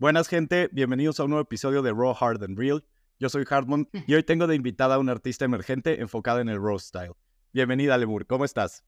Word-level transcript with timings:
Buenas 0.00 0.28
gente, 0.28 0.70
bienvenidos 0.72 1.20
a 1.20 1.24
un 1.24 1.30
nuevo 1.32 1.42
episodio 1.42 1.82
de 1.82 1.92
Raw 1.92 2.16
Hard 2.18 2.42
and 2.42 2.58
Real. 2.58 2.82
Yo 3.18 3.28
soy 3.28 3.44
Hardmon 3.44 3.86
y 4.06 4.14
hoy 4.14 4.22
tengo 4.22 4.46
de 4.46 4.54
invitada 4.56 4.94
a 4.94 4.98
una 4.98 5.12
artista 5.12 5.44
emergente 5.44 6.00
enfocada 6.00 6.40
en 6.40 6.48
el 6.48 6.56
Raw 6.58 6.78
Style. 6.78 7.12
Bienvenida, 7.52 7.98
Lemur, 7.98 8.26
¿cómo 8.26 8.46
estás? 8.46 8.82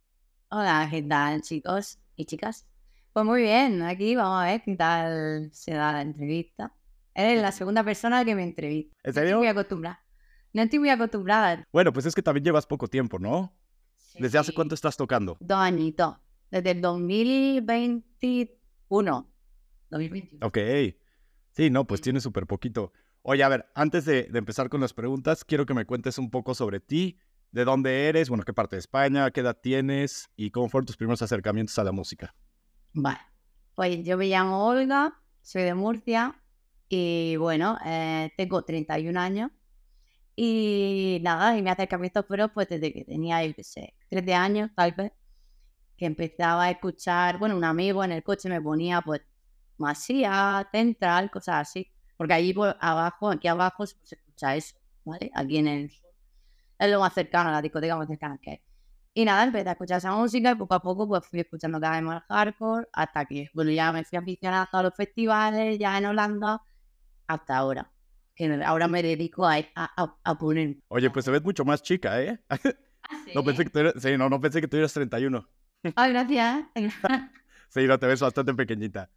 Hola, 0.49 0.89
¿qué 0.91 1.03
tal 1.03 1.43
chicos 1.43 1.99
y 2.17 2.25
chicas? 2.25 2.67
Pues 3.13 3.27
muy 3.27 3.43
bien, 3.43 3.83
aquí 3.83 4.17
vamos 4.17 4.43
a 4.43 4.47
ver 4.47 4.63
qué 4.65 4.75
tal 4.75 5.51
se 5.53 5.75
da 5.75 5.93
la 5.93 6.01
entrevista. 6.01 6.73
Eres 7.15 7.43
la 7.43 7.53
segunda 7.53 7.85
persona 7.85 8.25
que 8.25 8.35
me 8.35 8.45
entrevista. 8.45 8.97
¿En 9.05 9.07
No 9.09 9.11
estoy 9.11 9.23
serio? 9.25 9.37
muy 9.37 9.49
acostumbrada. 9.49 10.03
No 10.55 10.63
estoy 10.63 10.79
muy 10.79 10.89
acostumbrada. 10.89 11.69
Bueno, 11.73 11.93
pues 11.93 12.07
es 12.07 12.15
que 12.15 12.23
también 12.23 12.45
llevas 12.45 12.65
poco 12.67 12.89
tiempo, 12.89 13.19
¿no? 13.19 13.55
¿Desde 14.19 14.39
hace 14.39 14.53
Sí, 14.53 14.55
cuánto 14.55 14.75
estás 14.75 14.97
tocando? 14.97 15.37
Dos 15.41 15.59
añitos. 15.59 16.17
Desde 16.51 16.71
el 16.71 16.81
2021. 16.81 19.29
2021. 19.91 20.47
Ok. 20.47 20.57
Sí, 21.53 21.71
no, 21.71 21.87
pues 21.87 22.01
tienes 22.01 22.23
súper 22.23 22.47
poquito. 22.47 22.93
Oye, 23.23 23.43
a 23.43 23.49
ver, 23.49 23.67
antes 23.75 24.05
de, 24.05 24.25
de 24.25 24.39
empezar 24.39 24.69
con 24.69 24.81
las 24.81 24.95
preguntas, 24.95 25.45
quiero 25.45 25.67
que 25.67 25.75
me 25.75 25.85
cuentes 25.85 26.19
un 26.19 26.31
poco 26.31 26.55
sobre 26.55 26.81
ti, 26.81 27.19
de 27.53 27.65
dónde 27.65 28.09
eres, 28.09 28.29
bueno, 28.29 28.45
qué 28.45 28.53
parte 28.53 28.77
de 28.77 28.81
España, 28.81 29.31
qué 29.31 29.41
edad 29.41 29.59
tienes 29.63 30.31
y 30.37 30.51
cómo 30.51 30.69
fueron 30.69 30.87
tus 30.87 30.97
primeros 30.97 31.23
acercamientos 31.23 31.79
a 31.79 31.85
la 31.85 31.93
música. 31.93 32.35
Vale. 32.95 33.19
Pues 33.75 34.05
yo 34.05 34.17
me 34.17 34.27
llamo 34.27 34.67
Olga, 34.67 35.19
soy 35.41 35.63
de 35.63 35.75
Murcia 35.75 36.41
y 36.89 37.37
bueno, 37.37 37.79
eh, 37.85 38.31
tengo 38.37 38.63
31 38.63 39.17
años. 39.17 39.51
Y 40.35 41.21
nada, 41.23 41.57
y 41.57 41.63
mi 41.63 41.71
acercamiento 41.71 42.23
fueron 42.25 42.51
pues 42.55 42.69
desde 42.69 42.93
que 42.93 43.05
tenía, 43.05 43.45
yo 43.45 43.55
qué 43.55 43.65
sé, 43.65 43.95
13 44.09 44.35
años 44.35 44.71
tal 44.75 44.93
vez, 44.93 45.13
que 45.97 46.07
empezaba 46.07 46.65
a 46.65 46.71
escuchar, 46.71 47.39
bueno, 47.39 47.57
un 47.57 47.65
amigo 47.65 48.03
en 48.03 48.13
el 48.13 48.23
coche 48.23 48.49
me 48.49 48.61
ponía 48.61 49.03
pues 49.03 49.21
Masía, 49.83 50.69
Central, 50.73 51.31
cosas 51.31 51.69
así. 51.69 51.91
Porque 52.17 52.35
allí 52.35 52.53
por 52.55 52.77
abajo, 52.81 53.31
aquí 53.31 53.49
abajo 53.49 53.87
se 53.87 53.97
se 54.05 54.15
escucha 54.17 54.57
eso, 54.57 54.77
¿vale? 55.05 55.31
Aquí 55.35 55.59
en 55.59 55.69
el. 55.69 55.93
Es 56.79 56.91
lo 56.91 57.01
más 57.01 57.15
cercano, 57.15 57.51
la 57.51 57.63
discoteca 57.63 57.97
más 57.97 58.09
cercana 58.09 58.39
que 58.43 58.51
hay. 58.53 58.61
Y 59.15 59.25
nada, 59.25 59.45
empecé 59.45 59.69
a 59.69 59.73
escuchar 59.73 59.99
esa 59.99 60.13
música 60.13 60.53
y 60.53 60.55
poco 60.57 60.75
a 60.75 60.81
poco 60.81 61.07
pues 61.07 61.27
fui 61.27 61.41
escuchando 61.41 61.79
cada 61.81 61.95
vez 61.97 62.03
más 62.03 62.23
hardcore 62.29 62.89
hasta 62.93 63.25
que, 63.27 63.51
bueno, 63.55 63.71
ya 63.71 63.93
me 63.93 64.05
fui 64.05 64.19
aficionando 64.19 64.69
a 64.73 64.83
los 64.83 64.95
festivales, 64.95 65.79
ya 65.79 65.99
en 65.99 66.07
Holanda, 66.07 66.63
hasta 67.27 67.57
ahora. 67.57 67.93
Que 68.35 68.63
ahora 68.65 68.89
me 68.89 69.03
dedico 69.03 69.47
a, 69.47 69.57
a, 69.77 70.17
a- 70.25 70.39
poner. 70.39 70.77
Oye, 70.89 71.11
pues 71.11 71.25
te 71.27 71.31
ves 71.31 71.43
mucho 71.43 71.65
más 71.65 71.83
chica, 71.83 72.21
¿eh? 72.23 72.41
Ah, 72.49 72.59
No 73.35 73.45
pensé 73.45 73.65
que 73.65 73.71
tuvieras, 73.71 73.95
sí, 74.03 74.17
no, 74.17 74.29
no 74.29 74.41
pensé 74.41 74.61
que 74.61 74.69
tuvieras 74.69 74.93
31. 74.93 75.47
Ah, 75.97 76.09
gracias. 76.09 76.65
Sí, 77.69 77.87
no, 77.87 77.99
te 77.99 78.07
ves 78.07 78.21
bastante 78.21 78.53
pequeñita. 78.55 79.11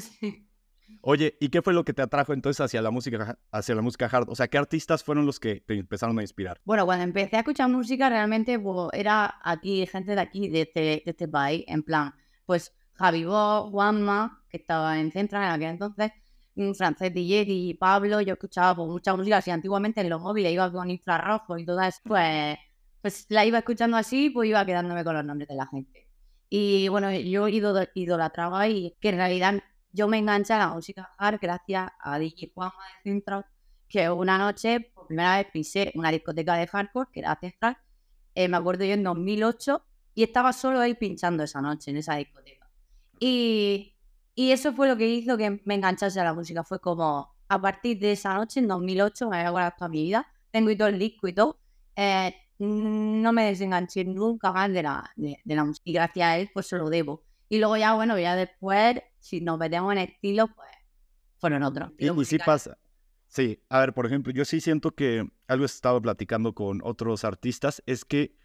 Sí. 0.00 0.48
Oye, 1.00 1.36
¿y 1.40 1.48
qué 1.48 1.62
fue 1.62 1.72
lo 1.72 1.84
que 1.84 1.92
te 1.92 2.02
atrajo 2.02 2.32
entonces 2.32 2.60
hacia 2.60 2.82
la 2.82 2.90
música, 2.90 3.38
hacia 3.50 3.74
la 3.74 3.82
música 3.82 4.06
hard? 4.06 4.28
O 4.28 4.34
sea, 4.34 4.48
¿qué 4.48 4.58
artistas 4.58 5.02
fueron 5.02 5.26
los 5.26 5.40
que 5.40 5.60
te 5.60 5.74
empezaron 5.74 6.18
a 6.18 6.22
inspirar? 6.22 6.60
Bueno, 6.64 6.84
cuando 6.84 7.04
empecé 7.04 7.36
a 7.36 7.40
escuchar 7.40 7.68
música, 7.70 8.08
realmente 8.08 8.60
era 8.92 9.34
aquí, 9.42 9.86
gente 9.86 10.14
de 10.14 10.20
aquí, 10.20 10.48
de 10.48 10.62
este, 10.62 10.80
de 10.80 11.02
este 11.04 11.28
país, 11.28 11.64
en 11.68 11.82
plan, 11.82 12.14
pues 12.46 12.72
Javi 12.94 13.24
Bo, 13.24 13.70
Juanma, 13.70 14.44
que 14.48 14.58
estaba 14.58 14.98
en 15.00 15.10
Central 15.10 15.44
en 15.44 15.50
aquel 15.50 15.68
entonces, 15.70 16.12
un 16.56 16.74
francés 16.74 17.12
DJ 17.12 17.44
y 17.48 17.74
Pablo, 17.74 18.20
yo 18.20 18.34
escuchaba 18.34 18.76
pues, 18.76 18.88
mucha 18.88 19.16
música 19.16 19.38
así 19.38 19.50
antiguamente 19.50 20.00
en 20.00 20.10
los 20.10 20.20
móviles, 20.20 20.52
iba 20.52 20.70
con 20.70 20.90
infrarrojo 20.90 21.58
y 21.58 21.64
todo 21.64 21.80
eso, 21.80 22.00
pues, 22.04 22.56
pues 23.02 23.26
la 23.30 23.44
iba 23.44 23.58
escuchando 23.58 23.96
así, 23.96 24.30
pues 24.30 24.48
iba 24.48 24.64
quedándome 24.64 25.02
con 25.02 25.14
los 25.14 25.24
nombres 25.24 25.48
de 25.48 25.54
la 25.56 25.66
gente. 25.66 26.03
Y 26.56 26.88
bueno, 26.88 27.10
yo 27.12 27.48
ido- 27.48 27.88
idolatraba 27.94 28.68
y 28.68 28.96
que 29.00 29.08
en 29.10 29.16
realidad 29.16 29.54
yo 29.92 30.06
me 30.08 30.18
enganché 30.18 30.52
a 30.52 30.58
la 30.58 30.68
música 30.68 31.10
hard 31.18 31.38
gracias 31.40 31.90
a 31.98 32.18
DJ 32.20 32.52
Juanma 32.54 32.74
de 33.04 33.10
Central, 33.10 33.46
que 33.88 34.08
una 34.10 34.38
noche, 34.38 34.80
por 34.94 35.08
primera 35.08 35.36
vez, 35.38 35.48
pisé 35.52 35.90
una 35.96 36.10
discoteca 36.12 36.54
de 36.56 36.66
hardcore, 36.68 37.08
que 37.12 37.20
era 37.20 37.36
Central, 37.40 37.76
eh, 38.36 38.48
me 38.48 38.56
acuerdo 38.56 38.84
yo 38.84 38.94
en 38.94 39.02
2008, 39.02 39.84
y 40.14 40.22
estaba 40.22 40.52
solo 40.52 40.82
él 40.84 40.96
pinchando 40.96 41.42
esa 41.42 41.60
noche 41.60 41.90
en 41.90 41.96
esa 41.98 42.14
discoteca. 42.16 42.70
Y, 43.20 43.96
y 44.34 44.50
eso 44.52 44.72
fue 44.72 44.88
lo 44.88 44.96
que 44.96 45.08
hizo 45.08 45.36
que 45.36 45.60
me 45.64 45.74
enganchase 45.74 46.20
a 46.20 46.24
la 46.24 46.34
música. 46.34 46.64
Fue 46.64 46.80
como, 46.80 47.34
a 47.48 47.60
partir 47.60 47.98
de 47.98 48.12
esa 48.12 48.34
noche, 48.34 48.60
en 48.60 48.68
2008, 48.68 49.28
me 49.28 49.38
había 49.38 49.50
guardado 49.50 49.74
toda 49.78 49.88
mi 49.88 50.02
vida, 50.02 50.26
tengo 50.52 50.70
y 50.70 50.76
todo 50.76 50.88
el 50.88 50.98
disco 50.98 51.28
y 51.28 51.32
todo, 51.34 51.60
eh, 51.96 52.34
no 52.58 53.32
me 53.32 53.46
desenganché 53.46 54.04
nunca 54.04 54.52
más 54.52 54.72
de 54.72 54.82
la, 54.82 55.10
de, 55.16 55.38
de 55.44 55.54
la 55.54 55.64
música. 55.64 55.82
Y 55.84 55.92
gracias 55.92 56.26
a 56.26 56.38
él, 56.38 56.50
pues 56.52 56.66
se 56.66 56.78
lo 56.78 56.88
debo. 56.88 57.24
Y 57.48 57.58
luego 57.58 57.76
ya, 57.76 57.94
bueno, 57.94 58.18
ya 58.18 58.36
después, 58.36 59.00
si 59.18 59.40
nos 59.40 59.58
metemos 59.58 59.92
en 59.92 59.98
estilo, 59.98 60.48
pues 60.48 60.68
fueron 61.38 61.62
otros. 61.62 61.92
Y, 61.98 62.10
y 62.10 62.24
sí 62.24 62.38
pasa. 62.38 62.78
Sí, 63.28 63.60
a 63.68 63.80
ver, 63.80 63.92
por 63.92 64.06
ejemplo, 64.06 64.32
yo 64.32 64.44
sí 64.44 64.60
siento 64.60 64.92
que 64.92 65.28
algo 65.48 65.64
estaba 65.64 66.00
platicando 66.00 66.54
con 66.54 66.80
otros 66.84 67.24
artistas, 67.24 67.82
es 67.86 68.04
que 68.04 68.36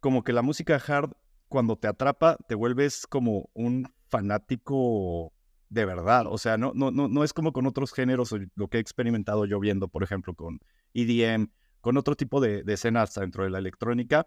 como 0.00 0.24
que 0.24 0.32
la 0.32 0.42
música 0.42 0.82
hard, 0.84 1.12
cuando 1.48 1.76
te 1.76 1.86
atrapa, 1.86 2.36
te 2.48 2.56
vuelves 2.56 3.06
como 3.06 3.50
un 3.54 3.92
fanático 4.08 5.32
de 5.68 5.84
verdad. 5.86 6.26
O 6.28 6.38
sea, 6.38 6.58
no, 6.58 6.72
no, 6.74 6.90
no, 6.90 7.08
no 7.08 7.24
es 7.24 7.32
como 7.32 7.52
con 7.52 7.66
otros 7.66 7.92
géneros, 7.92 8.34
lo 8.56 8.68
que 8.68 8.78
he 8.78 8.80
experimentado 8.80 9.46
yo 9.46 9.60
viendo, 9.60 9.88
por 9.88 10.02
ejemplo, 10.02 10.34
con 10.34 10.60
EDM, 10.92 11.50
con 11.82 11.98
otro 11.98 12.16
tipo 12.16 12.40
de, 12.40 12.62
de 12.62 12.72
escenas 12.72 13.12
dentro 13.14 13.44
de 13.44 13.50
la 13.50 13.58
electrónica. 13.58 14.26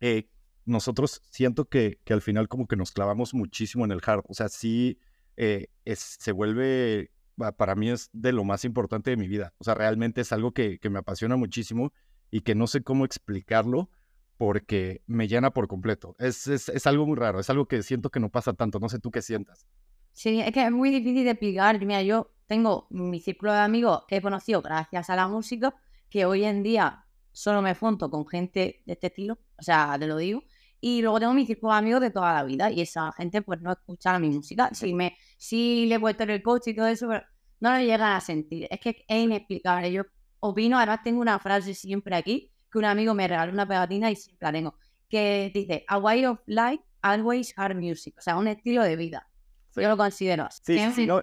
eh, 0.00 0.28
nosotros 0.64 1.20
siento 1.30 1.64
que, 1.64 1.98
que 2.04 2.12
al 2.12 2.22
final 2.22 2.46
como 2.46 2.68
que 2.68 2.76
nos 2.76 2.92
clavamos 2.92 3.34
muchísimo 3.34 3.84
en 3.84 3.90
el 3.90 4.00
hard. 4.06 4.22
O 4.28 4.34
sea, 4.34 4.48
sí 4.48 4.96
eh, 5.36 5.66
es- 5.84 6.18
se 6.20 6.30
vuelve 6.30 7.10
pa- 7.36 7.50
para 7.50 7.74
mí 7.74 7.90
es 7.90 8.10
de 8.12 8.32
lo 8.32 8.44
más 8.44 8.64
importante 8.64 9.10
de 9.10 9.16
mi 9.16 9.26
vida. 9.26 9.54
O 9.58 9.64
sea, 9.64 9.74
realmente 9.74 10.20
es 10.20 10.30
algo 10.32 10.52
que, 10.52 10.78
que 10.78 10.88
me 10.90 11.00
apasiona 11.00 11.34
muchísimo 11.36 11.92
y 12.30 12.42
que 12.42 12.54
no 12.54 12.68
sé 12.68 12.82
cómo 12.84 13.04
explicarlo 13.04 13.90
porque 14.36 15.02
me 15.06 15.26
llena 15.28 15.50
por 15.52 15.66
completo. 15.68 16.14
Es, 16.18 16.46
es, 16.46 16.68
es 16.68 16.86
algo 16.86 17.06
muy 17.06 17.16
raro, 17.16 17.40
es 17.40 17.50
algo 17.50 17.66
que 17.66 17.82
siento 17.82 18.10
que 18.10 18.20
no 18.20 18.28
pasa 18.30 18.52
tanto. 18.52 18.78
No 18.78 18.88
sé 18.88 18.98
tú 19.00 19.10
qué 19.10 19.22
sientas. 19.22 19.66
Sí, 20.12 20.40
es 20.40 20.52
que 20.52 20.64
es 20.64 20.70
muy 20.70 20.90
difícil 20.90 21.24
de 21.24 21.30
explicar. 21.30 21.78
Mira, 21.84 22.02
yo 22.02 22.30
tengo 22.46 22.86
mi 22.90 23.18
círculo 23.18 23.52
de 23.52 23.58
amigos 23.60 24.04
que 24.06 24.16
he 24.18 24.22
conocido 24.22 24.62
gracias 24.62 25.10
a 25.10 25.16
la 25.16 25.26
música, 25.26 25.74
que 26.12 26.26
hoy 26.26 26.44
en 26.44 26.62
día 26.62 27.06
solo 27.32 27.62
me 27.62 27.74
junto 27.74 28.10
con 28.10 28.28
gente 28.28 28.82
de 28.84 28.92
este 28.92 29.06
estilo, 29.06 29.38
o 29.56 29.62
sea, 29.62 29.96
te 29.98 30.06
lo 30.06 30.18
digo. 30.18 30.44
Y 30.78 31.00
luego 31.00 31.18
tengo 31.18 31.32
mi 31.32 31.46
círculo 31.46 31.72
de 31.72 31.78
amigos 31.78 32.00
de 32.02 32.10
toda 32.10 32.34
la 32.34 32.44
vida 32.44 32.70
y 32.70 32.82
esa 32.82 33.10
gente 33.12 33.40
pues 33.40 33.62
no 33.62 33.72
escucha 33.72 34.18
mi 34.18 34.28
música. 34.28 34.68
Sí, 34.74 34.92
me, 34.92 35.16
sí 35.38 35.86
le 35.86 35.94
he 35.94 36.00
puesto 36.00 36.24
en 36.24 36.30
el 36.30 36.42
coche 36.42 36.72
y 36.72 36.76
todo 36.76 36.86
eso, 36.88 37.08
pero 37.08 37.24
no 37.60 37.72
lo 37.72 37.78
llegan 37.78 38.12
a 38.12 38.20
sentir. 38.20 38.68
Es 38.70 38.78
que 38.78 39.04
es 39.08 39.22
inexplicable. 39.24 39.90
Yo 39.90 40.02
opino, 40.40 40.76
además 40.76 41.00
tengo 41.02 41.22
una 41.22 41.38
frase 41.38 41.72
siempre 41.72 42.14
aquí, 42.14 42.52
que 42.70 42.78
un 42.78 42.84
amigo 42.84 43.14
me 43.14 43.26
regaló 43.26 43.50
una 43.52 43.66
pegatina 43.66 44.10
y 44.10 44.16
siempre 44.16 44.48
la 44.48 44.52
tengo, 44.52 44.76
que 45.08 45.50
dice, 45.54 45.84
a 45.88 45.96
way 45.96 46.26
of 46.26 46.40
life, 46.44 46.84
always 47.00 47.54
hard 47.56 47.76
music. 47.76 48.16
O 48.18 48.20
sea, 48.20 48.36
un 48.36 48.48
estilo 48.48 48.82
de 48.82 48.96
vida. 48.96 49.30
Yo 49.74 49.88
lo 49.88 49.96
considero 49.96 50.44
así. 50.44 50.60
Sí, 50.62 50.78
sí, 50.94 51.06
no, 51.06 51.22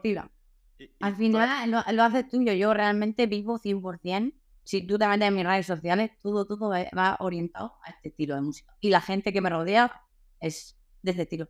Al 1.01 1.15
final 1.15 1.69
lo, 1.69 1.83
lo 1.91 2.03
haces 2.03 2.27
tuyo. 2.27 2.53
Yo 2.53 2.73
realmente 2.73 3.27
vivo 3.27 3.59
100%. 3.59 4.33
Si 4.63 4.85
tú 4.85 4.97
te 4.97 5.07
metes 5.07 5.27
en 5.27 5.35
mis 5.35 5.45
redes 5.45 5.65
sociales, 5.65 6.11
todo, 6.21 6.45
todo 6.45 6.69
va 6.69 7.17
orientado 7.19 7.73
a 7.83 7.89
este 7.91 8.09
estilo 8.09 8.35
de 8.35 8.41
música. 8.41 8.75
Y 8.79 8.89
la 8.89 9.01
gente 9.01 9.33
que 9.33 9.41
me 9.41 9.49
rodea 9.49 9.91
es 10.39 10.77
de 11.01 11.11
este 11.11 11.23
estilo. 11.23 11.49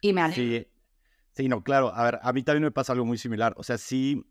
Y 0.00 0.12
me 0.12 0.20
alegro. 0.20 0.42
Sí, 0.42 0.66
sí, 1.32 1.48
no, 1.48 1.62
claro. 1.64 1.92
A 1.94 2.04
ver, 2.04 2.18
a 2.22 2.32
mí 2.32 2.42
también 2.42 2.62
me 2.64 2.70
pasa 2.70 2.92
algo 2.92 3.04
muy 3.04 3.18
similar. 3.18 3.54
O 3.56 3.62
sea, 3.62 3.78
sí 3.78 4.24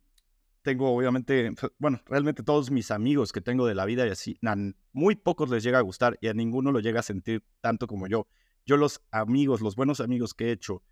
tengo, 0.62 0.94
obviamente, 0.96 1.48
f- 1.48 1.70
bueno, 1.78 2.02
realmente 2.06 2.44
todos 2.44 2.72
mis 2.72 2.92
amigos 2.92 3.32
que 3.32 3.42
tengo 3.42 3.66
de 3.66 3.76
la 3.76 3.86
vida 3.86 4.06
y 4.06 4.10
así, 4.10 4.40
muy 4.92 5.16
pocos 5.16 5.50
les 5.50 5.64
llega 5.64 5.78
a 5.80 5.82
gustar 5.82 6.18
y 6.22 6.28
a 6.28 6.34
ninguno 6.34 6.72
lo 6.72 6.80
llega 6.80 7.00
a 7.00 7.04
sentir 7.04 7.44
tanto 7.62 7.88
como 7.88 8.08
yo. 8.08 8.28
Yo 8.66 8.76
los 8.78 9.02
amigos, 9.12 9.62
los 9.62 9.76
buenos 9.76 10.02
amigos 10.02 10.34
que 10.34 10.48
he 10.48 10.52
hecho, 10.52 10.84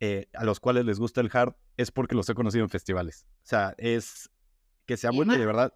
eh, 0.00 0.28
a 0.34 0.44
los 0.44 0.58
cuales 0.58 0.84
les 0.84 0.98
gusta 0.98 1.20
el 1.20 1.30
hard, 1.32 1.54
es 1.76 1.90
porque 1.92 2.14
los 2.14 2.28
he 2.28 2.34
conocido 2.34 2.64
en 2.64 2.70
festivales. 2.70 3.26
O 3.36 3.46
sea, 3.46 3.74
es 3.78 4.30
que 4.86 4.96
se 4.96 5.06
han 5.06 5.14
vuelto 5.14 5.34
de 5.38 5.46
verdad 5.46 5.74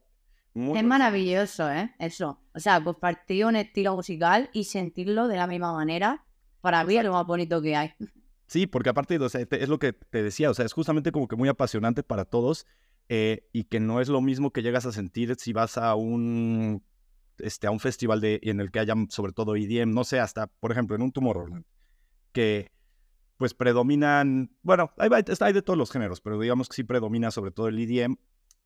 muy... 0.55 0.79
Es 0.79 0.85
maravilloso, 0.85 1.71
¿eh? 1.71 1.95
Eso. 1.99 2.41
O 2.55 2.61
sea, 2.61 2.83
compartir 2.83 3.45
un 3.45 3.57
estilo 3.57 3.95
musical 3.95 4.49
y 4.53 4.65
sentirlo 4.65 5.29
de 5.29 5.37
la 5.37 5.47
misma 5.47 5.73
manera, 5.73 6.25
para 6.61 6.85
mí 6.85 6.97
es 6.97 7.05
lo 7.05 7.13
más 7.13 7.27
bonito 7.27 7.61
que 7.61 7.77
hay. 7.77 7.93
Sí, 8.47 8.67
porque 8.67 8.91
aparte, 8.91 9.19
o 9.19 9.29
sea, 9.29 9.41
es 9.51 9.69
lo 9.69 9.79
que 9.79 9.93
te 9.93 10.23
decía, 10.23 10.51
o 10.51 10.55
sea, 10.55 10.65
es 10.65 10.73
justamente 10.73 11.13
como 11.13 11.29
que 11.29 11.37
muy 11.37 11.49
apasionante 11.49 12.03
para 12.03 12.25
todos 12.25 12.67
eh, 13.09 13.49
y 13.53 13.65
que 13.65 13.81
no 13.81 14.01
es 14.01 14.09
lo 14.09 14.21
mismo 14.21 14.53
que 14.53 14.63
llegas 14.63 14.87
a 14.87 14.93
sentir 14.93 15.35
si 15.37 15.53
vas 15.53 15.77
a 15.77 15.95
un, 15.95 16.85
este, 17.39 17.67
a 17.67 17.71
un 17.71 17.81
festival 17.81 18.21
de, 18.21 18.41
en 18.45 18.61
el 18.61 18.71
que 18.71 18.79
haya 18.79 18.95
sobre 19.09 19.33
todo 19.33 19.57
EDM, 19.57 19.93
no 19.93 20.05
sé, 20.05 20.21
hasta, 20.21 20.47
por 20.47 20.73
ejemplo, 20.73 20.95
en 20.95 21.03
un 21.03 21.13
Tomorrowland, 21.13 21.65
que 22.33 22.71
pues 23.37 23.55
predominan, 23.55 24.57
bueno, 24.63 24.93
hay, 24.97 25.11
hay 25.13 25.53
de 25.53 25.63
todos 25.63 25.79
los 25.79 25.91
géneros, 25.91 26.21
pero 26.21 26.39
digamos 26.39 26.69
que 26.69 26.77
sí 26.77 26.85
predomina 26.85 27.31
sobre 27.31 27.51
todo 27.51 27.69
el 27.69 27.79
EDM 27.79 28.17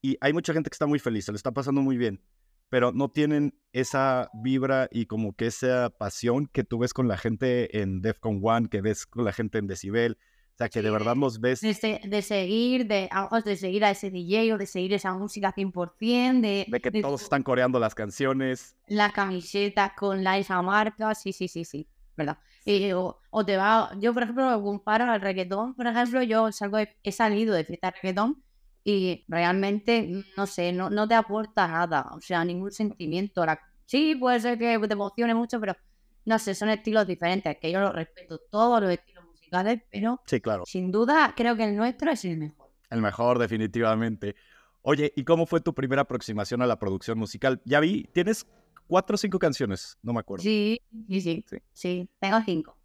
y 0.03 0.17
hay 0.21 0.33
mucha 0.33 0.53
gente 0.53 0.71
que 0.71 0.75
está 0.75 0.87
muy 0.87 0.99
feliz, 0.99 1.25
se 1.25 1.33
le 1.33 1.37
está 1.37 1.53
pasando 1.53 1.81
muy 1.83 1.97
bien, 1.97 2.21
pero 2.69 2.93
no 2.93 3.09
tienen 3.11 3.59
esa 3.73 4.31
vibra 4.35 4.89
y 4.93 5.07
como 5.07 5.35
que 5.35 5.47
esa 5.47 5.91
pasión 5.91 6.47
que 6.47 6.65
tú 6.65 6.79
ves 6.79 6.93
con 6.93 7.09
la 7.09 7.17
gente 7.17 7.81
en 7.81 8.01
Defcon 8.03 8.41
One, 8.43 8.69
que 8.69 8.81
ves 8.81 9.07
con 9.07 9.25
la 9.25 9.33
gente 9.33 9.59
en 9.59 9.67
Decibel. 9.67 10.19
sea, 10.57 10.69
que 10.69 10.81
Sí, 10.81 10.85
de 10.85 10.91
verdad 10.91 11.17
los 11.17 11.41
ves. 11.41 11.61
De, 11.61 11.73
se- 11.73 12.01
de 12.05 12.21
seguir, 12.23 12.87
de, 12.87 13.09
de 13.45 13.57
seguir 13.57 13.85
a 13.85 13.91
ese 13.93 14.11
DJ 14.11 14.55
o 14.55 14.59
de 14.59 14.67
seguir 14.67 14.93
esa 14.93 15.15
música 15.15 15.53
100%, 15.53 16.43
de, 16.43 16.67
De 16.69 16.81
que 16.81 16.91
de 16.91 17.01
todos 17.01 17.23
están 17.23 17.43
coreando 17.43 17.79
las 17.79 17.95
canciones. 17.95 18.77
las 18.89 19.13
camisetas 19.13 19.93
con 19.97 20.23
la 20.25 20.37
esa 20.39 20.61
marca, 20.63 21.15
sí, 21.15 21.33
sí, 21.33 21.49
sí, 21.49 21.65
sí, 21.65 21.89
¿verdad? 22.17 22.39
Y, 22.65 22.91
o, 22.93 23.19
o 23.31 23.47
te 23.47 23.57
va, 23.57 23.91
yo 24.01 24.13
por 24.13 24.25
ejemplo 24.25 24.51
lo 24.51 24.63
comparo 24.63 25.05
al 25.11 25.21
reggaetón, 25.21 25.75
por 25.75 25.87
ejemplo, 25.87 26.23
yo 26.23 26.51
salgo 26.53 26.77
de- 26.77 26.97
he 27.03 27.13
salido 27.13 27.55
de 27.55 27.65
fiesta 27.65 27.91
de 27.93 27.97
reggaetón 28.03 28.43
y 28.91 29.25
realmente, 29.29 30.25
no 30.37 30.47
sé, 30.47 30.73
no, 30.73 30.89
no 30.89 31.07
te 31.07 31.15
aporta 31.15 31.69
nada, 31.69 32.07
o 32.15 32.21
sea, 32.23 32.43
ningún 32.45 32.71
sentimiento. 32.71 33.45
La- 33.45 33.61
sí, 33.85 34.15
puede 34.15 34.41
ser 34.41 34.59
que 34.59 34.79
te 34.79 34.93
emocione 34.95 35.35
mucho, 35.35 35.61
pero 35.61 35.77
no 36.25 36.39
sé, 36.39 36.55
son 36.55 36.71
estilos 36.71 37.07
diferentes, 37.07 37.55
que 37.61 37.71
yo 37.71 37.81
los 37.81 37.93
respeto, 37.95 38.39
todos 38.51 38.81
los 38.81 38.91
estilos 38.91 39.25
musicales, 39.27 39.83
pero 39.91 40.23
Sí, 40.25 40.41
claro. 40.41 40.63
sin 40.67 40.91
duda 40.91 41.35
creo 41.37 41.55
que 41.55 41.65
el 41.65 41.77
nuestro 41.77 42.11
es 42.11 42.25
el 42.25 42.39
mejor. 42.39 42.71
El 42.89 43.03
mejor, 43.03 43.39
definitivamente. 43.39 44.37
Oye, 44.81 45.13
¿y 45.15 45.25
cómo 45.25 45.45
fue 45.45 45.61
tu 45.61 45.75
primera 45.75 46.03
aproximación 46.03 46.63
a 46.63 46.67
la 46.67 46.79
producción 46.79 47.19
musical? 47.19 47.61
Ya 47.67 47.81
vi, 47.81 48.05
tienes 48.15 48.47
cuatro 48.87 49.17
o 49.17 49.19
cinco 49.19 49.39
canciones, 49.39 49.99
no 50.03 50.15
me 50.15 50.21
acuerdo. 50.21 50.43
Sí, 50.43 50.81
sí, 51.09 51.21
sí, 51.21 51.45
Sí. 51.47 51.57
sí, 51.75 52.09
tengo 52.21 52.39
cinco. 52.43 52.79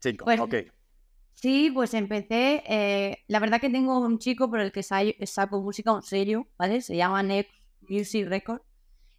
Cinco, 0.00 0.26
Pues- 0.26 0.38
ok. 0.40 0.54
Sí, 1.40 1.70
pues 1.72 1.94
empecé. 1.94 2.62
eh, 2.66 3.18
la 3.28 3.38
verdad 3.40 3.60
que 3.60 3.70
tengo 3.70 3.98
un 4.00 4.18
chico 4.18 4.50
por 4.50 4.60
el 4.60 4.72
que 4.72 4.82
sa- 4.82 5.00
saco 5.24 5.62
música 5.62 5.90
en 5.92 6.02
serio, 6.02 6.48
¿vale? 6.58 6.82
Se 6.82 6.96
llama 6.96 7.22
Next 7.22 7.50
Music 7.88 8.26
Record. 8.28 8.60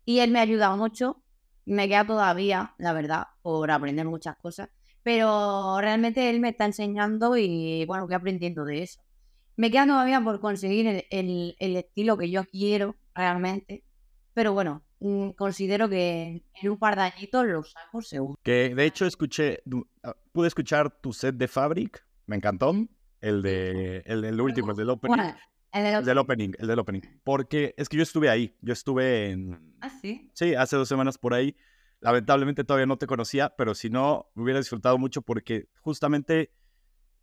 Y 0.06 0.20
él 0.20 0.30
me 0.32 0.40
ha 0.40 0.44
ayudado 0.44 0.78
mucho. 0.78 1.24
Me 1.66 1.88
queda 1.88 2.06
todavía, 2.06 2.76
la 2.78 2.94
verdad, 2.94 3.24
por 3.42 3.72
aprender 3.72 4.06
muchas 4.06 4.36
cosas. 4.38 4.70
Pero 5.04 5.80
realmente 5.82 6.30
él 6.30 6.40
me 6.40 6.50
está 6.50 6.66
enseñando 6.66 7.38
y 7.38 7.86
bueno, 7.86 8.06
voy 8.06 8.14
aprendiendo 8.16 8.66
de 8.66 8.84
eso. 8.84 9.02
Me 9.58 9.72
queda 9.72 9.88
todavía 9.88 10.22
por 10.22 10.40
conseguir 10.40 10.86
el, 10.88 11.06
el- 11.10 11.56
el 11.60 11.76
estilo 11.76 12.18
que 12.18 12.30
yo 12.30 12.46
quiero 12.46 12.96
realmente. 13.16 13.84
Pero 14.36 14.54
bueno, 14.54 14.84
mm, 15.00 15.32
considero 15.32 15.90
que 15.90 16.44
en 16.62 16.70
un 16.70 16.78
par 16.78 16.96
de 16.96 17.02
añitos 17.04 17.46
lo 17.48 17.64
saco 17.64 18.02
seguro. 18.04 18.36
Que 18.44 18.76
de 18.76 18.86
hecho 18.86 19.08
escuché, 19.08 19.64
ah, 20.04 20.16
pude 20.32 20.48
escuchar 20.50 21.02
tu 21.02 21.12
set 21.14 21.36
de 21.36 21.48
Fabric, 21.48 22.06
me 22.31 22.38
encantó. 22.38 22.74
El 23.19 23.44
de, 23.44 24.01
el, 24.07 24.24
el 24.24 24.42
último, 24.42 24.72
el 24.72 24.78
del 24.78 24.89
opening. 24.89 25.16
Bueno, 25.16 25.36
el 25.74 26.06
del 26.06 26.18
opening, 26.18 26.54
el 26.57 26.68
del 26.68 26.80
opening. 26.80 27.01
Porque 27.24 27.75
es 27.78 27.88
que 27.88 27.98
yo 27.98 28.04
estuve 28.04 28.30
ahí, 28.30 28.57
yo 28.62 28.74
estuve 28.74 29.30
en, 29.30 29.75
Ah, 29.80 29.89
sí. 29.89 30.31
Sí, 30.33 30.56
hace 30.56 30.75
dos 30.75 30.88
semanas 30.88 31.18
por 31.18 31.33
ahí. 31.36 31.56
Lamentablemente 32.00 32.63
todavía 32.63 32.88
no 32.88 32.98
te 32.98 33.06
conocía, 33.06 33.54
pero 33.56 33.75
si 33.75 33.89
no, 33.92 34.31
me 34.33 34.44
hubiera 34.44 34.60
disfrutado 34.60 34.98
mucho 34.98 35.22
porque 35.22 35.68
justamente 35.81 36.51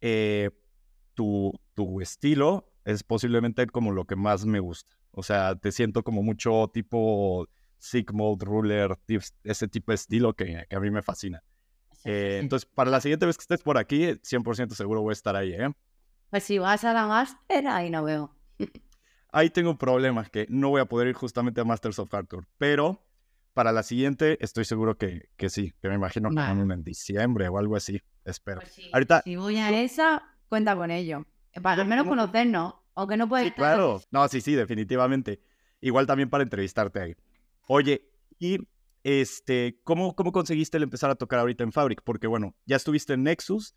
eh, 0.00 0.50
tu, 1.14 1.52
tu 1.75 2.00
estilo 2.00 2.72
es 2.84 3.02
posiblemente 3.02 3.66
como 3.66 3.90
lo 3.90 4.04
que 4.04 4.14
más 4.14 4.46
me 4.46 4.61
gusta. 4.61 4.96
O 5.11 5.25
sea, 5.25 5.56
te 5.56 5.72
siento 5.72 6.04
como 6.04 6.22
mucho 6.22 6.70
tipo 6.72 7.49
Mode, 8.12 8.44
Ruler, 8.44 8.99
ese 9.43 9.69
tipo 9.69 9.90
de 9.90 9.96
estilo 9.96 10.34
que, 10.34 10.64
que 10.69 10.76
a 10.76 10.81
mí 10.81 10.90
me 10.90 11.02
fascina. 11.02 11.43
Eh, 12.05 12.39
entonces, 12.43 12.69
para 12.75 12.91
la 12.91 13.00
siguiente 13.00 13.27
vez 13.27 13.37
que 13.37 13.43
estés 13.43 13.62
por 13.62 13.79
aquí, 13.79 14.19
100% 14.23 14.75
seguro 14.75 15.03
voy 15.03 15.11
a 15.11 15.12
estar 15.12 15.37
ahí, 15.37 15.53
¿eh? 15.53 15.71
Pues 16.31 16.45
si 16.45 16.59
vas 16.59 16.85
a 16.85 16.93
la 16.93 17.06
Master, 17.06 17.67
ahí 17.69 17.91
no 17.91 18.05
veo. 18.05 18.35
Ahí 19.31 19.50
tengo 19.50 19.71
un 19.71 19.77
problema, 19.77 20.25
que 20.25 20.47
no 20.49 20.71
voy 20.71 20.81
a 20.81 20.87
poder 20.87 21.09
ir 21.09 21.15
justamente 21.15 21.61
a 21.61 21.65
Masters 21.65 21.99
of 21.99 22.11
Hardcore, 22.11 22.47
pero 22.56 23.05
para 23.53 23.73
la 23.73 23.83
siguiente 23.83 24.39
estoy 24.43 24.65
seguro 24.65 24.97
que, 24.97 25.29
que 25.37 25.50
sí, 25.50 25.75
que 25.83 25.89
me 25.91 25.97
imagino 25.97 26.31
que 26.31 26.37
Vale. 26.37 26.62
en 26.62 26.83
diciembre 26.83 27.47
o 27.49 27.59
algo 27.59 27.77
así, 27.77 28.00
espero. 28.25 28.61
Pues 28.61 28.73
si, 28.73 28.91
Ahorita- 28.91 29.21
si 29.25 29.37
voy 29.37 29.59
a 29.59 29.83
esa, 29.83 30.35
cuenta 30.49 30.75
con 30.77 30.91
ello. 30.91 31.27
Para 31.62 31.83
al 31.83 31.89
menos 31.89 32.06
conocernos, 32.09 32.77
aunque 32.95 33.19
no 33.19 33.29
puedes 33.29 33.49
Sí, 33.49 33.53
claro. 33.53 34.00
No, 34.11 34.27
sí, 34.29 34.41
sí, 34.41 34.55
definitivamente. 34.55 35.41
Igual 35.83 36.06
también 36.06 36.31
para 36.31 36.43
entrevistarte 36.43 37.00
ahí. 37.00 37.17
Oye, 37.67 38.09
y 38.39 38.59
este, 39.08 39.81
¿cómo, 39.84 40.14
¿cómo 40.14 40.32
conseguiste 40.32 40.76
el 40.76 40.82
empezar 40.82 41.10
a 41.10 41.14
tocar 41.14 41.38
ahorita 41.40 41.64
en 41.64 41.72
Fabric? 41.72 42.02
Porque 42.05 42.26
bueno, 42.26 42.55
ya 42.66 42.76
estuviste 42.76 43.14
en 43.14 43.22
Nexus, 43.22 43.75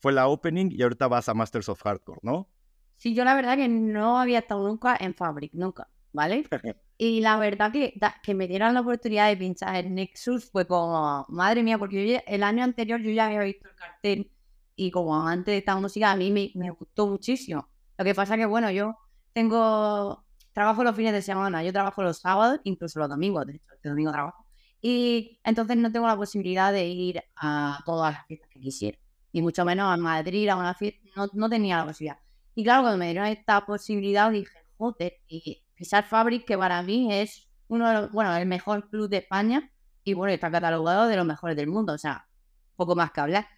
fue 0.00 0.12
la 0.12 0.28
opening 0.28 0.68
y 0.70 0.82
ahorita 0.82 1.08
vas 1.08 1.30
a 1.30 1.34
Masters 1.34 1.70
of 1.70 1.80
Hardcore, 1.82 2.20
¿no? 2.22 2.50
Sí, 2.98 3.14
yo 3.14 3.24
la 3.24 3.34
verdad 3.34 3.56
que 3.56 3.68
no 3.68 4.18
había 4.18 4.40
estado 4.40 4.66
nunca 4.68 4.96
en 5.00 5.14
Fabric, 5.14 5.52
nunca, 5.54 5.88
¿vale? 6.12 6.46
Y 6.98 7.20
la 7.20 7.36
verdad 7.38 7.72
que, 7.72 7.92
da- 7.96 8.16
que 8.22 8.34
me 8.34 8.48
dieran 8.48 8.72
la 8.72 8.80
oportunidad 8.80 9.28
de 9.28 9.36
pinchar 9.36 9.84
en 9.84 9.94
Nexus 9.96 10.50
fue 10.50 10.66
como, 10.66 11.26
madre 11.28 11.62
mía, 11.62 11.76
porque 11.78 12.08
yo 12.10 12.18
el 12.26 12.42
año 12.42 12.64
anterior 12.64 13.00
yo 13.00 13.10
ya 13.10 13.26
había 13.26 13.40
visto 13.40 13.68
el 13.68 13.74
cartel 13.76 14.32
y 14.76 14.90
como 14.90 15.14
amante 15.14 15.50
de 15.50 15.58
esta 15.58 15.76
música 15.76 16.10
a 16.10 16.16
mí 16.16 16.30
me, 16.30 16.52
me 16.54 16.70
gustó 16.70 17.06
muchísimo. 17.06 17.68
Lo 17.98 18.04
que 18.04 18.14
pasa 18.14 18.36
que, 18.38 18.46
bueno, 18.46 18.70
yo 18.70 18.96
tengo, 19.34 20.24
trabajo 20.52 20.84
los 20.84 20.96
fines 20.96 21.12
de 21.12 21.20
semana, 21.20 21.62
yo 21.62 21.70
trabajo 21.72 22.02
los 22.02 22.18
sábados, 22.18 22.60
incluso 22.64 22.98
los 22.98 23.08
domingos, 23.10 23.46
de 23.46 23.56
hecho, 23.56 23.74
este 23.74 23.88
domingo 23.90 24.10
trabajo. 24.12 24.45
Y 24.88 25.40
entonces 25.42 25.76
no 25.76 25.90
tengo 25.90 26.06
la 26.06 26.14
posibilidad 26.14 26.72
de 26.72 26.86
ir 26.86 27.20
a 27.34 27.80
todas 27.84 28.14
las 28.14 28.26
fiestas 28.28 28.48
que 28.50 28.60
quisiera. 28.60 28.96
Y 29.32 29.42
mucho 29.42 29.64
menos 29.64 29.92
a 29.92 29.96
Madrid, 29.96 30.48
a 30.48 30.54
una 30.54 30.74
fiesta, 30.74 31.00
no, 31.16 31.26
no 31.32 31.48
tenía 31.50 31.78
la 31.78 31.86
posibilidad. 31.86 32.20
Y 32.54 32.62
claro, 32.62 32.82
cuando 32.82 32.98
me 32.98 33.06
dieron 33.06 33.26
esta 33.26 33.66
posibilidad 33.66 34.30
dije, 34.30 34.56
joder, 34.78 35.14
y 35.26 35.64
pisar 35.74 36.04
Fabric, 36.04 36.44
que 36.44 36.56
para 36.56 36.80
mí 36.84 37.12
es 37.12 37.48
uno 37.66 37.88
de 37.88 37.94
los, 37.94 38.12
bueno, 38.12 38.36
el 38.36 38.46
mejor 38.46 38.88
club 38.88 39.08
de 39.08 39.16
España 39.16 39.72
y 40.04 40.14
bueno, 40.14 40.32
está 40.32 40.52
catalogado 40.52 41.08
de 41.08 41.16
los 41.16 41.26
mejores 41.26 41.56
del 41.56 41.66
mundo, 41.66 41.92
o 41.92 41.98
sea, 41.98 42.28
poco 42.76 42.94
más 42.94 43.10
que 43.10 43.22
hablar. 43.22 43.48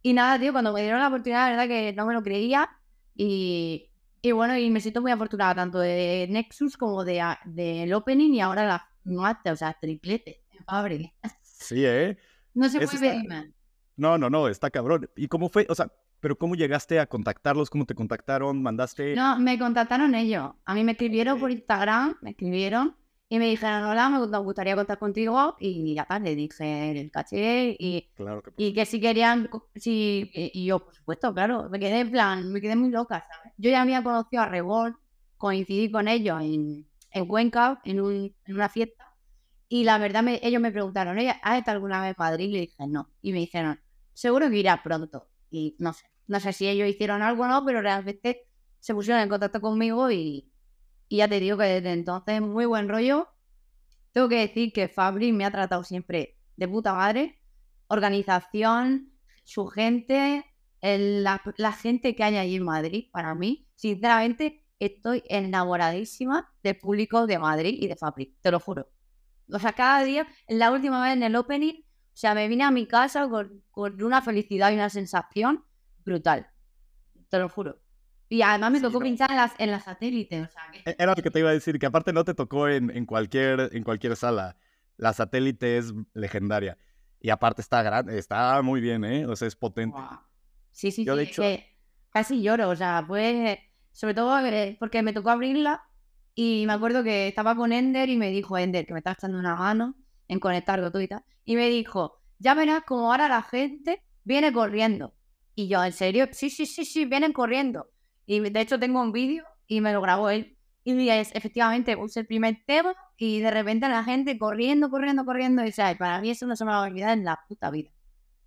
Y 0.00 0.14
nada, 0.14 0.40
tío, 0.40 0.52
cuando 0.52 0.72
me 0.72 0.80
dieron 0.80 1.00
la 1.00 1.08
oportunidad, 1.08 1.44
la 1.44 1.50
verdad 1.50 1.68
que 1.68 1.92
no 1.92 2.06
me 2.06 2.14
lo 2.14 2.22
creía 2.22 2.70
y, 3.14 3.90
y 4.22 4.32
bueno, 4.32 4.56
y 4.56 4.70
me 4.70 4.80
siento 4.80 5.02
muy 5.02 5.12
afortunada 5.12 5.56
tanto 5.56 5.78
de 5.78 6.26
Nexus 6.30 6.78
como 6.78 7.04
de 7.04 7.22
del 7.44 7.92
Opening 7.92 8.32
y 8.32 8.40
ahora 8.40 8.66
la 8.66 8.88
Master, 9.04 9.52
o 9.52 9.56
sea, 9.56 9.76
triplete 9.78 10.40
en 10.60 10.64
Fabric. 10.64 11.12
Sí, 11.42 11.84
¿eh? 11.84 12.16
No 12.54 12.68
se 12.68 12.82
Eso 12.82 12.96
puede 12.96 13.16
está-. 13.18 13.46
No, 13.96 14.16
no, 14.16 14.30
no, 14.30 14.48
está 14.48 14.70
cabrón. 14.70 15.10
¿Y 15.16 15.28
cómo 15.28 15.48
fue? 15.48 15.66
O 15.68 15.74
sea, 15.74 15.92
¿pero 16.20 16.36
cómo 16.36 16.54
llegaste 16.54 16.98
a 16.98 17.06
contactarlos? 17.06 17.68
¿Cómo 17.68 17.84
te 17.84 17.94
contactaron? 17.94 18.62
¿Mandaste? 18.62 19.14
No, 19.14 19.38
me 19.38 19.58
contactaron 19.58 20.14
ellos. 20.14 20.52
A 20.64 20.74
mí 20.74 20.84
me 20.84 20.92
escribieron 20.92 21.38
por 21.38 21.50
Instagram, 21.50 22.16
me 22.22 22.30
escribieron 22.30 22.96
y 23.28 23.38
me 23.38 23.46
dijeron, 23.46 23.84
hola, 23.84 24.08
me 24.08 24.38
gustaría 24.38 24.74
contar 24.74 24.98
contigo. 24.98 25.56
Y 25.60 25.94
ya 25.94 26.02
está, 26.02 26.18
le 26.18 26.34
dije 26.34 27.00
el 27.00 27.10
caché 27.10 27.76
y, 27.78 28.10
Claro 28.16 28.42
que 28.42 28.52
y 28.56 28.72
que 28.72 28.86
si 28.86 29.00
querían, 29.00 29.48
si, 29.76 30.30
y 30.34 30.50
y 30.52 30.66
yo, 30.66 30.80
por 30.84 30.94
supuesto, 30.94 31.32
claro, 31.32 31.68
me 31.70 31.78
quedé 31.78 32.00
en 32.00 32.10
plan, 32.10 32.50
me 32.50 32.60
quedé 32.60 32.76
muy 32.76 32.90
loca, 32.90 33.24
¿sabes? 33.30 33.52
Yo 33.56 33.70
ya 33.70 33.82
había 33.82 34.02
conocido 34.02 34.42
a 34.42 34.46
Revolt, 34.46 34.96
coincidí 35.36 35.90
con 35.90 36.08
ellos 36.08 36.40
en, 36.40 36.86
en 37.12 37.26
Cuenca, 37.26 37.80
en, 37.84 38.00
un, 38.00 38.34
en 38.46 38.54
una 38.54 38.68
fiesta. 38.68 38.99
Y 39.70 39.84
la 39.84 39.98
verdad, 39.98 40.22
me- 40.24 40.40
ellos 40.42 40.60
me 40.60 40.72
preguntaron, 40.72 41.16
"Oye, 41.18 41.30
¿has 41.42 41.58
estado 41.58 41.76
alguna 41.76 42.02
vez 42.02 42.10
en 42.10 42.16
Madrid? 42.18 42.48
Y 42.50 42.52
le 42.54 42.60
dije, 42.62 42.86
no. 42.88 43.10
Y 43.22 43.32
me 43.32 43.38
dijeron, 43.40 43.80
seguro 44.14 44.50
que 44.50 44.56
irás 44.58 44.80
pronto. 44.82 45.28
Y 45.50 45.76
no 45.78 45.92
sé, 45.94 46.06
no 46.28 46.40
sé 46.40 46.52
si 46.52 46.68
ellos 46.68 46.88
hicieron 46.88 47.22
algo 47.22 47.44
o 47.44 47.48
no, 47.48 47.64
pero 47.64 47.80
realmente 47.82 48.48
se 48.80 48.94
pusieron 48.94 49.22
en 49.22 49.28
contacto 49.30 49.60
conmigo 49.62 50.10
y, 50.10 50.50
ya 51.10 51.28
te 51.28 51.40
digo 51.40 51.58
que 51.58 51.64
desde 51.66 51.92
entonces 51.92 52.40
muy 52.42 52.66
buen 52.66 52.88
rollo. 52.88 53.28
Tengo 54.12 54.28
que 54.28 54.36
decir 54.40 54.72
que 54.72 54.88
Fabri 54.88 55.32
me 55.32 55.44
ha 55.44 55.50
tratado 55.52 55.84
siempre 55.84 56.38
de 56.56 56.68
puta 56.68 56.94
madre. 56.94 57.40
Organización, 57.88 59.12
su 59.44 59.66
gente, 59.68 60.44
la, 60.82 61.42
la 61.58 61.72
gente 61.72 62.14
que 62.16 62.24
hay 62.24 62.36
allí 62.38 62.56
en 62.56 62.64
Madrid, 62.64 63.08
para 63.12 63.34
mí, 63.34 63.68
sinceramente, 63.76 64.64
estoy 64.80 65.22
enamoradísima 65.28 66.52
del 66.62 66.78
público 66.78 67.26
de 67.26 67.38
Madrid 67.40 67.76
y 67.80 67.88
de 67.88 67.96
Fabri, 67.96 68.36
te 68.42 68.50
lo 68.52 68.60
juro. 68.60 68.88
O 69.52 69.58
sea, 69.58 69.72
cada 69.72 70.02
día, 70.04 70.26
la 70.48 70.70
última 70.72 71.02
vez 71.02 71.14
en 71.14 71.22
el 71.22 71.36
opening, 71.36 71.82
o 71.82 72.16
sea, 72.16 72.34
me 72.34 72.48
vine 72.48 72.64
a 72.64 72.70
mi 72.70 72.86
casa 72.86 73.28
con, 73.28 73.62
con 73.70 74.02
una 74.02 74.20
felicidad 74.22 74.70
y 74.70 74.74
una 74.74 74.90
sensación 74.90 75.64
brutal. 76.04 76.48
Te 77.28 77.38
lo 77.38 77.48
juro. 77.48 77.80
Y 78.28 78.42
además 78.42 78.70
me 78.72 78.78
Sí, 78.78 78.84
tocó 78.84 78.98
no. 79.00 79.04
pinchar 79.04 79.30
en 79.30 79.36
las, 79.36 79.52
en 79.58 79.70
las 79.70 79.84
satélites, 79.84 80.48
o 80.48 80.50
sea, 80.50 80.62
que... 80.72 80.78
E- 80.90 80.96
Era 80.98 81.14
lo 81.16 81.22
que 81.22 81.30
te 81.30 81.40
iba 81.40 81.50
a 81.50 81.52
decir, 81.52 81.78
que 81.78 81.86
aparte 81.86 82.12
no 82.12 82.24
te 82.24 82.34
tocó 82.34 82.68
en, 82.68 82.90
en 82.96 83.06
cualquier, 83.06 83.70
en 83.72 83.82
cualquier 83.82 84.14
sala. 84.16 84.56
La 84.96 85.12
satélite 85.12 85.78
es 85.78 85.92
legendaria. 86.14 86.76
Y 87.20 87.30
aparte 87.30 87.60
está 87.60 87.82
grande, 87.82 88.18
está 88.18 88.60
muy 88.62 88.80
bien, 88.80 89.04
¿eh? 89.04 89.26
O 89.26 89.34
sea, 89.36 89.48
es 89.48 89.56
potente. 89.56 89.96
Guau. 89.96 90.20
Sí, 90.72 90.90
sí, 90.92 91.04
Yo, 91.04 91.14
sí. 91.14 91.18
de 91.18 91.24
hecho- 91.24 91.42
que 91.42 91.76
casi 92.10 92.40
lloro, 92.42 92.68
o 92.68 92.76
sea, 92.76 93.04
pues, 93.06 93.58
sobre 93.92 94.14
todo 94.14 94.38
eh, 94.46 94.76
porque 94.78 95.02
me 95.02 95.12
tocó 95.12 95.30
abrirla 95.30 95.82
y 96.42 96.64
me 96.66 96.72
acuerdo 96.72 97.04
que 97.04 97.28
estaba 97.28 97.54
con 97.54 97.70
Ender 97.70 98.08
y 98.08 98.16
me 98.16 98.30
dijo 98.30 98.56
Ender 98.56 98.86
que 98.86 98.94
me 98.94 99.00
estaba 99.00 99.12
echando 99.12 99.38
una 99.38 99.56
mano 99.56 99.94
en 100.26 100.40
conectarlo 100.40 100.90
todo 100.90 101.02
y 101.02 101.06
tal. 101.06 101.22
Y 101.44 101.54
me 101.54 101.68
dijo, 101.68 102.22
ya 102.38 102.54
verás 102.54 102.82
como 102.84 103.12
ahora 103.12 103.28
la 103.28 103.42
gente 103.42 104.02
viene 104.24 104.50
corriendo. 104.50 105.12
Y 105.54 105.68
yo, 105.68 105.84
¿en 105.84 105.92
serio? 105.92 106.28
Sí, 106.32 106.48
sí, 106.48 106.64
sí, 106.64 106.86
sí, 106.86 107.04
vienen 107.04 107.34
corriendo. 107.34 107.90
Y 108.24 108.40
de 108.40 108.58
hecho 108.58 108.80
tengo 108.80 109.02
un 109.02 109.12
vídeo 109.12 109.44
y 109.66 109.82
me 109.82 109.92
lo 109.92 110.00
grabó 110.00 110.30
él. 110.30 110.56
Y 110.82 111.10
es, 111.10 111.30
efectivamente 111.34 111.94
puse 111.94 112.20
el 112.20 112.26
primer 112.26 112.56
tema 112.66 112.94
y 113.18 113.40
de 113.40 113.50
repente 113.50 113.86
la 113.90 114.02
gente 114.02 114.38
corriendo, 114.38 114.88
corriendo, 114.88 115.26
corriendo. 115.26 115.62
Y, 115.66 115.72
para 115.98 116.22
mí 116.22 116.30
eso 116.30 116.46
no 116.46 116.56
se 116.56 116.64
me 116.64 116.70
va 116.70 116.78
a 116.78 116.88
olvidar 116.88 117.18
en 117.18 117.24
la 117.26 117.38
puta 117.48 117.70
vida. 117.70 117.90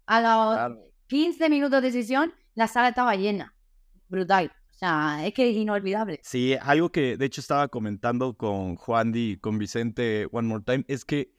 A 0.08 0.20
los 0.20 0.56
Claro. 0.56 0.80
15 1.06 1.48
minutos 1.48 1.80
de 1.84 1.92
sesión, 1.92 2.34
la 2.56 2.68
sala 2.68 2.88
estaba 2.90 3.16
llena. 3.16 3.54
brutal. 4.10 4.52
Sea, 4.84 5.26
es 5.26 5.34
que 5.34 5.50
es 5.50 5.56
inolvidable. 5.56 6.20
Sí, 6.24 6.58
algo 6.62 6.92
que 6.92 7.16
de 7.16 7.26
hecho 7.26 7.40
estaba 7.40 7.70
comentando 7.70 8.36
con 8.36 8.76
Juan 8.76 9.14
y 9.16 9.38
con 9.38 9.58
Vicente 9.58 10.28
One 10.30 10.50
More 10.50 10.64
Time 10.66 10.84
es 10.90 11.06
que 11.06 11.34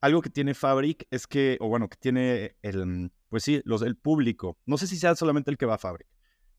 algo 0.00 0.20
que 0.20 0.30
tiene 0.30 0.52
Fabric 0.52 1.06
es 1.12 1.28
que, 1.28 1.58
o 1.60 1.68
bueno, 1.68 1.88
que 1.88 1.96
tiene 1.96 2.56
el, 2.60 3.12
pues 3.28 3.44
sí, 3.44 3.62
los, 3.64 3.82
el 3.82 3.96
público. 3.96 4.58
No 4.66 4.78
sé 4.78 4.88
si 4.88 4.96
sea 4.96 5.14
solamente 5.14 5.48
el 5.52 5.58
que 5.58 5.66
va 5.66 5.74
a 5.74 5.78
Fabric, 5.78 6.08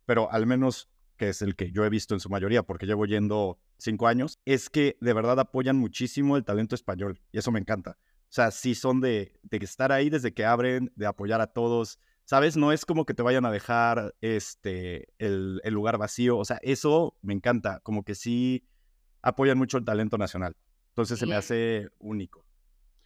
pero 0.06 0.32
al 0.32 0.46
menos 0.46 0.90
que 1.18 1.28
es 1.28 1.42
el 1.42 1.58
que 1.58 1.74
yo 1.74 1.84
he 1.84 1.90
visto 1.90 2.14
en 2.14 2.22
su 2.22 2.30
mayoría, 2.30 2.64
porque 2.64 2.86
llevo 2.86 3.06
yendo 3.06 3.60
cinco 3.78 4.08
años, 4.08 4.40
es 4.46 4.70
que 4.70 4.96
de 5.02 5.12
verdad 5.12 5.42
apoyan 5.42 5.76
muchísimo 5.76 6.38
el 6.38 6.46
talento 6.46 6.74
español 6.74 7.20
y 7.34 7.40
eso 7.40 7.52
me 7.52 7.60
encanta. 7.60 7.98
O 8.00 8.36
sea, 8.36 8.50
sí 8.52 8.76
son 8.76 9.02
de, 9.02 9.34
de 9.44 9.58
estar 9.58 9.92
ahí 9.92 10.10
desde 10.10 10.34
que 10.34 10.46
abren, 10.46 10.90
de 10.96 11.06
apoyar 11.06 11.42
a 11.42 11.48
todos, 11.48 12.00
¿sabes? 12.26 12.58
No 12.58 12.72
es 12.72 12.86
como 12.86 13.06
que 13.06 13.14
te 13.14 13.24
vayan 13.24 13.46
a 13.46 13.52
dejar 13.52 14.16
este, 14.22 15.08
el, 15.18 15.62
el, 15.64 15.74
lugar 15.74 15.98
vacío. 15.98 16.38
O 16.38 16.46
sea, 16.46 16.60
eso 16.62 17.18
me 17.22 17.34
encanta, 17.34 17.80
como 17.82 18.04
que 18.04 18.16
sí 18.16 18.68
apoyan 19.22 19.58
mucho 19.58 19.78
el 19.78 19.86
talento 19.86 20.18
nacional. 20.18 20.56
Entonces 20.90 21.18
se 21.18 21.26
me 21.26 21.36
hace 21.36 21.90
único. 22.00 22.46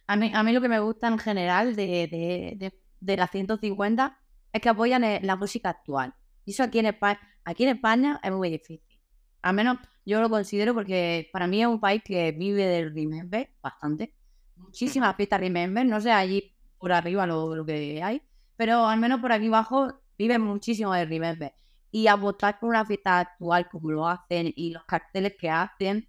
A 0.06 0.16
mí, 0.16 0.30
a 0.34 0.42
mí 0.42 0.52
lo 0.52 0.60
que 0.60 0.68
me 0.68 0.80
gusta 0.80 1.08
en 1.08 1.18
general 1.18 1.74
de, 1.76 2.08
de, 2.10 2.54
de, 2.56 2.80
de 3.00 3.16
la 3.16 3.26
150 3.26 4.18
es 4.52 4.60
que 4.60 4.68
apoyan 4.68 5.04
eh, 5.04 5.20
la 5.22 5.36
música 5.36 5.70
actual. 5.70 6.14
Y 6.44 6.52
eso 6.52 6.62
aquí 6.62 6.78
en, 6.78 6.86
España, 6.86 7.20
aquí 7.44 7.64
en 7.64 7.76
España 7.76 8.20
es 8.22 8.32
muy 8.32 8.50
difícil. 8.50 8.98
Al 9.42 9.54
menos 9.54 9.78
yo 10.04 10.20
lo 10.20 10.28
considero 10.28 10.74
porque 10.74 11.28
para 11.32 11.46
mí 11.46 11.60
es 11.60 11.68
un 11.68 11.80
país 11.80 12.02
que 12.04 12.32
vive 12.32 12.64
del 12.66 12.94
remember 12.94 13.50
bastante. 13.62 14.14
Muchísimas 14.56 15.14
fiestas 15.16 15.40
remember, 15.40 15.86
no 15.86 16.00
sé 16.00 16.10
allí 16.10 16.54
por 16.78 16.92
arriba 16.92 17.26
lo, 17.26 17.54
lo 17.54 17.64
que 17.64 18.02
hay, 18.02 18.22
pero 18.58 18.86
al 18.86 18.98
menos 18.98 19.20
por 19.20 19.30
aquí 19.30 19.46
abajo 19.46 20.02
viven 20.18 20.42
muchísimo 20.42 20.92
del 20.92 21.08
remember. 21.08 21.54
Y 21.92 22.08
apostar 22.08 22.58
por 22.58 22.68
una 22.68 22.84
fiesta 22.84 23.20
actual 23.20 23.68
como 23.70 23.92
lo 23.92 24.06
hacen 24.06 24.52
y 24.54 24.72
los 24.72 24.84
carteles 24.84 25.36
que 25.38 25.48
hacen 25.48 26.06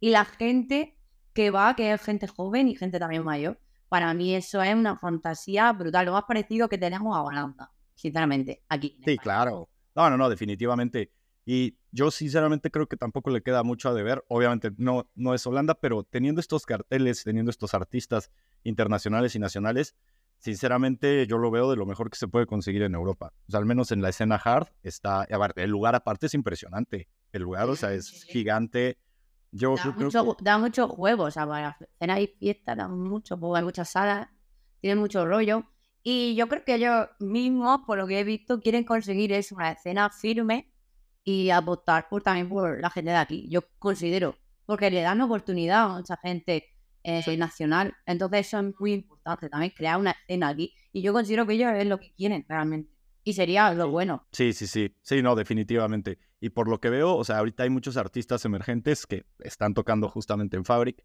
y 0.00 0.10
la 0.10 0.24
gente 0.24 0.98
que 1.32 1.50
va, 1.50 1.74
que 1.76 1.92
es 1.92 2.02
gente 2.02 2.26
joven 2.26 2.68
y 2.68 2.74
gente 2.74 2.98
también 2.98 3.24
mayor, 3.24 3.58
para 3.88 4.12
mí 4.14 4.34
eso 4.34 4.60
es 4.62 4.74
una 4.74 4.96
fantasía 4.96 5.72
brutal, 5.72 6.06
lo 6.06 6.12
más 6.12 6.24
parecido 6.24 6.68
que 6.68 6.76
tenemos 6.76 7.16
a 7.16 7.22
Holanda, 7.22 7.70
sinceramente, 7.94 8.64
aquí. 8.68 8.98
Sí, 9.04 9.16
claro. 9.16 9.68
No, 9.94 10.10
no, 10.10 10.16
no, 10.16 10.28
definitivamente. 10.28 11.12
Y 11.44 11.78
yo 11.92 12.10
sinceramente 12.10 12.72
creo 12.72 12.88
que 12.88 12.96
tampoco 12.96 13.30
le 13.30 13.42
queda 13.42 13.62
mucho 13.62 13.88
a 13.88 13.94
deber. 13.94 14.24
Obviamente 14.28 14.72
no, 14.76 15.08
no 15.14 15.34
es 15.34 15.46
Holanda, 15.46 15.74
pero 15.74 16.02
teniendo 16.02 16.40
estos 16.40 16.66
carteles, 16.66 17.22
teniendo 17.22 17.50
estos 17.50 17.72
artistas 17.74 18.32
internacionales 18.64 19.36
y 19.36 19.38
nacionales, 19.38 19.94
sinceramente 20.38 21.26
yo 21.26 21.38
lo 21.38 21.50
veo 21.50 21.70
de 21.70 21.76
lo 21.76 21.86
mejor 21.86 22.10
que 22.10 22.16
se 22.16 22.28
puede 22.28 22.46
conseguir 22.46 22.82
en 22.82 22.94
Europa. 22.94 23.32
O 23.48 23.50
sea, 23.50 23.60
al 23.60 23.66
menos 23.66 23.90
en 23.92 24.02
la 24.02 24.10
escena 24.10 24.36
hard 24.36 24.68
está, 24.82 25.22
aparte, 25.22 25.62
el 25.62 25.70
lugar 25.70 25.94
aparte 25.94 26.26
es 26.26 26.34
impresionante. 26.34 27.08
El 27.32 27.42
lugar, 27.42 27.68
o 27.68 27.76
sea, 27.76 27.92
es 27.94 28.24
gigante. 28.24 28.98
Yo, 29.52 29.74
da, 29.76 29.84
mucho, 29.92 30.28
que... 30.28 30.44
da 30.44 30.56
o 31.18 31.30
sea, 31.30 31.46
para 31.46 31.78
cena 31.98 32.20
y 32.20 32.26
fiesta, 32.26 32.74
da 32.74 32.88
mucho, 32.88 33.38
hay 33.54 33.64
muchas 33.64 33.90
salas, 33.90 34.28
tiene 34.80 35.00
mucho 35.00 35.24
rollo. 35.24 35.64
Y 36.02 36.34
yo 36.36 36.46
creo 36.48 36.64
que 36.64 36.74
ellos 36.74 37.08
mismos, 37.18 37.80
por 37.86 37.98
lo 37.98 38.06
que 38.06 38.20
he 38.20 38.24
visto, 38.24 38.60
quieren 38.60 38.84
conseguir 38.84 39.32
es 39.32 39.50
una 39.50 39.72
escena 39.72 40.10
firme 40.10 40.72
y 41.24 41.50
apostar 41.50 42.08
por, 42.08 42.22
también 42.22 42.48
por 42.48 42.80
la 42.80 42.90
gente 42.90 43.10
de 43.10 43.16
aquí. 43.16 43.48
Yo 43.48 43.62
considero, 43.78 44.36
porque 44.66 44.90
le 44.90 45.02
dan 45.02 45.20
oportunidad 45.20 45.84
a 45.84 45.88
mucha 45.96 46.16
gente 46.18 46.75
eh, 47.06 47.36
nacional. 47.36 47.94
Entonces 48.04 48.48
eso 48.48 48.58
es 48.58 48.74
muy 48.80 48.92
importante 48.92 49.48
también, 49.48 49.72
crear 49.76 49.98
una 49.98 50.10
escena 50.10 50.48
aquí. 50.48 50.74
Y 50.92 51.02
yo 51.02 51.12
considero 51.12 51.46
que 51.46 51.54
ellos 51.54 51.72
es 51.74 51.86
lo 51.86 52.00
que 52.00 52.12
quieren 52.12 52.44
realmente. 52.48 52.90
Y 53.22 53.32
sería 53.32 53.72
lo 53.74 53.90
bueno. 53.90 54.26
Sí, 54.32 54.52
sí, 54.52 54.66
sí. 54.66 54.94
Sí, 55.02 55.22
no, 55.22 55.34
definitivamente. 55.36 56.18
Y 56.40 56.50
por 56.50 56.68
lo 56.68 56.80
que 56.80 56.90
veo, 56.90 57.14
o 57.14 57.24
sea, 57.24 57.38
ahorita 57.38 57.62
hay 57.62 57.70
muchos 57.70 57.96
artistas 57.96 58.44
emergentes 58.44 59.06
que 59.06 59.24
están 59.38 59.74
tocando 59.74 60.08
justamente 60.08 60.56
en 60.56 60.64
Fabric 60.64 61.04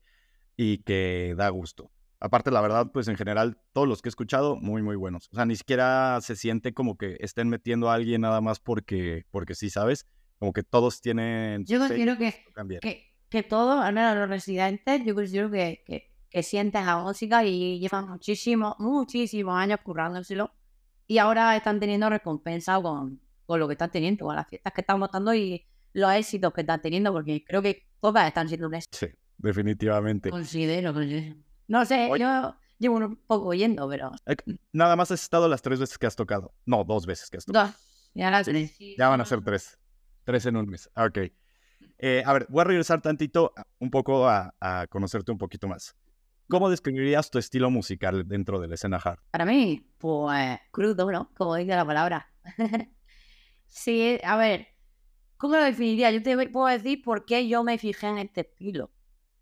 y 0.57 0.79
que 0.79 1.35
da 1.37 1.49
gusto. 1.49 1.91
Aparte, 2.19 2.51
la 2.51 2.61
verdad, 2.61 2.91
pues 2.91 3.07
en 3.07 3.15
general, 3.15 3.57
todos 3.73 3.87
los 3.87 4.01
que 4.01 4.09
he 4.09 4.11
escuchado, 4.11 4.55
muy, 4.55 4.83
muy 4.83 4.95
buenos. 4.95 5.29
O 5.31 5.35
sea, 5.35 5.45
ni 5.45 5.55
siquiera 5.55 6.19
se 6.21 6.35
siente 6.35 6.73
como 6.73 6.95
que 6.95 7.17
estén 7.19 7.49
metiendo 7.49 7.89
a 7.89 7.95
alguien 7.95 8.21
nada 8.21 8.41
más 8.41 8.59
porque, 8.59 9.25
porque 9.31 9.55
sí, 9.55 9.71
¿sabes? 9.71 10.05
Como 10.37 10.53
que 10.53 10.61
todos 10.61 11.01
tienen... 11.01 11.65
Yo 11.65 11.79
considero 11.79 12.17
que, 12.17 12.35
que, 12.81 13.10
que 13.31 13.43
todos, 13.43 13.81
al 13.81 13.93
menos 13.93 14.15
los 14.17 14.29
residentes, 14.29 15.03
yo 15.05 15.15
considero 15.15 15.49
que, 15.49 15.81
que, 15.85 16.11
que 16.29 16.43
sienten 16.43 16.85
la 16.85 16.97
música 16.97 17.45
y 17.45 17.79
llevan 17.79 18.09
muchísimos, 18.09 18.75
muchísimos 18.77 19.55
años 19.55 19.79
currándoselo. 19.81 20.51
Y 21.07 21.17
ahora 21.17 21.55
están 21.55 21.79
teniendo 21.79 22.09
recompensa 22.09 22.79
con, 22.81 23.21
con 23.45 23.59
lo 23.59 23.67
que 23.67 23.73
están 23.73 23.89
teniendo, 23.89 24.25
con 24.25 24.35
las 24.35 24.47
fiestas 24.49 24.73
que 24.73 24.81
están 24.81 24.99
montando 24.99 25.33
y 25.33 25.65
los 25.93 26.11
éxitos 26.11 26.53
que 26.53 26.61
están 26.61 26.81
teniendo, 26.81 27.13
porque 27.13 27.41
creo 27.45 27.61
que 27.61 27.87
todas 28.01 28.27
están 28.27 28.49
siendo 28.49 28.67
un 28.67 28.75
éxito. 28.75 28.97
Sí, 28.97 29.07
definitivamente. 29.37 30.29
Considero, 30.29 30.93
considero. 30.93 31.37
No 31.69 31.85
sé, 31.85 32.09
Oye. 32.11 32.23
yo 32.23 32.55
llevo 32.79 32.97
un 32.97 33.15
poco 33.15 33.47
oyendo, 33.47 33.87
pero. 33.87 34.11
Nada 34.73 34.97
más 34.97 35.09
has 35.11 35.23
estado 35.23 35.47
las 35.47 35.61
tres 35.61 35.79
veces 35.79 35.97
que 35.97 36.05
has 36.05 36.17
tocado. 36.17 36.53
No, 36.65 36.83
dos 36.83 37.05
veces 37.05 37.29
que 37.29 37.37
has 37.37 37.45
tocado. 37.45 37.67
Dos. 37.67 37.75
Ya 38.13 38.29
las 38.29 38.45
tres. 38.45 38.77
Ya 38.97 39.07
van 39.07 39.21
a 39.21 39.25
ser 39.25 39.41
tres. 39.41 39.79
Tres 40.25 40.45
en 40.45 40.57
un 40.57 40.67
mes. 40.67 40.89
Ok. 40.97 41.31
Eh, 42.03 42.23
a 42.25 42.33
ver, 42.33 42.47
voy 42.49 42.61
a 42.61 42.63
regresar 42.63 42.99
tantito, 42.99 43.53
un 43.77 43.91
poco 43.91 44.27
a, 44.27 44.55
a, 44.59 44.87
conocerte 44.87 45.31
un 45.31 45.37
poquito 45.37 45.67
más. 45.67 45.95
¿Cómo 46.49 46.67
describirías 46.67 47.29
tu 47.29 47.37
estilo 47.37 47.69
musical 47.69 48.27
dentro 48.27 48.59
de 48.59 48.67
la 48.67 48.73
escena 48.73 48.97
hard? 48.97 49.19
Para 49.29 49.45
mí, 49.45 49.87
pues 49.99 50.59
crudo, 50.71 51.11
¿no? 51.11 51.31
Como 51.37 51.55
dice 51.55 51.75
la 51.75 51.85
palabra. 51.85 52.27
sí, 53.67 54.17
a 54.23 54.35
ver, 54.35 54.67
¿cómo 55.37 55.55
lo 55.55 55.61
definiría? 55.61 56.09
Yo 56.09 56.23
te 56.23 56.49
puedo 56.49 56.65
decir 56.65 57.03
por 57.03 57.23
qué 57.23 57.47
yo 57.47 57.63
me 57.63 57.77
fijé 57.77 58.07
en 58.07 58.17
este 58.17 58.41
estilo 58.41 58.91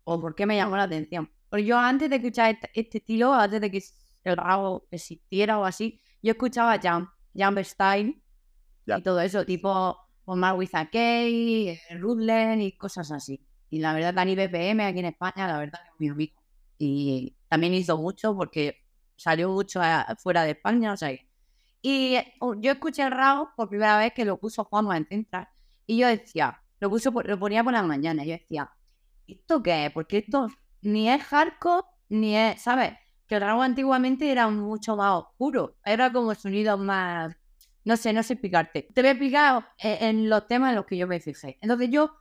o 0.04 0.20
por 0.20 0.34
qué 0.34 0.44
me 0.44 0.56
llamó 0.56 0.76
la 0.76 0.82
atención. 0.82 1.30
Porque 1.48 1.64
yo 1.64 1.78
antes 1.78 2.10
de 2.10 2.16
escuchar 2.16 2.54
este, 2.54 2.70
este 2.74 2.98
estilo, 2.98 3.32
antes 3.32 3.62
de 3.62 3.70
que 3.70 3.82
el 4.24 4.36
rabo 4.36 4.86
existiera 4.90 5.58
o 5.58 5.64
así, 5.64 5.98
yo 6.22 6.32
escuchaba 6.32 6.78
Jump, 6.78 7.08
Jump 7.34 7.58
Style 7.60 8.22
yeah. 8.84 8.98
y 8.98 9.02
todo 9.02 9.18
eso, 9.22 9.46
tipo 9.46 9.96
Omar 10.30 10.54
Wizakey, 10.54 11.76
Rudlen 11.98 12.62
y 12.62 12.72
cosas 12.76 13.10
así. 13.10 13.44
Y 13.68 13.80
la 13.80 13.92
verdad, 13.92 14.14
Dani 14.14 14.36
BPM 14.36 14.80
aquí 14.86 15.00
en 15.00 15.06
España, 15.06 15.48
la 15.48 15.58
verdad 15.58 15.80
es 15.84 15.92
mi 15.98 16.08
amigo. 16.08 16.40
Y 16.78 17.36
también 17.48 17.74
hizo 17.74 17.98
mucho 17.98 18.36
porque 18.36 18.76
salió 19.16 19.50
mucho 19.50 19.80
fuera 20.18 20.44
de 20.44 20.52
España, 20.52 20.92
o 20.92 20.96
sea. 20.96 21.10
Y 21.82 22.16
yo 22.58 22.72
escuché 22.72 23.02
el 23.02 23.10
rabo 23.10 23.50
por 23.56 23.68
primera 23.68 23.98
vez 23.98 24.12
que 24.14 24.24
lo 24.24 24.38
puso 24.38 24.64
Juanma 24.64 24.96
en 24.98 25.06
Central. 25.08 25.48
Y 25.86 25.98
yo 25.98 26.06
decía, 26.06 26.62
lo, 26.78 26.90
puso, 26.90 27.10
lo 27.10 27.38
ponía 27.38 27.64
por 27.64 27.72
la 27.72 27.82
mañana. 27.82 28.24
Y 28.24 28.28
yo 28.28 28.32
decía, 28.34 28.70
¿esto 29.26 29.60
qué 29.64 29.86
es? 29.86 29.92
Porque 29.92 30.18
esto 30.18 30.46
ni 30.82 31.10
es 31.10 31.24
hardcore, 31.24 31.86
ni 32.08 32.36
es, 32.36 32.62
¿sabes? 32.62 32.92
Que 33.26 33.34
el 33.34 33.40
rabo 33.40 33.62
antiguamente 33.62 34.30
era 34.30 34.48
mucho 34.48 34.94
más 34.96 35.24
oscuro. 35.24 35.76
Era 35.84 36.12
como 36.12 36.34
sonido 36.36 36.78
más 36.78 37.34
no 37.84 37.96
sé, 37.96 38.12
no 38.12 38.22
sé 38.22 38.34
explicarte. 38.34 38.88
Te 38.94 39.00
voy 39.02 39.08
a 39.08 39.12
explicar 39.12 39.68
en 39.78 40.28
los 40.28 40.46
temas 40.46 40.70
en 40.70 40.76
los 40.76 40.86
que 40.86 40.96
yo 40.96 41.06
me 41.06 41.20
fijé. 41.20 41.58
Entonces 41.60 41.90
yo 41.90 42.12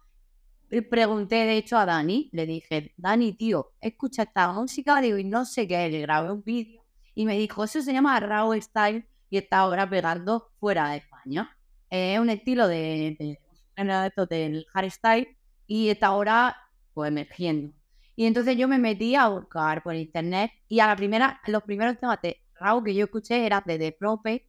pregunté, 0.90 1.36
de 1.36 1.58
hecho, 1.58 1.78
a 1.78 1.86
Dani, 1.86 2.30
le 2.32 2.46
dije, 2.46 2.94
Dani, 2.98 3.34
tío, 3.34 3.74
escucha 3.82 4.24
esta 4.24 4.52
música, 4.54 5.02
digo, 5.02 5.18
y 5.18 5.24
no 5.24 5.46
sé 5.46 5.68
qué, 5.68 5.90
le 5.90 6.02
grabé 6.02 6.32
un 6.32 6.44
vídeo 6.44 6.84
y 7.16 7.26
me 7.26 7.38
dijo, 7.38 7.64
eso 7.64 7.82
se 7.82 7.92
llama 7.92 8.20
Raw 8.20 8.54
Style 8.62 9.06
y 9.30 9.38
está 9.38 9.60
ahora 9.60 9.90
pegando 9.90 10.52
fuera 10.60 10.92
de 10.92 10.98
España. 10.98 11.58
Es 11.90 12.20
un 12.20 12.30
estilo 12.30 12.68
de, 12.68 13.18
de, 13.20 13.40
de 13.76 14.26
del 14.30 14.66
hardstyle 14.74 15.38
y 15.66 15.90
está 15.90 16.08
ahora 16.08 16.56
pues 16.94 17.10
emergiendo. 17.10 17.74
Y 18.16 18.26
entonces 18.26 18.58
yo 18.58 18.68
me 18.68 18.78
metí 18.78 19.16
a 19.16 19.30
buscar 19.30 19.82
por 19.82 19.96
internet 19.96 20.52
y 20.68 20.82
a 20.82 20.88
la 20.88 20.96
primera, 20.96 21.40
los 21.48 21.64
primeros 21.64 21.98
temas 21.98 22.22
de 22.22 22.42
Raw 22.60 22.84
que 22.84 22.94
yo 22.94 23.06
escuché 23.06 23.46
eran 23.46 23.64
de 23.66 23.80
The 23.80 23.92
Prope 23.94 24.49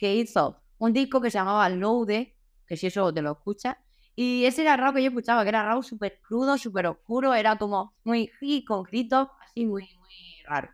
que 0.00 0.14
hizo 0.14 0.62
un 0.78 0.94
disco 0.94 1.20
que 1.20 1.30
se 1.30 1.36
llamaba 1.36 1.68
Loade, 1.68 2.34
que 2.66 2.76
si 2.78 2.86
eso 2.86 3.12
te 3.12 3.20
lo 3.20 3.32
escuchas, 3.32 3.76
y 4.16 4.46
ese 4.46 4.62
era 4.62 4.74
el 4.74 4.80
rap 4.80 4.94
que 4.94 5.02
yo 5.02 5.08
escuchaba, 5.10 5.42
que 5.42 5.50
era 5.50 5.62
rap 5.62 5.82
súper 5.82 6.20
crudo, 6.22 6.56
súper 6.56 6.86
oscuro, 6.86 7.34
era 7.34 7.58
como 7.58 7.94
muy 8.02 8.30
hit, 8.40 8.66
con 8.66 8.84
gritos, 8.84 9.28
así 9.42 9.66
muy, 9.66 9.82
muy 9.98 10.42
raro. 10.46 10.70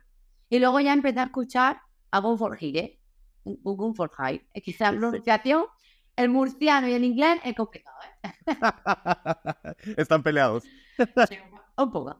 Y 0.49 0.59
luego 0.59 0.79
ya 0.79 0.93
empecé 0.93 1.19
a 1.19 1.25
escuchar 1.25 1.81
a 2.09 2.19
Gun 2.19 2.37
for 2.37 2.57
Hire, 2.57 3.01
Gun 3.43 3.93
for 3.93 4.09
Hire. 4.17 4.47
Que 4.53 4.71
esa 4.71 4.91
pronunciación, 4.91 5.65
el 6.15 6.29
murciano 6.29 6.87
y 6.87 6.93
el 6.93 7.03
inglés 7.03 7.41
es 7.43 7.53
complicado, 7.53 7.97
¿eh? 8.23 8.31
Están 9.97 10.23
peleados. 10.23 10.63
Sí, 11.29 11.37
un 11.77 11.91
poco. 11.91 12.17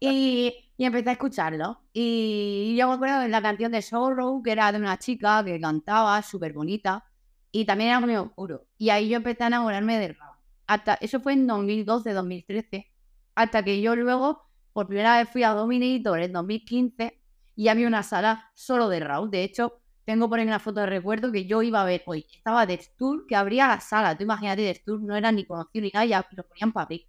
Y, 0.00 0.70
y, 0.76 0.84
empecé 0.84 1.10
a 1.10 1.12
escucharlo. 1.12 1.82
Y 1.92 2.74
yo 2.76 2.88
me 2.88 2.94
acuerdo 2.94 3.20
de 3.20 3.28
la 3.28 3.42
canción 3.42 3.72
de 3.72 3.82
Sorrow, 3.82 4.42
que 4.42 4.52
era 4.52 4.72
de 4.72 4.78
una 4.78 4.98
chica 4.98 5.44
que 5.44 5.60
cantaba 5.60 6.20
súper 6.22 6.52
bonita. 6.52 7.04
Y 7.50 7.64
también 7.64 7.90
era 7.90 8.00
muy 8.00 8.16
oscuro. 8.16 8.66
Y 8.78 8.90
ahí 8.90 9.08
yo 9.08 9.16
empecé 9.16 9.44
a 9.44 9.48
enamorarme 9.48 9.98
del 9.98 10.14
rap. 10.16 10.36
Hasta, 10.66 10.94
eso 10.94 11.20
fue 11.20 11.34
en 11.34 11.46
2012, 11.46 12.12
2013. 12.12 12.90
Hasta 13.34 13.62
que 13.62 13.80
yo 13.80 13.94
luego, 13.94 14.42
por 14.72 14.86
primera 14.86 15.18
vez, 15.18 15.28
fui 15.28 15.42
a 15.42 15.50
Dominator 15.50 16.20
en 16.20 16.32
2015 16.32 17.20
y 17.54 17.68
había 17.68 17.86
una 17.86 18.02
sala 18.02 18.50
solo 18.54 18.88
de 18.88 19.00
rap. 19.00 19.24
De 19.26 19.44
hecho, 19.44 19.82
tengo 20.04 20.28
por 20.28 20.38
ahí 20.38 20.46
una 20.46 20.58
foto 20.58 20.80
de 20.80 20.86
recuerdo 20.86 21.30
que 21.30 21.46
yo 21.46 21.62
iba 21.62 21.82
a 21.82 21.84
ver 21.84 22.02
hoy. 22.06 22.26
Estaba 22.32 22.66
de 22.66 22.80
Tour 22.96 23.26
que 23.26 23.36
abría 23.36 23.68
la 23.68 23.80
sala. 23.80 24.16
Tú 24.16 24.24
imagínate, 24.24 24.62
de 24.62 24.74
Tour 24.84 25.00
no 25.00 25.16
era 25.16 25.30
ni 25.30 25.44
conocido 25.44 25.82
ni 25.82 25.90
nada, 25.90 26.06
ya 26.06 26.26
lo 26.32 26.46
ponían 26.46 26.72
para 26.72 26.84
abrir. 26.84 27.06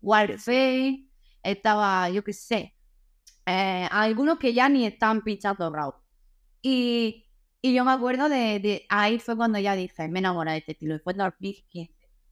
Warfare, 0.00 1.07
estaba, 1.52 2.08
yo 2.10 2.22
qué 2.24 2.32
sé, 2.32 2.74
eh, 3.46 3.88
algunos 3.90 4.38
que 4.38 4.52
ya 4.52 4.68
ni 4.68 4.84
están 4.86 5.22
pinchando 5.22 5.70
Raw. 5.70 5.94
Y, 6.60 7.26
y 7.62 7.74
yo 7.74 7.84
me 7.84 7.92
acuerdo 7.92 8.28
de, 8.28 8.60
de, 8.60 8.86
ahí 8.90 9.18
fue 9.18 9.36
cuando 9.36 9.58
ya 9.58 9.74
dije, 9.74 10.06
me 10.08 10.18
enamoré 10.18 10.52
de 10.52 10.58
este 10.58 10.72
estilo. 10.72 10.96
Y 10.96 10.98
fue 10.98 11.14
Dark 11.14 11.36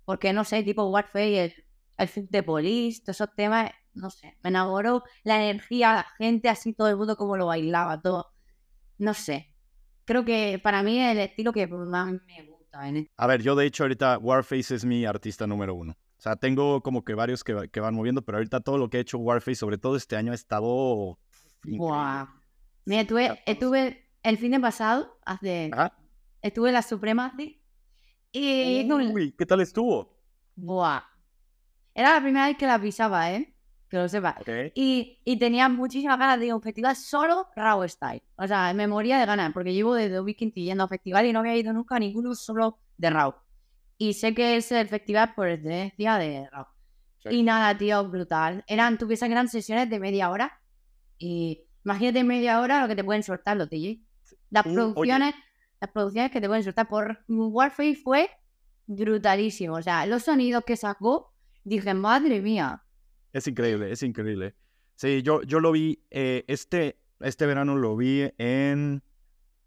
Porque 0.04 0.32
no 0.32 0.44
sé, 0.44 0.62
tipo 0.62 0.84
Warfare, 0.84 1.54
el, 1.96 2.08
film 2.08 2.26
de 2.30 2.42
Police, 2.42 3.00
todos 3.02 3.16
esos 3.16 3.34
temas, 3.34 3.70
no 3.94 4.10
sé, 4.10 4.36
me 4.42 4.50
enamoró 4.50 5.04
la 5.24 5.42
energía, 5.42 5.94
la 5.94 6.06
gente, 6.18 6.50
así 6.50 6.74
todo 6.74 6.88
el 6.88 6.96
mundo 6.96 7.16
como 7.16 7.36
lo 7.36 7.46
bailaba, 7.46 8.00
todo. 8.00 8.32
No 8.98 9.14
sé. 9.14 9.54
Creo 10.04 10.24
que 10.24 10.60
para 10.62 10.82
mí 10.82 11.00
es 11.00 11.12
el 11.12 11.18
estilo 11.18 11.52
que 11.52 11.66
más 11.66 12.12
me 12.12 12.42
gusta. 12.44 12.88
¿eh? 12.88 13.10
A 13.16 13.26
ver, 13.26 13.42
yo 13.42 13.56
de 13.56 13.66
hecho 13.66 13.84
ahorita 13.84 14.18
Warface 14.18 14.74
es 14.74 14.84
mi 14.84 15.06
artista 15.06 15.46
número 15.46 15.74
uno. 15.74 15.96
O 16.18 16.20
sea, 16.20 16.36
tengo 16.36 16.82
como 16.82 17.04
que 17.04 17.14
varios 17.14 17.44
que, 17.44 17.68
que, 17.70 17.80
van 17.80 17.94
moviendo, 17.94 18.22
pero 18.22 18.38
ahorita 18.38 18.60
todo 18.60 18.78
lo 18.78 18.88
que 18.88 18.98
ha 18.98 19.00
hecho 19.00 19.18
Warface, 19.18 19.56
sobre 19.56 19.78
todo 19.78 19.96
este 19.96 20.16
año, 20.16 20.32
ha 20.32 20.34
estado. 20.34 21.18
Wow. 21.64 22.28
Mira, 22.86 23.02
estuve, 23.02 23.42
estuve 23.46 24.08
el 24.22 24.38
fin 24.38 24.52
de 24.52 24.60
pasado, 24.60 25.18
hace. 25.24 25.70
Estuve 26.42 26.68
en 26.68 26.74
la 26.74 26.82
Suprema 26.82 27.34
Y. 27.38 28.90
Uy, 28.90 29.34
¿qué 29.36 29.46
tal 29.46 29.60
estuvo? 29.60 30.16
Buah. 30.54 31.02
Era 31.94 32.14
la 32.14 32.20
primera 32.20 32.46
vez 32.46 32.56
que 32.56 32.66
la 32.66 32.80
pisaba, 32.80 33.32
¿eh? 33.32 33.54
Que 33.88 33.96
lo 33.96 34.08
sepa. 34.08 34.36
Y, 34.74 35.20
y, 35.24 35.38
tenía 35.38 35.68
muchísimas 35.68 36.18
ganas 36.18 36.38
de 36.38 36.46
ir 36.46 36.52
a 36.52 36.56
un 36.56 36.62
festival 36.62 36.96
solo 36.96 37.48
Raw 37.54 37.88
Style. 37.88 38.22
O 38.36 38.46
sea, 38.46 38.74
me 38.74 38.86
moría 38.86 39.18
de 39.18 39.26
ganas, 39.26 39.52
porque 39.52 39.72
llevo 39.72 39.94
desde 39.94 40.20
Weekend 40.20 40.52
yendo 40.54 40.84
a 40.84 40.88
festival 40.88 41.26
y 41.26 41.32
no 41.32 41.38
había 41.40 41.56
ido 41.56 41.72
nunca 41.72 41.96
a 41.96 41.98
ninguno 41.98 42.34
solo 42.34 42.78
de 42.98 43.10
Raw. 43.10 43.34
Y 43.98 44.14
sé 44.14 44.34
que 44.34 44.56
es 44.56 44.70
el 44.72 44.88
festival 44.88 45.34
por 45.34 45.48
excelencia 45.48 46.16
de 46.16 46.48
rock. 46.50 46.68
Y 47.30 47.42
nada, 47.42 47.76
tío, 47.76 48.08
brutal. 48.08 48.64
Eran, 48.68 48.98
tuviesen 48.98 49.32
eran 49.32 49.48
sesiones 49.48 49.90
de 49.90 49.98
media 49.98 50.30
hora. 50.30 50.60
Y 51.18 51.64
imagínate 51.84 52.22
media 52.24 52.60
hora 52.60 52.80
lo 52.80 52.88
que 52.88 52.96
te 52.96 53.04
pueden 53.04 53.22
soltar 53.22 53.56
los 53.56 53.68
DJ. 53.68 54.00
Las 54.50 54.64
producciones, 54.64 55.34
las 55.80 55.90
producciones 55.90 56.30
que 56.30 56.40
te 56.40 56.46
pueden 56.46 56.62
soltar 56.62 56.88
por 56.88 57.24
Warface 57.28 57.96
fue 57.96 58.30
brutalísimo. 58.86 59.74
O 59.74 59.82
sea, 59.82 60.06
los 60.06 60.24
sonidos 60.24 60.64
que 60.64 60.76
sacó, 60.76 61.32
dije, 61.64 61.94
madre 61.94 62.40
mía. 62.40 62.82
Es 63.32 63.46
increíble, 63.46 63.90
es 63.90 64.02
increíble. 64.02 64.54
Sí, 64.94 65.22
yo, 65.22 65.42
yo 65.42 65.60
lo 65.60 65.72
vi, 65.72 66.02
eh, 66.10 66.44
este, 66.48 66.98
este 67.20 67.46
verano 67.46 67.76
lo 67.76 67.96
vi 67.96 68.30
en, 68.38 69.02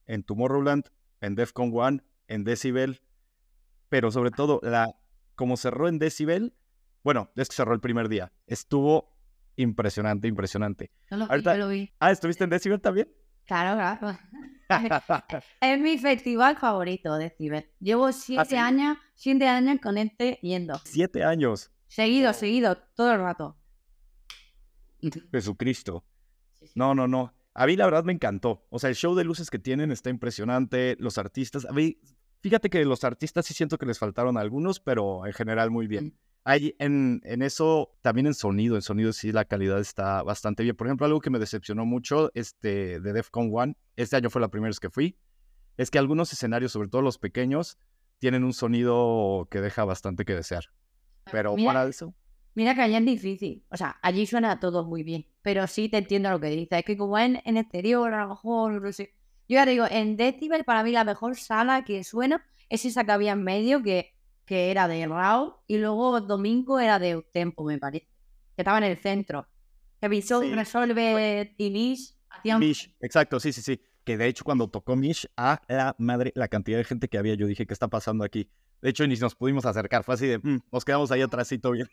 en 0.07 0.23
Tomorrowland, 0.23 0.85
en 1.21 1.35
Defcon 1.35 1.71
One, 1.73 2.01
en 2.27 2.43
Decibel, 2.43 3.01
pero 3.89 4.11
sobre 4.11 4.31
todo, 4.31 4.59
la, 4.63 4.95
como 5.35 5.57
cerró 5.57 5.87
en 5.87 5.99
Decibel, 5.99 6.53
bueno, 7.03 7.31
es 7.35 7.49
que 7.49 7.55
cerró 7.55 7.73
el 7.73 7.79
primer 7.79 8.09
día, 8.09 8.31
estuvo 8.47 9.15
impresionante, 9.55 10.27
impresionante. 10.27 10.91
lo 11.09 11.25
lo 11.27 11.67
vi. 11.67 11.91
Ah, 11.99 12.11
¿estuviste 12.11 12.43
en 12.43 12.49
Decibel 12.49 12.79
también? 12.79 13.11
Claro, 13.45 13.77
claro. 13.77 14.17
es 15.61 15.79
mi 15.79 15.97
festival 15.97 16.57
favorito, 16.57 17.15
Decibel. 17.15 17.69
Llevo 17.79 18.07
¿Ah, 18.07 18.13
siete 18.13 18.57
años, 18.57 18.97
siete 19.15 19.47
años 19.47 19.79
con 19.81 19.97
este 19.97 20.39
yendo. 20.41 20.79
Siete 20.85 21.23
años. 21.23 21.71
Seguido, 21.87 22.33
seguido, 22.33 22.77
todo 22.95 23.11
el 23.13 23.19
rato. 23.19 23.57
Jesucristo. 25.31 26.05
No, 26.75 26.93
no, 26.93 27.07
no. 27.07 27.33
A 27.53 27.65
mí 27.65 27.75
la 27.75 27.85
verdad 27.85 28.03
me 28.03 28.13
encantó. 28.13 28.67
O 28.69 28.79
sea, 28.79 28.89
el 28.89 28.95
show 28.95 29.15
de 29.15 29.23
luces 29.23 29.49
que 29.49 29.59
tienen 29.59 29.91
está 29.91 30.09
impresionante. 30.09 30.95
Los 30.99 31.17
artistas, 31.17 31.65
a 31.65 31.71
mí 31.71 31.99
Fíjate 32.41 32.69
que 32.69 32.85
los 32.85 33.03
artistas 33.03 33.45
sí 33.45 33.53
siento 33.53 33.77
que 33.77 33.85
les 33.85 33.99
faltaron 33.99 34.37
algunos, 34.37 34.79
pero 34.79 35.25
en 35.25 35.33
general 35.33 35.71
muy 35.71 35.87
bien. 35.87 36.17
Hay 36.45 36.73
en, 36.79 37.21
en, 37.25 37.41
eso, 37.41 37.91
también 38.01 38.27
en 38.27 38.33
sonido, 38.33 38.75
en 38.75 38.81
sonido 38.81 39.11
sí 39.11 39.33
la 39.33 39.43
calidad 39.43 39.79
está 39.79 40.23
bastante 40.23 40.63
bien. 40.63 40.75
Por 40.75 40.87
ejemplo, 40.87 41.05
algo 41.05 41.19
que 41.19 41.29
me 41.29 41.37
decepcionó 41.37 41.85
mucho 41.85 42.31
este, 42.33 43.01
de 43.01 43.13
Defcon 43.13 43.49
One, 43.53 43.75
este 43.97 44.15
año 44.15 44.29
fue 44.29 44.41
la 44.41 44.47
primera 44.47 44.69
vez 44.69 44.79
que 44.79 44.89
fui, 44.89 45.17
es 45.75 45.91
que 45.91 45.99
algunos 45.99 46.31
escenarios, 46.31 46.71
sobre 46.71 46.87
todo 46.87 47.01
los 47.01 47.17
pequeños, 47.17 47.77
tienen 48.19 48.45
un 48.45 48.53
sonido 48.53 49.47
que 49.51 49.59
deja 49.59 49.83
bastante 49.83 50.23
que 50.23 50.33
desear. 50.33 50.63
Ah, 51.25 51.29
pero 51.31 51.55
para 51.57 51.87
eso... 51.87 52.13
Mira 52.55 52.73
que 52.73 52.81
allá 52.81 52.97
es 52.97 53.05
difícil. 53.05 53.63
O 53.69 53.77
sea, 53.77 53.97
allí 54.01 54.25
suena 54.25 54.59
todo 54.59 54.83
muy 54.83 55.03
bien. 55.03 55.27
Pero 55.41 55.67
sí 55.67 55.87
te 55.87 55.97
entiendo 55.97 56.29
lo 56.29 56.39
que 56.39 56.47
dices. 56.47 56.79
Es 56.79 56.83
que 56.83 56.97
como 56.97 57.17
en, 57.17 57.41
en 57.45 57.57
exterior, 57.57 58.13
a 58.13 58.23
lo 58.23 58.29
mejor, 58.29 58.81
no 58.81 58.91
sé 58.91 59.13
yo 59.49 59.55
ya 59.55 59.65
digo, 59.65 59.85
en 59.89 60.15
Decibel 60.15 60.63
para 60.63 60.83
mí 60.83 60.91
la 60.91 61.03
mejor 61.03 61.35
sala 61.35 61.83
que 61.83 62.03
suena 62.03 62.45
es 62.69 62.85
esa 62.85 63.03
que 63.03 63.11
había 63.11 63.31
en 63.31 63.43
medio, 63.43 63.81
que, 63.81 64.13
que 64.45 64.69
era 64.69 64.87
de 64.87 65.07
Raw, 65.07 65.57
y 65.65 65.79
luego 65.79 66.21
domingo 66.21 66.79
era 66.79 66.99
de 66.99 67.25
Tempo, 67.33 67.63
me 67.63 67.79
parece, 67.79 68.05
que 68.55 68.61
estaba 68.61 68.77
en 68.77 68.83
el 68.83 68.97
centro. 68.97 69.47
Que 69.99 70.07
Visual 70.07 70.43
sí. 70.43 70.53
Resolve 70.53 71.55
y 71.57 71.71
Mish 71.71 72.15
hacían... 72.29 72.59
Mish, 72.59 72.95
exacto, 73.01 73.39
sí, 73.39 73.51
sí, 73.51 73.63
sí. 73.63 73.81
Que 74.03 74.17
de 74.17 74.27
hecho 74.27 74.43
cuando 74.43 74.69
tocó 74.69 74.95
Mish, 74.95 75.27
a 75.35 75.59
la 75.67 75.95
madre, 75.97 76.31
la 76.35 76.47
cantidad 76.47 76.77
de 76.77 76.83
gente 76.83 77.07
que 77.07 77.17
había, 77.17 77.33
yo 77.33 77.47
dije, 77.47 77.65
¿qué 77.65 77.73
está 77.73 77.87
pasando 77.87 78.23
aquí? 78.23 78.51
De 78.83 78.91
hecho, 78.91 79.05
ni 79.07 79.15
nos 79.15 79.33
pudimos 79.33 79.65
acercar, 79.65 80.03
fue 80.03 80.13
así 80.13 80.27
de, 80.27 80.37
mm", 80.37 80.59
nos 80.71 80.85
quedamos 80.85 81.11
ahí 81.11 81.21
atrásito 81.21 81.71
viendo. 81.71 81.89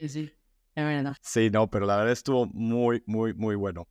sí, 0.00 0.08
sí, 0.08 0.32
es 0.74 0.84
verdad. 0.84 1.14
Sí, 1.20 1.50
no, 1.50 1.70
pero 1.70 1.84
la 1.84 1.98
verdad 1.98 2.12
estuvo 2.12 2.46
muy, 2.46 3.02
muy, 3.06 3.34
muy 3.34 3.54
bueno. 3.54 3.86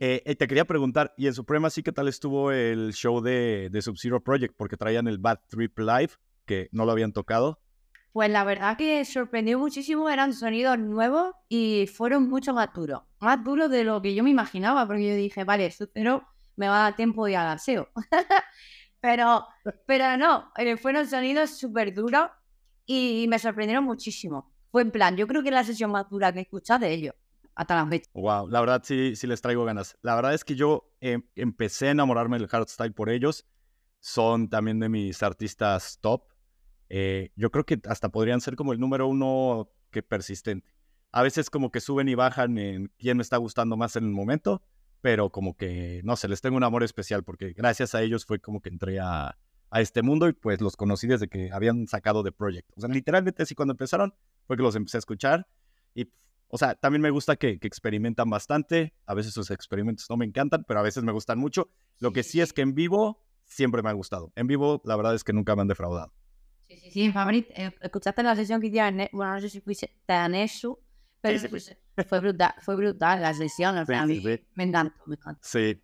Eh, 0.00 0.22
eh, 0.24 0.34
te 0.34 0.46
quería 0.46 0.64
preguntar, 0.64 1.14
¿y 1.16 1.26
en 1.26 1.34
Supremacy 1.34 1.82
qué 1.82 1.92
tal 1.92 2.08
estuvo 2.08 2.50
el 2.50 2.92
show 2.92 3.20
de, 3.20 3.68
de 3.70 3.82
Sub-Zero 3.82 4.22
Project? 4.22 4.54
Porque 4.56 4.76
traían 4.76 5.06
el 5.08 5.18
Bad 5.18 5.40
Trip 5.48 5.78
Live, 5.78 6.10
que 6.46 6.68
no 6.72 6.84
lo 6.84 6.92
habían 6.92 7.12
tocado. 7.12 7.60
Pues 8.12 8.30
la 8.30 8.44
verdad 8.44 8.76
que 8.76 9.04
sorprendió 9.04 9.58
muchísimo, 9.58 10.08
eran 10.08 10.32
sonidos 10.32 10.78
nuevos 10.78 11.34
y 11.48 11.86
fueron 11.86 12.28
mucho 12.28 12.54
más 12.54 12.72
duros. 12.72 13.02
Más 13.20 13.42
duros 13.42 13.70
de 13.70 13.84
lo 13.84 14.00
que 14.00 14.14
yo 14.14 14.22
me 14.22 14.30
imaginaba, 14.30 14.86
porque 14.86 15.08
yo 15.08 15.16
dije, 15.16 15.44
vale, 15.44 15.70
Sub-Zero 15.70 16.24
me 16.56 16.68
va 16.68 16.78
a 16.78 16.82
dar 16.84 16.96
tiempo 16.96 17.26
de 17.26 17.36
al 17.36 17.58
pero, 19.00 19.46
pero 19.86 20.16
no, 20.16 20.52
eh, 20.56 20.76
fueron 20.76 21.06
sonidos 21.06 21.58
súper 21.58 21.92
duros 21.92 22.30
y 22.86 23.26
me 23.28 23.38
sorprendieron 23.38 23.84
muchísimo. 23.84 24.52
Fue 24.70 24.82
en 24.82 24.90
plan, 24.90 25.16
yo 25.16 25.26
creo 25.26 25.42
que 25.42 25.48
es 25.48 25.54
la 25.54 25.64
sesión 25.64 25.90
más 25.90 26.08
dura 26.08 26.32
que 26.32 26.38
he 26.38 26.42
escuchado 26.42 26.80
de 26.80 26.92
ellos 26.92 27.14
hasta 27.54 27.84
las 27.84 28.02
Wow, 28.12 28.48
la 28.48 28.60
verdad 28.60 28.82
sí, 28.84 29.14
sí 29.16 29.26
les 29.26 29.40
traigo 29.40 29.64
ganas. 29.64 29.96
La 30.02 30.14
verdad 30.14 30.34
es 30.34 30.44
que 30.44 30.56
yo 30.56 30.90
em, 31.00 31.22
empecé 31.36 31.88
a 31.88 31.90
enamorarme 31.92 32.38
del 32.38 32.48
hardstyle 32.48 32.92
por 32.92 33.10
ellos. 33.10 33.46
Son 34.00 34.48
también 34.48 34.80
de 34.80 34.88
mis 34.88 35.22
artistas 35.22 35.98
top. 36.00 36.24
Eh, 36.88 37.30
yo 37.36 37.50
creo 37.50 37.64
que 37.64 37.80
hasta 37.88 38.08
podrían 38.10 38.40
ser 38.40 38.56
como 38.56 38.72
el 38.72 38.80
número 38.80 39.06
uno 39.06 39.70
que 39.90 40.02
persistente. 40.02 40.74
A 41.12 41.22
veces 41.22 41.48
como 41.48 41.70
que 41.70 41.80
suben 41.80 42.08
y 42.08 42.14
bajan 42.16 42.58
en 42.58 42.92
quién 42.98 43.16
me 43.16 43.22
está 43.22 43.36
gustando 43.36 43.76
más 43.76 43.94
en 43.94 44.04
el 44.04 44.10
momento, 44.10 44.62
pero 45.00 45.30
como 45.30 45.56
que, 45.56 46.00
no 46.04 46.16
sé, 46.16 46.26
les 46.28 46.40
tengo 46.40 46.56
un 46.56 46.64
amor 46.64 46.82
especial 46.82 47.22
porque 47.22 47.52
gracias 47.52 47.94
a 47.94 48.02
ellos 48.02 48.26
fue 48.26 48.40
como 48.40 48.60
que 48.60 48.68
entré 48.68 48.98
a, 48.98 49.38
a 49.70 49.80
este 49.80 50.02
mundo 50.02 50.28
y 50.28 50.32
pues 50.32 50.60
los 50.60 50.76
conocí 50.76 51.06
desde 51.06 51.28
que 51.28 51.52
habían 51.52 51.86
sacado 51.86 52.24
The 52.24 52.32
Project. 52.32 52.68
O 52.76 52.80
sea, 52.80 52.90
literalmente 52.90 53.44
así 53.44 53.54
cuando 53.54 53.72
empezaron 53.72 54.12
fue 54.46 54.56
que 54.56 54.62
los 54.64 54.74
empecé 54.74 54.98
a 54.98 55.00
escuchar 55.00 55.46
y 55.94 56.08
o 56.54 56.56
sea, 56.56 56.76
también 56.76 57.02
me 57.02 57.10
gusta 57.10 57.34
que, 57.34 57.58
experimentan 57.62 58.30
bastante. 58.30 58.94
A 59.06 59.14
veces 59.14 59.34
sus 59.34 59.50
experimentos 59.50 60.06
no 60.08 60.16
me 60.16 60.24
encantan, 60.24 60.62
pero 60.62 60.78
a 60.78 60.84
veces 60.84 61.02
me 61.02 61.10
gustan 61.10 61.36
mucho. 61.36 61.68
Lo 61.98 62.12
que 62.12 62.22
sí 62.22 62.40
es 62.40 62.52
que 62.52 62.62
en 62.62 62.76
vivo 62.76 63.26
siempre 63.44 63.82
me 63.82 63.90
ha 63.90 63.92
gustado. 63.92 64.32
En 64.36 64.46
vivo, 64.46 64.80
la 64.84 64.94
verdad 64.94 65.16
es 65.16 65.24
que 65.24 65.32
nunca 65.32 65.56
me 65.56 65.62
han 65.62 65.66
defraudado. 65.66 66.12
Sí, 66.62 66.76
sí, 66.78 66.90
sí, 66.92 67.10
Fabrit, 67.10 67.50
eh, 67.56 67.74
escuchaste 67.80 68.22
la 68.22 68.36
sesión 68.36 68.60
que 68.60 68.68
hicieron, 68.68 69.08
bueno, 69.10 69.34
no 69.34 69.40
sé 69.40 69.48
si 69.48 69.62
fuiste 69.62 69.96
tan 70.06 70.36
eso, 70.36 70.78
pero 71.20 71.40
fue, 72.08 72.20
brutal, 72.20 72.54
fue 72.60 72.76
brutal 72.76 73.20
la 73.20 73.34
sesión, 73.34 73.76
o 73.76 73.84
sea, 73.84 74.06
me 74.06 74.14
encantó, 74.62 74.94
me 75.06 75.16
encantó. 75.16 75.40
Sí. 75.42 75.82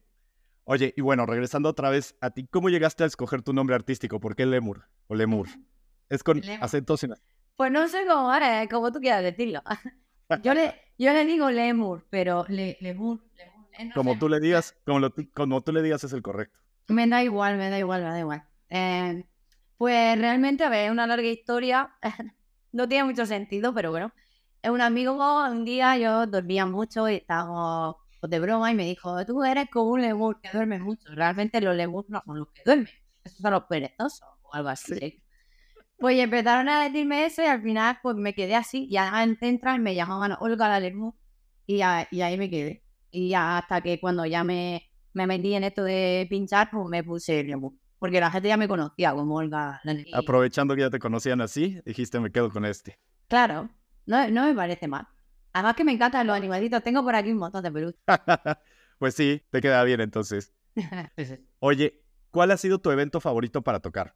Oye, 0.62 0.94
y 0.96 1.00
bueno, 1.00 1.26
regresando 1.26 1.68
otra 1.68 1.90
vez 1.90 2.14
a 2.20 2.30
ti, 2.30 2.46
¿cómo 2.46 2.68
llegaste 2.68 3.02
a 3.02 3.08
escoger 3.08 3.42
tu 3.42 3.52
nombre 3.52 3.74
artístico? 3.74 4.20
¿Por 4.20 4.36
qué 4.36 4.46
Lemur 4.46 4.84
o 5.08 5.16
Lemur? 5.16 5.48
Es 6.08 6.22
con 6.22 6.40
acento 6.60 6.96
sin... 6.96 7.14
Pues 7.56 7.72
no 7.72 7.88
sé 7.88 8.04
cómo 8.06 8.32
ahora, 8.32 8.68
como 8.68 8.92
tú 8.92 9.00
quieras 9.00 9.24
decirlo. 9.24 9.62
Yo 10.42 10.54
le, 10.54 10.74
yo 10.98 11.12
le 11.12 11.24
digo 11.24 11.50
lemur, 11.50 12.06
pero 12.10 12.44
le, 12.48 12.76
lemur, 12.80 13.20
lemur 13.36 13.60
eh, 13.78 13.90
como 13.94 14.18
tú 14.18 14.28
le 14.28 14.40
digas, 14.40 14.76
como, 14.84 15.00
lo, 15.00 15.14
como 15.34 15.60
tú 15.62 15.72
le 15.72 15.82
digas 15.82 16.04
es 16.04 16.12
el 16.12 16.22
correcto. 16.22 16.58
Me 16.88 17.06
da 17.06 17.22
igual, 17.22 17.56
me 17.56 17.70
da 17.70 17.78
igual, 17.78 18.02
me 18.02 18.08
da 18.08 18.18
igual. 18.18 18.44
Eh, 18.68 19.24
pues 19.76 20.18
realmente, 20.18 20.64
a 20.64 20.68
ver, 20.68 20.86
es 20.86 20.90
una 20.90 21.06
larga 21.06 21.26
historia. 21.26 21.94
no 22.72 22.88
tiene 22.88 23.04
mucho 23.04 23.26
sentido, 23.26 23.74
pero 23.74 23.90
bueno. 23.90 24.12
Es 24.62 24.70
un 24.70 24.82
amigo, 24.82 25.14
un 25.48 25.64
día 25.64 25.96
yo 25.96 26.26
dormía 26.26 26.66
mucho 26.66 27.08
y 27.08 27.14
estábamos 27.14 27.96
de 28.22 28.40
broma 28.40 28.70
y 28.70 28.74
me 28.74 28.84
dijo, 28.84 29.24
tú 29.24 29.42
eres 29.42 29.70
como 29.70 29.92
un 29.92 30.02
lemur 30.02 30.38
que 30.40 30.50
duerme 30.52 30.78
mucho. 30.78 31.08
Realmente 31.14 31.62
los 31.62 31.74
lemurs 31.74 32.10
no 32.10 32.22
son 32.26 32.40
los 32.40 32.48
que 32.50 32.62
duermen, 32.64 32.88
esos 33.24 33.38
son 33.38 33.52
los 33.52 33.64
perezosos 33.64 34.28
o 34.42 34.54
algo 34.54 34.68
así. 34.68 35.22
Pues 36.00 36.18
empezaron 36.18 36.66
a 36.70 36.84
decirme 36.84 37.26
eso 37.26 37.42
y 37.42 37.46
al 37.46 37.60
final 37.60 37.98
pues 38.02 38.16
me 38.16 38.34
quedé 38.34 38.54
así. 38.54 38.86
Y 38.90 38.96
además 38.96 39.28
en 39.28 39.36
Central 39.36 39.80
me 39.80 39.94
llamaban 39.94 40.34
Olga 40.40 40.80
la 40.80 40.86
y, 40.86 41.76
y 41.76 41.82
ahí 41.82 42.38
me 42.38 42.48
quedé. 42.48 42.82
Y 43.10 43.28
ya 43.28 43.58
hasta 43.58 43.82
que 43.82 44.00
cuando 44.00 44.24
ya 44.24 44.42
me, 44.42 44.90
me 45.12 45.26
metí 45.26 45.54
en 45.54 45.64
esto 45.64 45.84
de 45.84 46.26
pinchar, 46.30 46.70
pues 46.70 46.88
me 46.88 47.04
puse 47.04 47.42
Remo. 47.42 47.74
Porque 47.98 48.18
la 48.18 48.30
gente 48.30 48.48
ya 48.48 48.56
me 48.56 48.66
conocía 48.66 49.12
como 49.12 49.36
Olga. 49.36 49.78
la 49.84 49.92
Energía. 49.92 50.16
Aprovechando 50.16 50.74
que 50.74 50.80
ya 50.80 50.90
te 50.90 50.98
conocían 50.98 51.42
así, 51.42 51.82
dijiste 51.84 52.18
me 52.18 52.32
quedo 52.32 52.50
con 52.50 52.64
este. 52.64 52.98
Claro, 53.28 53.68
no, 54.06 54.26
no 54.30 54.46
me 54.46 54.54
parece 54.54 54.88
mal. 54.88 55.06
Además 55.52 55.76
que 55.76 55.84
me 55.84 55.92
encantan 55.92 56.26
los 56.26 56.34
animalitos. 56.34 56.82
Tengo 56.82 57.02
por 57.02 57.14
aquí 57.14 57.30
un 57.30 57.38
montón 57.38 57.62
de 57.62 57.70
peluches. 57.70 58.00
pues 58.98 59.14
sí, 59.14 59.42
te 59.50 59.60
queda 59.60 59.84
bien 59.84 60.00
entonces. 60.00 60.54
Oye, 61.58 62.02
¿cuál 62.30 62.52
ha 62.52 62.56
sido 62.56 62.78
tu 62.78 62.90
evento 62.90 63.20
favorito 63.20 63.60
para 63.60 63.80
tocar? 63.80 64.14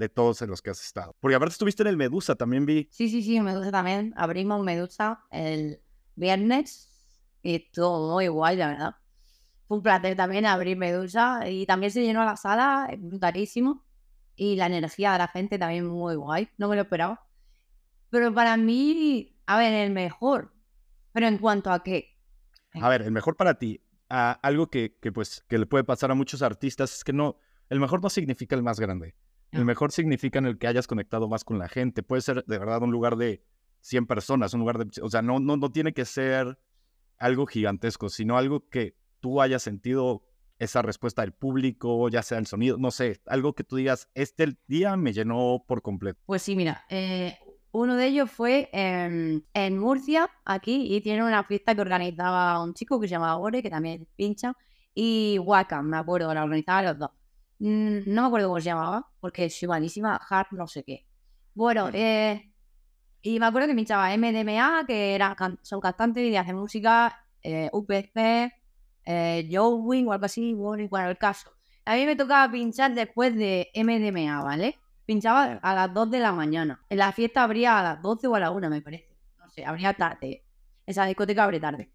De 0.00 0.08
todos 0.08 0.40
en 0.40 0.48
los 0.48 0.62
que 0.62 0.70
has 0.70 0.82
estado. 0.82 1.14
Porque 1.20 1.34
aparte 1.34 1.52
estuviste 1.52 1.82
en 1.82 1.88
el 1.88 1.98
Medusa, 1.98 2.34
también 2.34 2.64
vi. 2.64 2.88
Sí, 2.90 3.10
sí, 3.10 3.22
sí, 3.22 3.38
Medusa 3.38 3.70
también. 3.70 4.14
Abrimos 4.16 4.64
Medusa 4.64 5.26
el 5.30 5.82
viernes 6.14 6.88
y 7.42 7.56
estuvo 7.56 8.14
muy 8.14 8.28
guay, 8.28 8.56
la 8.56 8.68
verdad. 8.68 8.96
Fue 9.68 9.76
un 9.76 9.82
placer 9.82 10.16
también 10.16 10.46
abrir 10.46 10.78
Medusa 10.78 11.46
y 11.50 11.66
también 11.66 11.92
se 11.92 12.00
llenó 12.00 12.24
la 12.24 12.38
sala, 12.38 12.88
eh, 12.90 12.96
brutalísimo. 12.98 13.84
Y 14.36 14.56
la 14.56 14.68
energía 14.68 15.12
de 15.12 15.18
la 15.18 15.28
gente 15.28 15.58
también 15.58 15.84
muy 15.84 16.14
guay, 16.14 16.48
no 16.56 16.68
me 16.68 16.76
lo 16.76 16.82
esperaba. 16.82 17.28
Pero 18.08 18.32
para 18.32 18.56
mí, 18.56 19.38
a 19.44 19.58
ver, 19.58 19.74
el 19.74 19.90
mejor. 19.90 20.54
Pero 21.12 21.26
en 21.26 21.36
cuanto 21.36 21.70
a 21.70 21.82
qué. 21.82 22.16
A 22.72 22.88
ver, 22.88 23.02
el 23.02 23.12
mejor 23.12 23.36
para 23.36 23.58
ti, 23.58 23.84
a 24.08 24.32
algo 24.32 24.70
que, 24.70 24.96
que, 24.98 25.12
pues 25.12 25.44
que 25.46 25.58
le 25.58 25.66
puede 25.66 25.84
pasar 25.84 26.10
a 26.10 26.14
muchos 26.14 26.40
artistas 26.40 26.94
es 26.94 27.04
que 27.04 27.12
no, 27.12 27.36
el 27.68 27.80
mejor 27.80 28.02
no 28.02 28.08
significa 28.08 28.56
el 28.56 28.62
más 28.62 28.80
grande. 28.80 29.14
El 29.52 29.64
mejor 29.64 29.92
significa 29.92 30.38
en 30.38 30.46
el 30.46 30.58
que 30.58 30.66
hayas 30.66 30.86
conectado 30.86 31.28
más 31.28 31.44
con 31.44 31.58
la 31.58 31.68
gente. 31.68 32.02
Puede 32.02 32.22
ser 32.22 32.44
de 32.44 32.58
verdad 32.58 32.82
un 32.82 32.92
lugar 32.92 33.16
de 33.16 33.42
100 33.80 34.06
personas, 34.06 34.54
un 34.54 34.60
lugar 34.60 34.78
de, 34.78 35.02
o 35.02 35.08
sea, 35.08 35.22
no, 35.22 35.40
no, 35.40 35.56
no 35.56 35.72
tiene 35.72 35.92
que 35.92 36.04
ser 36.04 36.58
algo 37.18 37.46
gigantesco, 37.46 38.08
sino 38.08 38.36
algo 38.36 38.68
que 38.68 38.96
tú 39.20 39.40
hayas 39.40 39.62
sentido 39.62 40.24
esa 40.58 40.82
respuesta 40.82 41.22
del 41.22 41.32
público, 41.32 42.08
ya 42.10 42.22
sea 42.22 42.38
el 42.38 42.46
sonido, 42.46 42.76
no 42.76 42.90
sé, 42.90 43.20
algo 43.26 43.54
que 43.54 43.64
tú 43.64 43.76
digas, 43.76 44.08
este 44.14 44.58
día 44.66 44.96
me 44.96 45.12
llenó 45.12 45.64
por 45.66 45.80
completo. 45.80 46.20
Pues 46.26 46.42
sí, 46.42 46.54
mira, 46.54 46.84
eh, 46.90 47.38
uno 47.72 47.96
de 47.96 48.06
ellos 48.06 48.30
fue 48.30 48.68
en, 48.72 49.46
en 49.54 49.78
Murcia, 49.78 50.30
aquí, 50.44 50.94
y 50.94 51.00
tiene 51.00 51.24
una 51.24 51.44
fiesta 51.44 51.74
que 51.74 51.80
organizaba 51.80 52.62
un 52.62 52.74
chico 52.74 53.00
que 53.00 53.08
se 53.08 53.12
llamaba 53.12 53.38
Ore, 53.38 53.62
que 53.62 53.70
también 53.70 54.06
pincha, 54.16 54.54
y 54.94 55.38
Wacom, 55.38 55.86
me 55.86 55.96
acuerdo, 55.96 56.32
la 56.34 56.44
organizaban 56.44 56.84
los 56.84 56.98
dos. 56.98 57.10
Mm, 57.60 58.00
No 58.06 58.22
me 58.22 58.26
acuerdo 58.28 58.48
cómo 58.48 58.60
se 58.60 58.64
llamaba, 58.66 59.06
porque 59.20 59.48
soy 59.50 59.68
malísima, 59.68 60.16
Hard 60.28 60.48
no 60.52 60.66
sé 60.66 60.82
qué. 60.82 61.06
Bueno, 61.54 61.84
Ujú. 61.86 61.92
eh, 61.94 62.50
y 63.22 63.38
me 63.38 63.46
acuerdo 63.46 63.68
que 63.68 63.74
pinchaba 63.74 64.12
MDMA, 64.14 64.84
que 64.86 65.14
era, 65.14 65.36
son 65.62 65.80
cantantes 65.80 66.24
y 66.24 66.36
hacen 66.36 66.56
música, 66.56 67.24
eh, 67.42 67.68
UPC, 67.72 68.50
eh, 69.04 69.48
Joe 69.50 70.04
o 70.06 70.12
algo 70.12 70.24
así, 70.24 70.54
bueno, 70.54 70.88
bueno, 70.88 71.10
el 71.10 71.18
caso. 71.18 71.50
A 71.84 71.96
mí 71.96 72.06
me 72.06 72.16
tocaba 72.16 72.50
pinchar 72.50 72.94
después 72.94 73.34
de 73.36 73.70
MDMA, 73.74 74.42
¿vale? 74.42 74.78
Pinchaba 75.04 75.58
a 75.62 75.74
las 75.74 75.92
2 75.92 76.10
de 76.10 76.20
la 76.20 76.32
mañana. 76.32 76.84
En 76.88 76.98
la 76.98 77.12
fiesta 77.12 77.42
abría 77.42 77.78
a 77.78 77.82
las 77.82 78.02
12 78.02 78.26
o 78.26 78.34
a 78.34 78.40
la 78.40 78.50
1, 78.52 78.70
me 78.70 78.80
parece. 78.80 79.16
No 79.38 79.48
sé, 79.50 79.64
abría 79.64 79.92
tarde. 79.94 80.44
Esa 80.86 81.04
discoteca 81.04 81.44
abre 81.44 81.60
tarde. 81.60 81.90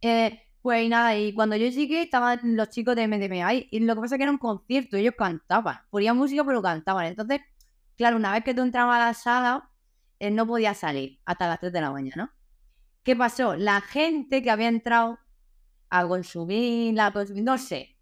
Eh, 0.00 0.40
pues 0.62 0.88
nada, 0.88 1.16
y 1.16 1.34
cuando 1.34 1.56
yo 1.56 1.66
llegué 1.68 2.02
estaban 2.02 2.56
los 2.56 2.70
chicos 2.70 2.94
de 2.94 3.08
MDMA 3.08 3.46
ahí. 3.46 3.68
Y 3.72 3.80
lo 3.80 3.96
que 3.96 4.02
pasa 4.02 4.14
es 4.14 4.18
que 4.18 4.22
era 4.22 4.32
un 4.32 4.38
concierto, 4.38 4.96
ellos 4.96 5.14
cantaban. 5.18 5.80
Ponían 5.90 6.16
música, 6.16 6.44
pero 6.44 6.62
cantaban. 6.62 7.06
Entonces, 7.06 7.40
claro, 7.96 8.16
una 8.16 8.32
vez 8.32 8.44
que 8.44 8.54
tú 8.54 8.62
entrabas 8.62 8.96
a 8.96 9.06
la 9.06 9.14
sala, 9.14 9.70
eh, 10.20 10.30
no 10.30 10.46
podías 10.46 10.78
salir 10.78 11.18
hasta 11.24 11.48
las 11.48 11.58
3 11.58 11.72
de 11.72 11.80
la 11.80 11.90
mañana. 11.90 12.32
¿Qué 13.02 13.16
pasó? 13.16 13.56
La 13.56 13.80
gente 13.80 14.40
que 14.42 14.50
había 14.50 14.68
entrado 14.68 15.18
a 15.90 16.06
consumir, 16.06 16.98
a 17.00 17.12
consumir, 17.12 17.42
no 17.44 17.58
sé, 17.58 17.96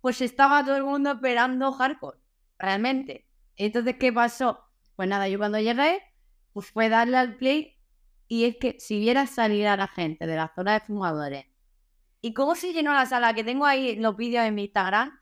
pues 0.00 0.22
estaba 0.22 0.64
todo 0.64 0.76
el 0.76 0.84
mundo 0.84 1.12
esperando 1.12 1.72
hardcore, 1.72 2.18
realmente. 2.58 3.28
Entonces, 3.56 3.96
¿qué 3.98 4.12
pasó? 4.12 4.60
Pues 4.96 5.08
nada, 5.08 5.28
yo 5.28 5.38
cuando 5.38 5.60
llegué, 5.60 6.00
pues 6.54 6.70
fue 6.70 6.88
darle 6.88 7.18
al 7.18 7.36
play 7.36 7.76
y 8.28 8.44
es 8.44 8.56
que 8.56 8.76
si 8.80 8.98
vieras 8.98 9.30
salir 9.30 9.66
a 9.66 9.76
la 9.76 9.88
gente 9.88 10.26
de 10.26 10.36
la 10.36 10.52
zona 10.54 10.72
de 10.74 10.80
fumadores 10.80 11.47
y 12.20 12.34
cómo 12.34 12.54
se 12.54 12.72
llenó 12.72 12.92
la 12.92 13.06
sala, 13.06 13.34
que 13.34 13.44
tengo 13.44 13.64
ahí 13.66 13.96
los 13.96 14.16
vídeos 14.16 14.44
en 14.44 14.54
mi 14.54 14.64
Instagram, 14.64 15.18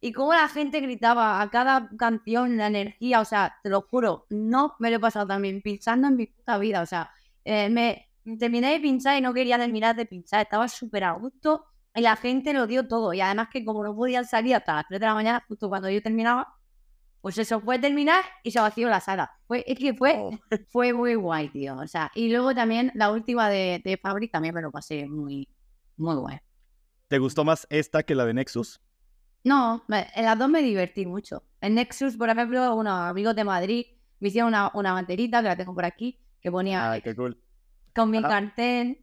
y 0.00 0.12
cómo 0.12 0.32
la 0.32 0.48
gente 0.48 0.80
gritaba 0.80 1.40
a 1.42 1.50
cada 1.50 1.90
canción, 1.98 2.56
la 2.56 2.68
energía, 2.68 3.20
o 3.20 3.24
sea, 3.24 3.56
te 3.62 3.68
lo 3.68 3.82
juro, 3.82 4.26
no 4.30 4.76
me 4.78 4.90
lo 4.90 4.96
he 4.96 5.00
pasado 5.00 5.26
también 5.26 5.60
pinchando 5.60 6.08
en 6.08 6.16
mi 6.16 6.26
puta 6.26 6.58
vida, 6.58 6.82
o 6.82 6.86
sea, 6.86 7.10
eh, 7.44 7.68
me 7.68 8.08
terminé 8.38 8.72
de 8.72 8.80
pinchar 8.80 9.18
y 9.18 9.20
no 9.20 9.34
quería 9.34 9.58
terminar 9.58 9.96
de 9.96 10.06
pinchar, 10.06 10.42
estaba 10.42 10.68
súper 10.68 11.04
a 11.04 11.12
gusto 11.12 11.64
y 11.94 12.00
la 12.02 12.14
gente 12.16 12.52
lo 12.52 12.66
dio 12.66 12.86
todo, 12.86 13.12
y 13.12 13.20
además 13.20 13.48
que 13.52 13.64
como 13.64 13.82
no 13.82 13.94
podían 13.94 14.24
salir 14.24 14.54
hasta 14.54 14.74
las 14.76 14.86
3 14.88 15.00
de 15.00 15.06
la 15.06 15.14
mañana, 15.14 15.44
justo 15.48 15.68
cuando 15.68 15.90
yo 15.90 16.00
terminaba, 16.02 16.54
pues 17.20 17.36
eso 17.38 17.60
fue 17.60 17.78
terminar 17.80 18.22
y 18.44 18.52
se 18.52 18.60
vació 18.60 18.88
la 18.88 19.00
sala. 19.00 19.32
Fue, 19.48 19.64
es 19.66 19.76
que 19.78 19.92
fue, 19.94 20.14
Oh. 20.16 20.30
fue 20.70 20.92
muy 20.92 21.16
guay, 21.16 21.48
tío. 21.48 21.76
O 21.76 21.86
sea, 21.88 22.10
y 22.14 22.30
luego 22.30 22.54
también 22.54 22.92
la 22.94 23.10
última 23.10 23.50
de, 23.50 23.82
de 23.84 23.96
Fabric 23.96 24.30
también 24.30 24.54
me 24.54 24.62
lo 24.62 24.70
pasé 24.70 25.06
muy, 25.08 25.48
muy 25.98 26.14
guay. 26.16 26.38
¿Te 27.08 27.18
gustó 27.18 27.44
más 27.44 27.66
esta 27.70 28.02
que 28.02 28.14
la 28.14 28.24
de 28.26 28.34
Nexus? 28.34 28.80
No, 29.44 29.84
me- 29.88 30.06
en 30.14 30.24
las 30.24 30.38
dos 30.38 30.48
me 30.48 30.62
divertí 30.62 31.06
mucho. 31.06 31.42
En 31.60 31.74
Nexus, 31.74 32.16
por 32.16 32.28
ejemplo, 32.28 32.74
unos 32.74 32.92
amigos 32.92 33.34
de 33.36 33.44
Madrid 33.44 33.86
me 34.20 34.28
hicieron 34.28 34.48
una, 34.48 34.70
una 34.74 34.92
banderita 34.92 35.40
que 35.42 35.48
la 35.48 35.56
tengo 35.56 35.74
por 35.74 35.84
aquí, 35.84 36.18
que 36.40 36.50
ponía 36.50 36.90
Ay, 36.92 37.02
qué 37.02 37.14
cool. 37.14 37.40
con 37.94 38.10
mi 38.10 38.18
Ajá. 38.18 38.28
cartel. 38.28 39.00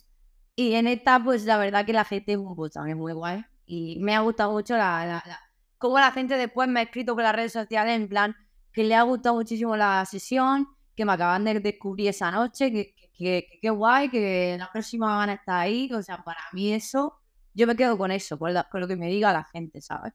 Y 0.55 0.73
en 0.73 0.88
esta, 0.88 1.21
pues 1.23 1.45
la 1.45 1.58
verdad 1.58 1.86
que 1.86 1.93
la 1.93 2.05
gente 2.05 2.38
pues, 2.55 2.73
también 2.73 2.97
muy 2.97 3.13
guay. 3.13 3.43
Y 3.65 3.97
me 3.99 4.15
ha 4.15 4.19
gustado 4.21 4.51
mucho 4.51 4.75
la, 4.77 5.05
la, 5.05 5.23
la- 5.25 5.39
cómo 5.77 5.99
la 5.99 6.12
gente 6.12 6.38
después 6.38 6.67
me 6.69 6.79
ha 6.81 6.84
escrito 6.84 7.13
por 7.13 7.23
las 7.23 7.36
redes 7.36 7.51
sociales 7.53 7.95
en 7.95 8.08
plan 8.08 8.36
que 8.71 8.84
le 8.84 8.95
ha 8.95 9.01
gustado 9.03 9.36
muchísimo 9.36 9.75
la 9.75 10.05
sesión, 10.05 10.67
que 10.95 11.05
me 11.05 11.13
acaban 11.13 11.43
de 11.45 11.60
descubrir 11.60 12.10
esa 12.10 12.29
noche, 12.31 12.71
que 12.71 12.94
que- 13.17 13.23
que- 13.23 13.47
que 13.51 13.60
qué 13.62 13.69
guay, 13.69 14.10
que 14.10 14.56
la 14.60 14.71
próxima 14.71 15.15
van 15.17 15.30
a 15.30 15.34
estar 15.34 15.60
ahí. 15.60 15.89
O 15.93 16.01
sea, 16.04 16.23
para 16.23 16.41
mí 16.54 16.73
eso, 16.73 17.19
yo 17.54 17.67
me 17.67 17.75
quedo 17.75 17.97
con 17.97 18.12
eso, 18.12 18.38
con, 18.39 18.54
la- 18.54 18.63
con 18.69 18.82
lo 18.82 18.88
que 18.88 18.95
me 18.95 19.08
diga 19.08 19.32
la 19.34 19.43
gente, 19.45 19.82
¿sabes? 19.82 20.13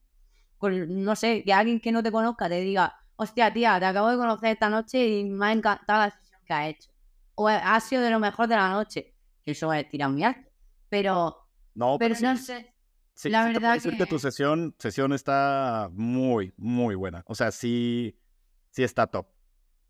Con, 0.57 1.03
no 1.03 1.15
sé, 1.15 1.43
que 1.43 1.53
alguien 1.53 1.79
que 1.79 1.91
no 1.91 2.03
te 2.03 2.11
conozca 2.11 2.47
te 2.49 2.61
diga, 2.61 2.95
hostia, 3.15 3.51
tía, 3.53 3.79
te 3.79 3.85
acabo 3.85 4.09
de 4.09 4.17
conocer 4.17 4.51
esta 4.51 4.69
noche 4.69 5.05
y 5.07 5.23
me 5.25 5.47
ha 5.47 5.51
encantado 5.51 5.99
la 6.01 6.11
sesión 6.11 6.39
que 6.45 6.53
has 6.53 6.67
hecho. 6.69 6.91
O 7.35 7.47
ha 7.47 7.79
sido 7.79 8.01
de 8.03 8.11
lo 8.11 8.19
mejor 8.19 8.47
de 8.47 8.55
la 8.55 8.69
noche. 8.69 9.15
Que 9.43 9.51
eso 9.51 9.73
es 9.73 9.89
tirar 9.89 10.09
muy 10.11 10.23
alto. 10.23 10.49
Pero, 10.89 11.47
No, 11.73 11.97
pero 11.97 12.13
sí, 12.13 12.23
no 12.23 12.37
sé. 12.37 12.75
sí, 13.15 13.29
la 13.29 13.47
sí 13.47 13.53
te 13.53 13.59
verdad 13.59 13.73
decir 13.73 13.97
que... 13.97 14.05
tu 14.05 14.15
que- 14.17 14.19
sesión, 14.21 14.75
sesión 14.77 15.13
está 15.13 15.89
muy, 15.93 16.53
muy 16.57 16.93
buena. 16.95 17.23
O 17.25 17.33
sea, 17.33 17.49
sí, 17.51 18.15
sí 18.69 18.83
está 18.83 19.07
top. 19.07 19.25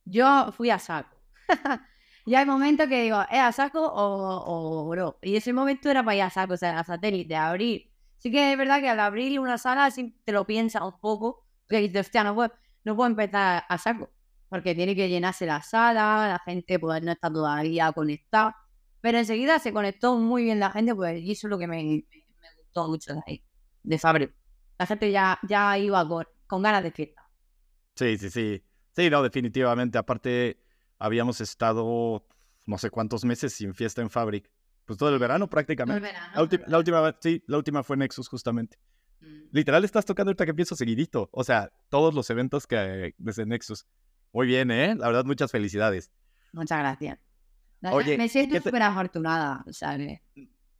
Yo 0.05 0.51
fui 0.53 0.69
a 0.69 0.79
saco. 0.79 1.17
ya 2.25 2.39
hay 2.39 2.45
momentos 2.45 2.87
que 2.87 3.03
digo, 3.03 3.21
¿es 3.31 3.39
a 3.39 3.51
saco 3.51 3.81
o, 3.85 4.83
o 4.85 4.89
bro? 4.89 5.17
Y 5.21 5.35
ese 5.35 5.53
momento 5.53 5.89
era 5.89 6.03
para 6.03 6.15
ir 6.15 6.21
a 6.23 6.29
saco, 6.29 6.53
o 6.53 6.57
sea, 6.57 6.79
a 6.79 6.83
satélite, 6.83 7.35
a 7.35 7.49
abrir. 7.49 7.91
Sí 8.17 8.31
que 8.31 8.51
es 8.51 8.57
verdad 8.57 8.79
que 8.81 8.89
al 8.89 8.99
abrir 8.99 9.39
una 9.39 9.57
sala 9.57 9.89
sí 9.91 10.15
te 10.23 10.31
lo 10.31 10.45
piensas 10.45 10.81
un 10.83 10.99
poco. 10.99 11.45
Porque 11.67 11.81
dices, 11.81 12.01
hostia, 12.07 12.23
no 12.23 12.35
puedo, 12.35 12.51
no 12.83 12.95
puedo 12.95 13.09
empezar 13.09 13.63
a 13.67 13.77
saco. 13.77 14.09
Porque 14.49 14.75
tiene 14.75 14.95
que 14.95 15.09
llenarse 15.09 15.45
la 15.45 15.61
sala, 15.61 16.27
la 16.27 16.39
gente 16.45 16.77
pues 16.79 17.01
no 17.03 17.11
está 17.11 17.31
todavía 17.31 17.91
conectada. 17.93 18.55
Pero 19.01 19.17
enseguida 19.17 19.57
se 19.59 19.73
conectó 19.73 20.17
muy 20.17 20.43
bien 20.43 20.59
la 20.59 20.69
gente, 20.71 20.93
pues, 20.93 21.19
y 21.21 21.31
eso 21.31 21.47
es 21.47 21.49
lo 21.51 21.57
que 21.57 21.67
me, 21.67 21.77
me- 21.83 22.05
me 22.41 22.47
gustó 22.63 22.87
mucho 22.87 23.13
de 23.13 23.21
ahí, 23.27 23.43
de 23.83 23.97
Fabric. 23.99 24.35
La 24.77 24.85
gente 24.85 25.11
ya, 25.11 25.39
ya 25.47 25.77
iba 25.77 26.07
con, 26.07 26.25
con 26.47 26.61
ganas 26.61 26.83
de 26.83 26.91
fiesta. 26.91 27.21
Sí, 27.95 28.17
sí, 28.17 28.29
sí. 28.29 28.63
Sí, 28.95 29.09
no, 29.09 29.21
definitivamente. 29.23 29.97
Aparte, 29.97 30.59
habíamos 31.01 31.41
estado 31.41 32.25
no 32.65 32.77
sé 32.77 32.89
cuántos 32.89 33.25
meses 33.25 33.53
sin 33.53 33.73
fiesta 33.73 34.01
en 34.01 34.09
Fabric. 34.09 34.49
Pues 34.85 34.97
todo 34.97 35.09
el 35.09 35.19
verano 35.19 35.45
el 35.45 35.49
prácticamente. 35.49 36.01
verano, 36.01 36.27
La, 36.67 36.77
última 36.77 37.15
sí, 37.21 37.43
la 37.47 37.57
última 37.57 37.83
fue 37.83 37.97
Nexus 37.97 38.27
justamente. 38.27 38.77
Mm. 39.19 39.41
Literal, 39.51 39.83
estás 39.85 40.05
tocando 40.05 40.29
ahorita 40.29 40.45
que 40.45 40.53
pienso 40.53 40.75
seguidito. 40.75 41.29
O 41.31 41.43
sea, 41.43 41.71
todos 41.89 42.13
los 42.13 42.29
eventos 42.29 42.67
que 42.67 43.13
desde 43.17 43.45
Nexus. 43.45 43.85
Muy 44.33 44.47
bien, 44.47 44.71
¿eh? 44.71 44.95
La 44.95 45.07
verdad, 45.07 45.25
muchas 45.25 45.51
felicidades. 45.51 46.11
Muchas 46.53 46.79
gracias. 46.79 47.19
La- 47.81 47.93
Oye, 47.93 48.17
me 48.17 48.29
siento 48.29 48.53
¿qué 48.53 48.59
te- 48.61 48.69
súper 48.69 48.83
afortunada, 48.83 49.63
o 49.67 49.73
sea, 49.73 49.97
que- 49.97 50.21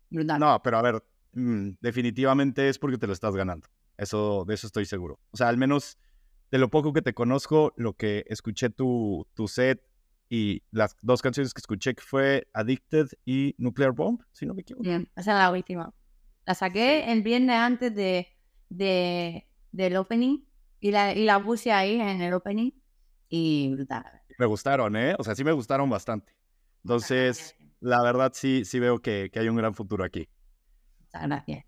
brutal. 0.09 0.39
No, 0.39 0.61
pero 0.63 0.77
a 0.77 0.81
ver, 0.81 1.03
mm, 1.33 1.69
definitivamente 1.81 2.69
es 2.69 2.77
porque 2.79 2.97
te 2.97 3.07
lo 3.07 3.13
estás 3.13 3.35
ganando. 3.35 3.67
Eso, 3.97 4.45
de 4.47 4.53
eso 4.55 4.67
estoy 4.67 4.85
seguro. 4.85 5.19
O 5.31 5.37
sea, 5.37 5.47
al 5.49 5.57
menos 5.57 5.97
de 6.49 6.57
lo 6.57 6.69
poco 6.69 6.91
que 6.93 7.01
te 7.01 7.13
conozco, 7.13 7.73
lo 7.77 7.93
que 7.93 8.23
escuché 8.27 8.69
tu, 8.69 9.27
tu 9.33 9.47
set 9.47 9.81
y 10.33 10.63
las 10.71 10.95
dos 11.01 11.21
canciones 11.21 11.53
que 11.53 11.59
escuché 11.59 11.93
que 11.93 12.01
fue 12.01 12.47
Addicted 12.53 13.07
y 13.25 13.53
Nuclear 13.57 13.91
Bomb, 13.91 14.21
si 14.31 14.45
no 14.45 14.53
me 14.53 14.61
equivoco. 14.61 14.83
Bien, 14.83 15.11
esa 15.17 15.33
es 15.33 15.37
la 15.37 15.51
última. 15.51 15.93
La 16.45 16.55
saqué 16.55 17.11
el 17.11 17.21
viernes 17.21 17.57
antes 17.57 17.93
de, 17.93 18.29
de, 18.69 19.49
del 19.73 19.97
opening 19.97 20.39
y 20.79 20.91
la, 20.91 21.13
y 21.13 21.25
la 21.25 21.43
puse 21.43 21.73
ahí 21.73 21.99
en 21.99 22.21
el 22.21 22.33
opening 22.33 22.71
y 23.27 23.73
brutal. 23.73 24.05
Me 24.39 24.45
gustaron, 24.45 24.95
¿eh? 24.95 25.15
O 25.19 25.23
sea, 25.25 25.35
sí 25.35 25.43
me 25.43 25.51
gustaron 25.51 25.89
bastante. 25.89 26.33
Entonces, 26.85 27.57
la 27.81 28.01
verdad 28.01 28.31
sí, 28.33 28.63
sí 28.63 28.79
veo 28.79 28.99
que, 28.99 29.31
que 29.33 29.39
hay 29.39 29.49
un 29.49 29.57
gran 29.57 29.73
futuro 29.73 30.05
aquí. 30.05 30.29
Muchas 31.01 31.27
gracias. 31.27 31.65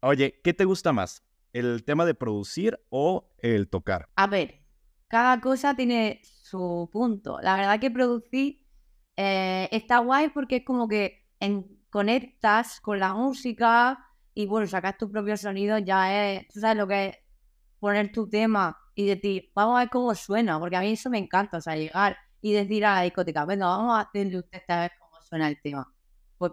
Oye, 0.00 0.42
¿qué 0.44 0.52
te 0.52 0.66
gusta 0.66 0.92
más? 0.92 1.24
¿El 1.54 1.84
tema 1.84 2.04
de 2.04 2.14
producir 2.14 2.78
o 2.90 3.32
el 3.38 3.70
tocar? 3.70 4.10
A 4.16 4.26
ver, 4.26 4.60
cada 5.08 5.40
cosa 5.40 5.74
tiene 5.74 6.20
su 6.44 6.90
punto. 6.92 7.38
La 7.40 7.56
verdad 7.56 7.80
que 7.80 7.90
producir 7.90 8.60
eh, 9.16 9.68
está 9.72 9.98
guay 9.98 10.28
porque 10.28 10.56
es 10.56 10.64
como 10.64 10.86
que 10.86 11.24
conectas 11.90 12.80
con 12.80 12.98
la 12.98 13.14
música 13.14 13.98
y 14.34 14.46
bueno, 14.46 14.66
sacas 14.66 14.98
tu 14.98 15.10
propio 15.10 15.36
sonido, 15.36 15.78
ya 15.78 16.34
es, 16.34 16.48
tú 16.48 16.60
sabes 16.60 16.76
lo 16.76 16.86
que 16.86 17.06
es 17.06 17.16
poner 17.78 18.12
tu 18.12 18.28
tema 18.28 18.76
y 18.94 19.06
decir, 19.06 19.50
vamos 19.54 19.76
a 19.76 19.80
ver 19.80 19.90
cómo 19.90 20.14
suena, 20.14 20.58
porque 20.58 20.76
a 20.76 20.80
mí 20.80 20.92
eso 20.92 21.08
me 21.08 21.18
encanta, 21.18 21.58
o 21.58 21.60
sea, 21.60 21.76
llegar 21.76 22.16
y 22.40 22.52
decir 22.52 22.84
a 22.84 22.96
la 22.96 23.02
discoteca, 23.02 23.44
venga, 23.46 23.66
vamos 23.66 23.96
a 23.96 24.00
hacerle 24.00 24.38
usted 24.38 24.58
esta 24.58 24.82
vez 24.82 24.90
cómo 24.98 25.20
suena 25.22 25.48
el 25.48 25.60
tema. 25.62 25.92
Pues 26.36 26.52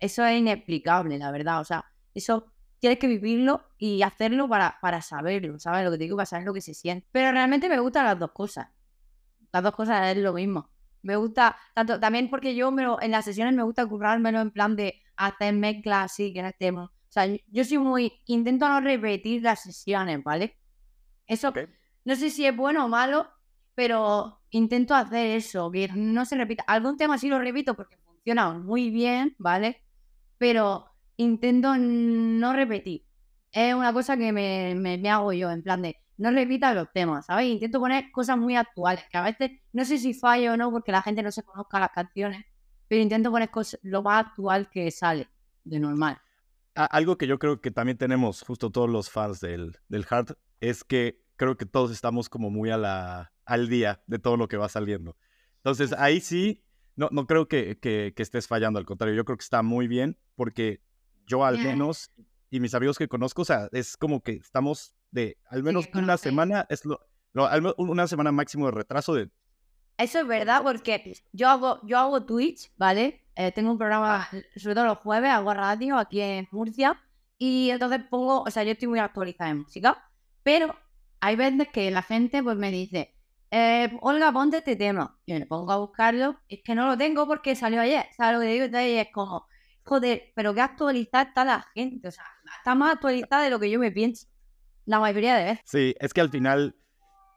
eso 0.00 0.24
es 0.24 0.38
inexplicable, 0.38 1.18
la 1.18 1.30
verdad, 1.30 1.60
o 1.60 1.64
sea, 1.64 1.84
eso 2.14 2.46
tienes 2.80 2.98
que 2.98 3.06
vivirlo 3.06 3.62
y 3.78 4.02
hacerlo 4.02 4.48
para, 4.48 4.78
para 4.80 5.02
saberlo, 5.02 5.58
¿sabes? 5.60 5.84
Lo 5.84 5.92
que 5.92 5.98
te 5.98 6.04
digo, 6.04 6.16
para 6.16 6.26
saber 6.26 6.46
lo 6.46 6.54
que 6.54 6.62
se 6.62 6.74
siente. 6.74 7.06
Pero 7.12 7.30
realmente 7.32 7.68
me 7.68 7.78
gustan 7.78 8.06
las 8.06 8.18
dos 8.18 8.32
cosas. 8.32 8.68
Las 9.52 9.62
dos 9.62 9.74
cosas 9.74 10.16
es 10.16 10.22
lo 10.22 10.32
mismo. 10.32 10.70
Me 11.02 11.16
gusta, 11.16 11.56
tanto 11.74 11.98
también 11.98 12.28
porque 12.28 12.54
yo 12.54 12.70
me 12.70 12.84
en 13.00 13.10
las 13.10 13.24
sesiones 13.24 13.54
me 13.54 13.62
gusta 13.62 13.86
currármelo 13.86 14.40
en 14.40 14.50
plan 14.50 14.76
de 14.76 15.02
hacer 15.16 15.54
mezclas 15.54 16.12
así, 16.12 16.32
que 16.32 16.42
no 16.42 16.48
estemos. 16.48 16.90
O 16.90 17.12
sea, 17.12 17.26
yo 17.48 17.64
soy 17.64 17.78
muy. 17.78 18.12
Intento 18.26 18.68
no 18.68 18.80
repetir 18.80 19.42
las 19.42 19.62
sesiones, 19.62 20.22
¿vale? 20.22 20.58
Eso 21.26 21.52
no 22.04 22.16
sé 22.16 22.30
si 22.30 22.46
es 22.46 22.56
bueno 22.56 22.84
o 22.84 22.88
malo, 22.88 23.28
pero 23.74 24.40
intento 24.50 24.94
hacer 24.94 25.36
eso, 25.36 25.70
que 25.70 25.88
no 25.88 26.24
se 26.24 26.36
repita. 26.36 26.64
Algún 26.66 26.96
tema 26.96 27.18
sí 27.18 27.28
lo 27.28 27.38
repito 27.38 27.74
porque 27.74 27.96
funciona 27.98 28.52
muy 28.52 28.90
bien, 28.90 29.34
¿vale? 29.38 29.82
Pero 30.38 30.86
intento 31.16 31.76
no 31.76 32.52
repetir. 32.52 33.04
Es 33.52 33.74
una 33.74 33.92
cosa 33.92 34.16
que 34.16 34.32
me, 34.32 34.74
me, 34.76 35.10
hago 35.10 35.32
yo, 35.32 35.50
en 35.50 35.62
plan 35.62 35.82
de 35.82 35.96
no 36.20 36.30
repita 36.30 36.74
los 36.74 36.92
temas, 36.92 37.26
¿sabes? 37.26 37.46
Intento 37.46 37.80
poner 37.80 38.10
cosas 38.12 38.36
muy 38.36 38.54
actuales, 38.54 39.04
que 39.10 39.16
a 39.16 39.22
veces 39.22 39.52
no 39.72 39.86
sé 39.86 39.96
si 39.96 40.12
fallo 40.12 40.52
o 40.52 40.56
no 40.56 40.70
porque 40.70 40.92
la 40.92 41.00
gente 41.00 41.22
no 41.22 41.32
se 41.32 41.42
conozca 41.42 41.80
las 41.80 41.90
canciones, 41.92 42.44
pero 42.88 43.00
intento 43.00 43.30
poner 43.30 43.50
cosas, 43.50 43.80
lo 43.82 44.02
más 44.02 44.26
actual 44.26 44.68
que 44.70 44.90
sale 44.90 45.28
de 45.64 45.80
normal. 45.80 46.20
Algo 46.74 47.16
que 47.16 47.26
yo 47.26 47.38
creo 47.38 47.62
que 47.62 47.70
también 47.70 47.96
tenemos 47.96 48.42
justo 48.42 48.70
todos 48.70 48.88
los 48.88 49.10
fans 49.10 49.40
del, 49.40 49.78
del 49.88 50.06
hard 50.10 50.36
es 50.60 50.84
que 50.84 51.24
creo 51.36 51.56
que 51.56 51.64
todos 51.64 51.90
estamos 51.90 52.28
como 52.28 52.50
muy 52.50 52.70
a 52.70 52.76
la, 52.76 53.32
al 53.46 53.70
día 53.70 54.02
de 54.06 54.18
todo 54.18 54.36
lo 54.36 54.46
que 54.46 54.58
va 54.58 54.68
saliendo. 54.68 55.16
Entonces 55.56 55.94
ahí 55.94 56.20
sí, 56.20 56.62
no, 56.96 57.08
no 57.12 57.26
creo 57.26 57.48
que, 57.48 57.78
que, 57.78 58.12
que 58.14 58.22
estés 58.22 58.46
fallando, 58.46 58.78
al 58.78 58.84
contrario, 58.84 59.16
yo 59.16 59.24
creo 59.24 59.38
que 59.38 59.44
está 59.44 59.62
muy 59.62 59.88
bien 59.88 60.18
porque 60.34 60.82
yo 61.26 61.46
al 61.46 61.56
menos, 61.56 62.12
y 62.50 62.60
mis 62.60 62.74
amigos 62.74 62.98
que 62.98 63.08
conozco, 63.08 63.40
o 63.42 63.46
sea, 63.46 63.70
es 63.72 63.96
como 63.96 64.22
que 64.22 64.32
estamos 64.32 64.94
de 65.10 65.36
al 65.48 65.62
menos 65.62 65.88
una 65.94 66.16
semana, 66.16 66.66
es 66.68 66.84
lo, 66.84 67.00
una 67.76 68.06
semana 68.06 68.32
máximo 68.32 68.66
de 68.66 68.72
retraso 68.72 69.14
de... 69.14 69.30
Eso 69.98 70.20
es 70.20 70.26
verdad, 70.26 70.62
porque 70.62 71.14
yo 71.32 71.48
hago, 71.48 71.80
yo 71.84 71.98
hago 71.98 72.24
Twitch, 72.24 72.72
¿vale? 72.76 73.26
Eh, 73.36 73.52
tengo 73.52 73.70
un 73.70 73.78
programa, 73.78 74.22
ah. 74.22 74.36
sobre 74.56 74.74
todo 74.74 74.86
los 74.86 74.98
jueves, 74.98 75.30
hago 75.30 75.52
radio 75.52 75.98
aquí 75.98 76.20
en 76.20 76.48
Murcia, 76.50 76.98
y 77.38 77.70
entonces 77.70 78.02
pongo, 78.08 78.42
o 78.42 78.50
sea, 78.50 78.64
yo 78.64 78.72
estoy 78.72 78.88
muy 78.88 78.98
actualizada 78.98 79.50
en 79.50 79.58
música, 79.60 80.10
pero 80.42 80.74
hay 81.20 81.36
veces 81.36 81.68
que 81.68 81.90
la 81.90 82.02
gente 82.02 82.42
pues 82.42 82.56
me 82.56 82.70
dice, 82.70 83.14
eh, 83.50 83.90
Olga, 84.00 84.32
ponte 84.32 84.58
este 84.58 84.76
tema. 84.76 85.18
Y 85.26 85.32
me 85.34 85.46
pongo 85.46 85.72
a 85.72 85.78
buscarlo, 85.78 86.38
es 86.48 86.60
que 86.62 86.74
no 86.74 86.86
lo 86.86 86.96
tengo 86.96 87.26
porque 87.26 87.56
salió 87.56 87.80
ayer, 87.80 88.06
¿sabes 88.16 88.34
lo 88.34 88.40
que 88.40 88.52
digo? 88.52 88.64
Entonces 88.66 89.06
es 89.06 89.12
como, 89.12 89.46
joder, 89.84 90.32
pero 90.34 90.54
qué 90.54 90.60
actualizada 90.60 91.24
está 91.24 91.44
la 91.44 91.66
gente. 91.74 92.08
O 92.08 92.10
sea, 92.10 92.24
está 92.58 92.74
más 92.74 92.94
actualizada 92.94 93.44
de 93.44 93.50
lo 93.50 93.58
que 93.58 93.70
yo 93.70 93.78
me 93.78 93.90
pienso. 93.90 94.26
La 94.90 94.98
mayoría 94.98 95.36
de 95.36 95.44
veces. 95.44 95.62
Sí, 95.66 95.94
es 96.00 96.12
que 96.12 96.20
al 96.20 96.30
final, 96.30 96.74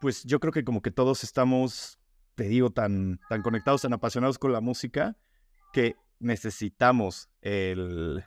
pues 0.01 0.23
yo 0.23 0.39
creo 0.39 0.51
que 0.51 0.63
como 0.63 0.81
que 0.81 0.89
todos 0.89 1.23
estamos, 1.23 1.99
te 2.33 2.45
digo, 2.45 2.71
tan, 2.71 3.19
tan 3.29 3.43
conectados, 3.43 3.83
tan 3.83 3.93
apasionados 3.93 4.39
con 4.39 4.51
la 4.51 4.59
música, 4.59 5.15
que 5.71 5.95
necesitamos 6.17 7.29
el, 7.41 8.23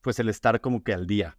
pues 0.00 0.18
el 0.20 0.30
estar 0.30 0.62
como 0.62 0.82
que 0.82 0.94
al 0.94 1.06
día. 1.06 1.36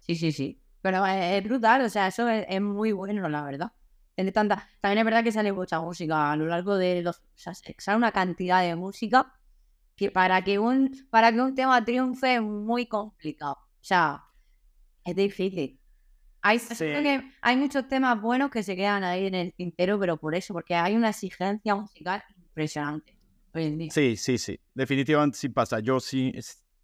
Sí, 0.00 0.16
sí, 0.16 0.32
sí. 0.32 0.60
Pero 0.82 1.06
es, 1.06 1.42
brutal, 1.44 1.80
o 1.80 1.88
sea, 1.88 2.08
eso 2.08 2.28
es, 2.28 2.60
muy 2.60 2.92
bueno, 2.92 3.26
la 3.30 3.42
verdad. 3.42 3.72
Tiene 4.14 4.30
tanta... 4.30 4.68
También 4.82 4.98
es 4.98 5.04
verdad 5.06 5.24
que 5.24 5.32
sale 5.32 5.52
mucha 5.52 5.80
música 5.80 6.30
a 6.30 6.36
lo 6.36 6.44
largo 6.44 6.76
de 6.76 7.00
los... 7.00 7.20
O 7.20 7.22
sea, 7.36 7.54
sale 7.54 7.96
una 7.96 8.12
cantidad 8.12 8.60
de 8.60 8.76
música 8.76 9.32
que 9.96 10.10
para 10.10 10.44
que 10.44 10.58
un, 10.58 11.08
para 11.08 11.32
que 11.32 11.40
un 11.40 11.54
tema 11.54 11.82
triunfe 11.82 12.34
es 12.34 12.42
muy 12.42 12.84
complicado. 12.84 13.54
O 13.54 13.82
sea, 13.82 14.24
es 15.06 15.16
difícil. 15.16 15.79
Hay, 16.42 16.60
hay 17.42 17.56
muchos 17.56 17.86
temas 17.88 18.20
buenos 18.20 18.50
que 18.50 18.62
se 18.62 18.74
quedan 18.74 19.04
ahí 19.04 19.26
en 19.26 19.34
el 19.34 19.52
tintero, 19.52 19.98
pero 19.98 20.16
por 20.16 20.34
eso, 20.34 20.54
porque 20.54 20.74
hay 20.74 20.96
una 20.96 21.10
exigencia 21.10 21.74
musical 21.74 22.22
impresionante 22.36 23.16
hoy 23.52 23.64
en 23.64 23.78
día. 23.78 23.90
Sí, 23.90 24.16
sí, 24.16 24.38
sí. 24.38 24.58
Definitivamente 24.74 25.36
sí 25.38 25.48
pasa. 25.48 25.80
Yo 25.80 26.00
sí, 26.00 26.32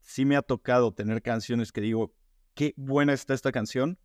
sí 0.01 0.25
me 0.25 0.37
ha 0.37 0.43
tocado 0.43 0.93
tener 0.93 1.23
canciones 1.23 1.73
que 1.73 1.81
digo, 1.81 2.15
qué 2.55 2.75
buena 2.77 3.13
está 3.13 3.35
esta 3.35 3.53
canción. 3.53 3.99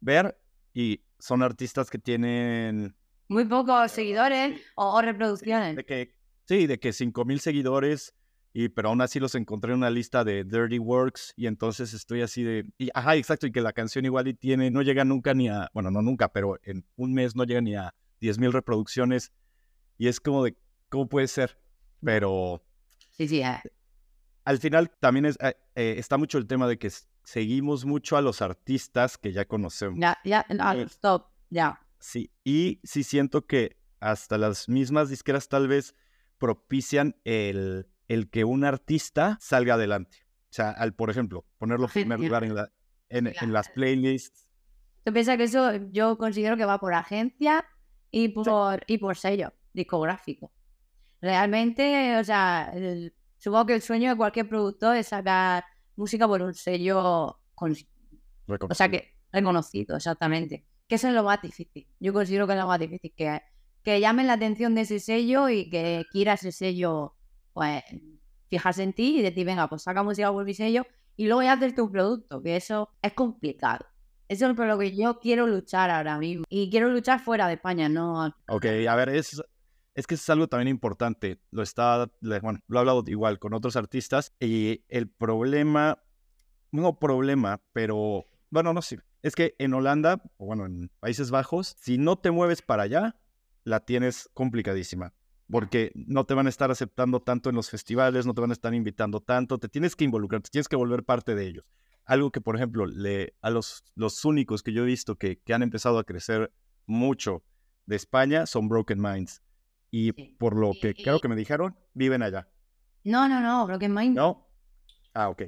Ver, 0.00 0.38
y 0.72 1.02
son 1.18 1.42
artistas 1.42 1.90
que 1.90 1.98
tienen. 1.98 2.94
Muy 3.28 3.44
pocos 3.44 3.90
seguidores 3.90 4.60
o, 4.76 5.00
reproducciones. 5.02 5.74
De 5.74 5.84
que, 5.84 6.14
sí, 6.44 6.66
de 6.66 6.78
que 6.78 6.92
5000 6.92 7.40
seguidores 7.40 8.14
y, 8.58 8.70
pero 8.70 8.88
aún 8.88 9.02
así 9.02 9.20
los 9.20 9.34
encontré 9.34 9.72
en 9.72 9.76
una 9.76 9.90
lista 9.90 10.24
de 10.24 10.42
Dirty 10.42 10.78
Works 10.78 11.34
y 11.36 11.46
entonces 11.46 11.92
estoy 11.92 12.22
así 12.22 12.42
de, 12.42 12.64
y, 12.78 12.88
ajá, 12.94 13.14
exacto, 13.14 13.46
y 13.46 13.52
que 13.52 13.60
la 13.60 13.74
canción 13.74 14.06
igual 14.06 14.28
y 14.28 14.32
tiene, 14.32 14.70
no 14.70 14.80
llega 14.80 15.04
nunca 15.04 15.34
ni 15.34 15.50
a, 15.50 15.70
bueno, 15.74 15.90
no 15.90 16.00
nunca, 16.00 16.32
pero 16.32 16.58
en 16.62 16.86
un 16.96 17.12
mes 17.12 17.36
no 17.36 17.44
llega 17.44 17.60
ni 17.60 17.74
a 17.74 17.94
10.000 18.22 18.52
reproducciones 18.52 19.30
y 19.98 20.08
es 20.08 20.20
como 20.20 20.42
de, 20.42 20.56
¿cómo 20.88 21.06
puede 21.06 21.28
ser? 21.28 21.58
Pero... 22.02 22.64
Sí, 23.10 23.28
sí. 23.28 23.42
Ah. 23.42 23.62
Al 24.46 24.56
final 24.56 24.90
también 25.00 25.26
es, 25.26 25.36
eh, 25.42 25.54
eh, 25.74 25.96
está 25.98 26.16
mucho 26.16 26.38
el 26.38 26.46
tema 26.46 26.66
de 26.66 26.78
que 26.78 26.90
seguimos 27.24 27.84
mucho 27.84 28.16
a 28.16 28.22
los 28.22 28.40
artistas 28.40 29.18
que 29.18 29.32
ya 29.32 29.44
conocemos. 29.44 29.98
Ya, 30.00 30.16
ya, 30.24 30.46
eh, 30.48 30.86
stop, 30.88 31.26
ya. 31.50 31.86
Sí, 32.00 32.30
y 32.42 32.80
sí 32.84 33.04
siento 33.04 33.46
que 33.46 33.76
hasta 34.00 34.38
las 34.38 34.66
mismas 34.66 35.10
disqueras 35.10 35.46
tal 35.50 35.68
vez 35.68 35.94
propician 36.38 37.16
el 37.24 37.86
el 38.08 38.30
que 38.30 38.44
un 38.44 38.64
artista 38.64 39.36
salga 39.40 39.74
adelante. 39.74 40.18
O 40.50 40.52
sea, 40.56 40.70
al, 40.70 40.94
por 40.94 41.10
ejemplo, 41.10 41.44
ponerlo 41.58 41.86
en 41.86 41.92
primer 41.92 42.20
lugar 42.20 42.44
en, 42.44 42.54
la, 42.54 42.70
en, 43.08 43.52
las 43.52 43.68
playlists. 43.68 44.48
Tú 45.04 45.12
piensas 45.12 45.36
que 45.36 45.44
eso 45.44 45.74
yo 45.92 46.16
considero 46.18 46.56
que 46.56 46.64
va 46.64 46.78
por 46.78 46.94
agencia 46.94 47.64
y 48.10 48.28
por, 48.28 48.82
y 48.86 48.98
por 48.98 49.16
sello 49.16 49.52
discográfico. 49.72 50.52
Realmente, 51.20 52.18
o 52.18 52.24
sea, 52.24 52.72
supongo 53.36 53.66
que 53.66 53.74
el 53.74 53.82
sueño 53.82 54.10
de 54.10 54.16
cualquier 54.16 54.48
productor 54.48 54.96
es 54.96 55.08
sacar 55.08 55.64
música 55.96 56.26
por 56.26 56.42
un 56.42 56.54
sello 56.54 57.40
o 58.46 58.74
sea, 58.74 58.88
que 58.88 59.14
reconocido, 59.32 59.96
exactamente. 59.96 60.64
Que 60.88 60.96
eso 60.96 61.08
es 61.08 61.14
lo 61.14 61.24
más 61.24 61.42
difícil. 61.42 61.86
Yo 61.98 62.12
considero 62.12 62.46
que 62.46 62.52
es 62.52 62.58
lo 62.58 62.66
más 62.66 62.78
difícil, 62.78 63.12
que, 63.16 63.40
que 63.82 64.00
llamen 64.00 64.26
la 64.26 64.34
atención 64.34 64.74
de 64.74 64.82
ese 64.82 65.00
sello 65.00 65.48
y 65.48 65.68
que 65.68 66.04
quiera 66.12 66.34
ese 66.34 66.52
sello 66.52 67.15
pues 67.56 67.82
fijarse 68.50 68.82
en 68.82 68.92
ti 68.92 69.18
y 69.18 69.22
decir, 69.22 69.46
venga, 69.46 69.66
pues 69.66 69.82
saca 69.82 70.02
música 70.02 70.30
por 70.30 70.44
mi 70.44 70.52
sello 70.52 70.84
y 71.16 71.26
luego 71.26 71.42
ya 71.42 71.54
hacer 71.54 71.74
tu 71.74 71.90
producto, 71.90 72.42
que 72.42 72.54
eso 72.54 72.90
es 73.00 73.14
complicado. 73.14 73.86
Eso 74.28 74.46
es 74.46 74.54
por 74.54 74.66
lo 74.66 74.78
que 74.78 74.94
yo 74.94 75.18
quiero 75.20 75.46
luchar 75.46 75.88
ahora 75.88 76.18
mismo. 76.18 76.44
Y 76.50 76.68
quiero 76.68 76.90
luchar 76.90 77.18
fuera 77.18 77.48
de 77.48 77.54
España, 77.54 77.88
no. 77.88 78.26
Ok, 78.48 78.66
a 78.86 78.94
ver, 78.94 79.08
es, 79.08 79.40
es 79.94 80.06
que 80.06 80.16
es 80.16 80.28
algo 80.28 80.48
también 80.48 80.68
importante. 80.68 81.40
Lo 81.50 81.62
está, 81.62 82.10
bueno, 82.20 82.58
lo 82.68 82.76
he 82.76 82.80
hablado 82.80 83.02
igual 83.06 83.38
con 83.38 83.54
otros 83.54 83.74
artistas 83.76 84.34
y 84.38 84.84
el 84.88 85.08
problema, 85.08 86.02
no 86.72 86.98
problema, 86.98 87.62
pero 87.72 88.26
bueno, 88.50 88.74
no 88.74 88.82
sé. 88.82 89.00
Es 89.22 89.34
que 89.34 89.54
en 89.58 89.72
Holanda, 89.72 90.22
o 90.36 90.44
bueno, 90.44 90.66
en 90.66 90.90
Países 91.00 91.30
Bajos, 91.30 91.74
si 91.78 91.96
no 91.96 92.18
te 92.18 92.30
mueves 92.30 92.60
para 92.60 92.82
allá, 92.82 93.16
la 93.64 93.80
tienes 93.80 94.28
complicadísima 94.34 95.15
porque 95.50 95.92
no 95.94 96.24
te 96.24 96.34
van 96.34 96.46
a 96.46 96.50
estar 96.50 96.70
aceptando 96.70 97.20
tanto 97.20 97.50
en 97.50 97.56
los 97.56 97.70
festivales, 97.70 98.26
no 98.26 98.34
te 98.34 98.40
van 98.40 98.50
a 98.50 98.54
estar 98.54 98.74
invitando 98.74 99.20
tanto, 99.20 99.58
te 99.58 99.68
tienes 99.68 99.94
que 99.94 100.04
involucrar, 100.04 100.42
te 100.42 100.50
tienes 100.50 100.68
que 100.68 100.76
volver 100.76 101.04
parte 101.04 101.34
de 101.34 101.46
ellos. 101.46 101.64
Algo 102.04 102.30
que, 102.30 102.40
por 102.40 102.56
ejemplo, 102.56 102.86
le, 102.86 103.34
a 103.40 103.50
los, 103.50 103.84
los 103.94 104.24
únicos 104.24 104.62
que 104.62 104.72
yo 104.72 104.82
he 104.82 104.86
visto 104.86 105.16
que, 105.16 105.38
que 105.40 105.54
han 105.54 105.62
empezado 105.62 105.98
a 105.98 106.04
crecer 106.04 106.52
mucho 106.86 107.42
de 107.86 107.96
España 107.96 108.46
son 108.46 108.68
Broken 108.68 109.00
Minds. 109.00 109.42
Y 109.90 110.12
por 110.12 110.56
lo 110.56 110.72
que 110.80 110.94
creo 110.94 111.20
que 111.20 111.28
me 111.28 111.36
dijeron, 111.36 111.76
viven 111.94 112.22
allá. 112.22 112.48
No, 113.04 113.28
no, 113.28 113.40
no, 113.40 113.66
Broken 113.66 113.94
Minds. 113.94 114.16
No. 114.16 114.48
Ah, 115.14 115.28
ok. 115.28 115.42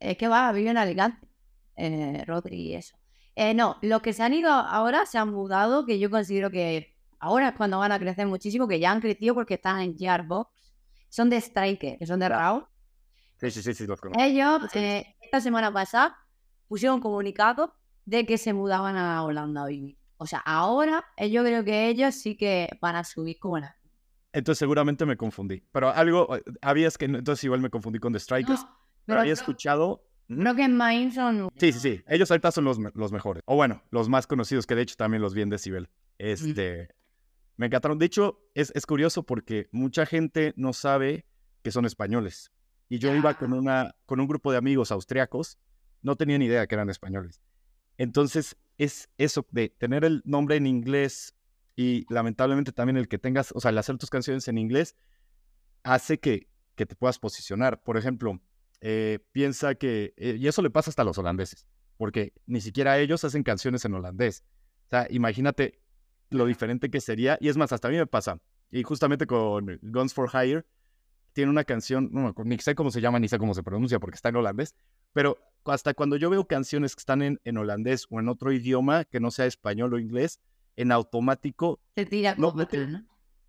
Es 0.00 0.16
que 0.16 0.28
va, 0.28 0.52
viven 0.52 0.72
en 0.72 0.78
Alicante, 0.78 1.26
eh, 1.76 2.24
Rodri 2.26 2.56
y 2.56 2.74
eso. 2.74 2.96
Eh, 3.34 3.54
no, 3.54 3.78
los 3.82 4.02
que 4.02 4.12
se 4.12 4.22
han 4.22 4.34
ido 4.34 4.50
ahora 4.50 5.06
se 5.06 5.16
han 5.18 5.32
mudado, 5.32 5.86
que 5.86 5.98
yo 5.98 6.10
considero 6.10 6.50
que 6.50 6.97
ahora 7.18 7.48
es 7.48 7.54
cuando 7.56 7.78
van 7.78 7.92
a 7.92 7.98
crecer 7.98 8.26
muchísimo, 8.26 8.66
que 8.68 8.78
ya 8.80 8.90
han 8.90 9.00
crecido 9.00 9.34
porque 9.34 9.54
están 9.54 9.80
en 9.80 9.96
Gearbox. 9.96 10.50
Son 11.08 11.30
de 11.30 11.36
Striker, 11.38 11.98
que 11.98 12.06
son 12.06 12.20
de 12.20 12.28
Raw. 12.28 12.66
Sí, 13.40 13.50
sí, 13.50 13.62
sí, 13.62 13.72
sí, 13.72 13.86
los 13.86 13.98
Ellos, 14.18 14.62
eh, 14.74 15.14
esta 15.20 15.40
semana 15.40 15.72
pasada, 15.72 16.16
pusieron 16.66 16.96
un 16.96 17.00
comunicado 17.00 17.74
de 18.04 18.26
que 18.26 18.36
se 18.36 18.52
mudaban 18.52 18.96
a 18.96 19.22
Holanda 19.22 19.62
a 19.62 19.66
vivir. 19.66 19.96
O 20.16 20.26
sea, 20.26 20.40
ahora 20.40 21.04
eh, 21.16 21.30
yo 21.30 21.44
creo 21.44 21.64
que 21.64 21.88
ellos 21.88 22.14
sí 22.14 22.36
que 22.36 22.68
van 22.80 22.96
a 22.96 23.04
subir 23.04 23.38
como 23.38 23.58
la... 23.58 23.76
Entonces 24.32 24.58
seguramente 24.58 25.06
me 25.06 25.16
confundí. 25.16 25.62
Pero 25.72 25.90
algo, 25.90 26.36
eh, 26.36 26.42
habías 26.60 26.98
que, 26.98 27.06
entonces 27.06 27.42
igual 27.44 27.60
me 27.60 27.70
confundí 27.70 27.98
con 27.98 28.12
The 28.12 28.20
Strikers. 28.20 28.62
No, 28.62 28.78
pero 29.06 29.20
había 29.20 29.32
creo- 29.34 29.42
escuchado... 29.42 30.04
Creo 30.26 30.54
que 30.54 30.64
en 30.64 30.76
Main 30.76 31.10
son... 31.12 31.48
Sí, 31.56 31.72
sí, 31.72 31.80
sí. 31.80 32.02
Ellos 32.06 32.30
ahorita 32.30 32.50
son 32.50 32.64
los, 32.64 32.78
los 32.94 33.12
mejores. 33.12 33.42
O 33.46 33.56
bueno, 33.56 33.82
los 33.90 34.10
más 34.10 34.26
conocidos, 34.26 34.66
que 34.66 34.74
de 34.74 34.82
hecho 34.82 34.96
también 34.96 35.22
los 35.22 35.32
vi 35.32 35.40
en 35.40 35.48
Decibel. 35.48 35.88
Este, 36.18 36.90
Me 37.58 37.66
encantaron. 37.66 37.98
De 37.98 38.06
hecho, 38.06 38.40
es, 38.54 38.72
es 38.74 38.86
curioso 38.86 39.24
porque 39.24 39.68
mucha 39.72 40.06
gente 40.06 40.54
no 40.56 40.72
sabe 40.72 41.26
que 41.62 41.70
son 41.70 41.84
españoles. 41.84 42.50
Y 42.88 43.00
yo 43.00 43.14
iba 43.14 43.34
con, 43.34 43.52
una, 43.52 43.96
con 44.06 44.20
un 44.20 44.28
grupo 44.28 44.50
de 44.50 44.58
amigos 44.58 44.90
austriacos, 44.92 45.58
no 46.00 46.16
tenía 46.16 46.38
ni 46.38 46.46
idea 46.46 46.66
que 46.66 46.76
eran 46.76 46.88
españoles. 46.88 47.42
Entonces, 47.98 48.56
es 48.78 49.10
eso 49.18 49.44
de 49.50 49.70
tener 49.70 50.04
el 50.04 50.22
nombre 50.24 50.56
en 50.56 50.66
inglés 50.66 51.34
y 51.74 52.06
lamentablemente 52.08 52.72
también 52.72 52.96
el 52.96 53.08
que 53.08 53.18
tengas, 53.18 53.52
o 53.52 53.60
sea, 53.60 53.72
el 53.72 53.78
hacer 53.78 53.98
tus 53.98 54.08
canciones 54.08 54.46
en 54.46 54.56
inglés, 54.56 54.96
hace 55.82 56.18
que, 56.18 56.48
que 56.76 56.86
te 56.86 56.94
puedas 56.94 57.18
posicionar. 57.18 57.82
Por 57.82 57.96
ejemplo, 57.96 58.40
eh, 58.80 59.18
piensa 59.32 59.74
que, 59.74 60.14
eh, 60.16 60.36
y 60.38 60.46
eso 60.46 60.62
le 60.62 60.70
pasa 60.70 60.90
hasta 60.90 61.02
a 61.02 61.04
los 61.04 61.18
holandeses, 61.18 61.66
porque 61.96 62.32
ni 62.46 62.60
siquiera 62.60 62.98
ellos 62.98 63.24
hacen 63.24 63.42
canciones 63.42 63.84
en 63.84 63.94
holandés. 63.94 64.44
O 64.86 64.90
sea, 64.90 65.08
imagínate 65.10 65.80
lo 66.30 66.46
diferente 66.46 66.90
que 66.90 67.00
sería, 67.00 67.38
y 67.40 67.48
es 67.48 67.56
más, 67.56 67.72
hasta 67.72 67.88
a 67.88 67.90
mí 67.90 67.96
me 67.96 68.06
pasa, 68.06 68.38
y 68.70 68.82
justamente 68.82 69.26
con 69.26 69.78
Guns 69.82 70.14
for 70.14 70.30
Hire, 70.32 70.64
tiene 71.32 71.50
una 71.50 71.64
canción, 71.64 72.08
no, 72.12 72.34
ni 72.44 72.58
sé 72.58 72.74
cómo 72.74 72.90
se 72.90 73.00
llama, 73.00 73.18
ni 73.18 73.28
sé 73.28 73.38
cómo 73.38 73.54
se 73.54 73.62
pronuncia, 73.62 73.98
porque 74.00 74.16
está 74.16 74.28
en 74.28 74.36
holandés, 74.36 74.74
pero 75.12 75.38
hasta 75.64 75.94
cuando 75.94 76.16
yo 76.16 76.30
veo 76.30 76.46
canciones 76.46 76.94
que 76.94 77.00
están 77.00 77.22
en, 77.22 77.40
en 77.44 77.58
holandés 77.58 78.06
o 78.10 78.20
en 78.20 78.28
otro 78.28 78.52
idioma, 78.52 79.04
que 79.04 79.20
no 79.20 79.30
sea 79.30 79.46
español 79.46 79.94
o 79.94 79.98
inglés, 79.98 80.40
en 80.76 80.92
automático, 80.92 81.80
Te 81.94 82.06
tira 82.06 82.34
No, 82.38 82.52
como 82.52 82.66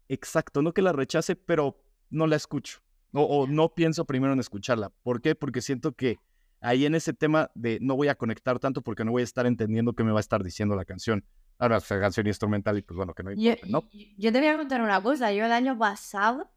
exacto, 0.07 0.61
no 0.61 0.73
que 0.73 0.81
la 0.81 0.91
rechace, 0.91 1.35
pero 1.35 1.79
no 2.09 2.25
la 2.27 2.35
escucho. 2.35 2.79
O, 3.11 3.23
o 3.23 3.47
no 3.47 3.73
pienso 3.73 4.05
primero 4.05 4.33
en 4.33 4.39
escucharla. 4.39 4.91
¿Por 5.03 5.21
qué? 5.21 5.35
Porque 5.35 5.61
siento 5.61 5.93
que 5.93 6.19
ahí 6.61 6.85
en 6.85 6.95
ese 6.95 7.13
tema 7.13 7.51
de 7.55 7.79
no 7.81 7.95
voy 7.95 8.07
a 8.07 8.15
conectar 8.15 8.59
tanto 8.59 8.81
porque 8.81 9.05
no 9.05 9.11
voy 9.11 9.21
a 9.21 9.23
estar 9.23 9.45
entendiendo 9.45 9.93
qué 9.93 10.03
me 10.03 10.11
va 10.11 10.19
a 10.19 10.21
estar 10.21 10.43
diciendo 10.43 10.75
la 10.75 10.85
canción. 10.85 11.23
Ahora, 11.59 11.77
es 11.77 11.85
canción 11.87 12.25
instrumental 12.27 12.77
y 12.77 12.81
pues 12.81 12.95
bueno, 12.97 13.13
que 13.13 13.23
no 13.23 13.31
Yo, 13.31 13.51
importa, 13.51 13.67
¿no? 13.67 13.81
yo- 13.91 14.05
yo 14.17 14.31
te 14.31 14.39
voy 14.39 14.47
a 14.47 14.57
contar 14.57 14.81
una 14.81 15.01
cosa. 15.03 15.31
Yo 15.33 15.45
el 15.45 15.51
año 15.51 15.77
pasado 15.77 16.49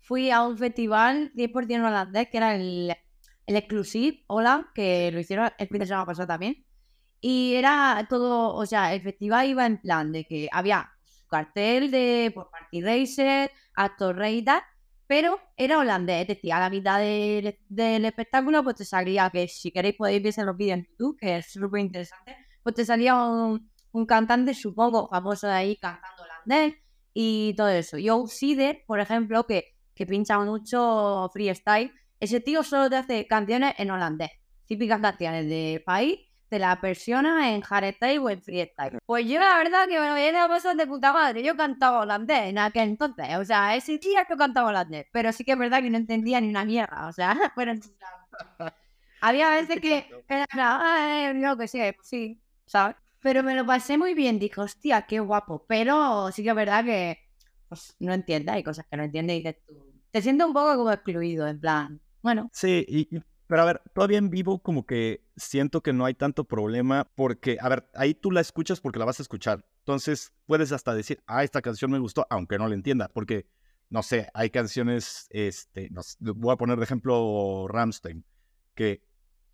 fui 0.00 0.30
a 0.30 0.42
un 0.42 0.58
festival 0.58 1.32
100% 1.34 1.86
holandés 1.86 2.28
que 2.28 2.36
era 2.38 2.54
el, 2.56 2.94
el 3.46 3.56
Exclusive 3.56 4.24
Hola, 4.26 4.68
que 4.74 5.10
lo 5.12 5.20
hicieron 5.20 5.50
el 5.58 5.68
fin 5.68 5.78
de 5.78 5.86
semana 5.86 6.06
pasado 6.06 6.26
también. 6.26 6.64
Y 7.20 7.54
era 7.54 8.06
todo, 8.08 8.54
o 8.54 8.66
sea, 8.66 8.94
el 8.94 9.02
festival 9.02 9.48
iba 9.48 9.66
en 9.66 9.80
plan 9.80 10.12
de 10.12 10.24
que 10.24 10.48
había 10.52 10.90
cartel 11.28 11.90
de 11.90 12.30
por 12.34 12.50
Party 12.50 12.82
Racer, 12.82 13.50
actor 13.74 14.16
rey 14.16 14.38
y 14.38 14.44
tal, 14.44 14.62
pero 15.06 15.40
era 15.56 15.78
holandés, 15.78 16.22
es 16.22 16.28
decir, 16.28 16.52
a 16.52 16.60
la 16.60 16.70
mitad 16.70 17.00
del, 17.00 17.58
del 17.68 18.04
espectáculo 18.04 18.62
pues 18.62 18.76
te 18.76 18.84
salía, 18.84 19.30
que 19.30 19.48
si 19.48 19.70
queréis 19.72 19.96
podéis 19.96 20.22
ver 20.22 20.46
los 20.46 20.56
vídeos 20.56 20.78
en 20.78 20.86
YouTube, 20.86 21.16
que 21.18 21.36
es 21.38 21.46
súper 21.52 21.80
interesante, 21.80 22.36
pues 22.62 22.74
te 22.74 22.84
salía 22.84 23.16
un, 23.16 23.70
un 23.92 24.06
cantante, 24.06 24.54
supongo, 24.54 25.08
famoso 25.08 25.46
de 25.46 25.52
ahí 25.54 25.76
cantando 25.76 26.22
holandés 26.24 26.74
y 27.14 27.54
todo 27.56 27.68
eso. 27.68 27.98
Y 27.98 28.08
Outsider, 28.08 28.84
por 28.86 29.00
ejemplo, 29.00 29.46
que, 29.46 29.74
que 29.94 30.06
pincha 30.06 30.38
mucho 30.38 31.28
freestyle, 31.32 31.92
ese 32.20 32.40
tío 32.40 32.62
solo 32.62 32.90
te 32.90 32.96
hace 32.96 33.26
canciones 33.26 33.74
en 33.78 33.90
holandés, 33.90 34.30
típicas 34.66 35.00
canciones 35.00 35.48
de 35.48 35.82
país, 35.84 36.18
de 36.50 36.58
la 36.58 36.80
persona 36.80 37.52
en 37.52 37.60
hardstyle 37.60 38.18
o 38.20 38.30
en 38.30 38.42
freestyle. 38.42 38.98
Pues 39.04 39.26
yo 39.26 39.38
la 39.38 39.58
verdad 39.58 39.86
que 39.86 40.00
me 40.00 40.14
viene 40.14 40.38
a 40.38 40.48
pasar 40.48 40.76
de 40.76 40.86
puta 40.86 41.12
madre, 41.12 41.42
yo 41.42 41.56
cantaba 41.56 42.00
holandés 42.00 42.44
en 42.48 42.58
aquel 42.58 42.88
entonces, 42.90 43.36
o 43.36 43.44
sea, 43.44 43.76
ese 43.76 43.98
día 43.98 44.24
que 44.24 44.36
cantaba 44.36 44.68
holandés, 44.68 45.06
pero 45.12 45.32
sí 45.32 45.44
que 45.44 45.52
es 45.52 45.58
verdad 45.58 45.82
que 45.82 45.90
no 45.90 45.98
entendía 45.98 46.40
ni 46.40 46.48
una 46.48 46.64
mierda, 46.64 47.06
o 47.06 47.12
sea, 47.12 47.36
pero 47.56 47.72
había 49.20 49.50
veces 49.50 49.80
que 49.80 50.06
era, 50.28 50.40
en 50.42 50.46
plan, 50.46 50.78
"Ah, 50.80 51.30
eh, 51.30 51.40
yo 51.40 51.56
que 51.56 51.92
pues 51.94 52.08
sí, 52.08 52.40
¿sabes? 52.66 52.96
Pero 53.20 53.42
me 53.42 53.54
lo 53.54 53.66
pasé 53.66 53.98
muy 53.98 54.14
bien, 54.14 54.38
dije, 54.38 54.60
hostia, 54.60 55.02
qué 55.06 55.20
guapo. 55.20 55.64
Pero 55.68 56.30
sí 56.32 56.42
que 56.42 56.50
es 56.50 56.54
verdad 56.54 56.84
que 56.84 57.18
pues, 57.68 57.96
no 57.98 58.12
entiendes, 58.12 58.54
hay 58.54 58.62
cosas 58.62 58.86
que 58.90 58.96
no 58.96 59.04
entiendes 59.04 59.40
y 59.40 59.42
tú. 59.66 59.84
Te 60.10 60.22
sientes 60.22 60.46
un 60.46 60.52
poco 60.54 60.76
como 60.76 60.90
excluido, 60.92 61.46
en 61.46 61.60
plan, 61.60 62.00
bueno, 62.22 62.48
Sí, 62.52 62.84
y- 62.88 63.08
pero 63.46 63.62
a 63.62 63.64
ver, 63.64 63.82
todavía 63.94 64.18
en 64.18 64.28
vivo 64.30 64.58
como 64.62 64.84
que 64.84 65.22
siento 65.36 65.82
que 65.82 65.92
no 65.92 66.04
hay 66.04 66.14
tanto 66.14 66.44
problema 66.44 67.10
porque, 67.14 67.56
a 67.60 67.68
ver, 67.68 67.88
ahí 67.94 68.14
tú 68.14 68.30
la 68.30 68.40
escuchas 68.40 68.80
porque 68.80 68.98
la 68.98 69.04
vas 69.06 69.20
a 69.20 69.22
escuchar. 69.22 69.64
Entonces 69.80 70.32
puedes 70.46 70.70
hasta 70.72 70.94
decir, 70.94 71.22
ah, 71.26 71.44
esta 71.44 71.62
canción 71.62 71.90
me 71.90 71.98
gustó, 71.98 72.26
aunque 72.30 72.58
no 72.58 72.68
la 72.68 72.74
entienda, 72.74 73.08
porque, 73.08 73.46
no 73.90 74.02
sé, 74.02 74.28
hay 74.34 74.50
canciones, 74.50 75.28
este, 75.30 75.88
no 75.90 76.02
sé, 76.02 76.16
voy 76.20 76.52
a 76.52 76.56
poner 76.56 76.76
de 76.78 76.84
ejemplo 76.84 77.66
Ramstein, 77.68 78.24
que 78.74 79.02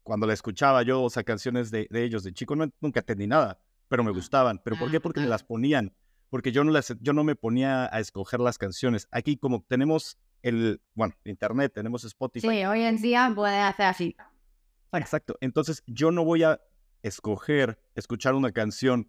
cuando 0.04 0.26
la 0.28 0.32
escuchaba 0.34 0.82
yo, 0.84 1.02
o 1.02 1.10
sea, 1.10 1.24
canciones 1.24 1.70
de, 1.72 1.88
de 1.90 2.04
ellos 2.04 2.22
de 2.22 2.32
chico, 2.32 2.54
no, 2.54 2.70
nunca 2.80 3.00
entendí 3.00 3.26
nada, 3.26 3.58
pero 3.88 4.04
me 4.04 4.12
gustaban. 4.12 4.60
¿Pero 4.64 4.76
por 4.78 4.90
qué? 4.90 5.00
Porque 5.00 5.20
me 5.20 5.26
las 5.26 5.42
ponían, 5.42 5.92
porque 6.30 6.52
yo 6.52 6.62
no, 6.62 6.70
las, 6.70 6.94
yo 7.00 7.12
no 7.12 7.24
me 7.24 7.34
ponía 7.34 7.92
a 7.92 7.98
escoger 7.98 8.38
las 8.40 8.56
canciones. 8.58 9.08
Aquí 9.10 9.36
como 9.36 9.64
tenemos 9.66 10.16
el, 10.42 10.80
bueno, 10.94 11.14
internet, 11.24 11.72
tenemos 11.74 12.04
Spotify. 12.04 12.46
sí, 12.48 12.64
hoy 12.64 12.82
en 12.82 13.00
día 13.02 13.32
puedes 13.34 13.58
hacer 13.60 13.86
así. 13.86 14.14
Bueno. 14.92 15.04
Exacto. 15.04 15.36
Entonces, 15.40 15.82
yo 15.86 16.10
no 16.12 16.24
voy 16.24 16.44
a 16.44 16.60
escoger 17.02 17.78
escuchar 17.94 18.34
una 18.34 18.52
canción 18.52 19.08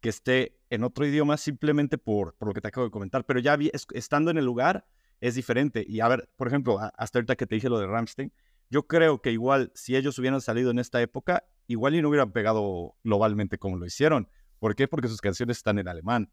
que 0.00 0.08
esté 0.08 0.58
en 0.70 0.82
otro 0.84 1.06
idioma 1.06 1.36
simplemente 1.36 1.98
por, 1.98 2.34
por 2.34 2.48
lo 2.48 2.54
que 2.54 2.60
te 2.60 2.68
acabo 2.68 2.86
de 2.86 2.90
comentar. 2.90 3.24
Pero 3.24 3.40
ya 3.40 3.56
vi- 3.56 3.70
es- 3.72 3.86
estando 3.94 4.30
en 4.30 4.38
el 4.38 4.44
lugar 4.44 4.86
es 5.20 5.36
diferente. 5.36 5.84
Y 5.86 6.00
a 6.00 6.08
ver, 6.08 6.28
por 6.36 6.48
ejemplo, 6.48 6.78
hasta 6.96 7.18
ahorita 7.18 7.36
que 7.36 7.46
te 7.46 7.54
dije 7.54 7.68
lo 7.68 7.78
de 7.78 7.86
Ramstein, 7.86 8.32
yo 8.72 8.86
creo 8.86 9.20
que 9.20 9.30
igual 9.32 9.70
si 9.74 9.96
ellos 9.96 10.18
hubieran 10.18 10.40
salido 10.40 10.70
en 10.70 10.78
esta 10.78 11.02
época, 11.02 11.44
igual 11.66 11.94
y 11.94 12.00
no 12.00 12.08
hubieran 12.08 12.32
pegado 12.32 12.96
globalmente 13.04 13.58
como 13.58 13.76
lo 13.76 13.84
hicieron. 13.84 14.30
¿Por 14.58 14.74
qué? 14.74 14.88
Porque 14.88 15.08
sus 15.08 15.20
canciones 15.20 15.58
están 15.58 15.78
en 15.78 15.88
alemán. 15.88 16.32